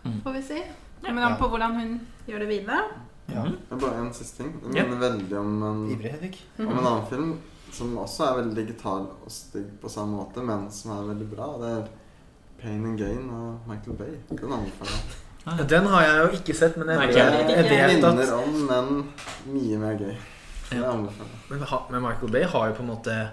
Mm. 0.05 0.21
får 0.23 0.33
vi 0.33 0.43
si. 0.43 0.63
Kommer 1.03 1.23
an 1.27 1.37
på 1.37 1.49
hvordan 1.51 1.75
hun 1.75 2.07
gjør 2.29 2.39
det 2.39 2.49
videre. 2.49 2.85
Ja. 3.29 3.43
Mhm. 3.45 3.57
Er 3.73 3.77
bare 3.83 3.95
en 4.01 4.13
siste 4.17 4.43
ting. 4.43 4.53
Det 4.63 4.77
Ja. 4.77 4.85
minner 4.85 5.01
veldig 5.11 5.39
om 5.39 5.63
en, 5.63 5.91
Ivrig, 5.93 6.39
om 6.59 6.69
en 6.79 6.87
annen 6.87 7.07
film 7.11 7.39
som 7.73 7.97
også 7.99 8.25
er 8.25 8.37
veldig 8.43 8.55
digital 8.67 9.03
og 9.25 9.31
stygg 9.31 9.67
på 9.83 9.89
samme 9.93 10.17
måte, 10.17 10.43
men 10.43 10.71
som 10.71 10.93
er 10.93 11.15
veldig 11.15 11.31
bra. 11.37 11.49
Det 11.61 11.69
er 11.79 11.89
Pain 12.63 12.85
and 12.87 12.99
Gain 12.99 13.29
av 13.31 13.59
Michael 13.69 13.97
Bay. 13.97 14.15
Den 14.31 14.53
anbefaler. 14.53 15.03
Ja, 15.47 15.63
Den 15.65 15.87
har 15.87 16.03
jeg 16.03 16.17
jo 16.25 16.39
ikke 16.39 16.55
sett, 16.57 16.77
men 16.77 16.89
jeg, 16.89 16.99
Nei, 16.99 17.07
jeg, 17.07 17.17
jeg. 17.17 17.67
vet 18.01 18.05
at 18.05 18.15
minner 18.17 18.35
om, 18.35 18.67
men 18.67 19.13
mye 19.55 19.79
mer 19.79 19.99
gøy. 19.99 20.17
Ja. 20.73 20.93
Men, 20.97 21.61
men 21.91 22.03
Michael 22.03 22.31
Bay 22.33 22.43
har 22.45 22.69
jo 22.69 22.75
på 22.75 22.81
en 22.83 22.91
måte 22.91 23.31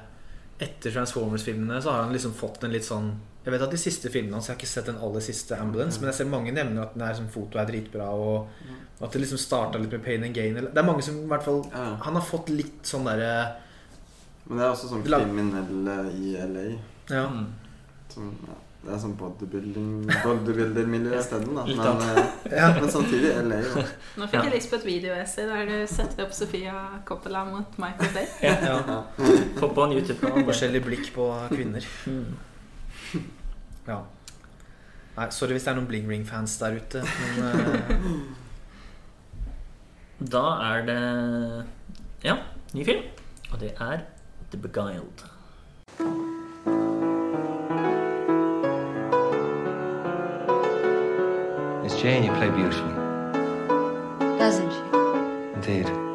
Etter 0.59 0.91
Transformers-filmene 0.91 1.81
så 1.83 1.91
har 1.91 2.03
han 2.03 2.13
liksom 2.13 2.31
fått 2.33 2.63
en 2.63 2.71
litt 2.71 2.85
sånn 2.87 3.09
Jeg 3.45 3.51
vet 3.53 3.61
at 3.61 3.69
de 3.71 3.77
siste 3.77 4.09
filmene 4.09 4.33
hans 4.33 4.47
Jeg 4.49 4.55
har 4.55 4.59
ikke 4.59 4.67
sett 4.71 4.85
den 4.89 4.97
aller 5.05 5.19
siste 5.21 5.53
Ambulance, 5.61 5.99
men 6.01 6.07
jeg 6.09 6.15
ser 6.17 6.25
mange 6.31 6.51
nevner 6.51 6.81
at 6.87 6.93
den 6.95 7.03
er, 7.07 7.13
som 7.13 7.27
foto 7.29 7.59
er 7.61 7.65
dritbra, 7.69 8.07
og 8.09 8.47
at 9.01 9.11
det 9.11 9.21
liksom 9.21 9.37
starta 9.37 9.77
litt 9.79 9.91
med 9.91 10.03
Pain 10.03 10.23
and 10.23 10.33
Gain. 10.33 10.57
eller- 10.57 10.71
Det 10.71 10.77
er 10.81 10.85
mange 10.87 11.01
som 11.03 11.15
i 11.23 11.27
hvert 11.27 11.43
fall 11.43 11.63
Ja. 11.73 11.95
Han 12.01 12.13
har 12.15 12.21
fått 12.21 12.49
litt 12.49 12.81
sånn 12.83 13.03
derre 13.05 13.55
Men 14.47 14.57
det 14.57 14.65
er 14.65 14.71
også 14.71 14.87
sånn 14.89 15.03
kriminelle 15.03 16.11
i 16.13 16.35
LA. 16.37 16.77
ja. 17.09 17.27
Mm. 17.27 17.45
Som, 18.09 18.35
ja, 18.47 18.53
det 18.85 18.93
er 18.93 18.97
sånn 19.01 19.15
bodybuilder-miljø 19.17 21.17
isteden, 21.19 21.55
da. 21.55 21.65
Men, 21.65 21.79
eh, 21.79 21.85
ja. 22.57 22.67
men 22.79 22.89
samtidig 22.89 23.31
LA. 23.43 23.61
Da. 23.61 23.81
Nå 24.17 24.27
fikk 24.29 24.43
jeg 24.43 24.53
lyst 24.53 24.69
på 24.71 24.75
et 24.79 24.85
videoessay 24.85 25.45
der 25.49 25.65
du 25.69 25.87
setter 25.87 26.23
opp 26.25 26.33
Sofia 26.33 26.73
Coppola 27.05 27.45
mot 27.49 27.77
Michael 27.81 28.11
Bay. 28.13 28.25
ja. 28.41 28.57
Få 29.59 29.67
på 29.73 29.83
en 29.87 29.91
YouTube-kanal. 29.97 30.45
Forskjellig 30.51 30.81
blikk 30.85 31.05
på 31.15 31.23
kvinner. 31.51 31.83
Mm. 32.07 32.25
Ja. 33.87 33.99
Nei, 35.15 35.29
sorry 35.31 35.55
hvis 35.55 35.63
det 35.63 35.71
er 35.71 35.77
noen 35.77 35.87
Bling 35.87 36.09
Ring-fans 36.09 36.57
der 36.59 36.75
ute, 36.79 37.03
men 37.05 37.45
eh, 37.45 38.01
Da 40.33 40.43
er 40.63 40.85
det 40.87 41.01
ja, 42.23 42.37
ny 42.73 42.85
film. 42.87 43.03
Og 43.51 43.59
det 43.59 43.73
er 43.79 43.99
The 44.51 44.57
Beguiled. 44.57 45.25
Miss 51.83 52.01
Jane, 52.01 52.25
you 52.25 52.33
play 52.33 52.49
beautifully. 52.49 52.95
Doesn't 54.39 54.71
she? 54.71 54.81
Indeed. 55.55 56.14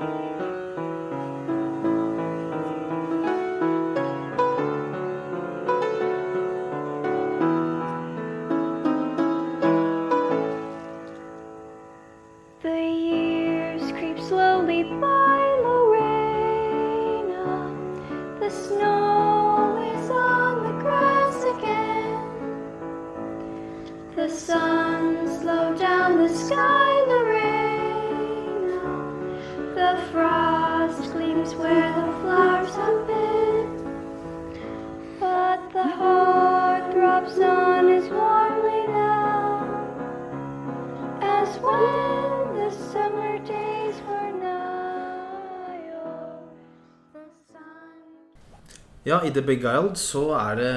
Ja, 49.11 49.17
i 49.27 49.33
The 49.35 49.43
Beguiled 49.43 49.97
så 49.99 50.29
er 50.39 50.59
det 50.61 50.73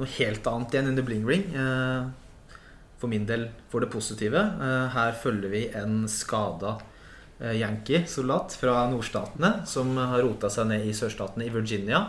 noe 0.00 0.08
helt 0.16 0.46
annet 0.50 0.72
igjen 0.74 0.88
enn 0.90 0.96
The 0.98 1.04
Bling 1.06 1.26
Ring. 1.28 1.44
eh, 1.54 2.08
For 2.98 3.12
min 3.12 3.26
del 3.28 3.50
for 3.70 3.84
det 3.84 3.90
positive. 3.92 4.34
Eh, 4.34 4.88
Her 4.90 5.12
følger 5.12 5.52
vi 5.52 5.60
en 5.78 6.08
skada 6.08 6.72
eh, 7.38 7.54
yankee-soldat 7.60 8.56
fra 8.58 8.88
nordstatene 8.90 9.64
som 9.68 9.94
har 9.96 10.24
rota 10.24 10.50
seg 10.50 10.66
ned 10.72 10.88
i 10.88 10.96
sørstatene 10.96 11.46
i 11.46 11.54
Virginia. 11.54 12.08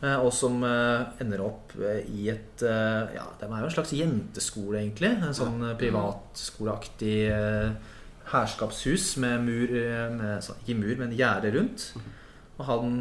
Og 0.00 0.30
som 0.32 0.62
ender 0.64 1.42
opp 1.44 1.74
i 1.76 2.30
et 2.32 2.62
Ja, 2.64 3.26
det 3.36 3.44
er 3.44 3.58
jo 3.60 3.66
en 3.66 3.74
slags 3.74 3.92
jenteskole, 3.92 4.78
egentlig. 4.80 5.10
En 5.20 5.36
sånn 5.36 5.60
privatskoleaktig 5.76 7.28
herskapshus 8.32 9.18
med 9.20 9.44
mur 9.44 9.74
med, 10.16 10.48
Ikke 10.64 10.78
mur, 10.80 10.96
men 10.96 11.12
gjerde 11.12 11.52
rundt. 11.52 11.92
Og 12.56 12.64
han 12.64 12.96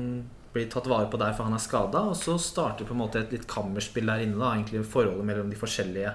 blir 0.60 0.70
tatt 0.72 0.90
vare 0.92 1.08
på 1.10 1.20
der 1.20 1.36
for 1.36 1.48
han 1.48 1.56
er 1.56 1.64
skada. 1.64 2.04
Og 2.12 2.18
så 2.20 2.36
starter 2.42 2.88
på 2.88 2.96
en 2.96 3.02
måte 3.04 3.24
et 3.24 3.32
litt 3.36 3.48
kammerspill 3.50 4.10
der 4.12 4.26
inne. 4.26 4.40
da, 4.40 4.54
egentlig 4.56 4.84
Forholdet 4.88 5.28
mellom 5.28 5.52
de 5.52 5.60
forskjellige, 5.60 6.14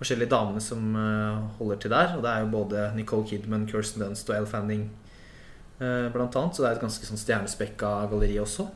forskjellige 0.00 0.32
damene 0.34 0.62
som 0.62 0.90
eh, 0.98 1.44
holder 1.60 1.82
til 1.82 1.94
der. 1.94 2.16
Og 2.16 2.24
det 2.24 2.32
er 2.32 2.42
jo 2.42 2.54
både 2.56 2.88
Nicole 2.98 3.28
Kidman, 3.28 3.68
Kirsten 3.70 4.04
Dunst 4.04 4.28
og 4.30 4.36
Elle 4.36 4.50
Fanning 4.50 4.88
eh, 5.78 6.08
blant 6.14 6.36
annet. 6.36 6.56
Så 6.56 6.64
det 6.64 6.72
er 6.72 6.78
et 6.78 6.84
ganske 6.88 7.08
sånn 7.08 7.22
stjernespekka 7.22 7.94
galleri 8.10 8.40
også. 8.42 8.68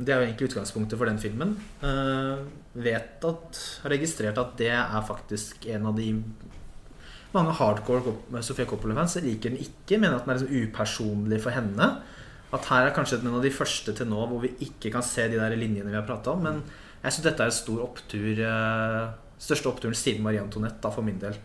Det 0.00 0.14
er 0.14 0.22
jo 0.22 0.30
egentlig 0.30 0.48
utgangspunktet 0.48 0.96
for 0.96 1.10
den 1.10 1.18
filmen. 1.20 1.50
Uh, 1.82 2.46
vet 2.72 3.20
at, 3.28 3.58
har 3.82 3.92
registrert 3.92 4.38
at 4.40 4.54
det 4.56 4.70
er 4.72 5.02
faktisk 5.04 5.66
en 5.74 5.90
av 5.90 5.98
de 5.98 6.06
mange 7.34 7.52
hardcore 7.58 8.14
Sofia 8.42 8.64
Coppola-fans 8.66 9.18
liker 9.20 9.52
den 9.52 9.60
ikke. 9.60 9.98
Mener 10.00 10.16
at 10.16 10.24
den 10.24 10.32
er 10.32 10.40
liksom 10.40 10.56
upersonlig 10.56 11.42
for 11.44 11.54
henne. 11.54 11.90
At 12.52 12.64
her 12.66 12.86
er 12.88 12.94
kanskje 12.96 13.20
en 13.22 13.34
av 13.34 13.42
de 13.44 13.50
første 13.54 13.92
til 13.94 14.06
nå 14.10 14.24
hvor 14.26 14.40
vi 14.42 14.48
ikke 14.66 14.90
kan 14.90 15.02
se 15.06 15.28
de 15.30 15.38
der 15.38 15.54
linjene 15.56 15.90
vi 15.92 15.94
har 15.98 16.06
prata 16.08 16.32
om. 16.32 16.42
Men 16.42 16.62
jeg 17.04 17.12
syns 17.12 17.22
dette 17.28 17.40
er 17.44 17.52
en 17.52 17.58
stor 17.60 17.84
opptur. 17.84 18.40
eh, 18.42 19.10
Største 19.40 19.70
oppturen 19.70 19.94
siden 19.96 20.22
Marie 20.22 20.40
Antoinette, 20.42 20.90
for 20.92 21.02
min 21.06 21.18
del. 21.18 21.36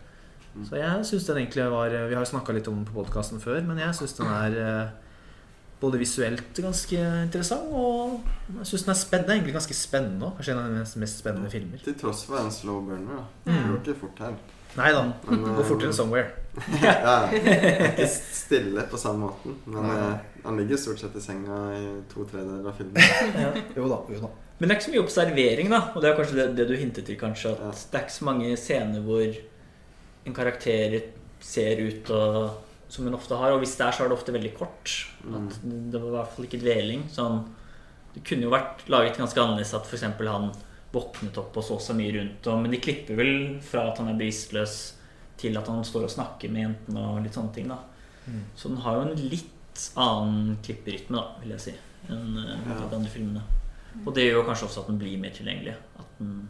Så 0.66 0.76
jeg 0.76 1.04
syns 1.04 1.24
den 1.28 1.36
egentlig 1.42 1.64
var 1.70 1.88
Vi 1.92 2.14
har 2.14 2.24
jo 2.24 2.30
snakka 2.30 2.52
litt 2.56 2.68
om 2.68 2.74
den 2.80 2.84
på 2.88 2.92
podkasten 3.04 3.40
før, 3.40 3.60
men 3.64 3.78
jeg 3.78 3.94
syns 3.94 4.16
den 4.18 4.26
er 4.26 4.56
eh, 4.60 4.88
både 5.80 5.98
visuelt 6.00 6.56
ganske 6.56 6.96
interessant, 7.22 7.68
og 7.70 8.20
jeg 8.58 8.66
syns 8.72 8.84
den 8.86 8.94
er 8.94 9.00
spennende. 9.00 9.34
Egentlig 9.36 9.54
ganske 9.58 9.76
spennende 9.76 10.26
òg. 10.30 10.36
Kanskje 10.38 10.52
en 10.56 10.58
av 10.62 10.68
de 10.72 10.78
mest- 10.80 10.96
mest 10.96 11.18
spennende 11.22 11.50
filmer. 11.52 11.78
Til 11.84 11.94
tross 12.00 12.24
for 12.24 12.38
en 12.40 12.50
slow 12.50 12.80
burner. 12.88 13.20
da. 13.20 13.52
Mm. 13.52 13.56
Det 13.56 13.64
går 13.68 13.80
ikke 13.94 14.00
fort 14.00 14.18
her. 14.26 14.34
Nei 14.76 14.90
da. 14.92 15.02
Går 15.26 15.44
Gå 15.56 15.64
fortere 15.70 15.88
enn 15.88 15.94
eh, 15.94 15.98
'Somewhere'. 15.98 16.42
ja, 16.80 17.16
ikke 17.90 18.06
stille 18.08 18.82
på 18.88 18.96
samme 19.00 19.26
måten. 19.26 19.56
Men 19.68 19.90
eh, 19.92 20.14
han 20.44 20.56
ligger 20.60 20.78
stort 20.80 21.00
sett 21.02 21.16
i 21.16 21.20
senga 21.20 21.58
i 21.76 21.82
to 22.12 22.24
tredjedeler 22.28 22.70
av 22.70 22.78
filmen. 22.78 23.02
Jo 23.76 23.88
da. 23.92 23.98
jo 24.12 24.20
da 24.22 24.30
Men 24.58 24.68
det 24.68 24.72
er 24.74 24.78
ikke 24.78 24.86
så 24.88 24.94
mye 24.94 25.04
observering, 25.04 25.68
da. 25.72 25.80
Og 25.94 26.00
det 26.00 26.10
er 26.10 26.16
kanskje 26.16 26.38
det, 26.38 26.46
det 26.56 26.68
du 26.70 26.76
hintet 26.80 27.04
til, 27.08 27.18
kanskje. 27.20 27.52
At 27.56 27.60
Ja. 27.60 27.72
det 27.92 27.98
er 28.00 28.06
ikke 28.06 28.16
så 28.20 28.28
mange 28.30 28.54
scener 28.56 29.04
hvor 29.04 29.36
en 30.26 30.34
karakter 30.34 30.96
ser 31.44 31.82
ut 31.84 32.08
og, 32.10 32.56
som 32.88 33.04
hun 33.04 33.14
ofte 33.18 33.36
har. 33.36 33.52
Og 33.52 33.60
hvis 33.60 33.76
det 33.76 33.84
er, 33.86 33.92
så 33.92 34.04
er 34.04 34.08
det 34.08 34.16
ofte 34.16 34.32
veldig 34.32 34.54
kort. 34.56 34.94
At 35.28 35.60
det 35.64 36.00
var 36.00 36.08
i 36.08 36.16
hvert 36.16 36.32
fall 36.36 36.48
ikke 36.48 36.62
dveling. 36.64 37.04
Sånn, 37.12 37.42
det 38.16 38.24
kunne 38.24 38.48
jo 38.48 38.54
vært 38.54 38.86
laget 38.88 39.20
ganske 39.20 39.40
annerledes 39.44 39.74
at 39.76 39.84
f.eks. 39.92 40.06
han 40.08 40.48
våknet 40.96 41.36
opp 41.42 41.56
og 41.60 41.64
så 41.66 41.76
seg 41.82 41.98
mye 42.00 42.14
rundt. 42.18 42.46
Og, 42.50 42.62
men 42.64 42.72
de 42.74 42.80
klipper 42.82 43.18
vel 43.20 43.34
fra 43.64 43.86
at 43.90 44.00
han 44.02 44.08
er 44.12 44.18
bevisstløs 44.18 44.78
til 45.40 45.56
at 45.60 45.68
han 45.68 45.84
står 45.84 46.06
og 46.08 46.14
snakker 46.16 46.50
med 46.52 46.64
jentene 46.64 47.02
og 47.12 47.20
litt 47.24 47.36
sånne 47.36 47.54
ting. 47.54 47.68
da 47.72 47.82
Mm. 48.26 48.40
Så 48.58 48.68
den 48.72 48.78
har 48.82 48.96
jo 48.96 49.02
en 49.06 49.28
litt 49.30 49.82
annen 50.02 50.56
klipperytme, 50.66 51.14
da, 51.14 51.36
vil 51.44 51.52
jeg 51.54 51.60
si, 51.62 51.74
enn 52.10 52.32
eh, 52.40 52.56
Ja. 52.66 52.74
de 52.90 52.96
andre 52.96 53.10
filmene. 53.12 53.42
Og 54.04 54.08
det 54.16 54.24
gjør 54.26 54.40
jo 54.40 54.46
kanskje 54.48 54.66
også 54.66 54.80
at 54.82 54.88
den 54.90 54.98
blir 54.98 55.18
mer 55.22 55.30
tilgjengelig. 55.30 55.76
At 56.00 56.08
den, 56.18 56.48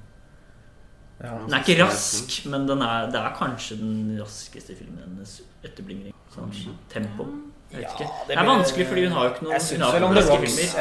Ja. 1.21 1.35
den 1.45 1.53
er 1.53 1.61
ikke 1.61 1.77
rask, 1.85 2.47
men 2.49 2.65
den 2.67 2.81
er, 2.81 3.11
det 3.13 3.21
er 3.21 3.37
kanskje 3.37 3.77
den 3.79 4.17
raskeste 4.19 4.75
filmen 4.75 5.03
hennes 5.05 5.43
etter 5.63 5.85
Blingring. 5.85 6.15
Sånn 6.33 6.51
tempo. 6.89 7.27
Ja, 7.73 7.91
det 7.99 8.07
Det 8.29 8.37
er 8.39 8.45
vanskelig 8.47 8.87
fordi 8.87 9.05
hun 9.09 9.13
har 9.13 9.25
jo 9.27 9.31
ikke 9.35 9.43
noen 9.45 9.53
Jeg 9.53 9.63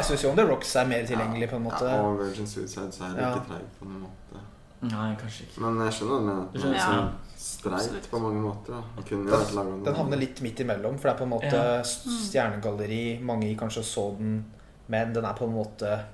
syns 0.06 0.22
jo 0.22 0.30
om 0.30 0.36
The 0.36 0.44
Rocks 0.46 0.76
er 0.76 0.86
mer 0.86 1.02
tilgjengelig, 1.06 1.48
på 1.50 1.56
en 1.56 1.64
måte. 1.64 1.84
Ja, 1.84 2.00
og 2.02 2.18
Virgin 2.20 2.46
Suicide 2.46 2.92
så 2.92 3.04
er 3.04 3.14
det 3.16 3.22
Ja. 3.22 3.30
ikke 3.34 3.46
treig 3.48 3.66
på 3.80 3.84
noen 3.88 4.02
måte. 4.06 4.42
Nei, 4.82 5.16
kanskje 5.16 5.46
ikke. 5.48 5.60
Men 5.64 5.80
jeg 5.86 5.92
skjønner 5.92 6.20
hva 6.20 6.52
Du 6.52 6.58
mener. 6.58 6.78
sånn 6.78 6.98
Ja. 6.98 7.12
streit 7.36 8.10
på 8.10 8.20
mange 8.20 8.40
måter. 8.42 8.72
Da. 8.72 9.02
Kunne 9.02 9.26
Den, 9.30 9.82
den 9.84 9.94
havner 9.94 10.16
litt 10.16 10.40
midt 10.42 10.60
imellom, 10.60 10.98
for 10.98 11.08
det 11.08 11.14
er 11.14 11.18
på 11.18 11.22
en 11.24 11.30
måte 11.30 11.52
Ja. 11.52 11.82
stjernegalleri. 11.82 13.20
Mange 13.22 13.56
kanskje 13.56 13.82
så 13.82 14.16
den, 14.18 14.44
men 14.88 15.12
den 15.12 15.24
er 15.24 15.32
på 15.34 15.44
en 15.44 15.54
måte 15.54 16.04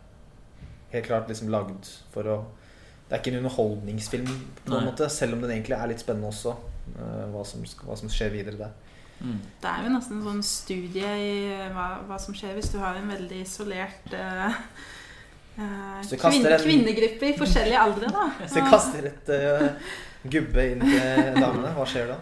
helt 0.93 1.07
klart 1.07 1.29
liksom 1.29 1.49
lagd 1.49 1.87
for 2.13 2.23
å 2.25 2.45
Det 3.11 3.19
er 3.19 3.31
ikke 3.31 3.37
en 3.37 3.45
underholdningsfilm, 3.45 4.27
på 4.65 4.73
en 4.73 4.85
Nei. 4.85 4.91
måte, 4.91 5.11
selv 5.11 5.35
om 5.35 5.41
den 5.43 5.51
egentlig 5.51 5.77
er 5.79 5.87
litt 5.89 5.99
spennende 6.01 6.29
også. 6.29 6.57
eh, 6.99 7.27
hva, 7.31 7.45
som, 7.47 7.61
hva 7.63 7.97
som 7.97 8.09
skjer 8.09 8.31
videre 8.33 8.57
der. 8.57 8.71
Mm. 9.23 9.39
Det 9.63 9.71
er 9.71 9.85
jo 9.87 9.93
nesten 9.95 10.19
en 10.19 10.27
sånn 10.27 10.43
studie 10.47 11.13
i 11.23 11.35
hva, 11.75 11.87
hva 12.09 12.19
som 12.19 12.35
skjer 12.35 12.57
hvis 12.59 12.73
du 12.73 12.81
har 12.83 12.99
en 12.99 13.13
veldig 13.13 13.39
isolert 13.45 14.17
uh, 14.19 14.57
eh, 15.57 16.01
du 16.03 16.17
kaster 16.17 16.27
kvinne, 16.27 16.57
en- 16.57 16.67
kvinnegruppe 16.67 17.31
i 17.31 17.37
forskjellige 17.39 17.85
aldre. 17.87 18.11
Da. 18.11 18.27
Hvis 18.41 18.59
du 18.59 18.67
kaster 18.67 19.09
et 19.13 19.33
uh, 19.33 19.95
gubbe 20.27 20.69
inn 20.75 20.83
til 20.83 21.39
damene, 21.39 21.71
hva 21.77 21.87
skjer 21.87 22.13
da? 22.15 22.19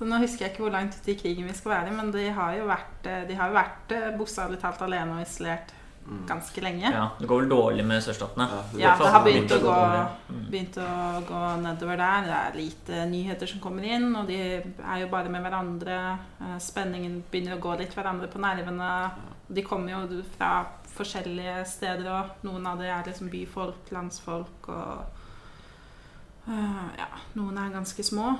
Så 0.00 0.06
nå 0.08 0.16
husker 0.22 0.46
jeg 0.46 0.54
ikke 0.54 0.62
hvor 0.64 0.72
langt 0.72 0.94
ute 0.96 1.12
i 1.12 1.18
krigen 1.20 1.44
vi 1.44 1.52
skal 1.52 1.74
være, 1.74 1.90
men 1.92 2.08
de 2.14 2.22
har 2.32 2.54
jo 2.56 2.64
vært, 2.70 3.02
eh, 3.04 3.26
de 3.28 3.34
har 3.36 3.50
vært 3.52 3.92
eh, 3.92 4.06
bokstavelig 4.16 4.56
talt 4.62 4.80
alene 4.86 5.18
og 5.18 5.26
isolert. 5.26 5.74
Ganske 6.26 6.60
lenge. 6.60 6.90
Ja, 6.90 7.10
det 7.18 7.26
går 7.28 7.42
vel 7.42 7.50
dårlig 7.50 7.84
med 7.86 8.02
sørstatene. 8.02 8.46
Ja, 8.50 8.62
det 8.72 8.80
Ja, 8.80 8.94
det 8.98 9.10
har 9.14 9.24
begynt 9.24 9.52
å 9.52 9.58
gå. 9.62 9.74
Mm. 10.30 10.50
begynt 10.50 10.76
å 10.82 11.20
gå 11.28 11.42
nedover 11.62 11.96
der. 11.96 12.22
Det 12.26 12.38
er 12.38 12.56
lite 12.56 13.04
nyheter 13.10 13.46
som 13.46 13.60
kommer 13.60 13.84
inn, 13.84 14.16
og 14.16 14.26
de 14.26 14.38
er 14.40 14.98
jo 15.00 15.08
bare 15.08 15.28
med 15.28 15.42
hverandre. 15.44 16.18
Eh, 16.40 16.58
Spenningen 16.58 17.22
begynner 17.30 17.56
å 17.56 17.60
gå 17.60 17.76
litt 17.78 17.94
hverandre 17.94 18.26
på 18.32 18.40
nervene. 18.42 19.10
De 19.48 19.62
kommer 19.62 19.92
jo 19.92 20.22
fra 20.36 20.66
forskjellige 20.96 21.64
steder, 21.66 22.08
og 22.10 22.44
noen 22.44 22.66
av 22.66 22.78
dem 22.78 22.90
er 22.90 23.04
liksom 23.06 23.30
byfolk, 23.30 23.90
landsfolk 23.94 24.68
og 24.68 25.04
eh, 26.48 26.88
Ja, 26.98 27.10
noen 27.36 27.58
er 27.58 27.70
ganske 27.70 28.02
små. 28.02 28.32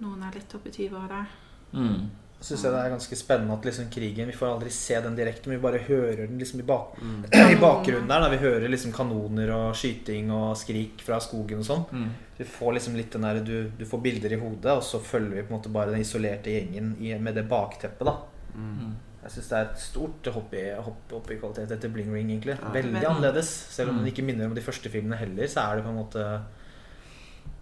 Noen 0.00 0.22
er 0.22 0.32
litt 0.38 0.54
oppi 0.54 0.70
20-åra. 0.70 1.26
Mm. 1.72 2.08
Syns 2.40 2.62
jeg 2.62 2.70
det 2.70 2.78
er 2.84 2.92
ganske 2.92 3.16
spennende 3.18 3.54
at 3.58 3.64
liksom 3.66 3.88
krigen 3.90 4.28
Vi 4.30 4.32
får 4.38 4.52
aldri 4.52 4.70
se 4.70 4.94
den 5.02 5.16
direkte, 5.18 5.48
men 5.50 5.58
vi 5.58 5.62
bare 5.64 5.80
hører 5.88 6.28
den 6.28 6.38
liksom 6.38 6.60
i, 6.60 6.66
bak, 6.68 6.94
Mm. 7.02 7.24
i 7.54 7.56
bakgrunnen 7.58 8.06
der. 8.08 8.20
Da 8.20 8.28
vi 8.30 8.36
hører 8.44 8.68
liksom 8.70 8.92
kanoner 8.94 9.50
og 9.56 9.74
skyting 9.74 10.30
og 10.30 10.56
skrik 10.56 11.02
fra 11.02 11.18
skogen 11.18 11.58
og 11.58 11.66
sånn. 11.66 11.84
Mm. 11.90 12.08
Vi 12.38 12.44
får 12.44 12.74
liksom 12.78 12.94
litt 12.96 13.10
den 13.12 13.22
der, 13.26 13.40
du, 13.42 13.70
du 13.76 13.84
får 13.84 14.00
bilder 14.04 14.32
i 14.36 14.38
hodet, 14.38 14.70
og 14.70 14.82
så 14.86 15.00
følger 15.02 15.34
vi 15.34 15.42
på 15.42 15.52
en 15.52 15.58
måte 15.58 15.72
bare 15.74 15.90
den 15.90 16.00
isolerte 16.06 16.54
gjengen 16.54 16.94
i, 17.02 17.10
med 17.18 17.34
det 17.34 17.48
bakteppet. 17.50 18.06
da 18.06 18.16
Mm. 18.54 18.94
Jeg 19.22 19.30
syns 19.34 19.48
det 19.50 19.56
er 19.58 19.66
et 19.68 19.78
stort 19.82 20.28
hopp 20.32 20.54
i, 20.54 20.62
hopp, 20.82 21.10
hopp 21.12 21.28
i 21.30 21.36
kvalitet 21.36 21.70
etter 21.74 21.90
Bling 21.92 22.08
Ring. 22.14 22.30
egentlig 22.30 22.54
Ja. 22.56 22.70
Veldig 22.72 23.02
annerledes. 23.04 23.48
Selv 23.74 23.90
om 23.90 23.96
Mm. 23.98 24.04
den 24.04 24.12
ikke 24.12 24.24
minner 24.24 24.46
om 24.46 24.54
de 24.54 24.60
første 24.62 24.88
filmene 24.88 25.18
heller, 25.18 25.44
så 25.46 25.60
er 25.72 25.76
det 25.76 25.84
på 25.84 25.90
en 25.90 25.98
måte 25.98 26.40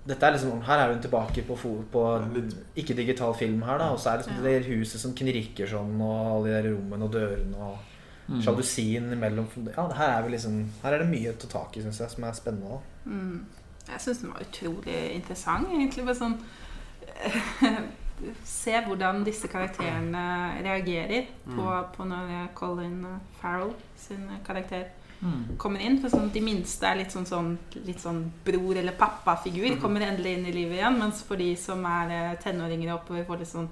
dette 0.07 0.23
er 0.27 0.33
liksom, 0.37 0.61
Her 0.62 0.78
er 0.85 0.93
hun 0.93 1.03
tilbake 1.03 1.43
på, 1.47 1.57
på 1.93 2.03
ikke-digital 2.77 3.35
film 3.35 3.62
her, 3.66 3.78
da. 3.78 3.91
Og 3.93 3.99
så 3.99 4.11
er 4.12 4.16
det 4.19 4.27
liksom 4.27 4.45
Ja. 4.45 4.51
det 4.51 4.66
huset 4.66 5.01
som 5.01 5.15
knirker 5.15 5.66
sånn, 5.66 6.01
og 6.01 6.37
alle 6.37 6.49
de 6.49 6.62
der 6.62 6.70
rommene 6.77 7.05
og 7.05 7.12
dørene 7.12 7.57
og 7.57 7.78
Mm. 8.28 8.41
sjalusien 8.43 9.12
imellom. 9.12 9.47
Ja, 9.77 9.85
her 9.95 10.09
er, 10.19 10.23
vi 10.24 10.31
liksom, 10.35 10.55
her 10.83 10.93
er 10.95 10.99
det 10.99 11.07
mye 11.09 11.31
å 11.31 11.39
ta 11.39 11.47
tak 11.47 11.77
i, 11.77 11.81
syns 11.83 12.01
jeg, 12.01 12.11
som 12.11 12.24
er 12.24 12.33
spennende. 12.33 12.69
da 12.70 13.11
Mm. 13.11 13.45
Jeg 13.89 14.01
syns 14.01 14.19
den 14.20 14.33
var 14.33 14.41
utrolig 14.41 15.15
interessant, 15.15 15.69
egentlig. 15.69 16.05
Bare 16.05 16.15
sånn 16.16 16.39
Se 18.45 18.73
hvordan 18.87 19.24
disse 19.27 19.47
karakterene 19.49 20.23
reagerer 20.65 21.27
på, 21.45 21.66
på 21.97 22.05
når 22.09 22.49
Colin 22.55 23.03
Farrell 23.41 23.74
sin 23.97 24.24
karakter 24.47 24.87
Mm. 25.20 25.56
kommer 25.56 25.80
inn. 25.80 26.01
For 26.02 26.12
sånn, 26.12 26.28
de 26.32 26.43
minste 26.44 26.86
er 26.86 27.01
litt 27.01 27.14
sånn, 27.14 27.26
sånn, 27.26 27.55
litt 27.86 28.02
sånn 28.02 28.22
bror- 28.44 28.76
eller 28.76 28.93
pappafigur. 28.93 29.78
Kommer 29.80 30.05
endelig 30.06 30.36
inn 30.36 30.47
i 30.47 30.52
livet 30.52 30.80
igjen. 30.80 30.98
Mens 30.98 31.22
for 31.26 31.36
de 31.40 31.55
som 31.56 31.84
er 31.88 32.12
eh, 32.12 32.36
tenåringer 32.43 32.93
og 32.93 33.01
oppover, 33.01 33.24
får 33.28 33.43
litt 33.43 33.52
sånn 33.55 33.70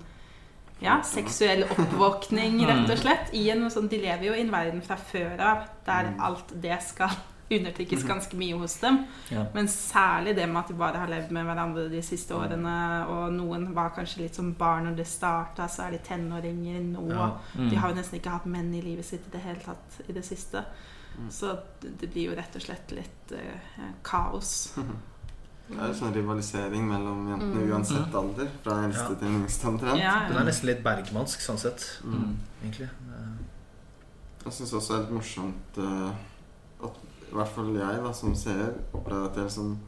ja, 0.80 0.98
seksuell 1.06 1.66
oppvåkning, 1.74 2.58
rett 2.66 2.90
og 2.90 2.98
slett. 2.98 3.30
I 3.36 3.48
en 3.54 3.68
sånn, 3.70 3.90
de 3.92 4.00
lever 4.02 4.30
jo 4.30 4.34
i 4.34 4.42
en 4.44 4.52
verden 4.54 4.82
fra 4.84 4.96
før 4.96 5.38
av 5.52 5.68
der 5.86 6.14
alt 6.18 6.56
det 6.62 6.80
skal 6.82 7.12
undertrykkes 7.54 8.06
ganske 8.08 8.36
mye 8.40 8.56
hos 8.58 8.78
dem. 8.80 9.02
Ja. 9.30 9.44
Men 9.54 9.68
særlig 9.68 10.34
det 10.36 10.46
med 10.48 10.62
at 10.62 10.72
de 10.72 10.78
bare 10.80 11.02
har 11.02 11.10
levd 11.12 11.30
med 11.36 11.44
hverandre 11.46 11.84
de 11.92 12.00
siste 12.02 12.34
årene. 12.34 12.72
Og 13.12 13.36
noen 13.36 13.68
var 13.76 13.92
kanskje 13.94 14.24
litt 14.24 14.38
som 14.38 14.54
barn 14.58 14.88
når 14.88 14.96
det 15.02 15.06
starta, 15.10 15.68
så 15.68 15.86
er 15.86 15.94
de 15.94 16.02
tenåringer 16.08 16.80
nå. 16.88 17.04
Ja. 17.12 17.28
Mm. 17.54 17.68
De 17.70 17.76
har 17.76 17.92
jo 17.92 18.00
nesten 18.00 18.18
ikke 18.18 18.34
hatt 18.38 18.48
menn 18.50 18.72
i 18.74 18.82
livet 18.84 19.06
sitt 19.06 19.28
i 19.28 19.36
det 19.36 19.44
hele 19.44 19.60
tatt 19.62 20.00
i 20.08 20.16
det 20.16 20.24
siste. 20.26 20.64
Så 21.30 21.58
det 21.80 22.10
blir 22.12 22.30
jo 22.30 22.34
rett 22.36 22.56
og 22.56 22.62
slett 22.62 22.90
litt 22.96 23.32
eh, 23.32 23.90
kaos. 24.02 24.54
Det 25.64 25.78
er 25.80 25.86
en 25.88 25.94
sånn 25.96 26.12
rivalisering 26.12 26.82
mellom 26.90 27.22
jentene 27.30 27.62
Mm. 27.62 27.70
uansett 27.72 28.14
alder. 28.14 28.48
Fra 28.62 28.74
eldste 28.84 29.14
Ja. 29.14 29.14
til 29.22 29.28
yngste 29.28 29.66
omtrent. 29.70 29.96
Ja, 29.98 30.28
Den 30.28 30.36
er 30.36 30.44
nesten 30.44 30.66
litt 30.68 30.82
bergmansk, 30.84 31.40
sånn 31.40 31.56
sett. 31.58 31.86
Mm. 32.04 32.34
Egentlig. 32.62 32.88
Jeg 34.44 34.52
syns 34.52 34.72
også 34.76 34.88
det 34.92 34.96
er 34.98 35.04
litt 35.06 35.14
morsomt 35.16 35.78
eh, 35.78 36.10
at 36.84 36.98
i 37.30 37.34
hvert 37.34 37.48
fall 37.54 37.70
jeg 37.74 38.02
da, 38.04 38.12
som 38.12 38.34
seer 38.36 38.74
opplevde 38.92 39.30
at 39.30 39.36
jeg 39.40 39.44
liksom 39.48 39.78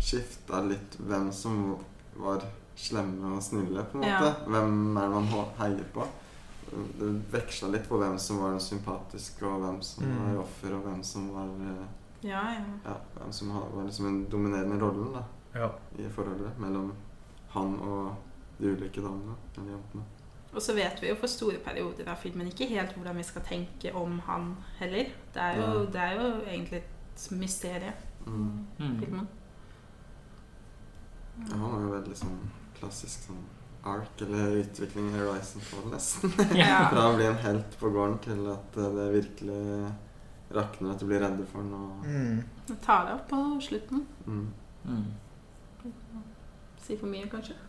skifta 0.00 0.62
litt 0.66 0.96
hvem 0.98 1.28
som 1.34 1.76
var 2.16 2.40
slemme 2.78 3.34
og 3.36 3.42
snille, 3.42 3.84
på 3.92 3.98
en 3.98 4.06
måte. 4.06 4.32
Ja. 4.32 4.34
Hvem 4.48 4.96
er 4.96 5.02
det 5.02 5.10
man 5.12 5.52
heier 5.58 5.84
på? 5.92 6.08
Det 6.98 7.08
veksla 7.32 7.68
litt 7.72 7.88
på 7.88 7.98
hvem 7.98 8.18
som 8.18 8.38
var 8.42 8.58
sympatisk, 8.58 9.42
og 9.42 9.60
hvem 9.62 9.80
som 9.82 10.04
Mm. 10.04 10.18
var 10.34 10.42
offer, 10.42 10.74
og 10.74 10.82
hvem 10.84 11.02
som 11.02 11.28
var 11.34 11.48
eh, 11.48 11.86
ja, 12.28 12.42
ja. 12.52 12.64
ja, 12.84 12.94
hvem 13.18 13.32
som 13.32 13.48
var 13.54 13.84
liksom 13.86 14.04
den 14.06 14.24
dominerende 14.30 14.78
rollen 14.80 15.12
da, 15.12 15.22
Ja. 15.54 15.70
i 15.98 16.08
forholdet 16.08 16.58
mellom 16.58 16.92
han 17.50 17.78
og 17.80 18.14
de 18.60 18.72
ulike 18.72 19.00
damene. 19.00 19.34
Eller 19.56 19.70
jentene. 19.76 20.02
Og 20.54 20.62
så 20.62 20.74
vet 20.74 21.00
vi 21.02 21.08
jo 21.08 21.14
for 21.14 21.26
store 21.26 21.58
perioder 21.58 22.08
av 22.08 22.16
filmen 22.16 22.46
ikke 22.48 22.66
helt 22.68 22.94
hvordan 22.96 23.16
vi 23.16 23.22
skal 23.22 23.42
tenke 23.42 23.94
om 23.94 24.18
han 24.26 24.56
heller. 24.78 25.04
Det 25.34 25.42
er 25.42 25.56
jo, 25.60 25.84
det 25.86 25.96
er 26.00 26.12
jo 26.20 26.40
egentlig 26.46 26.76
et 26.82 27.28
mysterium, 27.32 27.92
Mm. 28.26 28.66
Mm. 28.78 28.98
filmen. 29.00 29.28
Ja, 31.38 31.54
han 31.56 31.70
var 31.72 31.80
jo 31.84 31.92
veldig 31.94 32.16
sånn 32.16 32.38
klassisk 32.80 33.28
sånn 33.28 33.44
ark, 33.84 34.20
eller 34.20 34.56
utvikling 34.62 35.08
i 35.14 35.18
Horizon 35.18 35.60
Fall, 35.60 35.86
nesten. 35.92 36.32
Ja. 36.58 36.88
Fra 36.92 37.08
å 37.10 37.16
bli 37.16 37.26
en 37.28 37.38
helt 37.44 37.78
på 37.80 37.90
gården 37.94 38.18
til 38.24 38.44
at 38.52 38.76
eh, 38.76 38.90
det 38.96 39.06
virkelig 39.14 39.62
rakner, 40.54 40.92
at 40.94 41.00
du 41.02 41.06
blir 41.10 41.20
redde 41.22 41.44
for 41.52 41.62
noe. 41.66 41.98
Mm. 42.04 42.42
Det 42.68 42.78
tar 42.84 43.06
det 43.08 43.16
opp 43.18 43.26
på 43.30 43.42
slutten. 43.68 44.06
Mm. 44.26 44.46
Mm. 44.88 45.92
Si 46.86 46.96
for 46.96 47.06
mye, 47.12 47.28
kanskje. 47.30 47.56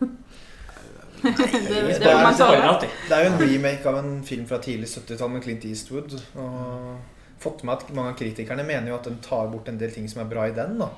Nei, 1.20 1.32
det, 1.36 1.50
det 1.52 1.80
det, 2.00 2.08
er- 2.08 2.22
man 2.24 2.36
Det 2.80 2.88
Det 3.08 3.16
er 3.16 3.24
jo 3.26 3.30
en 3.34 3.40
remake 3.42 3.88
av 3.90 3.98
en 4.00 4.12
film 4.24 4.46
fra 4.48 4.58
tidlig 4.64 4.88
70-tall 4.88 5.30
med 5.34 5.42
Clint 5.44 5.64
Eastwood. 5.68 6.14
Og 6.40 6.96
fått 7.40 7.64
med 7.64 7.74
at 7.74 7.92
mange 7.96 8.14
av 8.14 8.18
kritikerne 8.20 8.64
mener 8.64 8.88
jo 8.92 8.96
at 8.96 9.08
den 9.08 9.18
tar 9.24 9.48
bort 9.52 9.68
en 9.68 9.78
del 9.80 9.92
ting 9.92 10.08
som 10.08 10.22
er 10.24 10.30
bra 10.32 10.46
i 10.48 10.56
den. 10.56 10.78
da 10.80 10.88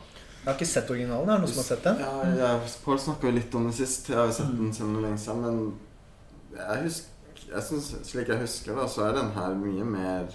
Jeg 0.42 0.48
har 0.50 0.56
ikke 0.58 0.66
sett 0.66 0.90
originalen. 0.90 1.28
Er 1.30 1.38
det 1.38 1.42
noen 1.44 1.52
som 1.52 1.60
har 1.62 1.66
sett 1.68 1.84
den? 1.86 1.98
Ja, 2.02 2.12
jeg, 2.58 2.70
Pål 2.84 2.98
snakka 2.98 3.28
jo 3.28 3.34
litt 3.36 3.54
om 3.54 3.66
den 3.68 3.72
sist. 3.76 4.08
Jeg 4.10 4.18
har 4.18 4.26
jo 4.26 4.32
sett 4.32 4.56
den 4.58 4.72
selv 4.74 4.88
om 4.96 5.02
lenge 5.04 5.18
siden. 5.22 5.42
Men 5.46 6.58
jeg 6.58 6.82
husker, 6.82 7.44
jeg 7.52 7.62
synes, 7.68 7.90
slik 8.08 8.28
jeg 8.32 8.40
husker 8.42 8.74
det, 8.80 8.88
så 8.90 9.04
er 9.06 9.12
den 9.20 9.30
her 9.36 9.54
mye 9.54 9.84
mer 9.86 10.34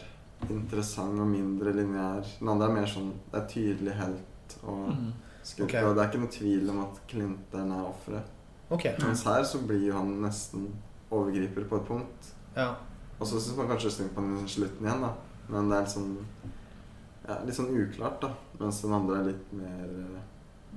interessant 0.53 1.19
og 1.19 1.27
mindre 1.27 1.73
lineær. 1.75 2.23
Den 2.39 2.49
andre 2.53 2.69
er 2.69 2.75
mer 2.77 2.87
sånn 2.91 3.11
Det 3.31 3.41
er 3.41 3.47
tydelig 3.51 3.93
helt 3.99 4.57
og 4.63 4.87
Mm. 4.93 5.11
skutt. 5.43 5.65
Ok. 5.67 5.75
Og 5.83 5.95
det 5.95 6.03
er 6.03 6.09
ikke 6.11 6.19
noe 6.23 6.31
tvil 6.39 6.69
om 6.69 6.79
at 6.85 6.99
Clinton 7.07 7.71
er 7.71 7.83
offeret. 7.91 8.23
Okay. 8.71 8.93
Mens 9.01 9.23
her 9.23 9.43
så 9.43 9.59
blir 9.67 9.87
jo 9.87 9.93
han 9.93 10.21
nesten 10.21 10.69
overgriper 11.11 11.67
på 11.69 11.75
et 11.81 11.87
punkt. 11.87 12.31
Ja. 12.55 12.75
Og 13.19 13.27
så 13.27 13.39
syns 13.39 13.57
man 13.57 13.67
kanskje 13.67 13.91
synd 13.91 14.09
på 14.15 14.21
den 14.21 14.47
slutten 14.47 14.85
igjen, 14.87 15.01
da. 15.01 15.13
Men 15.49 15.69
det 15.69 15.77
er 15.77 15.81
litt 15.81 15.91
sånn 15.91 16.17
ja, 17.27 17.37
Litt 17.45 17.57
sånn 17.57 17.73
uklart, 17.75 18.21
da. 18.23 18.31
Mens 18.59 18.81
den 18.81 18.95
andre 18.95 19.19
er 19.19 19.29
litt 19.31 19.53
mer 19.53 19.93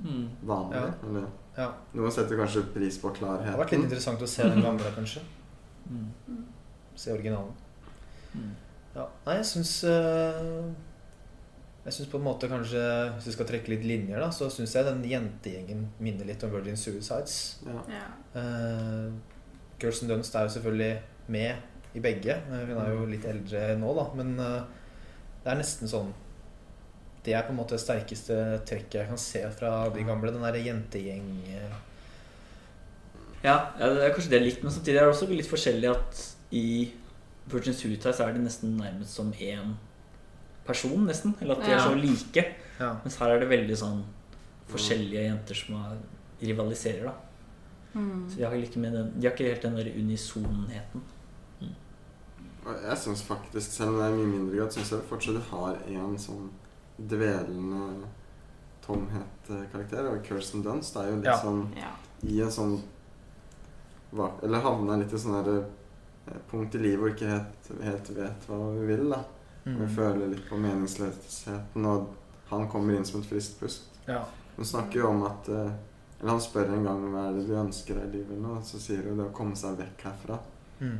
Mm. 0.05 0.29
vanlig. 0.47 0.77
Ja. 0.77 1.09
Eller 1.09 1.27
ja. 1.57 1.67
noen 1.97 2.13
setter 2.15 2.39
kanskje 2.41 2.63
pris 2.75 2.99
på 3.03 3.13
klarheten. 3.17 3.51
Det 3.51 3.57
har 3.57 3.65
vært 3.65 3.75
litt 3.75 3.87
interessant 3.89 4.23
å 4.23 4.29
se 4.31 4.47
den 4.49 4.63
gamle, 4.65 4.93
kanskje. 4.97 5.23
Mm. 5.91 6.45
Se 6.97 7.13
originalen. 7.13 7.53
Mm. 8.35 8.55
Ja. 8.95 9.07
Nei, 9.27 9.37
jeg 9.39 9.47
syns 9.47 9.73
øh, 9.87 10.71
Jeg 11.85 11.95
syns 11.95 12.09
på 12.11 12.19
en 12.19 12.25
måte 12.25 12.49
kanskje 12.51 12.81
Hvis 13.17 13.29
vi 13.29 13.33
skal 13.35 13.47
trekke 13.49 13.71
litt 13.73 13.85
linjer, 13.87 14.19
da, 14.23 14.29
så 14.35 14.49
syns 14.51 14.75
jeg 14.75 14.87
den 14.87 15.01
jentegjengen 15.07 15.85
minner 16.03 16.27
litt 16.29 16.43
om 16.47 16.53
Virgin 16.55 16.79
Suicides. 16.79 17.37
Ja. 17.67 17.85
Ja. 17.91 18.07
Uh, 18.35 19.15
and 19.81 20.11
Dunst 20.13 20.35
er 20.37 20.47
jo 20.47 20.55
selvfølgelig 20.57 20.91
med 21.33 21.97
i 21.97 22.03
begge. 22.05 22.37
Hun 22.51 22.77
er 22.77 22.91
jo 22.93 23.07
litt 23.11 23.25
eldre 23.27 23.63
nå, 23.81 23.95
da. 23.97 24.05
Men 24.19 24.35
uh, 24.39 24.61
det 25.43 25.55
er 25.55 25.63
nesten 25.63 25.91
sånn 25.91 26.13
Det 27.25 27.35
er 27.37 27.45
på 27.45 27.53
en 27.53 27.59
måte 27.61 27.77
det 27.77 27.83
sterkeste 27.83 28.37
trekket 28.69 29.03
jeg 29.03 29.11
kan 29.11 29.21
se 29.21 29.43
fra 29.57 29.75
de 29.93 30.05
gamle. 30.07 30.33
Den 30.33 30.45
derre 30.45 30.63
jentegjeng 30.65 31.29
Ja, 33.45 33.57
det 33.77 34.05
er 34.05 34.15
kanskje 34.15 34.35
det 34.35 34.43
likt, 34.45 34.65
men 34.65 34.73
samtidig 34.73 34.99
er 35.01 35.07
det 35.09 35.15
også 35.15 35.29
litt 35.31 35.49
forskjellig 35.49 35.91
at 35.93 36.25
i 36.57 36.91
Virgin 37.51 37.77
Suicide 37.77 38.13
så 38.13 38.27
er 38.27 38.37
de 38.37 38.43
nesten 38.45 38.75
nærmest 38.77 39.17
som 39.17 39.33
én 39.33 39.75
person, 40.67 41.07
nesten. 41.07 41.35
Eller 41.41 41.57
at 41.57 41.67
de 41.67 41.73
er 41.73 41.81
så 41.83 41.95
like. 41.97 42.45
Ja. 42.79 42.95
Mens 43.05 43.17
her 43.21 43.35
er 43.35 43.43
det 43.43 43.49
veldig 43.51 43.79
sånn 43.81 44.03
forskjellige 44.71 45.25
jenter 45.27 45.59
som 45.59 45.81
er, 45.81 45.97
rivaliserer, 46.41 47.09
da. 47.09 47.17
Så 47.93 48.37
de 48.39 48.45
har, 48.45 48.55
ikke 48.55 48.79
med 48.81 48.95
den, 48.95 49.09
de 49.17 49.27
har 49.27 49.35
ikke 49.35 49.49
helt 49.49 49.65
den 49.67 49.77
der 49.81 49.89
unisonheten. 49.97 51.03
Og 52.61 52.77
jeg 52.85 52.99
syns 53.03 53.23
faktisk, 53.27 53.73
selv 53.73 53.95
om 53.95 53.99
det 53.99 54.07
er 54.07 54.17
mye 54.19 54.29
mindre 54.31 54.59
grad, 54.59 54.75
syns 54.75 54.93
jeg 54.93 55.09
fortsatt 55.09 55.39
de 55.41 55.43
har 55.49 55.79
en 55.97 56.19
sånn 56.21 56.51
dvelende 57.09 58.07
tomhet-karakter. 58.87 60.09
Og 60.13 60.25
Kirsten 60.27 60.63
Dunst 60.65 60.97
er 60.97 61.11
jo 61.11 61.17
litt 61.17 61.25
Ja. 61.31 61.39
sånn 61.39 61.69
Ja. 61.77 61.93
i 62.23 62.41
en 62.43 62.51
sånn 62.51 62.81
Eller 64.43 64.59
havna 64.61 64.97
litt 64.99 65.13
i 65.13 65.17
sånn 65.19 65.47
eh, 66.27 66.35
punkt 66.51 66.75
i 66.75 66.79
livet 66.79 66.99
hvor 66.99 67.11
ikke 67.15 67.29
helt, 67.29 67.83
helt 67.83 68.09
vet 68.11 68.47
hva 68.49 68.73
vi 68.81 68.87
vil. 68.87 69.11
da 69.11 69.25
Mm. 69.67 69.77
Vi 69.87 69.95
føler 69.95 70.27
litt 70.29 70.49
på 70.49 70.57
meningsløsheten, 70.57 71.85
og 71.85 72.07
han 72.49 72.67
kommer 72.69 72.95
inn 72.97 73.05
som 73.05 73.21
et 73.21 73.27
friskt 73.27 73.61
pust. 73.61 73.83
Ja. 74.09 74.25
Hun 74.57 74.65
snakker 74.65 74.95
jo 75.01 75.09
om 75.09 75.23
at 75.23 75.49
eh, 75.49 75.71
Eller 76.21 76.31
han 76.33 76.41
spør 76.41 76.69
en 76.75 76.85
gang 76.85 77.13
hva 77.13 77.29
er 77.29 77.33
det 77.35 77.47
du 77.47 77.53
ønsker 77.55 77.95
deg 77.95 78.05
i 78.09 78.17
livet 78.19 78.39
nå, 78.41 78.57
og 78.57 78.63
så 78.63 78.79
sier 78.79 79.03
hun 79.09 79.17
det 79.19 79.27
å 79.27 79.33
komme 79.33 79.55
seg 79.57 79.77
vekk 79.79 80.03
herfra. 80.05 80.39
Mm. 80.81 80.99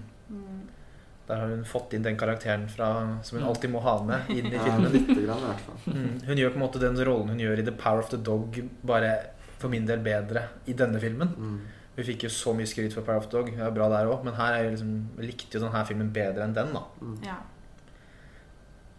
Der 1.31 1.39
har 1.39 1.51
hun 1.53 1.65
fått 1.65 1.93
inn 1.95 2.03
den 2.03 2.17
karakteren 2.19 2.65
fra, 2.69 2.87
som 3.23 3.39
hun 3.39 3.45
Mm. 3.47 3.49
alltid 3.53 3.71
må 3.71 3.81
ha 3.85 3.93
med 4.03 4.31
inn 4.35 4.47
i 4.51 4.57
Ja, 4.57 4.65
filmen. 4.65 4.93
lite 4.93 5.15
grann 5.27 5.39
i 5.45 5.47
hvert 5.47 5.61
fall. 5.67 5.93
Mm. 5.95 6.23
Hun 6.27 6.37
gjør 6.43 6.51
på 6.51 6.59
en 6.59 6.65
måte 6.65 6.81
den 6.83 6.97
rollen 7.07 7.29
hun 7.31 7.39
gjør 7.39 7.59
i 7.61 7.63
The 7.69 7.77
Power 7.85 7.99
of 8.03 8.09
the 8.11 8.17
Dog, 8.19 8.59
bare 8.85 9.13
for 9.61 9.69
min 9.71 9.87
del 9.87 10.01
bedre 10.03 10.43
i 10.67 10.73
denne 10.75 10.99
filmen. 11.01 11.29
Mm. 11.39 11.61
Vi 11.97 12.03
fikk 12.09 12.23
jo 12.27 12.29
så 12.35 12.55
mye 12.57 12.67
skryt 12.67 12.93
for 12.97 13.03
Power 13.07 13.19
of 13.23 13.29
the 13.29 13.37
Dog, 13.39 13.51
hun 13.51 13.61
er 13.61 13.71
bra 13.71 13.89
der 13.93 14.07
òg, 14.11 14.25
men 14.25 14.35
her 14.35 14.53
er 14.55 14.65
jo 14.65 14.71
liksom, 14.71 14.93
likte 15.19 15.55
jo 15.59 15.61
denne 15.69 15.87
filmen 15.87 16.11
bedre 16.13 16.43
enn 16.49 16.55
den. 16.55 16.73
da 16.75 16.83
Mm. 17.01 17.19
ja. 17.25 17.37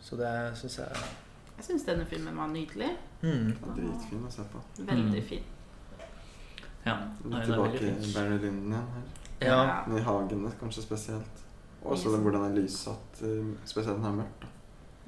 Så 0.02 0.16
det 0.18 0.32
syns 0.58 0.78
jeg 0.78 0.88
Jeg 1.58 1.66
syns 1.68 1.86
denne 1.86 2.06
filmen 2.06 2.36
var 2.38 2.48
nydelig. 2.48 2.96
mm. 3.22 3.52
Dritfin 3.76 4.24
å 4.26 4.32
se 4.32 4.42
på. 4.54 4.62
Veldig 4.86 5.20
Mm. 5.22 5.28
fin. 5.28 5.44
Ja, 6.86 6.96
Litt 7.26 7.44
tilbake 7.46 7.82
i. 7.82 8.14
Barry 8.16 8.38
Lyndon 8.38 8.72
igjen 8.72 8.88
her. 8.96 9.04
Ja. 9.42 9.84
I 9.98 10.00
hagene 10.02 10.52
kanskje 10.60 10.82
spesielt. 10.82 11.44
Og 11.84 11.98
så 11.98 12.10
hvordan 12.18 12.42
det 12.44 12.52
er 12.52 12.62
lyssatt, 12.62 13.22
eh, 13.24 13.56
spesielt 13.66 13.98
når 14.00 14.04
det 14.04 14.12
er 14.12 14.20
mørkt. 14.24 14.42
da. 14.42 14.48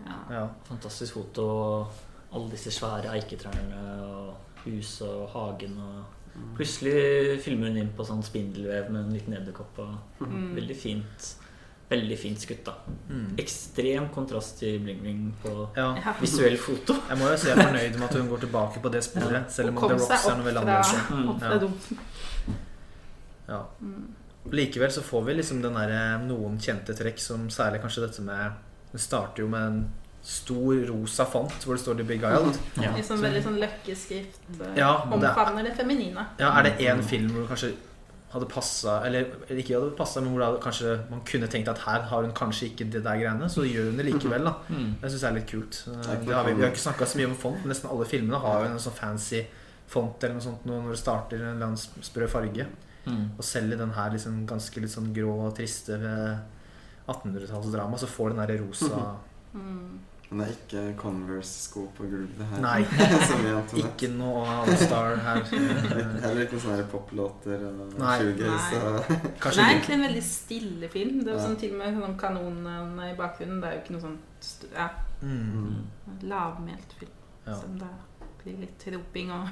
Ja. 0.06 0.40
Ja. 0.40 0.48
Fantastisk 0.70 1.14
foto. 1.14 1.48
og 1.50 1.88
Alle 2.34 2.50
disse 2.52 2.72
svære 2.72 3.12
eiketrærne 3.14 4.02
og 4.04 4.34
huset 4.66 5.08
og 5.08 5.30
hagen. 5.30 5.78
og 5.78 6.04
Mm. 6.34 6.56
Plutselig 6.58 7.42
filmer 7.44 7.68
hun 7.68 7.78
inn 7.78 7.90
på 7.96 8.02
sånn 8.04 8.24
spindelvev 8.26 8.88
med 8.90 9.04
en 9.06 9.14
liten 9.14 9.34
edderkopp. 9.38 9.78
Mm. 10.20 10.56
Veldig 10.56 10.76
fint 10.76 11.36
Veldig 11.92 12.18
fint 12.18 12.40
skutt. 12.42 12.64
da 12.66 12.72
Mm. 13.10 13.36
Ekstrem 13.38 14.10
kontrast 14.10 14.58
til 14.58 14.80
Bling 14.80 15.00
Bling 15.02 15.34
på 15.44 15.70
ja. 15.78 15.94
Ja. 15.96 16.14
visuell 16.20 16.58
foto. 16.58 16.94
Jeg 17.08 17.18
må 17.20 17.30
jo 17.30 17.38
si 17.38 17.48
jeg 17.50 17.58
er 17.58 17.62
fornøyd 17.68 18.00
med 18.00 18.04
at 18.10 18.14
hun 18.18 18.30
går 18.30 18.40
tilbake 18.40 18.82
på 18.82 18.90
det 18.92 19.04
sporet, 19.04 19.52
selv 19.52 19.70
om 19.70 19.76
The 19.76 19.94
Rocks 19.94 20.26
er 20.26 20.36
noe 20.38 20.46
veldig 20.46 20.62
annerledes. 20.62 21.10
Mm. 21.12 21.40
Ja. 23.48 23.54
Ja. 23.54 23.62
Likevel 24.52 24.92
så 24.92 25.02
får 25.02 25.24
vi 25.26 25.34
liksom 25.40 25.62
den 25.64 25.74
der, 25.74 26.18
noen 26.28 26.58
kjente 26.60 26.94
trekk, 26.98 27.20
som 27.20 27.48
særlig 27.50 27.82
kanskje 27.82 28.02
dette 28.08 28.22
med 28.22 28.52
Det 28.92 29.00
starter 29.02 29.44
jo 29.44 29.48
med 29.48 29.62
en 29.68 29.78
stor 30.24 30.86
rosa 30.88 31.26
font 31.26 31.52
hvor 31.66 31.74
det 31.76 31.82
står 31.84 31.96
'The 31.98 32.04
Beguiled'. 32.04 32.58
Ja. 32.84 32.92
I 32.98 33.02
sånn 33.04 33.20
veldig 33.24 33.44
sånn 33.44 33.58
løkkeskrift. 33.60 34.40
eh, 34.62 34.78
Ja, 34.78 35.04
omfavner 35.12 35.64
det 35.64 35.72
er- 35.72 35.76
det 35.76 35.78
feminine. 35.78 36.26
Ja, 36.40 36.52
Er 36.60 36.64
det 36.64 36.78
én 36.80 37.02
film 37.04 37.30
hvor 37.32 37.42
det 37.48 37.50
kanskje 37.50 37.74
hadde 38.34 38.46
passa 38.50 39.02
Eller 39.06 39.26
ikke 39.50 39.74
hadde 39.80 39.96
passa, 39.98 40.22
men 40.22 40.32
hvor 40.34 40.40
det 40.40 40.48
hadde, 40.48 40.62
kanskje 40.64 41.10
man 41.10 41.22
kunne 41.26 41.48
tenkt 41.48 41.68
at 41.68 41.78
her 41.80 42.02
har 42.02 42.22
hun 42.24 42.32
kanskje 42.34 42.70
ikke 42.72 42.90
det 42.92 43.04
der 43.04 43.18
greiene, 43.20 43.46
så 43.50 43.62
gjør 43.64 43.86
hun 43.92 43.98
det 43.98 44.06
likevel. 44.06 44.44
da 44.44 44.54
Mm. 44.70 44.96
Det 45.02 45.12
syns 45.12 45.22
jeg 45.22 45.30
er 45.32 45.36
litt 45.36 45.48
kult. 45.52 45.84
Det 46.26 46.34
har 46.36 46.44
vi, 46.46 46.54
vi 46.54 46.62
har 46.62 46.72
ikke 46.72 46.88
snakka 46.90 47.06
så 47.06 47.18
mye 47.18 47.26
om 47.30 47.36
font, 47.36 47.58
men 47.66 47.70
nesten 47.74 47.90
alle 47.92 48.06
filmene 48.06 48.40
har 48.40 48.60
jo 48.66 48.72
en 48.72 48.80
sånn 48.80 48.94
fancy 48.94 49.46
font 49.88 50.24
eller 50.24 50.34
noe 50.36 50.42
sånt 50.42 50.66
nå 50.66 50.82
når 50.82 50.90
det 50.92 51.00
starter 51.00 51.36
en 51.38 51.56
eller 51.56 51.66
annen 51.66 51.78
sprø 52.02 52.28
farge. 52.28 52.66
Mm. 53.06 53.26
Og 53.38 53.44
selv 53.44 53.74
i 53.74 53.78
den 53.78 53.92
her 53.92 54.10
liksom 54.14 54.46
ganske 54.48 54.80
litt 54.80 54.92
sånn 54.94 55.14
grå 55.16 55.34
og 55.50 55.56
triste 55.58 55.98
ved 56.00 56.38
1800-tallsdrama, 57.12 57.98
så 58.00 58.08
får 58.08 58.34
den 58.34 58.44
derre 58.44 58.62
rosa 58.64 59.04
Mm. 59.54 60.00
Men 60.34 60.40
det 60.40 60.46
er 60.50 60.88
ikke 60.90 60.94
Converse-sko 60.98 61.84
på 61.94 62.08
gulvet 62.10 62.48
her. 62.50 62.62
Nei, 62.64 62.80
som 63.30 63.44
ikke 63.78 64.08
noe 64.16 64.42
Allstar 64.50 65.20
her. 65.22 65.44
Heller 66.24 66.42
ikke 66.48 66.62
sånne 66.64 66.88
poplåter 66.90 67.62
og 67.68 67.94
Nei. 68.02 68.16
shoegaze. 68.18 68.80
Det 69.14 69.52
er 69.52 69.62
egentlig 69.68 69.94
en 70.00 70.06
veldig 70.08 70.24
stille 70.26 70.90
film. 70.90 71.20
Det 71.22 71.36
er 71.36 71.38
Ja. 71.38 71.44
sånn 71.46 71.60
til 71.62 71.76
og 71.76 71.84
med 71.84 72.02
sånn 72.02 72.18
kanonene 72.18 73.12
i 73.12 73.16
bakgrunnen. 73.20 73.62
Det 73.62 73.70
er 73.70 73.78
jo 73.78 73.84
ikke 73.84 73.94
noe 74.00 74.06
sånn 74.08 74.18
ja, 74.74 74.90
mm. 75.22 75.46
Mm. 75.54 75.78
lavmælt 76.34 76.98
film. 76.98 77.14
Ja. 77.46 77.60
Som 77.62 77.78
da 77.78 77.92
blir 78.42 78.58
litt 78.66 78.88
roping 78.90 79.30
og 79.38 79.48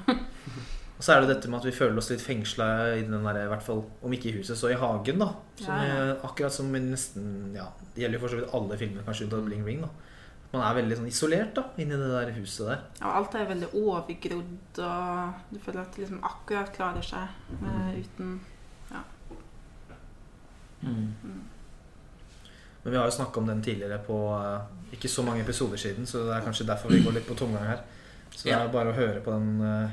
Og 1.02 1.06
så 1.06 1.16
er 1.16 1.24
det 1.24 1.32
dette 1.32 1.48
med 1.50 1.58
at 1.58 1.64
vi 1.66 1.74
føler 1.74 1.98
oss 1.98 2.12
litt 2.12 2.22
fengsla 2.22 2.66
i 2.94 3.00
den 3.02 3.24
der, 3.26 3.40
i 3.42 3.50
hvert 3.50 3.64
fall 3.66 3.80
om 4.06 4.12
ikke 4.14 4.28
i 4.30 4.36
huset, 4.36 4.54
så 4.54 4.68
i 4.70 4.78
hagen. 4.78 5.18
da 5.18 5.32
som 5.58 5.72
Ja, 5.74 5.78
ja. 5.82 5.96
er, 5.96 6.12
Akkurat 6.22 6.54
som 6.54 6.68
i 6.76 6.78
nesten 6.78 7.56
Ja, 7.56 7.64
det 7.94 8.04
gjelder 8.04 8.20
jo 8.20 8.22
for 8.22 8.30
så 8.30 8.38
vidt 8.38 8.54
alle 8.54 8.78
filmer, 8.78 9.02
kanskje 9.02 9.26
unntatt 9.26 9.44
Bling 9.48 9.66
Ring. 9.66 9.80
da 9.82 9.88
Man 10.52 10.62
er 10.62 10.76
veldig 10.78 11.00
sånn 11.00 11.08
isolert 11.10 11.56
da 11.56 11.64
inni 11.76 11.98
det 11.98 12.06
der 12.12 12.30
huset 12.36 12.68
der. 12.68 12.84
Og 13.00 13.16
alt 13.18 13.34
er 13.34 13.50
veldig 13.50 13.72
overgrodd, 13.82 14.78
og 14.78 15.50
du 15.50 15.58
føler 15.58 15.80
at 15.82 15.90
det 15.96 16.04
liksom 16.04 16.22
akkurat 16.22 16.72
klarer 16.76 17.02
seg 17.02 17.26
mm. 17.50 17.98
uten 17.98 18.40
Mm. 20.82 21.14
Men 22.82 22.92
vi 22.92 22.96
har 22.96 23.04
jo 23.04 23.10
snakka 23.14 23.40
om 23.40 23.46
den 23.46 23.62
tidligere 23.62 23.98
på 24.02 24.16
uh, 24.34 24.92
ikke 24.92 25.08
så 25.08 25.22
mange 25.22 25.42
episoder 25.42 25.76
siden, 25.76 26.06
så 26.06 26.24
det 26.26 26.36
er 26.36 26.46
kanskje 26.46 26.66
derfor 26.66 26.90
vi 26.90 27.02
går 27.04 27.14
litt 27.14 27.28
på 27.28 27.36
tomgang 27.38 27.68
her. 27.68 27.84
Så 28.34 28.48
det 28.48 28.56
er 28.56 28.72
bare 28.72 28.90
å 28.90 28.96
høre 28.96 29.20
på 29.22 29.30
den 29.30 29.60
eh, 29.60 29.92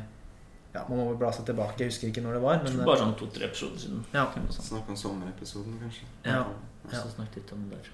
Ja, 0.80 0.86
man 0.88 1.02
må 1.02 1.16
bla 1.20 1.32
seg 1.36 1.44
tilbake. 1.50 1.76
Jeg 1.84 1.92
husker 1.92 2.08
ikke 2.08 2.22
når 2.24 2.38
det 2.38 2.44
var. 2.46 2.62
Men 2.64 2.78
eh, 2.78 2.86
bare 2.88 3.02
sånn 3.02 3.18
to-tre 3.20 3.50
episoder 3.50 3.82
siden. 3.84 4.04
Ja. 4.16 4.28
Snakk 4.56 4.88
om 4.88 5.00
sommerepisoden, 5.00 5.76
kanskje. 5.82 6.08
Ja. 6.24 6.46
ja. 6.86 6.94
så 6.94 7.12
snakket 7.12 7.42
litt 7.42 7.52
om 7.58 7.66
det 7.68 7.82
der. 7.82 7.90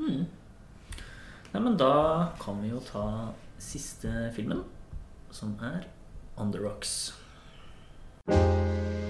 Mm. 0.00 0.26
Nei, 1.54 1.62
men 1.64 1.78
da 1.80 1.94
kan 2.42 2.60
vi 2.60 2.74
jo 2.74 2.82
ta 2.84 3.06
siste 3.60 4.28
filmen, 4.36 4.60
som 5.32 5.56
er 5.64 5.88
On 6.36 6.52
The 6.52 6.60
Rocks. 6.60 7.14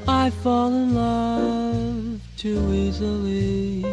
I 0.07 0.31
fall 0.43 0.73
in 0.73 0.95
love 0.95 2.21
too 2.37 2.63
easily. 2.73 3.85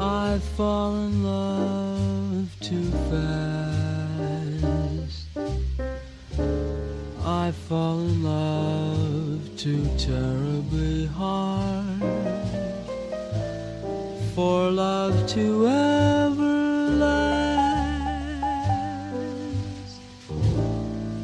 I 0.00 0.40
fall 0.56 0.96
in 0.96 1.22
love 1.22 2.48
too 2.60 2.90
fast. 3.10 3.55
I 7.46 7.52
fall 7.52 8.00
in 8.00 8.24
love 8.24 9.56
too 9.56 9.86
terribly 9.96 11.06
hard. 11.06 12.02
For 14.34 14.68
love 14.72 15.28
to 15.28 15.68
ever 15.68 16.90
last. 17.04 18.00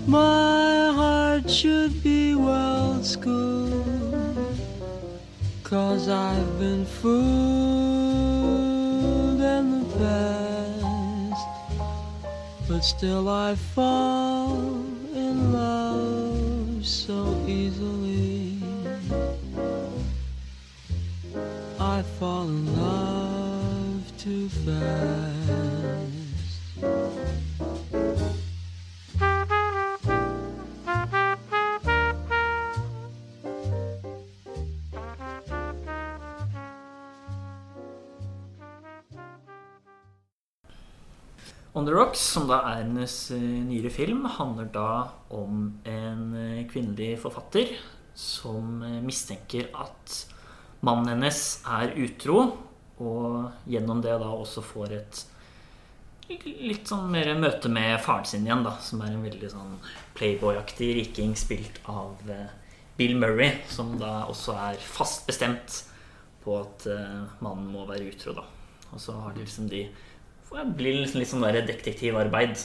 My 0.06 0.92
heart 0.94 1.50
should 1.50 2.00
be 2.04 2.36
well 2.36 3.02
schooled. 3.02 4.56
Cause 5.64 6.08
I've 6.08 6.56
been 6.60 6.86
fooled 6.86 7.20
in 9.40 9.64
the 9.80 9.86
past. 9.98 11.48
But 12.68 12.82
still 12.82 13.28
I 13.28 13.56
fall 13.56 14.84
in 15.14 15.52
love 15.52 16.11
so 17.06 17.36
easily. 17.48 18.62
I 21.80 22.00
fall 22.20 22.44
in 22.44 22.76
love 22.80 24.18
too 24.18 24.48
fast. 24.48 25.31
On 41.74 41.86
The 41.86 41.92
Rocks, 41.92 42.20
som 42.20 42.50
da 42.50 42.58
er 42.68 42.82
hennes 42.82 43.14
eh, 43.32 43.40
nyere 43.40 43.88
film, 43.88 44.26
handler 44.28 44.66
da 44.74 44.88
om 45.32 45.70
en 45.88 46.26
eh, 46.36 46.66
kvinnelig 46.68 47.14
forfatter 47.22 47.72
som 48.12 48.82
eh, 48.84 48.98
mistenker 49.00 49.70
at 49.80 50.18
mannen 50.84 51.14
hennes 51.14 51.40
er 51.64 51.94
utro, 51.96 52.42
og 53.00 53.64
gjennom 53.64 54.04
det 54.04 54.18
da 54.20 54.28
også 54.34 54.60
får 54.68 54.94
et 54.98 55.22
litt 56.44 56.92
sånn 56.92 57.08
mer 57.12 57.32
møte 57.40 57.72
med 57.72 57.96
faren 58.04 58.28
sin 58.28 58.44
igjen, 58.44 58.66
da, 58.68 58.76
som 58.84 59.00
er 59.00 59.16
en 59.16 59.24
veldig 59.24 59.52
sånn 59.54 59.72
playboy-aktig 60.18 60.92
riking 61.00 61.32
spilt 61.40 61.80
av 61.88 62.20
Bill 63.00 63.16
Murray, 63.16 63.62
som 63.72 63.96
da 64.00 64.26
også 64.28 64.60
er 64.60 64.76
fast 64.76 65.24
bestemt 65.28 65.82
på 66.44 66.60
at 66.60 66.86
mannen 67.40 67.68
må 67.72 67.84
være 67.88 68.12
utro, 68.12 68.36
da. 68.36 68.46
Og 68.92 69.00
så 69.00 69.16
har 69.16 69.34
de 69.34 69.44
liksom 69.44 69.68
de 69.72 69.86
det 70.56 70.66
blir 70.78 70.98
liksom 71.00 71.22
litt 71.22 71.30
sånn 71.30 71.44
der 71.46 71.62
detektivarbeid 71.68 72.58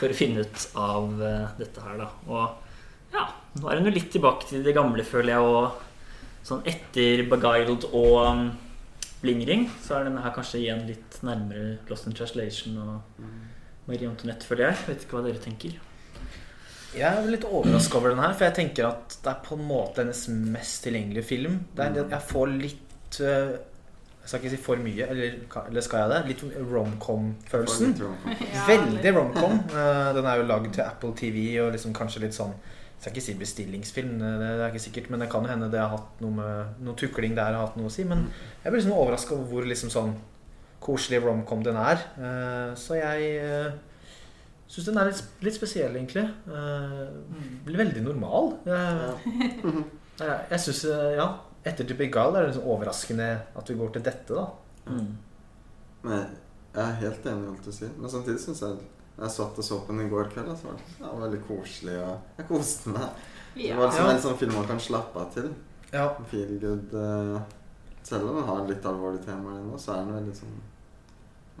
for 0.00 0.08
å 0.08 0.16
finne 0.16 0.44
ut 0.44 0.66
av 0.78 1.22
eh, 1.22 1.54
dette 1.60 1.84
her, 1.84 2.02
da. 2.02 2.10
Og 2.28 3.14
ja, 3.14 3.26
nå 3.60 3.68
er 3.68 3.80
hun 3.80 3.88
jo 3.90 3.94
litt 3.94 4.10
tilbake 4.14 4.48
til 4.48 4.64
det 4.66 4.74
gamle, 4.76 5.04
føler 5.06 5.34
jeg, 5.34 5.46
og 5.46 6.44
sånn 6.46 6.64
etter 6.68 7.24
Beguiled 7.30 7.86
og 7.92 8.14
um, 8.24 8.44
Blingring, 9.22 9.68
så 9.84 9.98
er 9.98 10.08
denne 10.08 10.24
her 10.24 10.34
kanskje 10.34 10.64
igjen 10.64 10.82
litt 10.88 11.20
nærmere 11.22 11.76
Lost 11.90 12.08
in 12.10 12.16
Translation 12.18 12.78
og 12.82 13.24
Marie 13.86 14.08
Antoinette, 14.08 14.46
føler 14.48 14.70
jeg. 14.70 14.80
Vet 14.88 15.04
ikke 15.04 15.18
hva 15.18 15.26
dere 15.26 15.42
tenker. 15.42 15.76
Jeg 16.92 17.08
er 17.08 17.28
litt 17.30 17.46
overraska 17.48 17.96
over 17.98 18.12
den 18.12 18.20
her, 18.20 18.34
for 18.36 18.48
jeg 18.48 18.56
tenker 18.58 18.88
at 18.90 19.14
det 19.22 19.30
er 19.30 19.44
på 19.46 19.56
en 19.56 19.64
måte 19.64 20.02
hennes 20.02 20.24
mest 20.52 20.82
tilgjengelige 20.84 21.24
film. 21.24 21.60
Det 21.72 21.86
er, 21.86 22.02
jeg 22.02 22.26
får 22.28 22.50
litt 22.52 23.20
øh, 23.24 23.54
Jeg 24.22 24.28
skal 24.30 24.40
ikke 24.40 24.50
si 24.54 24.60
for 24.62 24.78
mye, 24.78 25.06
eller, 25.10 25.32
eller 25.66 25.82
skal 25.82 26.04
jeg 26.04 26.10
det? 26.12 26.20
Litt 26.30 26.42
romcom-følelsen. 26.70 27.96
Veldig 28.68 29.12
romcom. 29.16 29.56
Eh, 29.74 30.10
Den 30.14 30.28
er 30.30 30.36
jo 30.38 30.46
lagd 30.46 30.68
til 30.76 30.84
Apple 30.84 31.10
TV 31.18 31.58
og 31.64 31.72
liksom 31.74 31.94
kanskje 31.96 32.22
litt 32.26 32.36
sånn 32.38 32.52
Jeg 32.54 33.02
skal 33.02 33.12
ikke 33.16 33.24
si 33.26 33.34
bestillingsfilm, 33.40 34.12
det 34.22 34.28
det 34.38 34.50
er 34.62 34.68
ikke 34.70 34.84
sikkert, 34.84 35.08
men 35.10 35.20
det 35.24 35.28
kan 35.32 35.42
jo 35.42 35.50
hende 35.50 35.70
det 35.72 35.80
har 35.82 35.90
hatt 35.96 36.20
noe 36.22 36.30
med 36.36 36.84
Noe 36.86 36.94
tukling 37.00 37.34
der 37.34 37.50
har 37.50 37.66
hatt 37.66 37.76
noe 37.80 37.90
å 37.90 37.94
si. 37.94 38.04
Men 38.06 38.28
jeg 38.62 38.70
blir 38.70 38.78
liksom 38.78 38.94
overraska 38.94 39.34
over 39.34 39.48
hvor 39.50 39.66
liksom 39.66 39.90
sånn 39.90 40.14
koselig 40.82 41.18
romcom 41.24 41.62
den 41.66 41.76
er. 41.82 41.98
Eh, 42.18 42.74
Så 42.78 42.94
jeg 42.98 43.42
uh, 43.42 43.72
syns 44.70 44.86
den 44.88 44.98
er 45.02 45.10
litt, 45.10 45.24
litt 45.42 45.54
spesiell, 45.58 45.94
egentlig. 45.98 46.24
Eh, 46.46 47.02
Blir 47.66 47.82
veldig 47.82 48.02
normal. 48.06 48.54
Jeg, 50.22 50.34
jeg 50.52 50.60
syns 50.60 50.82
Ja, 51.16 51.24
etter 51.64 51.94
Be 51.94 52.08
er 52.08 52.32
det 52.32 52.46
liksom 52.48 52.68
overraskende 52.74 53.28
at 53.56 53.70
vi 53.70 53.74
går 53.78 53.92
til 53.92 54.02
dette, 54.02 54.34
da. 54.34 54.46
Mm. 54.86 55.12
Men 56.02 56.24
jeg 56.74 56.82
er 56.82 56.98
helt 57.04 57.26
enig 57.26 57.46
i 57.46 57.52
alt 57.52 57.64
du 57.68 57.72
sier. 57.72 57.92
Men 57.98 58.10
samtidig 58.10 58.40
syns 58.42 58.62
jeg 58.64 58.80
jeg 59.12 59.30
satt 59.30 59.58
og 59.60 59.64
så 59.64 59.76
på 59.84 59.92
den 59.92 60.06
i 60.06 60.10
går 60.10 60.30
kveld. 60.32 60.50
Så 60.58 60.66
var 60.70 60.78
det, 60.78 60.86
det 60.98 61.06
var 61.06 61.20
veldig 61.26 61.40
koselig, 61.46 61.96
og 62.00 62.38
jeg 62.38 62.46
koste 62.48 62.94
meg. 62.94 63.08
Det 63.54 63.74
var 63.76 63.86
liksom 63.90 64.06
Ja. 64.06 64.12
en 64.14 64.22
sånn 64.24 64.38
film 64.40 64.54
man 64.56 64.66
kan 64.66 64.80
slappe 64.80 65.20
av 65.20 65.32
til. 65.34 65.50
Ja. 65.92 66.06
Feel 66.30 66.58
good. 66.58 66.94
eh, 66.96 67.42
selv 68.02 68.28
om 68.30 68.36
den 68.36 68.44
har 68.48 68.66
litt 68.66 68.84
alvorlige 68.88 69.24
temaer 69.26 69.60
ennå, 69.60 69.78
så 69.78 69.92
er 69.92 70.04
den 70.06 70.14
veldig 70.16 70.34
sånn 70.34 70.60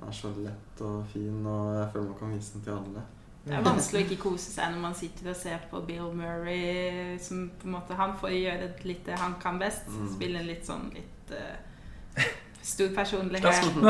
Den 0.00 0.08
er 0.08 0.12
så 0.12 0.30
lett 0.42 0.80
og 0.80 1.04
fin, 1.12 1.46
og 1.46 1.76
jeg 1.76 1.92
føler 1.92 2.08
man 2.08 2.18
kan 2.18 2.32
vise 2.32 2.52
den 2.54 2.62
til 2.62 2.72
alle. 2.72 3.02
Det 3.42 3.56
er 3.58 3.64
vanskelig 3.66 4.04
å 4.04 4.06
ikke 4.06 4.22
kose 4.22 4.52
seg 4.52 4.70
når 4.70 4.82
man 4.84 4.92
sitter 4.94 5.32
og 5.32 5.38
ser 5.38 5.64
på 5.70 5.80
Bill 5.86 6.12
Murray. 6.14 7.16
Som 7.22 7.48
på 7.58 7.66
en 7.66 7.74
måte 7.74 7.96
Han 7.98 8.14
får 8.20 8.36
gjøre 8.36 8.68
litt 8.86 9.02
det 9.08 9.18
han 9.18 9.34
kan 9.42 9.58
best. 9.58 9.88
Mm. 9.90 10.10
Spille 10.14 10.42
en 10.42 10.50
litt 10.50 10.68
sånn 10.68 10.84
litt 10.94 11.34
uh, 11.34 12.28
stor 12.62 12.92
personlighet. 12.94 13.66
Og, 13.72 13.88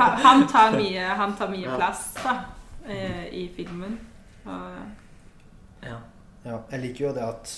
han, 0.24 0.46
tar 0.48 0.78
mye, 0.78 1.10
han 1.20 1.36
tar 1.36 1.52
mye 1.52 1.76
plass 1.76 2.06
da, 2.22 2.38
uh, 2.88 3.26
i 3.28 3.48
filmen. 3.56 3.98
Og, 4.46 4.80
Ja. 5.84 6.00
Ja, 6.40 6.56
jeg 6.72 6.80
liker 6.80 7.04
jo 7.04 7.12
det 7.12 7.24
at 7.24 7.50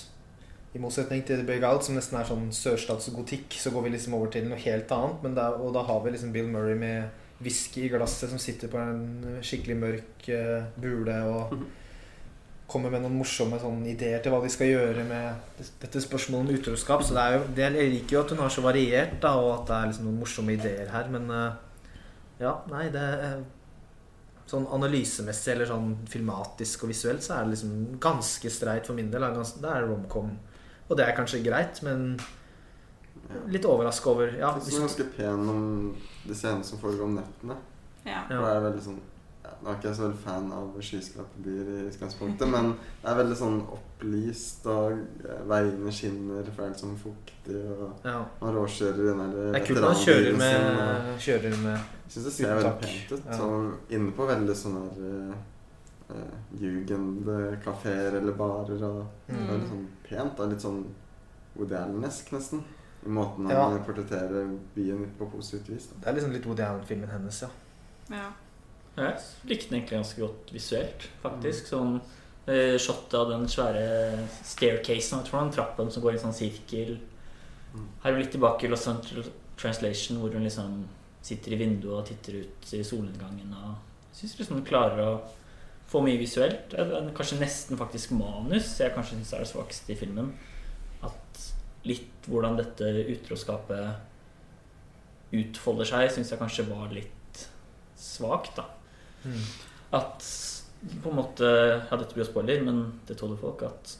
i 0.74 0.81
motsetning 0.82 1.20
til 1.27 1.39
The 1.39 1.47
Big 1.47 1.62
Out, 1.62 1.85
som 1.86 1.94
nesten 1.94 2.16
er 2.19 2.27
sånn 2.27 2.48
sørstatsgotikk, 2.56 3.55
så 3.60 3.70
går 3.70 3.85
vi 3.85 3.93
liksom 3.93 4.16
over 4.16 4.32
til 4.32 4.48
noe 4.48 4.59
helt 4.59 4.90
annet. 4.94 5.20
Men 5.23 5.36
da, 5.36 5.51
og 5.55 5.74
da 5.77 5.85
har 5.86 6.01
vi 6.02 6.14
liksom 6.14 6.32
Bill 6.35 6.48
Murray 6.51 6.78
med 6.78 7.22
whisky 7.43 7.86
i 7.86 7.93
glasset 7.93 8.31
som 8.31 8.40
sitter 8.40 8.70
på 8.73 8.81
en 8.81 9.39
skikkelig 9.44 9.78
mørk 9.78 10.28
eh, 10.32 10.69
bule 10.81 11.16
og 11.28 11.56
kommer 12.73 12.93
med 12.93 13.02
noen 13.05 13.19
morsomme 13.20 13.59
sånne 13.60 13.90
ideer 13.93 14.23
til 14.24 14.32
hva 14.32 14.40
de 14.43 14.51
skal 14.52 14.70
gjøre 14.70 15.05
med 15.05 15.59
dette 15.82 16.01
spørsmålet 16.01 16.55
om 16.55 16.60
utroskap. 16.60 17.02
Så 17.05 17.16
det 17.16 17.24
er 17.24 17.35
jo, 17.36 17.43
det, 17.59 17.66
jeg 17.77 17.90
liker 17.97 18.16
jo 18.16 18.23
at 18.23 18.32
hun 18.32 18.44
har 18.44 18.55
så 18.55 18.64
variert, 18.64 19.19
da, 19.20 19.35
og 19.40 19.51
at 19.59 19.66
det 19.69 19.74
er 19.77 19.90
liksom 19.90 20.06
noen 20.09 20.23
morsomme 20.23 20.55
ideer 20.56 20.93
her. 20.94 21.10
Men 21.12 21.28
eh, 21.36 21.98
ja, 22.44 22.60
nei, 22.73 22.86
det 22.94 23.09
er 23.16 23.43
Sånn 24.52 24.66
analysemessig 24.74 25.52
eller 25.55 25.69
sånn 25.70 25.93
filmatisk 26.10 26.82
og 26.85 26.90
visuelt 26.90 27.23
så 27.24 27.36
er 27.39 27.47
det 27.47 27.55
liksom 27.55 27.77
ganske 28.02 28.51
streit 28.52 28.89
for 28.90 28.98
min 28.98 29.06
del. 29.09 29.24
Det 29.32 29.70
er 29.70 29.86
romcom. 29.86 30.32
Og 30.90 30.98
det 30.98 31.06
er 31.06 31.14
kanskje 31.16 31.40
greit, 31.47 31.78
men 31.86 32.19
litt 33.49 33.65
overraska 33.65 34.11
over 34.11 34.27
ja, 34.39 34.51
Jeg 34.59 34.74
er 34.77 34.81
ganske 34.86 35.05
pen 35.16 35.49
om 35.49 35.97
de 36.27 36.35
scenene 36.35 36.65
som 36.65 36.78
foregår 36.78 37.05
om 37.05 37.15
nettene. 37.16 37.57
ja. 38.05 38.24
For 38.28 38.43
det 38.44 38.53
er 38.57 38.66
veldig 38.70 38.82
sånn 38.90 39.01
Nå 39.62 39.70
er 39.70 39.77
ikke 39.77 39.89
jeg 39.89 39.97
så 39.97 40.03
veldig 40.09 40.19
fan 40.24 40.47
av 40.55 40.78
skyskraperbyer 40.82 41.69
i 41.70 41.82
utgangspunktet, 41.90 42.49
men 42.55 42.73
det 43.03 43.11
er 43.11 43.16
veldig 43.20 43.36
sånn 43.39 43.61
opplyst, 43.77 44.65
og 44.70 44.97
eh, 45.23 45.43
veiene 45.51 45.93
skinner, 45.94 46.43
for 46.49 46.57
det 46.59 46.65
er 46.65 46.73
litt 46.73 46.82
sånn 46.82 46.97
fuktig, 46.99 47.59
og 47.70 48.07
ja. 48.07 48.16
man 48.40 48.55
råkjører 48.57 48.99
i 49.03 49.07
den 49.07 49.20
der 49.23 49.53
Det 49.53 49.61
er 49.61 49.66
kult 49.69 49.81
når 49.82 49.86
han 49.93 50.01
kjører 50.03 50.27
veteranbilen 50.27 50.43
sin, 50.43 50.66
og- 50.66 51.07
med, 51.07 51.20
kjører 51.27 51.57
med 51.62 51.77
Jeg 51.77 52.15
syns 52.16 52.24
det 52.27 52.32
ser 52.39 52.55
veldig 52.59 52.74
pent 52.82 53.12
ut. 53.12 53.24
Ja. 53.27 53.39
Så 53.39 53.51
inne 53.99 54.12
på 54.19 54.27
veldig 54.32 54.57
sånne 54.62 54.82
der, 54.97 55.31
uh, 56.11 56.16
uh, 56.16 56.59
jugendkafeer 56.62 58.19
eller 58.19 58.32
barer. 58.32 58.82
Og 58.85 59.07
det 59.27 59.35
er 59.36 59.39
Mm. 59.39 59.49
veldig 59.49 59.69
sånn 59.69 59.86
pent. 60.09 60.36
Da. 60.36 60.44
Litt 60.47 60.61
sånn 60.61 60.85
Woody 61.57 61.74
Allen-esk, 61.74 62.32
nesten. 62.32 62.62
I 63.06 63.08
måten 63.08 63.46
han 63.46 63.56
Ja. 63.56 63.66
eh, 63.76 63.82
portretterer 63.86 64.58
byen 64.74 65.06
på 65.18 65.26
positivt 65.30 65.68
vis. 65.68 65.86
Da. 65.90 65.98
Det 66.00 66.08
er 66.08 66.14
liksom 66.20 66.32
litt 66.32 66.46
Woody 66.46 66.62
Allen-filmen 66.62 67.10
hennes, 67.10 67.42
ja. 67.42 67.48
ja. 68.10 68.28
Jeg 68.96 69.20
likte 69.48 69.70
den 69.70 69.78
egentlig 69.80 69.98
ganske 69.98 70.20
godt 70.20 70.52
visuelt, 70.52 71.08
faktisk. 71.22 71.66
Sånn 71.72 72.00
eh, 72.46 72.76
shot 72.78 73.14
av 73.14 73.30
den 73.30 73.46
svære 73.48 74.26
staircasen, 74.44 75.18
jeg 75.22 75.28
tror 75.30 75.40
den 75.46 75.52
trappen 75.56 75.90
som 75.90 76.02
går 76.04 76.12
i 76.12 76.18
en 76.20 76.24
sånn 76.26 76.36
sirkel. 76.36 76.98
Mm. 77.74 77.86
Her 78.02 78.10
er 78.10 78.16
vi 78.16 78.22
litt 78.22 78.34
tilbake 78.36 78.66
i 78.66 78.68
Los 78.72 78.86
Angeles 78.90 79.30
Translation, 79.56 80.18
hvor 80.20 80.32
hun 80.34 80.44
liksom 80.44 80.84
sitter 81.22 81.54
i 81.54 81.56
vinduet 81.62 82.00
og 82.02 82.06
titter 82.06 82.40
ut 82.42 82.72
i 82.74 82.82
solnedgangen. 82.84 83.52
Og 83.54 83.74
jeg 84.12 84.20
syns 84.20 84.38
liksom 84.38 84.58
hun 84.58 84.66
klarer 84.68 85.00
å 85.06 85.12
få 85.88 86.02
mye 86.04 86.18
visuelt. 86.20 86.74
Er 86.74 87.10
Kanskje 87.16 87.40
nesten 87.40 87.78
faktisk 87.80 88.12
manus 88.16 88.78
jeg 88.80 88.92
kanskje 88.94 89.16
syns 89.18 89.32
er 89.32 89.44
det 89.44 89.48
svakeste 89.52 89.92
i 89.94 89.98
filmen. 89.98 90.32
At 91.02 91.52
litt 91.84 92.26
hvordan 92.28 92.56
dette 92.56 92.84
utroskapet 93.16 93.96
utfolder 95.32 95.88
seg, 95.88 96.10
syns 96.12 96.30
jeg 96.32 96.40
kanskje 96.40 96.66
var 96.68 96.92
litt 96.92 97.46
svakt, 97.98 98.56
da 98.59 98.68
Mm. 99.24 99.38
at 99.92 100.18
på 101.02 101.10
en 101.10 101.16
måte 101.16 101.46
Ja, 101.90 101.96
dette 101.96 102.12
blir 102.14 102.24
jo 102.24 102.30
spoiler, 102.32 102.60
men 102.64 103.00
det 103.06 103.16
tåler 103.16 103.36
folk. 103.38 103.62
At 103.62 103.96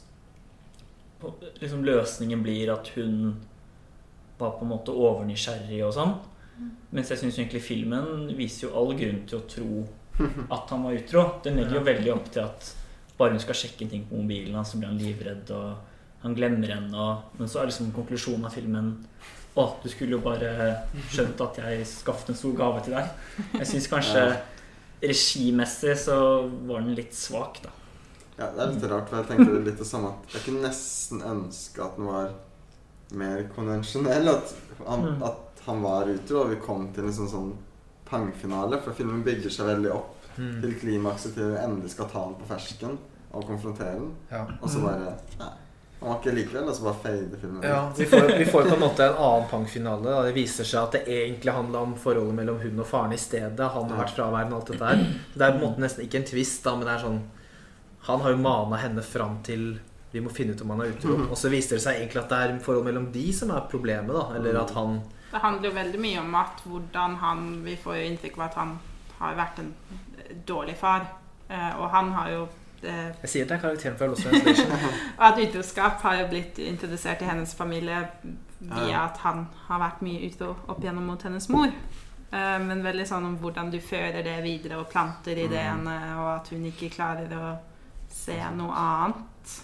på- 1.21 1.33
liksom 1.61 1.81
løsningen 1.85 2.43
blir 2.43 2.69
at 2.73 2.87
hun 2.89 3.39
var 4.37 4.51
på 4.51 4.63
en 4.63 4.67
måte 4.67 4.89
overnysgjerrig 4.91 5.81
og 5.87 5.93
sånn. 5.93 6.19
Mens 6.91 7.07
jeg 7.09 7.17
syns 7.19 7.37
egentlig 7.39 7.61
filmen 7.61 8.35
viser 8.35 8.67
jo 8.67 8.75
all 8.75 8.93
grunn 8.97 9.25
til 9.25 9.39
å 9.39 9.47
tro 9.47 9.87
at 10.51 10.69
han 10.69 10.83
var 10.83 10.91
utro. 10.93 11.39
Den 11.41 11.55
legger 11.55 11.75
jo 11.79 11.85
veldig 11.85 12.13
opp 12.13 12.29
til 12.31 12.41
at 12.43 12.75
bare 13.17 13.29
hun 13.31 13.39
skal 13.39 13.55
sjekke 13.55 13.81
en 13.83 13.89
ting 13.89 14.05
på 14.05 14.15
mobilen 14.21 14.53
hans, 14.55 14.71
så 14.73 14.77
blir 14.77 14.87
han 14.89 14.97
livredd, 14.99 15.49
og 15.51 15.77
han 16.23 16.35
glemmer 16.35 16.67
henne. 16.73 16.95
Og, 16.95 17.39
men 17.39 17.47
så 17.51 17.59
er 17.61 17.69
liksom 17.69 17.91
konklusjonen 17.95 18.45
av 18.47 18.53
filmen 18.55 18.93
Å, 19.55 19.67
du 19.83 19.89
skulle 19.91 20.15
jo 20.15 20.21
bare 20.23 20.49
skjønt 21.13 21.41
at 21.45 21.57
jeg 21.61 21.83
skaffet 21.85 22.31
en 22.33 22.35
stor 22.39 22.55
gave 22.57 22.79
til 22.87 22.95
deg. 22.95 23.09
Jeg 23.59 23.67
syns 23.69 23.85
kanskje 23.91 24.23
regimessig 25.03 25.93
så 25.99 26.15
var 26.67 26.81
den 26.81 26.95
litt 26.97 27.13
svak, 27.13 27.59
da. 27.63 27.69
Ja, 28.39 28.47
det 28.49 28.63
er 28.63 28.71
litt 28.73 28.85
rart, 28.89 29.09
for 29.11 29.19
jeg 29.19 29.27
tenkte 29.29 29.59
litt 29.67 29.77
det 29.77 29.85
samme. 29.85 30.09
at 30.15 30.33
Jeg 30.33 30.41
kunne 30.47 30.63
nesten 30.65 31.21
ønske 31.21 31.83
at 31.85 31.99
den 31.99 32.07
var 32.09 32.31
mer 33.13 33.43
konvensjonell. 33.55 34.29
At 34.31 34.55
han, 34.87 35.05
Mm. 35.05 35.21
at 35.23 35.61
han 35.67 35.81
var 35.83 36.09
utro, 36.09 36.39
og 36.43 36.49
vi 36.49 36.55
kom 36.65 36.87
til 36.93 37.05
en 37.05 37.13
sånn, 37.13 37.29
sånn 37.29 37.53
pangfinale. 38.09 38.81
For 38.81 38.91
filmen 38.93 39.21
bygger 39.23 39.49
seg 39.53 39.67
veldig 39.69 39.91
opp 39.93 40.09
Mm. 40.35 40.61
til 40.61 40.73
klimakset 40.81 41.35
til 41.35 41.51
vi 41.51 41.57
endelig 41.61 41.91
skal 41.91 42.07
ta 42.09 42.23
den 42.25 42.33
på 42.41 42.47
fersken 42.49 42.97
og 43.33 43.45
konfrontere 43.45 43.99
den. 43.99 44.15
Ja. 44.31 44.47
Og 44.63 44.67
så 44.67 44.81
bare 44.81 45.13
Nei. 45.37 45.51
Han 46.03 46.11
var 46.11 46.17
ikke 46.19 46.31
likevel, 46.35 46.65
og 46.67 46.75
så 46.75 46.83
bare 46.83 46.99
fader 46.99 47.39
filmen 47.39 47.63
Ja, 47.63 47.77
vi 47.95 48.05
får, 48.11 48.25
vi 48.37 48.45
får 48.45 48.65
på 48.67 48.75
en 48.75 48.81
måte 48.81 49.05
en 49.05 49.21
annen 49.23 49.45
pangfinale. 49.47 50.03
Da. 50.03 50.25
Det 50.27 50.33
viser 50.35 50.67
seg 50.67 50.81
at 50.81 50.97
det 50.97 51.03
egentlig 51.07 51.53
handla 51.55 51.85
om 51.87 51.93
forholdet 51.95 52.35
mellom 52.41 52.59
hun 52.59 52.83
og 52.83 52.89
faren 52.89 53.15
i 53.15 53.19
stedet. 53.21 53.69
Han 53.77 53.87
har 53.87 54.01
vært 54.01 54.17
fraværende 54.17 54.57
og 54.57 54.59
alt 54.59 54.73
dette 54.73 54.89
her. 54.89 55.05
Det 55.31 55.45
er 55.47 55.55
på 55.55 55.61
en 55.61 55.63
måte 55.63 55.83
nesten 55.85 56.03
ikke 56.03 56.19
en 56.19 56.27
twist, 56.27 56.59
da, 56.65 56.75
men 56.75 56.89
det 56.89 56.97
er 56.97 57.05
sånn 57.05 57.21
Han 58.09 58.19
har 58.25 58.35
jo 58.35 58.41
mana 58.43 58.81
henne 58.81 59.05
fram 59.07 59.37
til 59.47 59.67
vi 60.13 60.21
må 60.21 60.29
finne 60.29 60.53
ut 60.53 60.61
om 60.61 60.75
han 60.75 60.83
er 60.83 60.91
utro. 60.91 61.15
Og 61.31 61.37
så 61.39 61.49
viser 61.49 61.79
det 61.79 61.85
seg 61.87 62.01
egentlig 62.01 62.19
at 62.21 62.29
det 62.29 62.39
er 62.43 62.57
forholdet 62.61 62.91
mellom 62.91 63.07
de 63.15 63.23
som 63.33 63.49
er 63.55 63.63
problemet, 63.71 64.11
da. 64.13 64.27
Eller 64.37 64.59
at 64.59 64.73
han 64.75 64.99
Det 65.31 65.41
handler 65.41 65.69
jo 65.69 65.75
veldig 65.79 66.01
mye 66.03 66.19
om 66.21 66.35
at 66.37 66.59
hvordan 66.67 67.15
han 67.23 67.47
Vi 67.65 67.77
får 67.81 67.95
jo 67.97 68.09
inntrykk 68.11 68.37
av 68.37 68.43
at 68.45 68.59
han 68.59 68.75
har 69.21 69.39
vært 69.39 69.63
en 69.63 69.71
dårlig 70.45 70.75
far. 70.77 71.07
Eh, 71.47 71.71
og 71.79 71.89
han 71.95 72.11
har 72.13 72.29
jo 72.29 72.43
eh, 72.85 73.11
Jeg 73.23 73.29
sier 73.29 73.45
det 73.49 73.55
er 73.57 73.61
karakteren 73.63 73.97
fra 73.97 74.07
Lost 74.07 74.23
Translation. 74.27 74.71
Og 75.19 75.25
at 75.27 75.39
utroskap 75.47 76.01
har 76.01 76.17
jo 76.21 76.27
blitt 76.31 76.59
introdusert 76.59 77.21
i 77.21 77.25
hennes 77.29 77.53
familie 77.55 78.07
via 78.63 79.05
at 79.09 79.17
han 79.25 79.47
har 79.67 79.79
vært 79.79 80.01
mye 80.01 80.29
utro 80.29 80.53
opp 80.67 80.79
igjennom 80.83 81.05
mot 81.11 81.21
hennes 81.27 81.49
mor. 81.49 81.67
Eh, 82.33 82.59
men 82.63 82.83
veldig 82.83 83.05
sånn 83.07 83.25
om 83.27 83.37
hvordan 83.41 83.71
du 83.71 83.79
fører 83.83 84.23
det 84.23 84.37
videre 84.43 84.77
og 84.79 84.87
planter 84.89 85.37
ideene, 85.45 85.97
og 86.19 86.29
at 86.37 86.47
hun 86.53 86.65
ikke 86.71 86.89
klarer 86.95 87.33
å 87.37 87.55
se 88.09 88.37
noe 88.55 88.73
annet. 88.73 89.57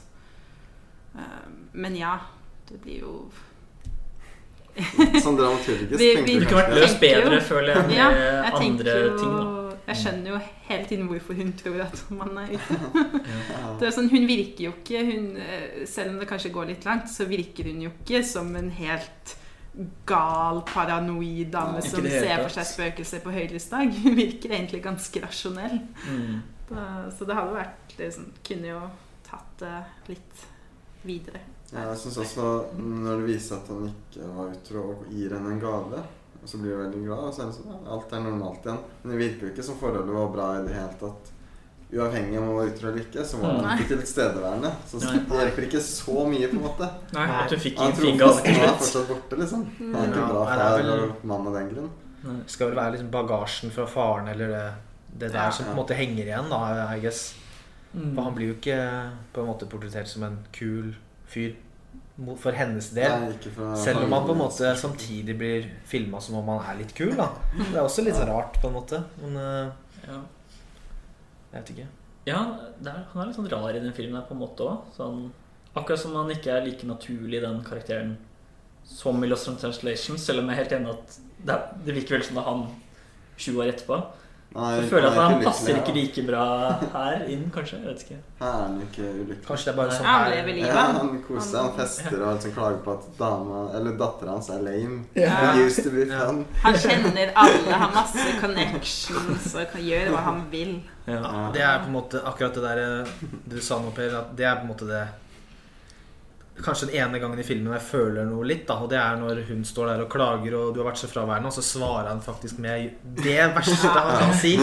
Eh, 1.16 1.46
men 1.74 1.96
ja, 1.96 2.18
det 2.70 2.82
blir 2.84 3.00
jo 3.06 3.14
Sånn 5.20 5.36
dramaturgisk 5.36 6.00
Vi- 6.00 6.16
du 6.16 6.22
vi- 6.24 6.40
Det 6.40 6.48
kunne 6.48 6.62
vært 6.62 6.76
løst 6.78 7.00
bedre, 7.02 7.40
føler 7.42 7.74
jeg, 7.76 7.88
med 7.88 7.98
Ja, 7.98 8.10
jeg 8.12 8.54
andre 8.54 9.18
ting. 9.18 9.34
da. 9.36 9.69
Jeg 9.90 10.00
skjønner 10.04 10.32
jo 10.32 10.40
hele 10.70 10.88
tiden 10.90 11.10
hvorfor 11.10 11.38
hun 11.40 11.52
tror 11.58 11.84
at 11.88 12.02
man 12.14 12.38
er 12.44 12.56
ute. 12.56 12.80
Det 13.80 13.88
er 13.90 13.96
sånn, 13.96 14.10
hun 14.12 14.28
virker 14.30 14.68
jo 14.68 14.72
ikke 14.78 15.04
hun, 15.08 15.30
Selv 15.90 16.14
om 16.14 16.20
det 16.22 16.28
kanskje 16.30 16.54
går 16.54 16.74
litt 16.74 16.88
langt, 16.88 17.10
så 17.12 17.28
virker 17.30 17.70
hun 17.72 17.86
jo 17.88 17.94
ikke 17.96 18.24
som 18.28 18.52
en 18.60 18.70
helt 18.78 19.36
gal, 20.10 20.62
paranoid 20.68 21.52
dame 21.54 21.82
som 21.86 22.04
ser 22.04 22.42
for 22.42 22.54
seg 22.54 22.68
spøkelser 22.68 23.22
på 23.24 23.34
høylysdag. 23.34 23.94
Hun 24.04 24.18
virker 24.18 24.56
egentlig 24.56 24.82
ganske 24.84 25.22
rasjonell. 25.24 25.80
Mm. 26.10 26.40
Da, 26.70 26.88
så 27.16 27.26
det 27.26 27.38
hadde 27.38 27.56
vært 27.56 27.96
liksom, 27.98 28.28
Kunne 28.46 28.68
jo 28.70 28.82
tatt 29.26 29.62
det 29.62 29.78
litt 30.12 30.44
videre. 31.06 31.42
Ja, 31.72 31.86
jeg 31.92 32.00
synes 32.02 32.18
også 32.24 32.46
når 32.78 33.22
det 33.22 33.28
viser 33.30 33.60
at 33.60 33.70
han 33.70 33.90
ikke 33.92 34.30
var 34.36 34.54
utro 34.54 34.86
og 34.94 35.10
gir 35.14 35.36
henne 35.38 35.54
en 35.54 35.62
gave, 35.62 36.02
og 36.44 36.50
så 36.50 36.58
blir 36.62 36.76
hun 36.76 36.84
veldig 36.86 37.02
glad, 37.06 37.26
og 37.28 37.34
så 37.36 37.42
er 37.44 37.50
det 37.50 37.56
sånn, 37.58 37.74
ja, 37.74 37.80
alt 37.96 38.14
er 38.16 38.24
normalt 38.24 38.66
igjen. 38.66 38.80
Men 39.04 39.12
det 39.14 39.20
virker 39.20 39.46
jo 39.48 39.52
ikke 39.54 39.66
som 39.68 39.78
forholdet 39.82 40.16
var 40.16 40.32
bra 40.36 40.48
i 40.58 40.64
det 40.68 40.74
hele 40.78 40.96
tatt. 41.02 41.32
Uavhengig 41.90 42.38
om 42.38 42.46
hun 42.52 42.56
var 42.60 42.68
utro 42.70 42.88
eller 42.92 43.02
ikke, 43.02 43.24
så 43.26 43.40
var 43.42 43.56
Nei. 43.66 43.78
ikke 43.82 43.96
tilstedeværende. 43.98 44.70
Så 44.86 45.00
det 45.02 45.14
hjelper 45.40 45.66
ikke 45.66 45.82
så 45.82 46.26
mye, 46.30 46.50
på 46.52 46.60
en 46.60 46.66
måte. 46.68 46.90
Nei, 47.16 47.24
at 47.34 47.50
du 47.50 47.58
fikk 47.58 47.80
Han 47.82 47.96
en 47.96 48.20
var 48.22 48.44
fortsatt 48.78 49.08
borte, 49.10 49.40
liksom. 49.42 49.64
Han 49.80 49.96
er 49.98 50.12
ikke 50.12 50.28
bra 50.30 50.44
far 50.52 50.84
eller 50.84 51.08
mann 51.32 51.50
av 51.50 51.58
den 51.58 51.72
grunn. 51.74 51.90
Det 52.22 52.52
skal 52.54 52.70
vel 52.70 52.78
være 52.78 52.94
liksom 52.98 53.10
bagasjen 53.14 53.72
fra 53.74 53.88
faren 53.90 54.28
eller 54.28 54.54
det, 54.54 54.64
det 55.24 55.32
der 55.34 55.48
Ja. 55.48 55.52
som 55.52 55.66
på 55.66 55.72
en 55.72 55.78
måte 55.82 55.98
henger 55.98 56.26
igjen, 56.28 56.50
da, 56.52 56.94
I 56.96 57.00
guess. 57.00 57.34
Mm. 57.94 58.14
For 58.14 58.22
han 58.22 58.36
blir 58.36 58.52
jo 58.52 58.58
ikke 58.60 58.80
på 59.34 59.42
en 59.42 59.48
måte 59.50 59.66
portrettert 59.72 60.08
som 60.08 60.24
en 60.28 60.38
kul 60.54 60.94
fyr 61.26 61.56
for 62.40 62.52
hennes 62.58 62.90
del. 62.96 63.14
Nei, 63.30 63.52
for 63.56 63.76
Selv 63.80 64.04
om 64.04 64.12
han 64.16 64.26
på 64.28 64.34
en 64.36 64.42
måte 64.42 64.72
samtidig 64.78 65.36
blir 65.40 65.70
filma 65.88 66.20
som 66.22 66.36
om 66.42 66.50
han 66.54 66.66
er 66.74 66.80
litt 66.84 66.94
kul. 66.98 67.14
da 67.16 67.30
Det 67.58 67.76
er 67.76 67.84
også 67.84 68.04
litt 68.06 68.20
rart, 68.28 68.60
på 68.62 68.68
en 68.68 68.76
måte. 68.76 69.04
Men 69.22 69.38
eh, 69.38 69.72
Ja. 70.08 70.20
jeg 71.54 71.62
vet 71.62 71.72
ikke. 71.76 71.88
Ja, 72.28 72.42
det 72.80 72.92
er, 72.92 73.06
han 73.14 73.22
er 73.22 73.30
litt 73.30 73.38
sånn 73.40 73.50
rar 73.52 73.70
i 73.74 73.80
den 73.80 73.94
filmen 73.94 74.20
her 74.20 74.28
på 74.28 74.36
en 74.36 74.42
måte 74.44 74.66
òg. 74.68 74.90
Sånn, 74.98 75.32
akkurat 75.76 76.00
som 76.00 76.16
han 76.16 76.30
ikke 76.34 76.52
er 76.58 76.66
like 76.66 76.86
naturlig, 76.86 77.42
den 77.42 77.64
karakteren, 77.64 78.18
som 78.86 79.24
i 79.24 79.28
Lost 79.28 79.48
in 79.48 79.56
Translation. 79.58 80.18
Selv 80.18 80.40
om 80.44 80.50
jeg 80.50 80.58
er 80.58 80.64
helt 80.64 80.76
enig 80.80 80.94
at 80.94 81.20
det, 81.46 81.58
det 81.86 81.96
virker 81.96 82.18
vel 82.18 82.24
som 82.28 82.36
det 82.36 82.44
er 82.44 82.50
han 82.52 82.66
20 83.38 83.62
år 83.64 83.72
etterpå. 83.74 84.00
Nei, 84.50 84.70
Så 84.76 84.82
jeg 84.82 84.90
føler 84.90 85.08
at 85.12 85.14
er 85.18 85.22
han 85.22 85.34
ikke 85.36 85.46
passer 85.46 85.76
lykkelig, 85.78 86.04
ikke 86.10 86.22
like 86.22 86.28
bra 86.32 86.46
her 86.94 87.20
inn, 87.30 87.44
kanskje. 87.54 87.78
Jeg 87.78 87.86
vet 87.86 88.00
ikke. 88.06 88.16
Her 88.40 88.48
er 88.48 88.64
han 88.64 88.80
ikke 88.82 89.04
ulykkelig. 89.14 89.46
Kanskje 89.46 89.66
det 89.68 89.74
er 89.74 89.78
bare 89.78 89.92
sånn 89.98 90.08
her 90.10 90.30
lever 90.34 90.54
livet. 90.58 90.72
Ja, 90.74 90.86
han 90.98 91.12
koser 91.28 91.46
seg, 91.50 91.60
han 91.60 91.68
Han- 91.70 91.78
fester 91.80 92.24
og 92.24 92.34
liksom 92.34 92.56
klager 92.56 92.80
på 92.88 92.96
at 92.96 93.06
dama, 93.20 93.60
eller 93.78 93.92
dattera 94.02 94.32
hans 94.32 94.50
er 94.50 94.64
lame. 94.66 94.98
Ja. 95.16 95.54
It 95.54 95.62
used 95.68 95.84
to 95.86 95.92
be 95.94 96.06
Ja. 96.10 96.26
fun. 96.26 96.46
Han 96.64 96.74
kjenner 96.74 97.32
alle, 97.36 97.74
har 97.84 97.92
masse 97.94 98.28
connections 98.42 99.54
og 99.56 99.72
kan 99.72 99.82
gjøre 99.82 100.10
hva 100.16 100.24
han 100.32 100.42
vil. 100.52 100.82
Ja. 101.06 101.22
Ja. 101.22 101.52
Det 101.54 101.62
er 101.62 101.80
på 101.80 101.86
en 101.86 101.94
måte 101.94 102.22
akkurat 102.26 102.54
det 102.54 102.64
der 102.64 103.02
eh, 103.02 103.08
du 103.50 103.60
sa 103.62 103.78
nå, 103.80 103.92
Per. 103.96 104.18
At 104.20 104.36
det 104.36 104.46
er 104.46 104.56
på 104.56 104.62
en 104.66 104.74
måte 104.74 104.88
det 104.90 105.08
Kanskje 106.64 106.90
den 106.90 106.96
ene 107.00 107.20
gangen 107.22 107.40
i 107.40 107.46
filmen 107.48 107.74
jeg 107.74 107.86
føler 107.88 108.26
noe 108.28 108.46
litt, 108.48 108.66
da. 108.68 108.76
Og 108.84 108.90
det 108.92 108.98
er 109.00 109.16
når 109.22 109.42
hun 109.48 109.64
står 109.68 109.94
der 109.94 110.04
og 110.04 110.10
klager, 110.12 110.56
og 110.60 110.74
du 110.76 110.82
har 110.82 110.90
vært 110.92 111.02
så 111.02 111.10
fraværende, 111.12 111.48
og 111.52 111.56
så 111.56 111.64
svarer 111.66 112.10
han 112.12 112.22
faktisk 112.22 112.60
med 112.60 112.90
det 113.20 113.38
verste 113.56 113.92
han 113.96 114.10
kan 114.20 114.34
si, 114.38 114.54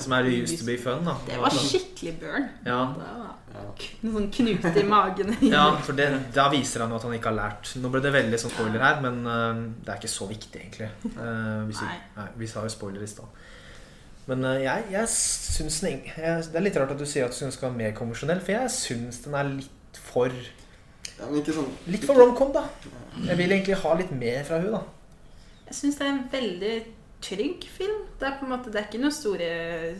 som 0.00 0.12
er 0.18 0.30
'used 0.30 0.58
to 0.60 0.66
be 0.66 0.76
fun'. 0.80 1.04
da 1.04 1.16
Det 1.26 1.40
var 1.40 1.50
skikkelig 1.50 2.14
burn. 2.20 2.48
Ja, 2.66 2.80
Det 2.96 3.08
var 3.08 3.32
Ja. 3.54 3.60
En 4.02 4.12
sånn 4.12 4.30
knute 4.34 4.80
i 4.80 4.82
magen. 4.82 5.36
ja 5.56 5.76
for 5.76 5.92
det, 5.92 6.08
da 6.34 6.48
viser 6.50 6.80
han 6.80 6.90
jo 6.90 6.96
at 6.96 7.02
han 7.06 7.12
ikke 7.14 7.30
har 7.30 7.36
lært. 7.38 7.76
Nå 7.78 7.88
ble 7.88 8.00
det 8.02 8.10
veldig 8.12 8.38
sånn 8.40 8.50
spoiler 8.50 8.82
her, 8.82 9.00
men 9.00 9.20
uh, 9.26 9.54
det 9.84 9.92
er 9.92 10.00
ikke 10.00 10.10
så 10.10 10.26
viktig, 10.26 10.58
egentlig. 10.58 10.88
Eh, 11.04 11.60
vi, 11.68 11.74
Nei. 11.78 11.98
nei, 12.16 12.26
vi 12.36 12.46
sa 12.50 12.62
jo 12.62 12.68
spoiler 12.68 13.02
i 13.02 13.06
stad. 13.06 13.26
Men 14.26 14.44
eh, 14.44 14.62
jeg, 14.64 14.84
jeg 14.90 15.08
syns 15.12 15.80
den 15.84 16.02
jeg, 16.08 16.44
Det 16.50 16.56
er 16.56 16.66
litt 16.66 16.76
rart 16.80 16.90
at 16.96 16.98
du 16.98 17.06
sier 17.06 17.26
at 17.26 17.30
du 17.30 17.36
syns 17.36 17.52
den 17.52 17.56
skal 17.58 17.68
være 17.70 17.78
mer 17.78 17.96
konvensjonell, 17.98 18.40
for 18.40 18.56
jeg 18.56 18.70
syns 18.74 19.22
den 19.24 19.34
er 19.38 19.44
litt 19.44 20.00
for 20.10 20.34
Ja, 21.18 21.28
men 21.28 21.40
ikke 21.40 21.54
sånn 21.56 21.70
Litt 21.90 22.04
for 22.08 22.18
romcom, 22.18 22.52
da. 22.54 22.66
Jeg 23.22 23.38
vil 23.38 23.54
egentlig 23.54 23.78
ha 23.84 23.94
litt 23.98 24.12
mer 24.18 24.44
fra 24.46 24.60
hun 24.62 24.74
da. 24.74 24.82
Jeg 25.68 25.78
syns 25.78 25.98
det 25.98 26.06
er 26.06 26.12
en 26.12 26.28
veldig 26.32 26.74
trygg 27.24 27.64
film. 27.72 28.02
Det 28.18 28.28
er 28.28 28.36
på 28.38 28.44
en 28.44 28.52
måte, 28.52 28.72
det 28.72 28.80
er 28.80 28.88
ikke 28.88 29.00
noe 29.00 29.14
store 29.14 29.48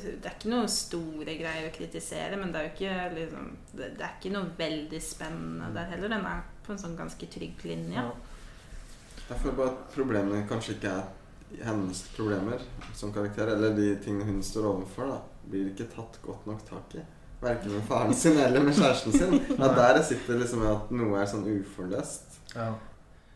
Det 0.03 0.29
er 0.29 0.35
ikke 0.35 0.53
noe 0.53 0.69
store 0.69 1.37
greier 1.39 1.69
å 1.69 1.75
kritisere, 1.75 2.37
men 2.41 2.53
det 2.53 2.61
er 2.61 2.69
jo 2.69 2.75
ikke 2.75 3.09
liksom 3.17 3.51
Det, 3.73 3.91
det 3.97 4.05
er 4.05 4.15
ikke 4.19 4.35
noe 4.35 4.53
veldig 4.59 5.03
spennende 5.03 5.73
der 5.77 5.91
heller. 5.95 6.13
Den 6.13 6.29
er 6.29 6.45
på 6.67 6.75
en 6.75 6.81
sånn 6.81 6.97
ganske 6.99 7.29
trygg 7.33 7.65
linje. 7.69 8.01
Ja. 8.01 8.09
Jeg 9.25 9.41
føler 9.41 9.57
bare 9.57 9.73
at 9.73 9.85
problemene 9.95 10.47
kanskje 10.49 10.77
ikke 10.77 10.93
er 10.99 11.65
hennes 11.65 12.01
problemer 12.17 12.63
som 12.97 13.13
karakter, 13.15 13.53
eller 13.55 13.77
de 13.77 13.95
tingene 14.05 14.27
hun 14.29 14.43
står 14.45 14.67
overfor, 14.73 15.09
da, 15.13 15.19
blir 15.49 15.71
ikke 15.71 15.87
tatt 15.93 16.19
godt 16.25 16.49
nok 16.51 16.65
tak 16.69 16.97
i. 16.99 17.05
Verken 17.45 17.77
med 17.77 17.85
faren 17.89 18.15
sin 18.17 18.39
eller 18.41 18.65
med 18.65 18.75
kjæresten 18.77 19.13
sin. 19.13 19.39
Det 19.49 19.61
er 19.61 19.79
der 19.79 20.01
jeg 20.01 20.05
sitter 20.11 20.41
liksom 20.41 20.65
med 20.65 20.73
at 20.73 20.93
noe 20.99 21.21
er 21.21 21.31
sånn 21.31 21.47
uforløst. 21.51 22.39
Ja. 22.55 22.69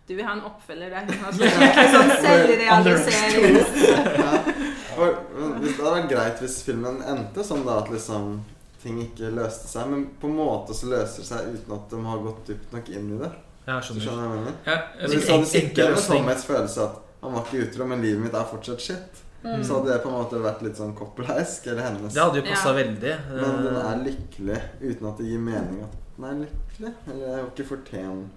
Du 0.08 0.14
vil 0.16 0.24
ha 0.24 0.36
en 0.38 0.44
oppfølger 0.48 0.94
der 0.94 1.08
sånn 1.12 1.40
sånn 1.94 2.14
selvrealisering. 2.24 3.58
Ja. 4.98 5.10
Hvis 5.62 5.76
det 5.76 5.84
hadde 5.84 5.90
vært 5.92 6.08
greit 6.10 6.40
hvis 6.42 6.56
filmen 6.66 6.96
endte 7.06 7.44
sånn 7.46 7.60
da 7.62 7.76
at 7.84 7.90
liksom 7.92 8.40
ting 8.82 8.96
ikke 9.04 9.28
løste 9.36 9.68
seg, 9.70 9.92
men 9.92 10.08
på 10.18 10.26
en 10.26 10.34
måte 10.40 10.74
så 10.74 10.88
løser 10.90 11.22
det 11.22 11.26
seg 11.28 11.52
uten 11.52 11.76
at 11.76 11.92
de 11.92 12.00
har 12.02 12.24
gått 12.24 12.48
dypt 12.50 12.74
nok 12.74 12.90
inn 12.90 13.12
i 13.14 13.20
det. 13.20 13.30
Ja, 13.68 13.76
skjønner. 13.78 13.84
skjønner. 13.84 14.02
skjønner 14.02 14.24
jeg 14.24 14.32
hva 14.32 14.34
jeg 14.34 14.40
mener? 14.40 14.56
Ja, 14.64 14.74
jeg, 14.74 14.98
jeg 14.98 15.12
Hvis 15.12 15.28
jeg, 15.28 15.28
jeg, 15.28 15.28
jeg, 15.28 15.44
jeg, 15.44 15.84
jeg, 15.84 16.24
jeg, 16.24 16.48
jeg, 16.48 16.64
jeg, 16.74 16.88
at 16.88 16.98
han 17.20 17.34
var 17.34 17.46
ikke 17.46 17.64
utro, 17.66 17.86
men 17.90 18.04
livet 18.04 18.22
mitt 18.22 18.36
er 18.38 18.46
fortsatt 18.46 18.82
shit, 18.82 19.22
Mm. 19.44 19.62
så 19.62 19.76
hadde 19.78 19.92
det 19.92 20.02
på 20.02 20.08
en 20.10 20.14
måte 20.18 20.38
vært 20.42 20.62
litt 20.66 20.74
sånn 20.76 20.94
copperleisk, 20.98 21.66
eller 21.70 21.82
hennes. 21.82 22.12
Det 22.14 22.22
hadde 22.22 22.40
jo 22.40 22.42
passa 22.48 22.68
Ja. 22.72 22.74
veldig. 22.74 23.12
Men 23.30 23.62
den 23.64 23.76
Eh, 23.76 23.90
er 23.92 24.00
lykkelig 24.04 24.60
uten 24.82 25.06
at 25.08 25.16
det 25.18 25.26
gir 25.26 25.38
mening 25.38 25.82
at 25.84 25.92
den 26.16 26.24
er 26.26 26.40
lykkelig. 26.46 26.94
Eller 27.06 27.26
jeg 27.26 27.36
har 27.36 27.44
ikke 27.52 27.66
fortjent 27.68 28.28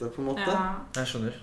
det, 0.00 0.08
på 0.14 0.18
en 0.22 0.28
måte. 0.30 0.46
Ja. 0.48 0.74
Jeg 0.94 1.06
skjønner. 1.06 1.34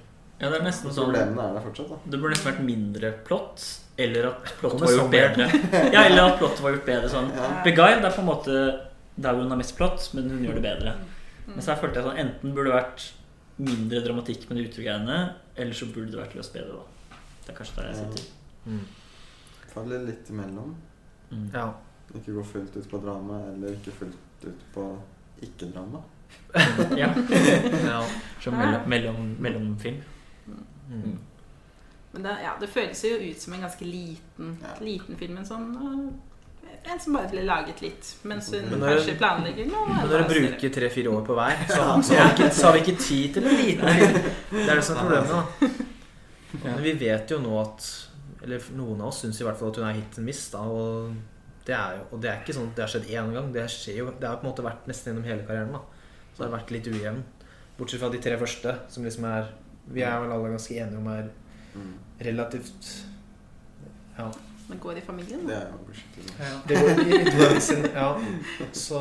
ja, 0.41 0.49
det 0.49 0.60
er 0.60 0.64
nesten 0.65 0.90
sånn 0.91 1.06
Problemene 1.14 1.44
er 1.45 1.53
der 1.53 1.61
fortsatt, 1.61 1.90
da. 1.90 1.95
Det 2.10 2.19
burde 2.19 2.34
nesten 2.34 2.52
vært 2.52 2.65
mindre 2.65 3.11
plott, 3.23 3.80
eller 3.98 4.26
at 4.31 4.44
plottet 4.60 4.81
var 4.81 4.98
gjort 4.98 5.11
bedre. 5.11 5.45
Ja, 5.94 6.03
eller 6.10 6.23
at 6.34 6.40
plottet 6.40 6.61
var 6.61 6.72
gjort 6.73 6.85
bedre 6.85 7.10
sånn. 7.10 7.30
Ja. 7.35 7.64
Beguile 7.64 8.02
det 8.02 8.06
er 8.10 8.15
på 8.18 8.23
en 8.26 8.31
måte 8.31 8.80
der 9.15 9.34
hun 9.35 9.49
har 9.49 9.57
mest 9.57 9.77
plott, 9.77 10.10
men 10.15 10.30
hun 10.30 10.41
gjør 10.44 10.56
det 10.57 10.64
bedre. 10.64 10.95
Mm. 11.45 11.53
Men 11.53 11.61
så 11.61 11.76
jeg 11.76 11.81
følte 11.84 12.02
jeg 12.02 12.06
sånn 12.10 12.18
enten 12.18 12.53
burde 12.56 12.72
det 12.72 12.81
vært 12.81 13.11
mindre 13.60 14.02
dramatikk 14.03 14.49
med 14.49 14.57
de 14.57 14.65
utro-greiene, 14.68 15.34
eller 15.56 15.73
så 15.73 15.85
burde 15.94 16.10
det 16.10 16.18
vært 16.19 16.34
løst 16.35 16.52
bedre, 16.53 16.81
da. 16.81 17.15
Det 17.45 17.53
er 17.53 17.57
kanskje 17.61 17.76
der 17.77 17.88
jeg 17.91 17.95
sitter. 18.02 18.26
Mm. 18.65 18.85
Faller 19.74 20.04
litt 20.06 20.30
imellom. 20.30 20.76
Mm. 21.32 21.50
Ja. 21.54 21.68
Ikke 22.16 22.32
gå 22.36 22.44
fullt 22.45 22.76
ut 22.78 22.90
på 22.91 22.98
drama, 23.02 23.40
eller 23.54 23.74
ikke 23.74 23.91
fullt 23.91 24.45
ut 24.48 24.66
på 24.74 24.88
ikke-drama. 25.41 26.02
Ja. 26.98 27.10
ja. 27.90 28.02
Som 28.41 28.58
mellom, 28.58 28.90
mellom, 28.90 29.36
mellomfilm. 29.40 30.02
Mm. 30.90 31.18
Men 32.12 32.24
det, 32.28 32.36
ja, 32.44 32.52
det 32.62 32.68
føles 32.70 33.02
jo 33.04 33.16
ut 33.18 33.41
som 33.41 33.54
en 33.54 33.62
ganske 33.66 33.86
liten, 33.86 34.58
Ja. 34.62 34.76
liten 34.86 35.18
film. 35.18 35.38
En 35.41 35.45
sånn 35.48 35.72
øh, 35.74 36.04
En 36.91 37.00
som 37.00 37.14
bare 37.16 37.30
ble 37.32 37.41
laget 37.48 37.80
litt 37.82 38.10
mens 38.28 38.50
hun 38.52 38.66
Men 38.70 38.80
når- 38.82 38.98
kanskje 38.98 39.16
planlegger 39.18 39.70
noe. 39.72 39.88
Men 39.88 40.10
når 40.12 40.24
du 40.28 40.34
bruker 40.36 40.70
tre-fire 40.76 41.10
år 41.16 41.22
på 41.26 41.34
hver, 41.38 41.64
så, 41.70 42.02
så, 42.04 42.14
har 42.20 42.28
vi 42.28 42.34
ikke, 42.44 42.50
så 42.54 42.66
har 42.68 42.74
vi 42.74 42.80
ikke 42.84 42.95
tid 43.02 43.34
til 43.34 43.48
en 43.48 43.58
liten 43.58 43.90
film. 43.90 44.18
Det 44.52 44.70
er 44.70 44.76
det 44.76 44.84
som 44.84 44.98
er 44.98 45.02
problemet. 45.02 45.30
da 45.32 45.70
Ja. 46.54 46.74
Men 46.76 46.84
vi 46.84 46.91
vet 47.00 47.32
jo 47.32 47.40
nå 47.41 47.54
at 47.62 48.03
Eller 48.44 48.64
noen 48.76 49.02
av 49.02 49.07
oss 49.11 49.22
syns 49.24 49.40
i 49.41 49.45
hvert 49.48 49.57
fall 49.60 49.72
at 49.72 49.80
hun 49.80 49.88
er 49.88 49.98
hit 49.98 50.18
and 50.20 50.28
miss. 50.28 50.44
Da, 50.52 50.60
og, 50.68 51.14
det 51.65 51.76
er 51.78 51.98
jo, 51.98 52.07
og 52.11 52.22
det 52.24 52.30
er 52.30 52.41
ikke 52.41 52.56
sånn 52.57 52.70
at 52.72 52.76
det 52.76 52.84
har 52.84 52.91
skjedd 52.91 53.11
én 53.14 53.32
gang. 53.34 53.52
Det, 53.56 53.64
jo, 53.95 54.10
det 54.20 54.28
har 54.28 54.40
på 54.41 54.45
en 54.48 54.52
måte 54.52 54.65
vært 54.65 54.88
nesten 54.91 55.14
gjennom 55.14 55.30
hele 55.30 55.45
karrieren. 55.48 55.72
da 55.72 55.80
Så 56.34 56.41
det 56.41 56.49
har 56.49 56.57
vært 56.57 56.74
litt 56.76 56.90
ujevn. 56.91 57.24
Bortsett 57.78 58.02
fra 58.03 58.10
de 58.14 58.20
tre 58.22 58.36
første, 58.38 58.76
som 58.91 59.03
liksom 59.07 59.26
er 59.32 59.53
Vi 59.94 60.02
er 60.06 60.20
vel 60.24 60.32
alle 60.32 60.52
ganske 60.53 60.76
enige 60.80 60.98
om 60.99 61.07
er 61.11 61.32
Mm. 61.74 61.94
relativt 62.22 62.88
Ja. 64.18 64.28
Men 64.70 64.80
går 64.80 64.98
i 64.98 65.02
familien? 65.02 65.48
Det 65.48 65.56
er 65.57 65.72
jo 65.72 65.94
skikkelig 65.94 66.34
ja. 66.40 67.95
Ja. 67.95 68.10
Så 68.72 68.99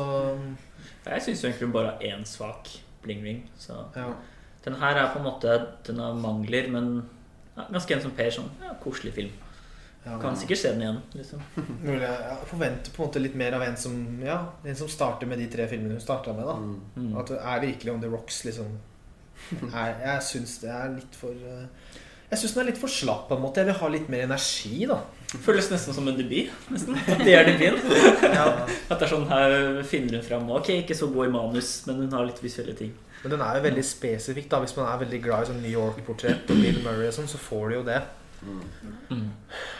Jeg 1.05 1.21
syns 1.21 1.43
egentlig 1.43 1.67
hun 1.67 1.71
bare 1.75 1.91
har 1.91 1.99
én 2.01 2.25
svak 2.25 2.69
bling-ring. 3.03 3.43
Så 3.59 3.75
ja. 3.95 4.07
den 4.65 4.73
her 4.79 4.95
er 4.95 5.13
på 5.13 5.19
en 5.19 5.25
måte 5.27 5.67
Den 5.85 5.99
har 5.99 6.13
mangler, 6.13 6.69
men 6.71 7.03
ja, 7.55 7.65
ganske 7.71 7.93
en 7.97 8.01
som 8.07 8.11
Per. 8.17 8.29
Sånn 8.33 8.49
ja, 8.61 8.73
koselig 8.83 9.13
film. 9.13 9.33
ja. 10.05 10.17
Kan 10.21 10.35
sikkert 10.39 10.57
se 10.59 10.71
den 10.73 10.81
igjen. 10.83 11.01
liksom 11.15 11.41
Mulig 11.87 12.01
jeg 12.07 12.37
forventer 12.49 12.91
på 12.95 13.03
en 13.03 13.07
måte 13.09 13.21
litt 13.23 13.35
mer 13.39 13.53
av 13.59 13.63
en 13.67 13.77
som 13.77 13.99
Ja, 14.25 14.39
en 14.65 14.75
som 14.75 14.89
starter 14.91 15.29
med 15.29 15.39
de 15.39 15.47
tre 15.53 15.67
filmene 15.71 15.95
hun 15.97 16.01
starta 16.03 16.33
med. 16.33 16.45
da 16.49 16.55
Mm. 16.57 16.79
Mm. 16.97 17.17
At 17.19 17.27
det 17.31 17.39
er 17.41 17.59
virkelig 17.67 17.93
on 17.93 18.01
the 18.01 18.09
rocks, 18.11 18.43
liksom. 18.45 18.73
Jeg, 19.51 19.95
jeg 20.07 20.21
syns 20.23 20.57
det 20.63 20.69
er 20.71 20.91
litt 20.97 21.15
for 21.19 21.31
eh, 21.31 21.65
Jeg 22.31 22.39
syns 22.41 22.53
den 22.55 22.63
er 22.63 22.71
litt 22.71 22.79
for 22.81 22.89
slapp 22.89 23.27
på 23.29 23.35
en 23.37 23.41
måte. 23.45 23.61
Jeg 23.61 23.69
vil 23.71 23.79
ha 23.81 23.87
litt 23.93 24.09
mer 24.09 24.23
energi, 24.25 24.85
da. 24.89 24.99
Føles 25.43 25.67
nesten 25.71 25.93
som 25.93 26.07
en 26.07 26.17
debut. 26.17 26.49
nesten. 26.73 26.97
Det 27.25 27.33
er 27.37 27.45
debuten. 27.45 27.89
At 28.89 28.97
det 28.97 29.01
er 29.05 29.09
sånn 29.11 29.27
her 29.29 29.83
finner 29.89 30.17
hun 30.19 30.25
fram 30.25 30.49
Ok, 30.53 30.69
ikke 30.83 30.97
så 30.97 31.07
god 31.13 31.27
i 31.29 31.33
manus, 31.33 31.71
men 31.87 32.03
hun 32.03 32.13
har 32.17 32.25
litt 32.27 32.41
visuelle 32.43 32.73
ting. 32.77 32.91
Men 33.23 33.35
den 33.35 33.43
er 33.45 33.57
jo 33.57 33.63
veldig 33.67 33.83
spesifikk. 33.87 34.49
da 34.51 34.59
Hvis 34.63 34.75
man 34.77 34.89
er 34.89 34.99
veldig 35.05 35.21
glad 35.23 35.45
i 35.45 35.51
sånn 35.51 35.61
New 35.63 35.71
York-portrett 35.71 36.51
og 36.51 36.59
Bill 36.59 36.81
Murray 36.83 37.07
og 37.07 37.15
sånn, 37.15 37.31
så 37.31 37.39
får 37.39 37.69
du 37.69 37.75
jo 37.77 37.85
det. 37.87 38.01
Mm. 38.43 39.29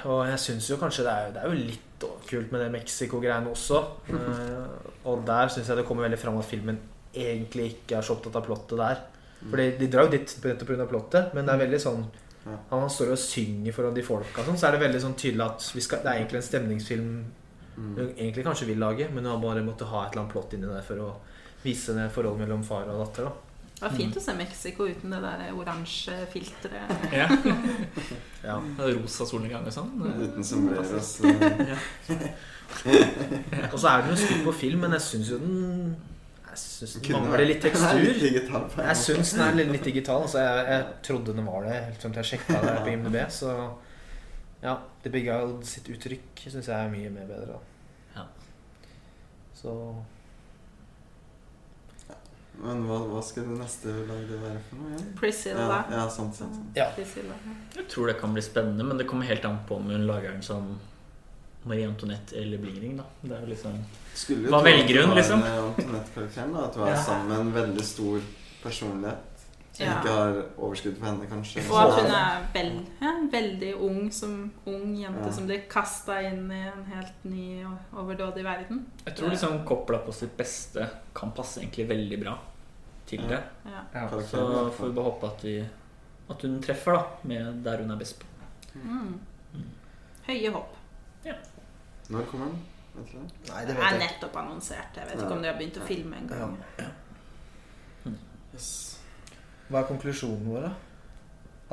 Og 0.07 0.22
jeg 0.30 0.40
syns 0.40 0.70
jo 0.72 0.80
kanskje 0.80 1.03
det 1.03 1.14
er, 1.14 1.34
det 1.36 1.41
er 1.41 1.52
jo 1.52 1.65
litt 1.68 2.06
kult 2.30 2.53
med 2.53 2.64
det 2.64 2.72
Mexico-greiene 2.72 3.52
også. 3.52 3.82
Uh, 4.07 4.91
og 5.11 5.26
der 5.28 5.52
syns 5.52 5.68
jeg 5.72 5.80
det 5.80 5.86
kommer 5.88 6.07
veldig 6.07 6.20
fram 6.22 6.40
at 6.40 6.48
filmen 6.48 6.80
egentlig 7.14 7.74
ikke 7.74 7.99
er 7.99 8.07
så 8.07 8.15
opptatt 8.15 8.40
av 8.40 8.48
plottet 8.48 8.80
der. 8.80 9.03
For 9.44 9.60
de 9.60 9.91
drar 9.91 10.07
jo 10.07 10.15
dit 10.15 10.36
nettopp 10.44 10.70
pga. 10.72 10.88
plottet, 10.88 11.34
men 11.36 11.48
det 11.48 11.56
er 11.56 11.65
veldig 11.68 11.82
sånn 11.90 12.06
Ja. 12.44 12.57
Han 12.74 12.82
han 12.82 12.90
står 12.91 13.14
og 13.14 13.20
synger 13.22 13.72
foran 13.72 13.94
de 13.95 14.02
folka, 14.03 14.44
sånn, 14.44 14.57
så 14.60 14.68
er 14.68 14.74
det 14.76 14.82
veldig 14.82 14.99
sånn 14.99 15.14
tydelig 15.15 15.45
at 15.45 15.68
vi 15.72 15.80
skal, 15.80 16.02
det 16.03 16.10
er 16.11 16.18
egentlig 16.18 16.41
en 16.41 16.48
stemningsfilm 16.49 17.11
Mm. 17.78 17.95
hun 17.95 18.10
egentlig 18.18 18.45
kanskje 18.45 18.68
vil 18.68 18.78
lage, 18.78 19.07
men 19.10 19.26
hun 19.26 19.32
har 19.34 19.40
bare 19.41 19.65
måttet 19.65 19.88
ha 19.88 20.03
et 20.06 20.11
eller 20.11 20.24
annet 20.24 20.34
plott 20.34 20.53
inni 20.53 20.70
der 20.70 20.84
for 20.86 21.02
å 21.02 21.07
vise 21.64 21.95
det 21.98 22.10
forholdet 22.14 22.45
mellom 22.45 22.64
far 22.68 22.88
og 22.91 23.02
datter. 23.06 23.30
da 23.30 23.31
Det 23.80 23.85
var 23.88 23.98
fint 23.98 24.18
å 24.19 24.23
se 24.23 24.35
Mexico 24.38 24.88
uten 24.88 25.15
det 25.15 25.22
der 25.23 25.49
oransje 25.56 26.18
filteret. 26.34 27.10
Ja. 27.14 27.30
Ja. 28.44 28.57
Rosa 28.77 29.23
solnedgang 29.23 29.64
og 29.64 29.72
sånn. 29.72 29.91
Uten 30.03 30.44
sombreros. 30.44 31.14
Og 33.73 33.77
så 33.77 33.88
er 33.90 34.02
den 34.03 34.11
jo 34.11 34.18
skutt 34.18 34.41
på 34.48 34.53
film, 34.64 34.84
men 34.84 34.95
jeg 34.98 35.06
syns 35.06 35.30
jo 35.31 35.38
den 35.41 35.57
Jeg 36.49 36.60
synes 36.60 36.95
den 36.95 37.03
Kunne 37.07 37.22
mangler 37.23 37.48
litt 37.48 37.61
tekstur. 37.64 38.03
Jeg 38.03 38.98
syns 38.99 39.34
den 39.38 39.44
er 39.45 39.57
litt, 39.72 39.85
digital. 39.85 40.26
Altså 40.27 40.44
jeg, 40.44 40.65
jeg 40.69 40.88
trodde 41.07 41.35
den 41.38 41.48
var 41.48 41.68
det 41.68 41.77
helt 41.77 42.03
til 42.03 42.19
jeg 42.19 42.30
sjekka 42.34 42.61
det 42.65 42.76
på 42.81 42.94
IMDb. 42.94 43.19
Så 43.34 43.53
ja, 44.64 44.77
The 45.03 45.11
Big 45.11 45.27
Isle 45.27 45.60
sitt 45.68 45.88
uttrykk 45.91 46.44
syns 46.45 46.68
jeg 46.72 46.76
er 46.76 46.91
mye 46.91 47.11
mer 47.14 47.30
bedre. 47.31 47.56
Da. 47.56 48.19
Ja. 48.19 48.26
Så 49.57 49.77
Men 52.64 52.85
hva, 52.88 52.98
hva 53.11 53.22
skal 53.23 53.44
det 53.49 53.57
neste 53.60 53.91
laget 54.07 54.40
være 54.41 54.60
for 54.69 54.76
noe 54.80 54.91
Ja? 54.95 55.03
Priscilla. 55.19 55.68
Ja, 55.68 55.98
ja 55.98 56.07
sant, 56.10 56.35
sant, 56.35 56.56
sant. 56.56 56.77
ja. 56.80 56.85
Priscilla. 56.95 57.35
Jeg 57.76 57.88
tror 57.91 58.07
det 58.07 58.18
kan 58.22 58.34
bli 58.34 58.41
spennende, 58.45 58.84
men 58.88 58.98
det 58.98 59.07
kommer 59.10 59.26
helt 59.27 59.45
an 59.45 59.60
på 59.68 59.76
om 59.81 59.90
hun 59.91 60.07
lager 60.07 60.31
den 60.31 60.41
som 60.41 60.80
Marie 61.65 61.88
Antoinette 61.88 62.35
eller 62.40 62.57
Blingring. 62.60 62.98
da 62.98 63.03
Det 63.22 63.31
er 63.38 63.41
jo 63.41 63.48
liksom 63.53 63.77
Skulle 64.15 64.48
jo 64.48 64.49
Hva 64.52 64.60
tro 64.61 64.68
at 64.68 64.72
velger 64.72 65.02
hun, 65.02 65.03
det 65.03 65.07
var 65.10 65.15
liksom? 65.15 65.44
en 65.44 65.68
Antoinette-karakteren, 65.68 66.53
da. 66.53 66.65
At 66.68 66.76
hun 66.76 66.88
er 66.88 66.91
Ja. 66.91 67.03
sammen 67.03 67.27
med 67.30 67.40
en 67.40 67.53
veldig 67.53 67.84
stor 67.84 68.19
personlighet. 68.64 69.30
Som 69.73 69.88
Ja. 69.88 69.94
ikke 69.99 70.11
har 70.14 70.44
overskudd 70.60 70.98
på 70.99 71.06
henne, 71.06 71.26
kanskje. 71.27 71.64
Og 71.72 71.77
at 71.81 72.02
hun 72.03 72.11
er 72.11 72.48
vel, 72.53 72.85
ja, 73.02 73.14
veldig 73.31 73.72
ung 73.81 74.11
som 74.11 74.52
ung 74.68 74.94
jente 74.95 75.26
Ja. 75.26 75.31
som 75.31 75.48
blir 75.48 75.68
kasta 75.68 76.22
inn 76.22 76.52
i 76.52 76.60
en 76.68 76.84
helt 76.94 77.23
ny 77.26 77.65
og 77.65 77.77
overdådig 78.06 78.44
verden. 78.44 78.85
Jeg 79.07 79.15
tror 79.15 79.30
liksom 79.31 79.65
Coppola 79.65 79.98
på 80.06 80.14
sitt 80.14 80.38
beste 80.38 80.88
kan 81.15 81.31
passe 81.31 81.57
egentlig 81.61 81.88
veldig 81.88 82.19
bra 82.23 82.38
til 83.10 83.24
det. 83.30 83.40
Ja. 83.66 83.82
Ja. 83.94 84.06
Så 84.22 84.44
får 84.78 84.88
vi 84.88 84.96
bare 84.98 85.10
håpe 85.10 85.32
at, 85.32 85.44
vi, 85.44 85.58
at 86.30 86.46
hun 86.48 86.62
treffer 86.64 86.98
da 86.98 87.04
med 87.30 87.64
der 87.66 87.84
hun 87.84 87.92
er 87.92 88.00
best 88.00 88.20
på. 88.22 88.30
Mm. 88.84 89.20
Høye 90.28 90.54
håp. 90.56 90.80
Når 92.14 92.26
kommer 92.30 92.46
den? 92.52 92.62
Vet 92.94 93.12
du 93.12 93.18
det? 93.18 93.28
Nei, 93.50 93.62
Det 93.66 93.76
vet 93.76 93.84
jeg 93.84 93.94
er 93.94 94.02
nettopp 94.04 94.36
annonsert. 94.38 94.98
Jeg 94.98 95.10
vet 95.10 95.22
ikke 95.22 95.36
om 95.38 95.44
de 95.44 95.50
har 95.50 95.58
begynt 95.60 95.80
å 95.80 95.86
filme 95.88 96.20
en 96.20 96.28
gang. 96.30 96.58
Yes. 98.54 98.72
Hva 99.70 99.82
er 99.82 99.88
konklusjonen 99.90 100.50
vår, 100.52 100.68
da? 100.68 100.74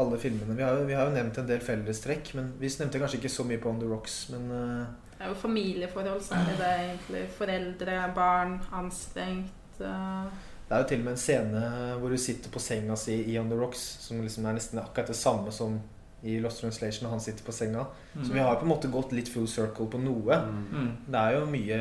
Alle 0.00 0.16
filmene. 0.22 0.54
Vi 0.56 0.64
har, 0.64 0.78
jo, 0.78 0.86
vi 0.88 0.96
har 0.96 1.10
jo 1.10 1.12
nevnt 1.12 1.40
en 1.42 1.48
del 1.50 1.60
fellestrekk, 1.60 2.32
men 2.38 2.54
vi 2.60 2.70
nevnte 2.80 3.02
kanskje 3.02 3.18
ikke 3.20 3.32
så 3.34 3.44
mye 3.44 3.60
på 3.60 3.68
On 3.68 3.80
The 3.82 3.90
Rocks, 3.90 4.14
men 4.32 4.46
uh... 4.48 5.10
Det 5.18 5.26
er 5.26 5.34
jo 5.34 5.36
familieforhold, 5.42 6.22
er 6.32 6.54
det 6.56 6.70
egentlig. 6.86 7.24
Foreldre, 7.36 7.96
barn, 8.16 8.54
anstrengt. 8.72 9.82
eh, 9.84 10.30
Det 10.70 10.76
er 10.76 10.84
jo 10.84 10.88
til 10.92 11.00
og 11.02 11.06
med 11.08 11.16
en 11.16 11.18
scene 11.18 11.60
hvor 11.98 12.12
hun 12.14 12.20
sitter 12.22 12.52
på 12.54 12.60
senga 12.62 12.94
si 12.94 13.16
i 13.32 13.32
On 13.40 13.48
The 13.50 13.56
Rocks, 13.58 13.80
som 14.04 14.20
liksom 14.22 14.44
er 14.46 14.54
nesten 14.54 14.78
akkurat 14.78 15.10
det 15.10 15.18
samme 15.18 15.50
som 15.50 15.80
i 16.22 16.36
Lost 16.38 16.60
Translation, 16.60 17.08
og 17.08 17.16
han 17.16 17.22
sitter 17.24 17.42
på 17.42 17.54
senga. 17.56 17.86
Så 18.14 18.30
vi 18.30 18.38
har 18.38 18.54
på 18.60 18.66
en 18.66 18.70
måte 18.70 18.90
gått 18.92 19.14
litt 19.16 19.30
full 19.32 19.48
circle 19.50 19.88
på 19.90 19.98
noe. 19.98 20.36
Mm. 20.46 20.60
Mm. 20.70 20.90
Det 21.08 21.22
er 21.22 21.34
jo 21.34 21.46
mye 21.48 21.78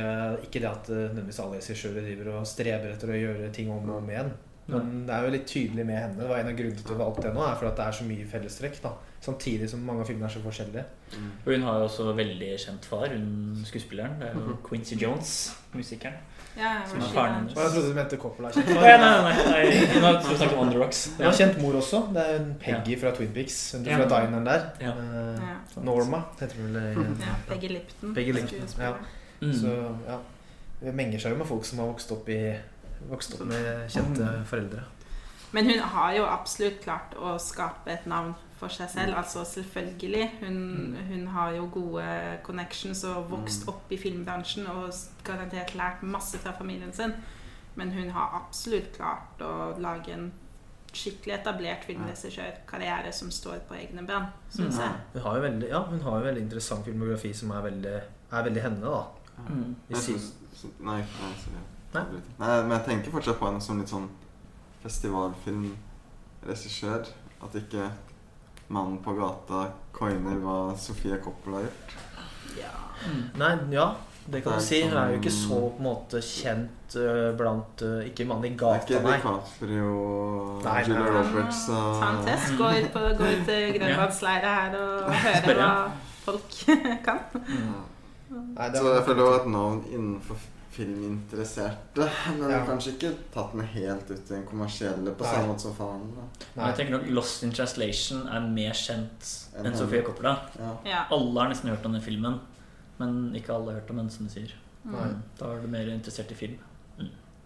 Ikke 0.48 0.62
det 0.64 0.70
at 0.70 0.90
eh, 0.90 1.04
nødvendigvis 1.10 1.42
alle 1.44 1.60
regissører 1.60 2.08
driver 2.08 2.32
og 2.34 2.48
streber 2.50 2.94
etter 2.94 3.12
å 3.14 3.20
gjøre 3.20 3.52
ting 3.54 3.70
om 3.74 3.84
og 3.84 4.00
om 4.00 4.10
igjen. 4.10 4.32
Men 4.70 4.90
det 5.06 5.14
er 5.14 5.26
jo 5.26 5.36
litt 5.36 5.48
tydelig 5.50 5.86
med 5.86 5.98
henne. 5.98 6.18
Det 6.22 6.30
var 6.30 6.42
En 6.42 6.52
av 6.52 6.58
grunnene 6.58 6.80
til 6.80 6.88
at 6.88 6.94
vi 6.94 7.00
valgte 7.04 7.28
det 7.28 7.36
nå, 7.36 7.46
er 7.46 7.62
for 7.62 7.70
at 7.70 7.78
det 7.78 7.86
er 7.86 8.00
så 8.00 8.10
mye 8.10 8.28
fellestrekk. 8.34 8.82
da 8.88 8.96
Samtidig 9.22 9.68
som 9.70 9.82
mange 9.84 10.02
av 10.02 10.08
filmene 10.08 10.30
er 10.30 10.32
så 10.32 10.40
forskjellige. 10.44 10.86
Mm. 11.12 11.32
Og 11.46 11.54
hun 11.54 11.64
har 11.68 11.80
jo 11.82 11.88
også 11.90 12.12
veldig 12.16 12.52
kjent 12.64 12.86
far, 12.88 13.08
hun 13.12 13.64
skuespilleren. 13.68 14.14
Det 14.22 14.30
er 14.30 14.38
jo 14.40 14.56
Quincy 14.64 14.96
Jones, 15.02 15.34
musikeren. 15.74 16.16
Ja, 16.58 16.72
Som 16.88 17.00
er 17.00 17.12
faren 17.14 17.36
hennes. 17.36 17.54
Og 17.54 17.62
jeg 17.64 17.72
trodde 17.74 17.90
du 17.90 17.96
mente 17.96 18.18
Coppola. 18.18 18.50
Kjent 18.56 18.72
far. 18.72 18.82
nei, 18.84 18.96
nei, 18.98 19.12
nei, 19.28 19.52
nei. 19.52 19.84
Hun 19.94 20.08
har 20.08 20.18
snakket 20.24 20.58
om 20.58 20.72
Rocks. 20.80 21.02
Hun 21.18 21.26
har 21.26 21.38
kjent 21.38 21.60
mor 21.62 21.78
også. 21.80 22.02
Det 22.16 22.24
er 22.26 22.40
hun 22.40 22.50
Peggy 22.64 22.98
fra 23.00 23.12
Twin 23.16 23.32
Peaks. 23.36 23.60
Hun 23.76 23.86
Ja. 23.86 24.00
fra 24.00 24.08
dineren 24.16 24.48
der. 24.48 24.66
Ja. 24.82 24.96
Uh, 24.98 25.84
Norma 25.86 26.24
heter 26.40 26.56
hun 26.60 26.74
vel. 26.74 27.06
Ja, 27.22 27.36
Peggy 27.48 27.72
Lipton. 27.76 28.16
Peggy 28.16 28.34
Lipton, 28.34 28.68
ja. 28.80 28.94
Mm. 29.42 29.54
Så 29.54 29.76
ja. 30.08 30.18
Det 30.82 30.96
menger 30.96 31.20
seg 31.20 31.36
jo 31.36 31.38
med 31.38 31.48
folk 31.48 31.66
som 31.68 31.80
har 31.84 31.92
vokst 31.92 32.12
opp, 32.16 32.30
i, 32.32 32.56
vokst 33.12 33.36
opp 33.36 33.48
med 33.48 33.90
kjente 33.92 34.28
foreldre. 34.48 34.84
Men 35.52 35.66
hun 35.66 35.80
har 35.80 36.14
jo 36.16 36.28
absolutt 36.30 36.80
klart 36.84 37.16
å 37.18 37.36
skape 37.42 37.92
et 37.92 38.06
navn 38.08 38.36
for 38.60 38.68
seg 38.70 38.88
Mm. 38.88 38.94
selv. 38.94 39.16
Altså 39.18 39.44
selvfølgelig. 39.46 40.32
Hun, 40.42 40.96
hun 41.10 41.28
har 41.28 41.52
jo 41.56 41.70
gode 41.74 42.40
connections 42.44 43.04
og 43.04 43.30
vokst 43.32 43.66
Mm. 43.66 43.70
opp 43.74 43.92
i 43.92 43.98
filmbransjen 43.98 44.68
og 44.68 44.94
garantert 45.24 45.76
lært 45.76 46.04
masse 46.04 46.38
fra 46.38 46.52
familien 46.58 46.94
sin. 46.94 47.14
Men 47.76 47.92
hun 47.92 48.10
har 48.10 48.44
absolutt 48.46 48.94
klart 48.98 49.40
å 49.42 49.80
lage 49.80 50.12
en 50.14 50.32
skikkelig 50.94 51.34
etablert 51.40 51.84
filmregissørkarriere 51.86 53.12
som 53.14 53.32
står 53.32 53.60
på 53.68 53.74
egne 53.76 54.06
ben, 54.08 54.26
syns 54.50 54.76
Mm. 54.76 54.82
jeg. 54.82 54.92
Hun 55.14 55.22
har 55.22 55.36
jo 55.36 55.42
veldig, 55.42 55.70
ja, 55.70 55.84
hun 55.84 56.00
har 56.02 56.18
jo 56.20 56.26
veldig 56.26 56.42
interessant 56.42 56.86
filmografi 56.86 57.34
som 57.34 57.52
er 57.52 57.62
veldig, 57.62 58.02
er 58.32 58.44
veldig 58.44 58.62
henne, 58.62 58.82
da. 58.82 59.04
Mm. 59.50 59.76
Jeg 59.90 59.98
synes- 59.98 60.34
Nei, 60.80 60.98
nei, 60.98 61.06
sorry. 61.38 61.58
Nei? 61.94 62.04
Nei, 62.40 62.62
men 62.64 62.72
jeg 62.72 62.86
tenker 62.86 63.12
fortsatt 63.12 63.38
på 63.40 63.46
henne 63.46 63.62
som 63.62 63.78
litt 63.80 63.90
sånn 63.90 64.10
festivalfilmregissør. 64.84 67.06
At 67.44 67.54
ikke 67.56 67.92
mannen 68.70 69.00
på 69.04 69.14
gata 69.18 69.64
coiner 69.96 70.38
hva 70.44 70.58
Sofie 70.78 71.18
Koppel 71.24 71.58
har 71.60 71.66
gjort. 71.68 71.96
Nei, 73.40 73.52
ja, 73.72 73.86
det 74.28 74.42
kan 74.44 74.54
Det 74.54 74.60
du 74.60 74.66
si. 74.66 74.82
Hun 74.84 74.98
er 75.00 75.14
jo 75.14 75.20
ikke 75.22 75.32
sånn- 75.32 75.50
så 75.50 75.60
på 75.72 75.80
en 75.80 75.86
måte 75.88 76.20
kjent 76.26 76.96
uh, 77.00 77.30
blant 77.40 77.82
uh, 77.86 78.02
Ikke 78.06 78.26
mann 78.28 78.44
i 78.46 78.52
gata, 78.60 78.76
nei. 78.76 78.88
Det 78.88 78.98
er 79.00 79.18
ikke. 79.22 79.34
DiCaprio, 79.40 79.94
nei, 80.66 80.84
Julia. 80.84 81.14
Roberts 81.16 81.62
og 81.70 81.88
Ta 82.02 82.10
en 82.12 82.22
test. 82.28 82.52
Gå 82.60 82.70
ut, 82.76 82.90
på, 82.94 83.06
gå 83.22 83.32
ut 83.34 83.46
til 83.48 83.74
grønlandsleiret 83.80 84.52
her 84.60 84.78
og 84.82 85.14
høre 85.24 85.56
hva 85.62 85.72
folk 86.26 86.60
kan. 87.08 87.24
Mm. 87.40 87.82
nei 88.60 88.68
det 88.70 88.82
Så 88.84 88.94
jeg 88.94 89.06
føler 89.08 89.24
jo 89.26 89.36
et 89.40 89.48
navn 89.56 89.80
innenfor 89.90 90.36
filminteresserte. 90.80 92.06
Men 92.40 92.50
Ja. 92.52 92.60
kanskje 92.66 92.94
ikke 92.96 93.12
tatt 93.34 93.52
den 93.54 93.62
helt 93.68 94.10
ut 94.12 94.20
i 94.32 94.34
den 94.34 94.46
kommersielle 94.48 95.12
på 95.16 95.24
Nei. 95.26 95.34
samme 95.34 95.48
måte 95.52 95.60
som 95.68 95.76
faren. 95.76 96.06
Men 96.56 96.66
jeg 96.68 96.76
tenker 96.78 96.98
nok 96.98 97.10
Lost 97.10 97.44
in 97.44 97.52
Translation 97.52 98.28
er 98.28 98.40
mer 98.48 98.72
kjent 98.74 99.28
Enn 99.56 99.60
enn 99.60 99.66
henne. 99.72 99.78
Sofie 99.78 100.02
Coppola. 100.04 100.36
Ja. 100.60 100.72
Ja. 100.86 101.06
Alle 101.12 101.40
har 101.42 101.50
nesten 101.50 101.70
hørt 101.70 101.86
om 101.86 101.94
den 101.94 102.02
filmen, 102.02 102.40
men 103.00 103.34
ikke 103.36 103.54
alle 103.56 103.72
har 103.74 103.80
hørt 103.82 103.90
om 103.92 103.98
den, 103.98 104.10
som 104.10 104.26
du 104.26 104.32
sier. 104.34 104.52
Nei. 104.86 105.10
Da 105.38 105.46
er 105.54 105.62
du 105.62 105.68
mer 105.68 105.86
interessert 105.92 106.32
i 106.32 106.36
film. 106.36 106.58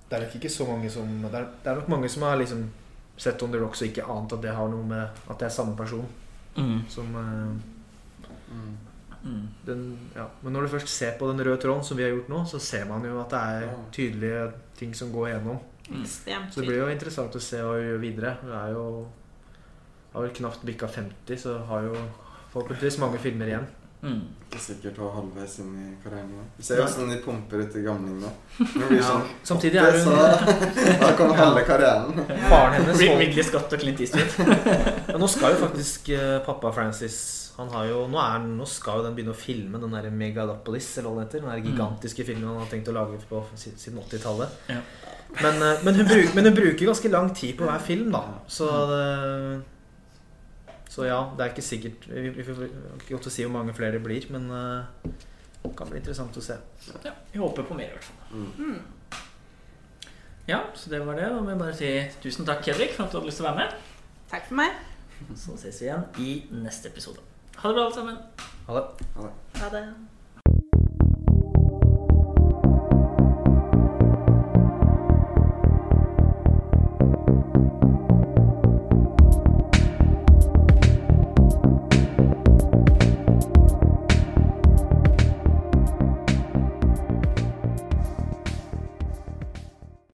Det 0.10 0.20
er 0.22 0.26
nok 0.26 0.36
ikke 0.36 0.50
så 0.52 0.66
mange 0.68 0.90
som 0.92 1.08
Det 1.24 1.34
er, 1.34 1.48
det 1.64 1.72
er 1.72 1.76
nok 1.76 1.88
mange 1.90 2.10
som 2.10 2.22
har 2.24 2.38
liksom 2.38 2.70
sett 3.18 3.42
On 3.42 3.52
The 3.52 3.60
Rocks 3.60 3.82
og 3.82 3.88
ikke 3.88 4.04
ant 4.08 4.34
at 4.34 4.42
det 4.42 4.54
har 4.54 4.68
noe 4.70 4.84
med 4.86 5.10
At 5.30 5.40
det 5.40 5.46
er 5.48 5.50
samme 5.50 5.76
person 5.76 6.06
som 6.88 7.16
uh, 7.16 7.56
Mm. 8.54 8.78
Mm. 9.24 9.44
den, 9.66 9.84
ja. 10.16 10.26
Men 10.42 10.54
når 10.54 10.66
du 10.66 10.74
først 10.74 10.90
ser 10.92 11.14
på 11.20 11.30
den 11.32 11.40
røde 11.46 11.62
tråden, 11.62 11.84
som 11.84 11.98
vi 11.98 12.04
har 12.04 12.12
gjort 12.12 12.32
nå, 12.32 12.44
så 12.50 12.60
ser 12.60 12.86
man 12.90 13.06
jo 13.08 13.20
at 13.22 13.32
det 13.32 13.40
er 13.40 13.76
tydelige 13.96 14.48
ting 14.80 14.96
som 14.96 15.14
går 15.14 15.30
gjennom. 15.34 15.60
Mm. 15.90 16.06
Så 16.08 16.62
det 16.62 16.68
blir 16.68 16.82
jo 16.82 16.90
interessant 16.92 17.36
å 17.36 17.44
se 17.44 17.60
hva 17.64 17.78
vi 17.78 17.88
gjør 17.88 18.02
videre. 18.04 18.38
Det 18.44 18.58
er 18.60 18.74
jo 18.76 18.88
har 20.14 20.22
vel 20.22 20.36
knapt 20.36 20.62
bikka 20.62 20.88
50, 20.88 21.38
så 21.38 21.58
har 21.70 21.88
jo 21.88 21.96
forhåpentligvis 22.54 23.00
mange 23.02 23.18
filmer 23.22 23.50
igjen. 23.50 23.66
Mm. 24.04 24.20
Ikke 24.44 24.60
sikkert 24.60 24.98
å 25.00 25.06
være 25.06 25.16
halvveis 25.16 25.54
inn 25.64 25.76
i 25.80 25.86
karrieren 26.04 26.34
nå. 26.36 26.42
Vi 26.58 26.66
ser 26.68 26.82
jo 26.82 26.86
hvordan 26.86 27.14
de 27.14 27.20
pumper 27.24 27.62
ut 27.64 27.78
i 27.80 27.84
gamlingene. 27.86 28.32
Ja. 28.92 28.98
Sånn 29.08 29.30
Samtidig 29.54 29.80
er 29.80 29.96
hun 29.96 31.00
Da 31.00 31.14
kommer 31.18 31.40
halve 31.40 31.64
karrieren. 31.66 32.20
Faren 32.52 32.76
hennes 32.82 33.00
Ridley 33.00 33.46
Scott 33.48 33.72
og 33.74 33.82
Clint 33.82 34.04
Eastwood. 34.04 34.36
ja, 35.08 35.16
Nå 35.18 35.30
skal 35.32 35.56
jo 35.56 35.62
faktisk 35.64 36.12
eh, 36.18 36.36
pappa 36.44 36.74
Francis 36.76 37.18
han 37.58 37.70
har 37.70 37.86
jo, 37.86 37.98
nå, 38.10 38.18
er, 38.18 38.40
nå 38.50 38.66
skal 38.66 38.98
jo 39.00 39.04
den 39.06 39.14
begynne 39.18 39.34
å 39.36 39.38
filme 39.38 39.78
den 39.82 39.92
der 39.94 40.08
Megalopolis, 40.10 40.88
eller 40.98 41.10
hva 41.12 41.20
den 41.20 41.28
heter. 41.28 41.44
Den 41.44 41.52
der 41.54 41.68
gigantiske 41.70 42.26
filmen 42.26 42.48
han 42.50 42.62
har 42.64 42.72
tenkt 42.72 42.90
å 42.90 42.96
lage 42.96 43.20
på 43.30 43.44
si- 43.60 43.76
siden 43.78 44.00
80-tallet. 44.02 44.56
Ja. 44.74 44.80
Men, 45.42 45.62
eh, 45.62 45.84
men, 45.86 46.00
men 46.36 46.46
hun 46.50 46.56
bruker 46.58 46.86
ganske 46.90 47.12
lang 47.14 47.30
tid 47.38 47.54
på 47.60 47.68
hver 47.70 47.80
film, 47.86 48.10
da. 48.14 48.24
Så, 48.48 48.70
det, 48.90 49.62
Så 50.94 51.06
ja, 51.08 51.20
det 51.38 51.42
er 51.46 51.50
ikke 51.56 51.64
sikkert 51.66 52.04
Vi, 52.12 52.30
vi 52.36 52.44
får 52.46 52.60
ikke 52.68 53.16
godt 53.16 53.30
å 53.30 53.34
si 53.34 53.46
hvor 53.46 53.54
mange 53.56 53.74
flere 53.78 53.98
det 53.98 54.04
blir, 54.06 54.28
men 54.34 54.50
eh, 54.54 55.10
det 55.64 55.72
kan 55.80 55.90
bli 55.90 56.02
interessant 56.02 56.36
å 56.38 56.44
se. 56.44 56.58
Ja, 57.06 57.14
vi 57.32 57.40
håper 57.42 57.64
på 57.70 57.78
mer, 57.78 57.90
i 57.90 57.96
hvert 57.96 58.10
fall. 58.10 58.50
Mm. 58.60 58.82
Ja, 60.50 60.60
så 60.76 60.90
det 60.92 61.00
var 61.08 61.16
det. 61.16 61.30
Da 61.32 61.40
må 61.40 61.54
jeg 61.54 61.60
bare 61.62 61.78
si 61.78 61.92
tusen 62.26 62.46
takk, 62.50 62.66
Hedvig, 62.68 62.90
for 62.98 63.06
at 63.06 63.14
du 63.14 63.20
hadde 63.22 63.30
lyst 63.30 63.40
til 63.40 63.46
å 63.48 63.52
være 63.54 63.62
med. 63.62 63.78
Takk 64.34 64.50
for 64.50 64.60
meg. 64.60 64.82
Så 65.40 65.56
ses 65.62 65.78
vi 65.80 65.88
igjen 65.88 66.04
i 66.20 66.34
neste 66.66 66.90
episode. 66.92 67.22
Ha 67.58 67.70
det 67.70 67.76
bra, 67.76 67.84
alle 67.86 67.96
sammen. 67.96 68.18
Ha 68.68 68.74
det. 68.74 68.84
Ha 69.16 69.22
det. 69.22 69.60
Ha 69.62 69.70
det. 69.70 69.94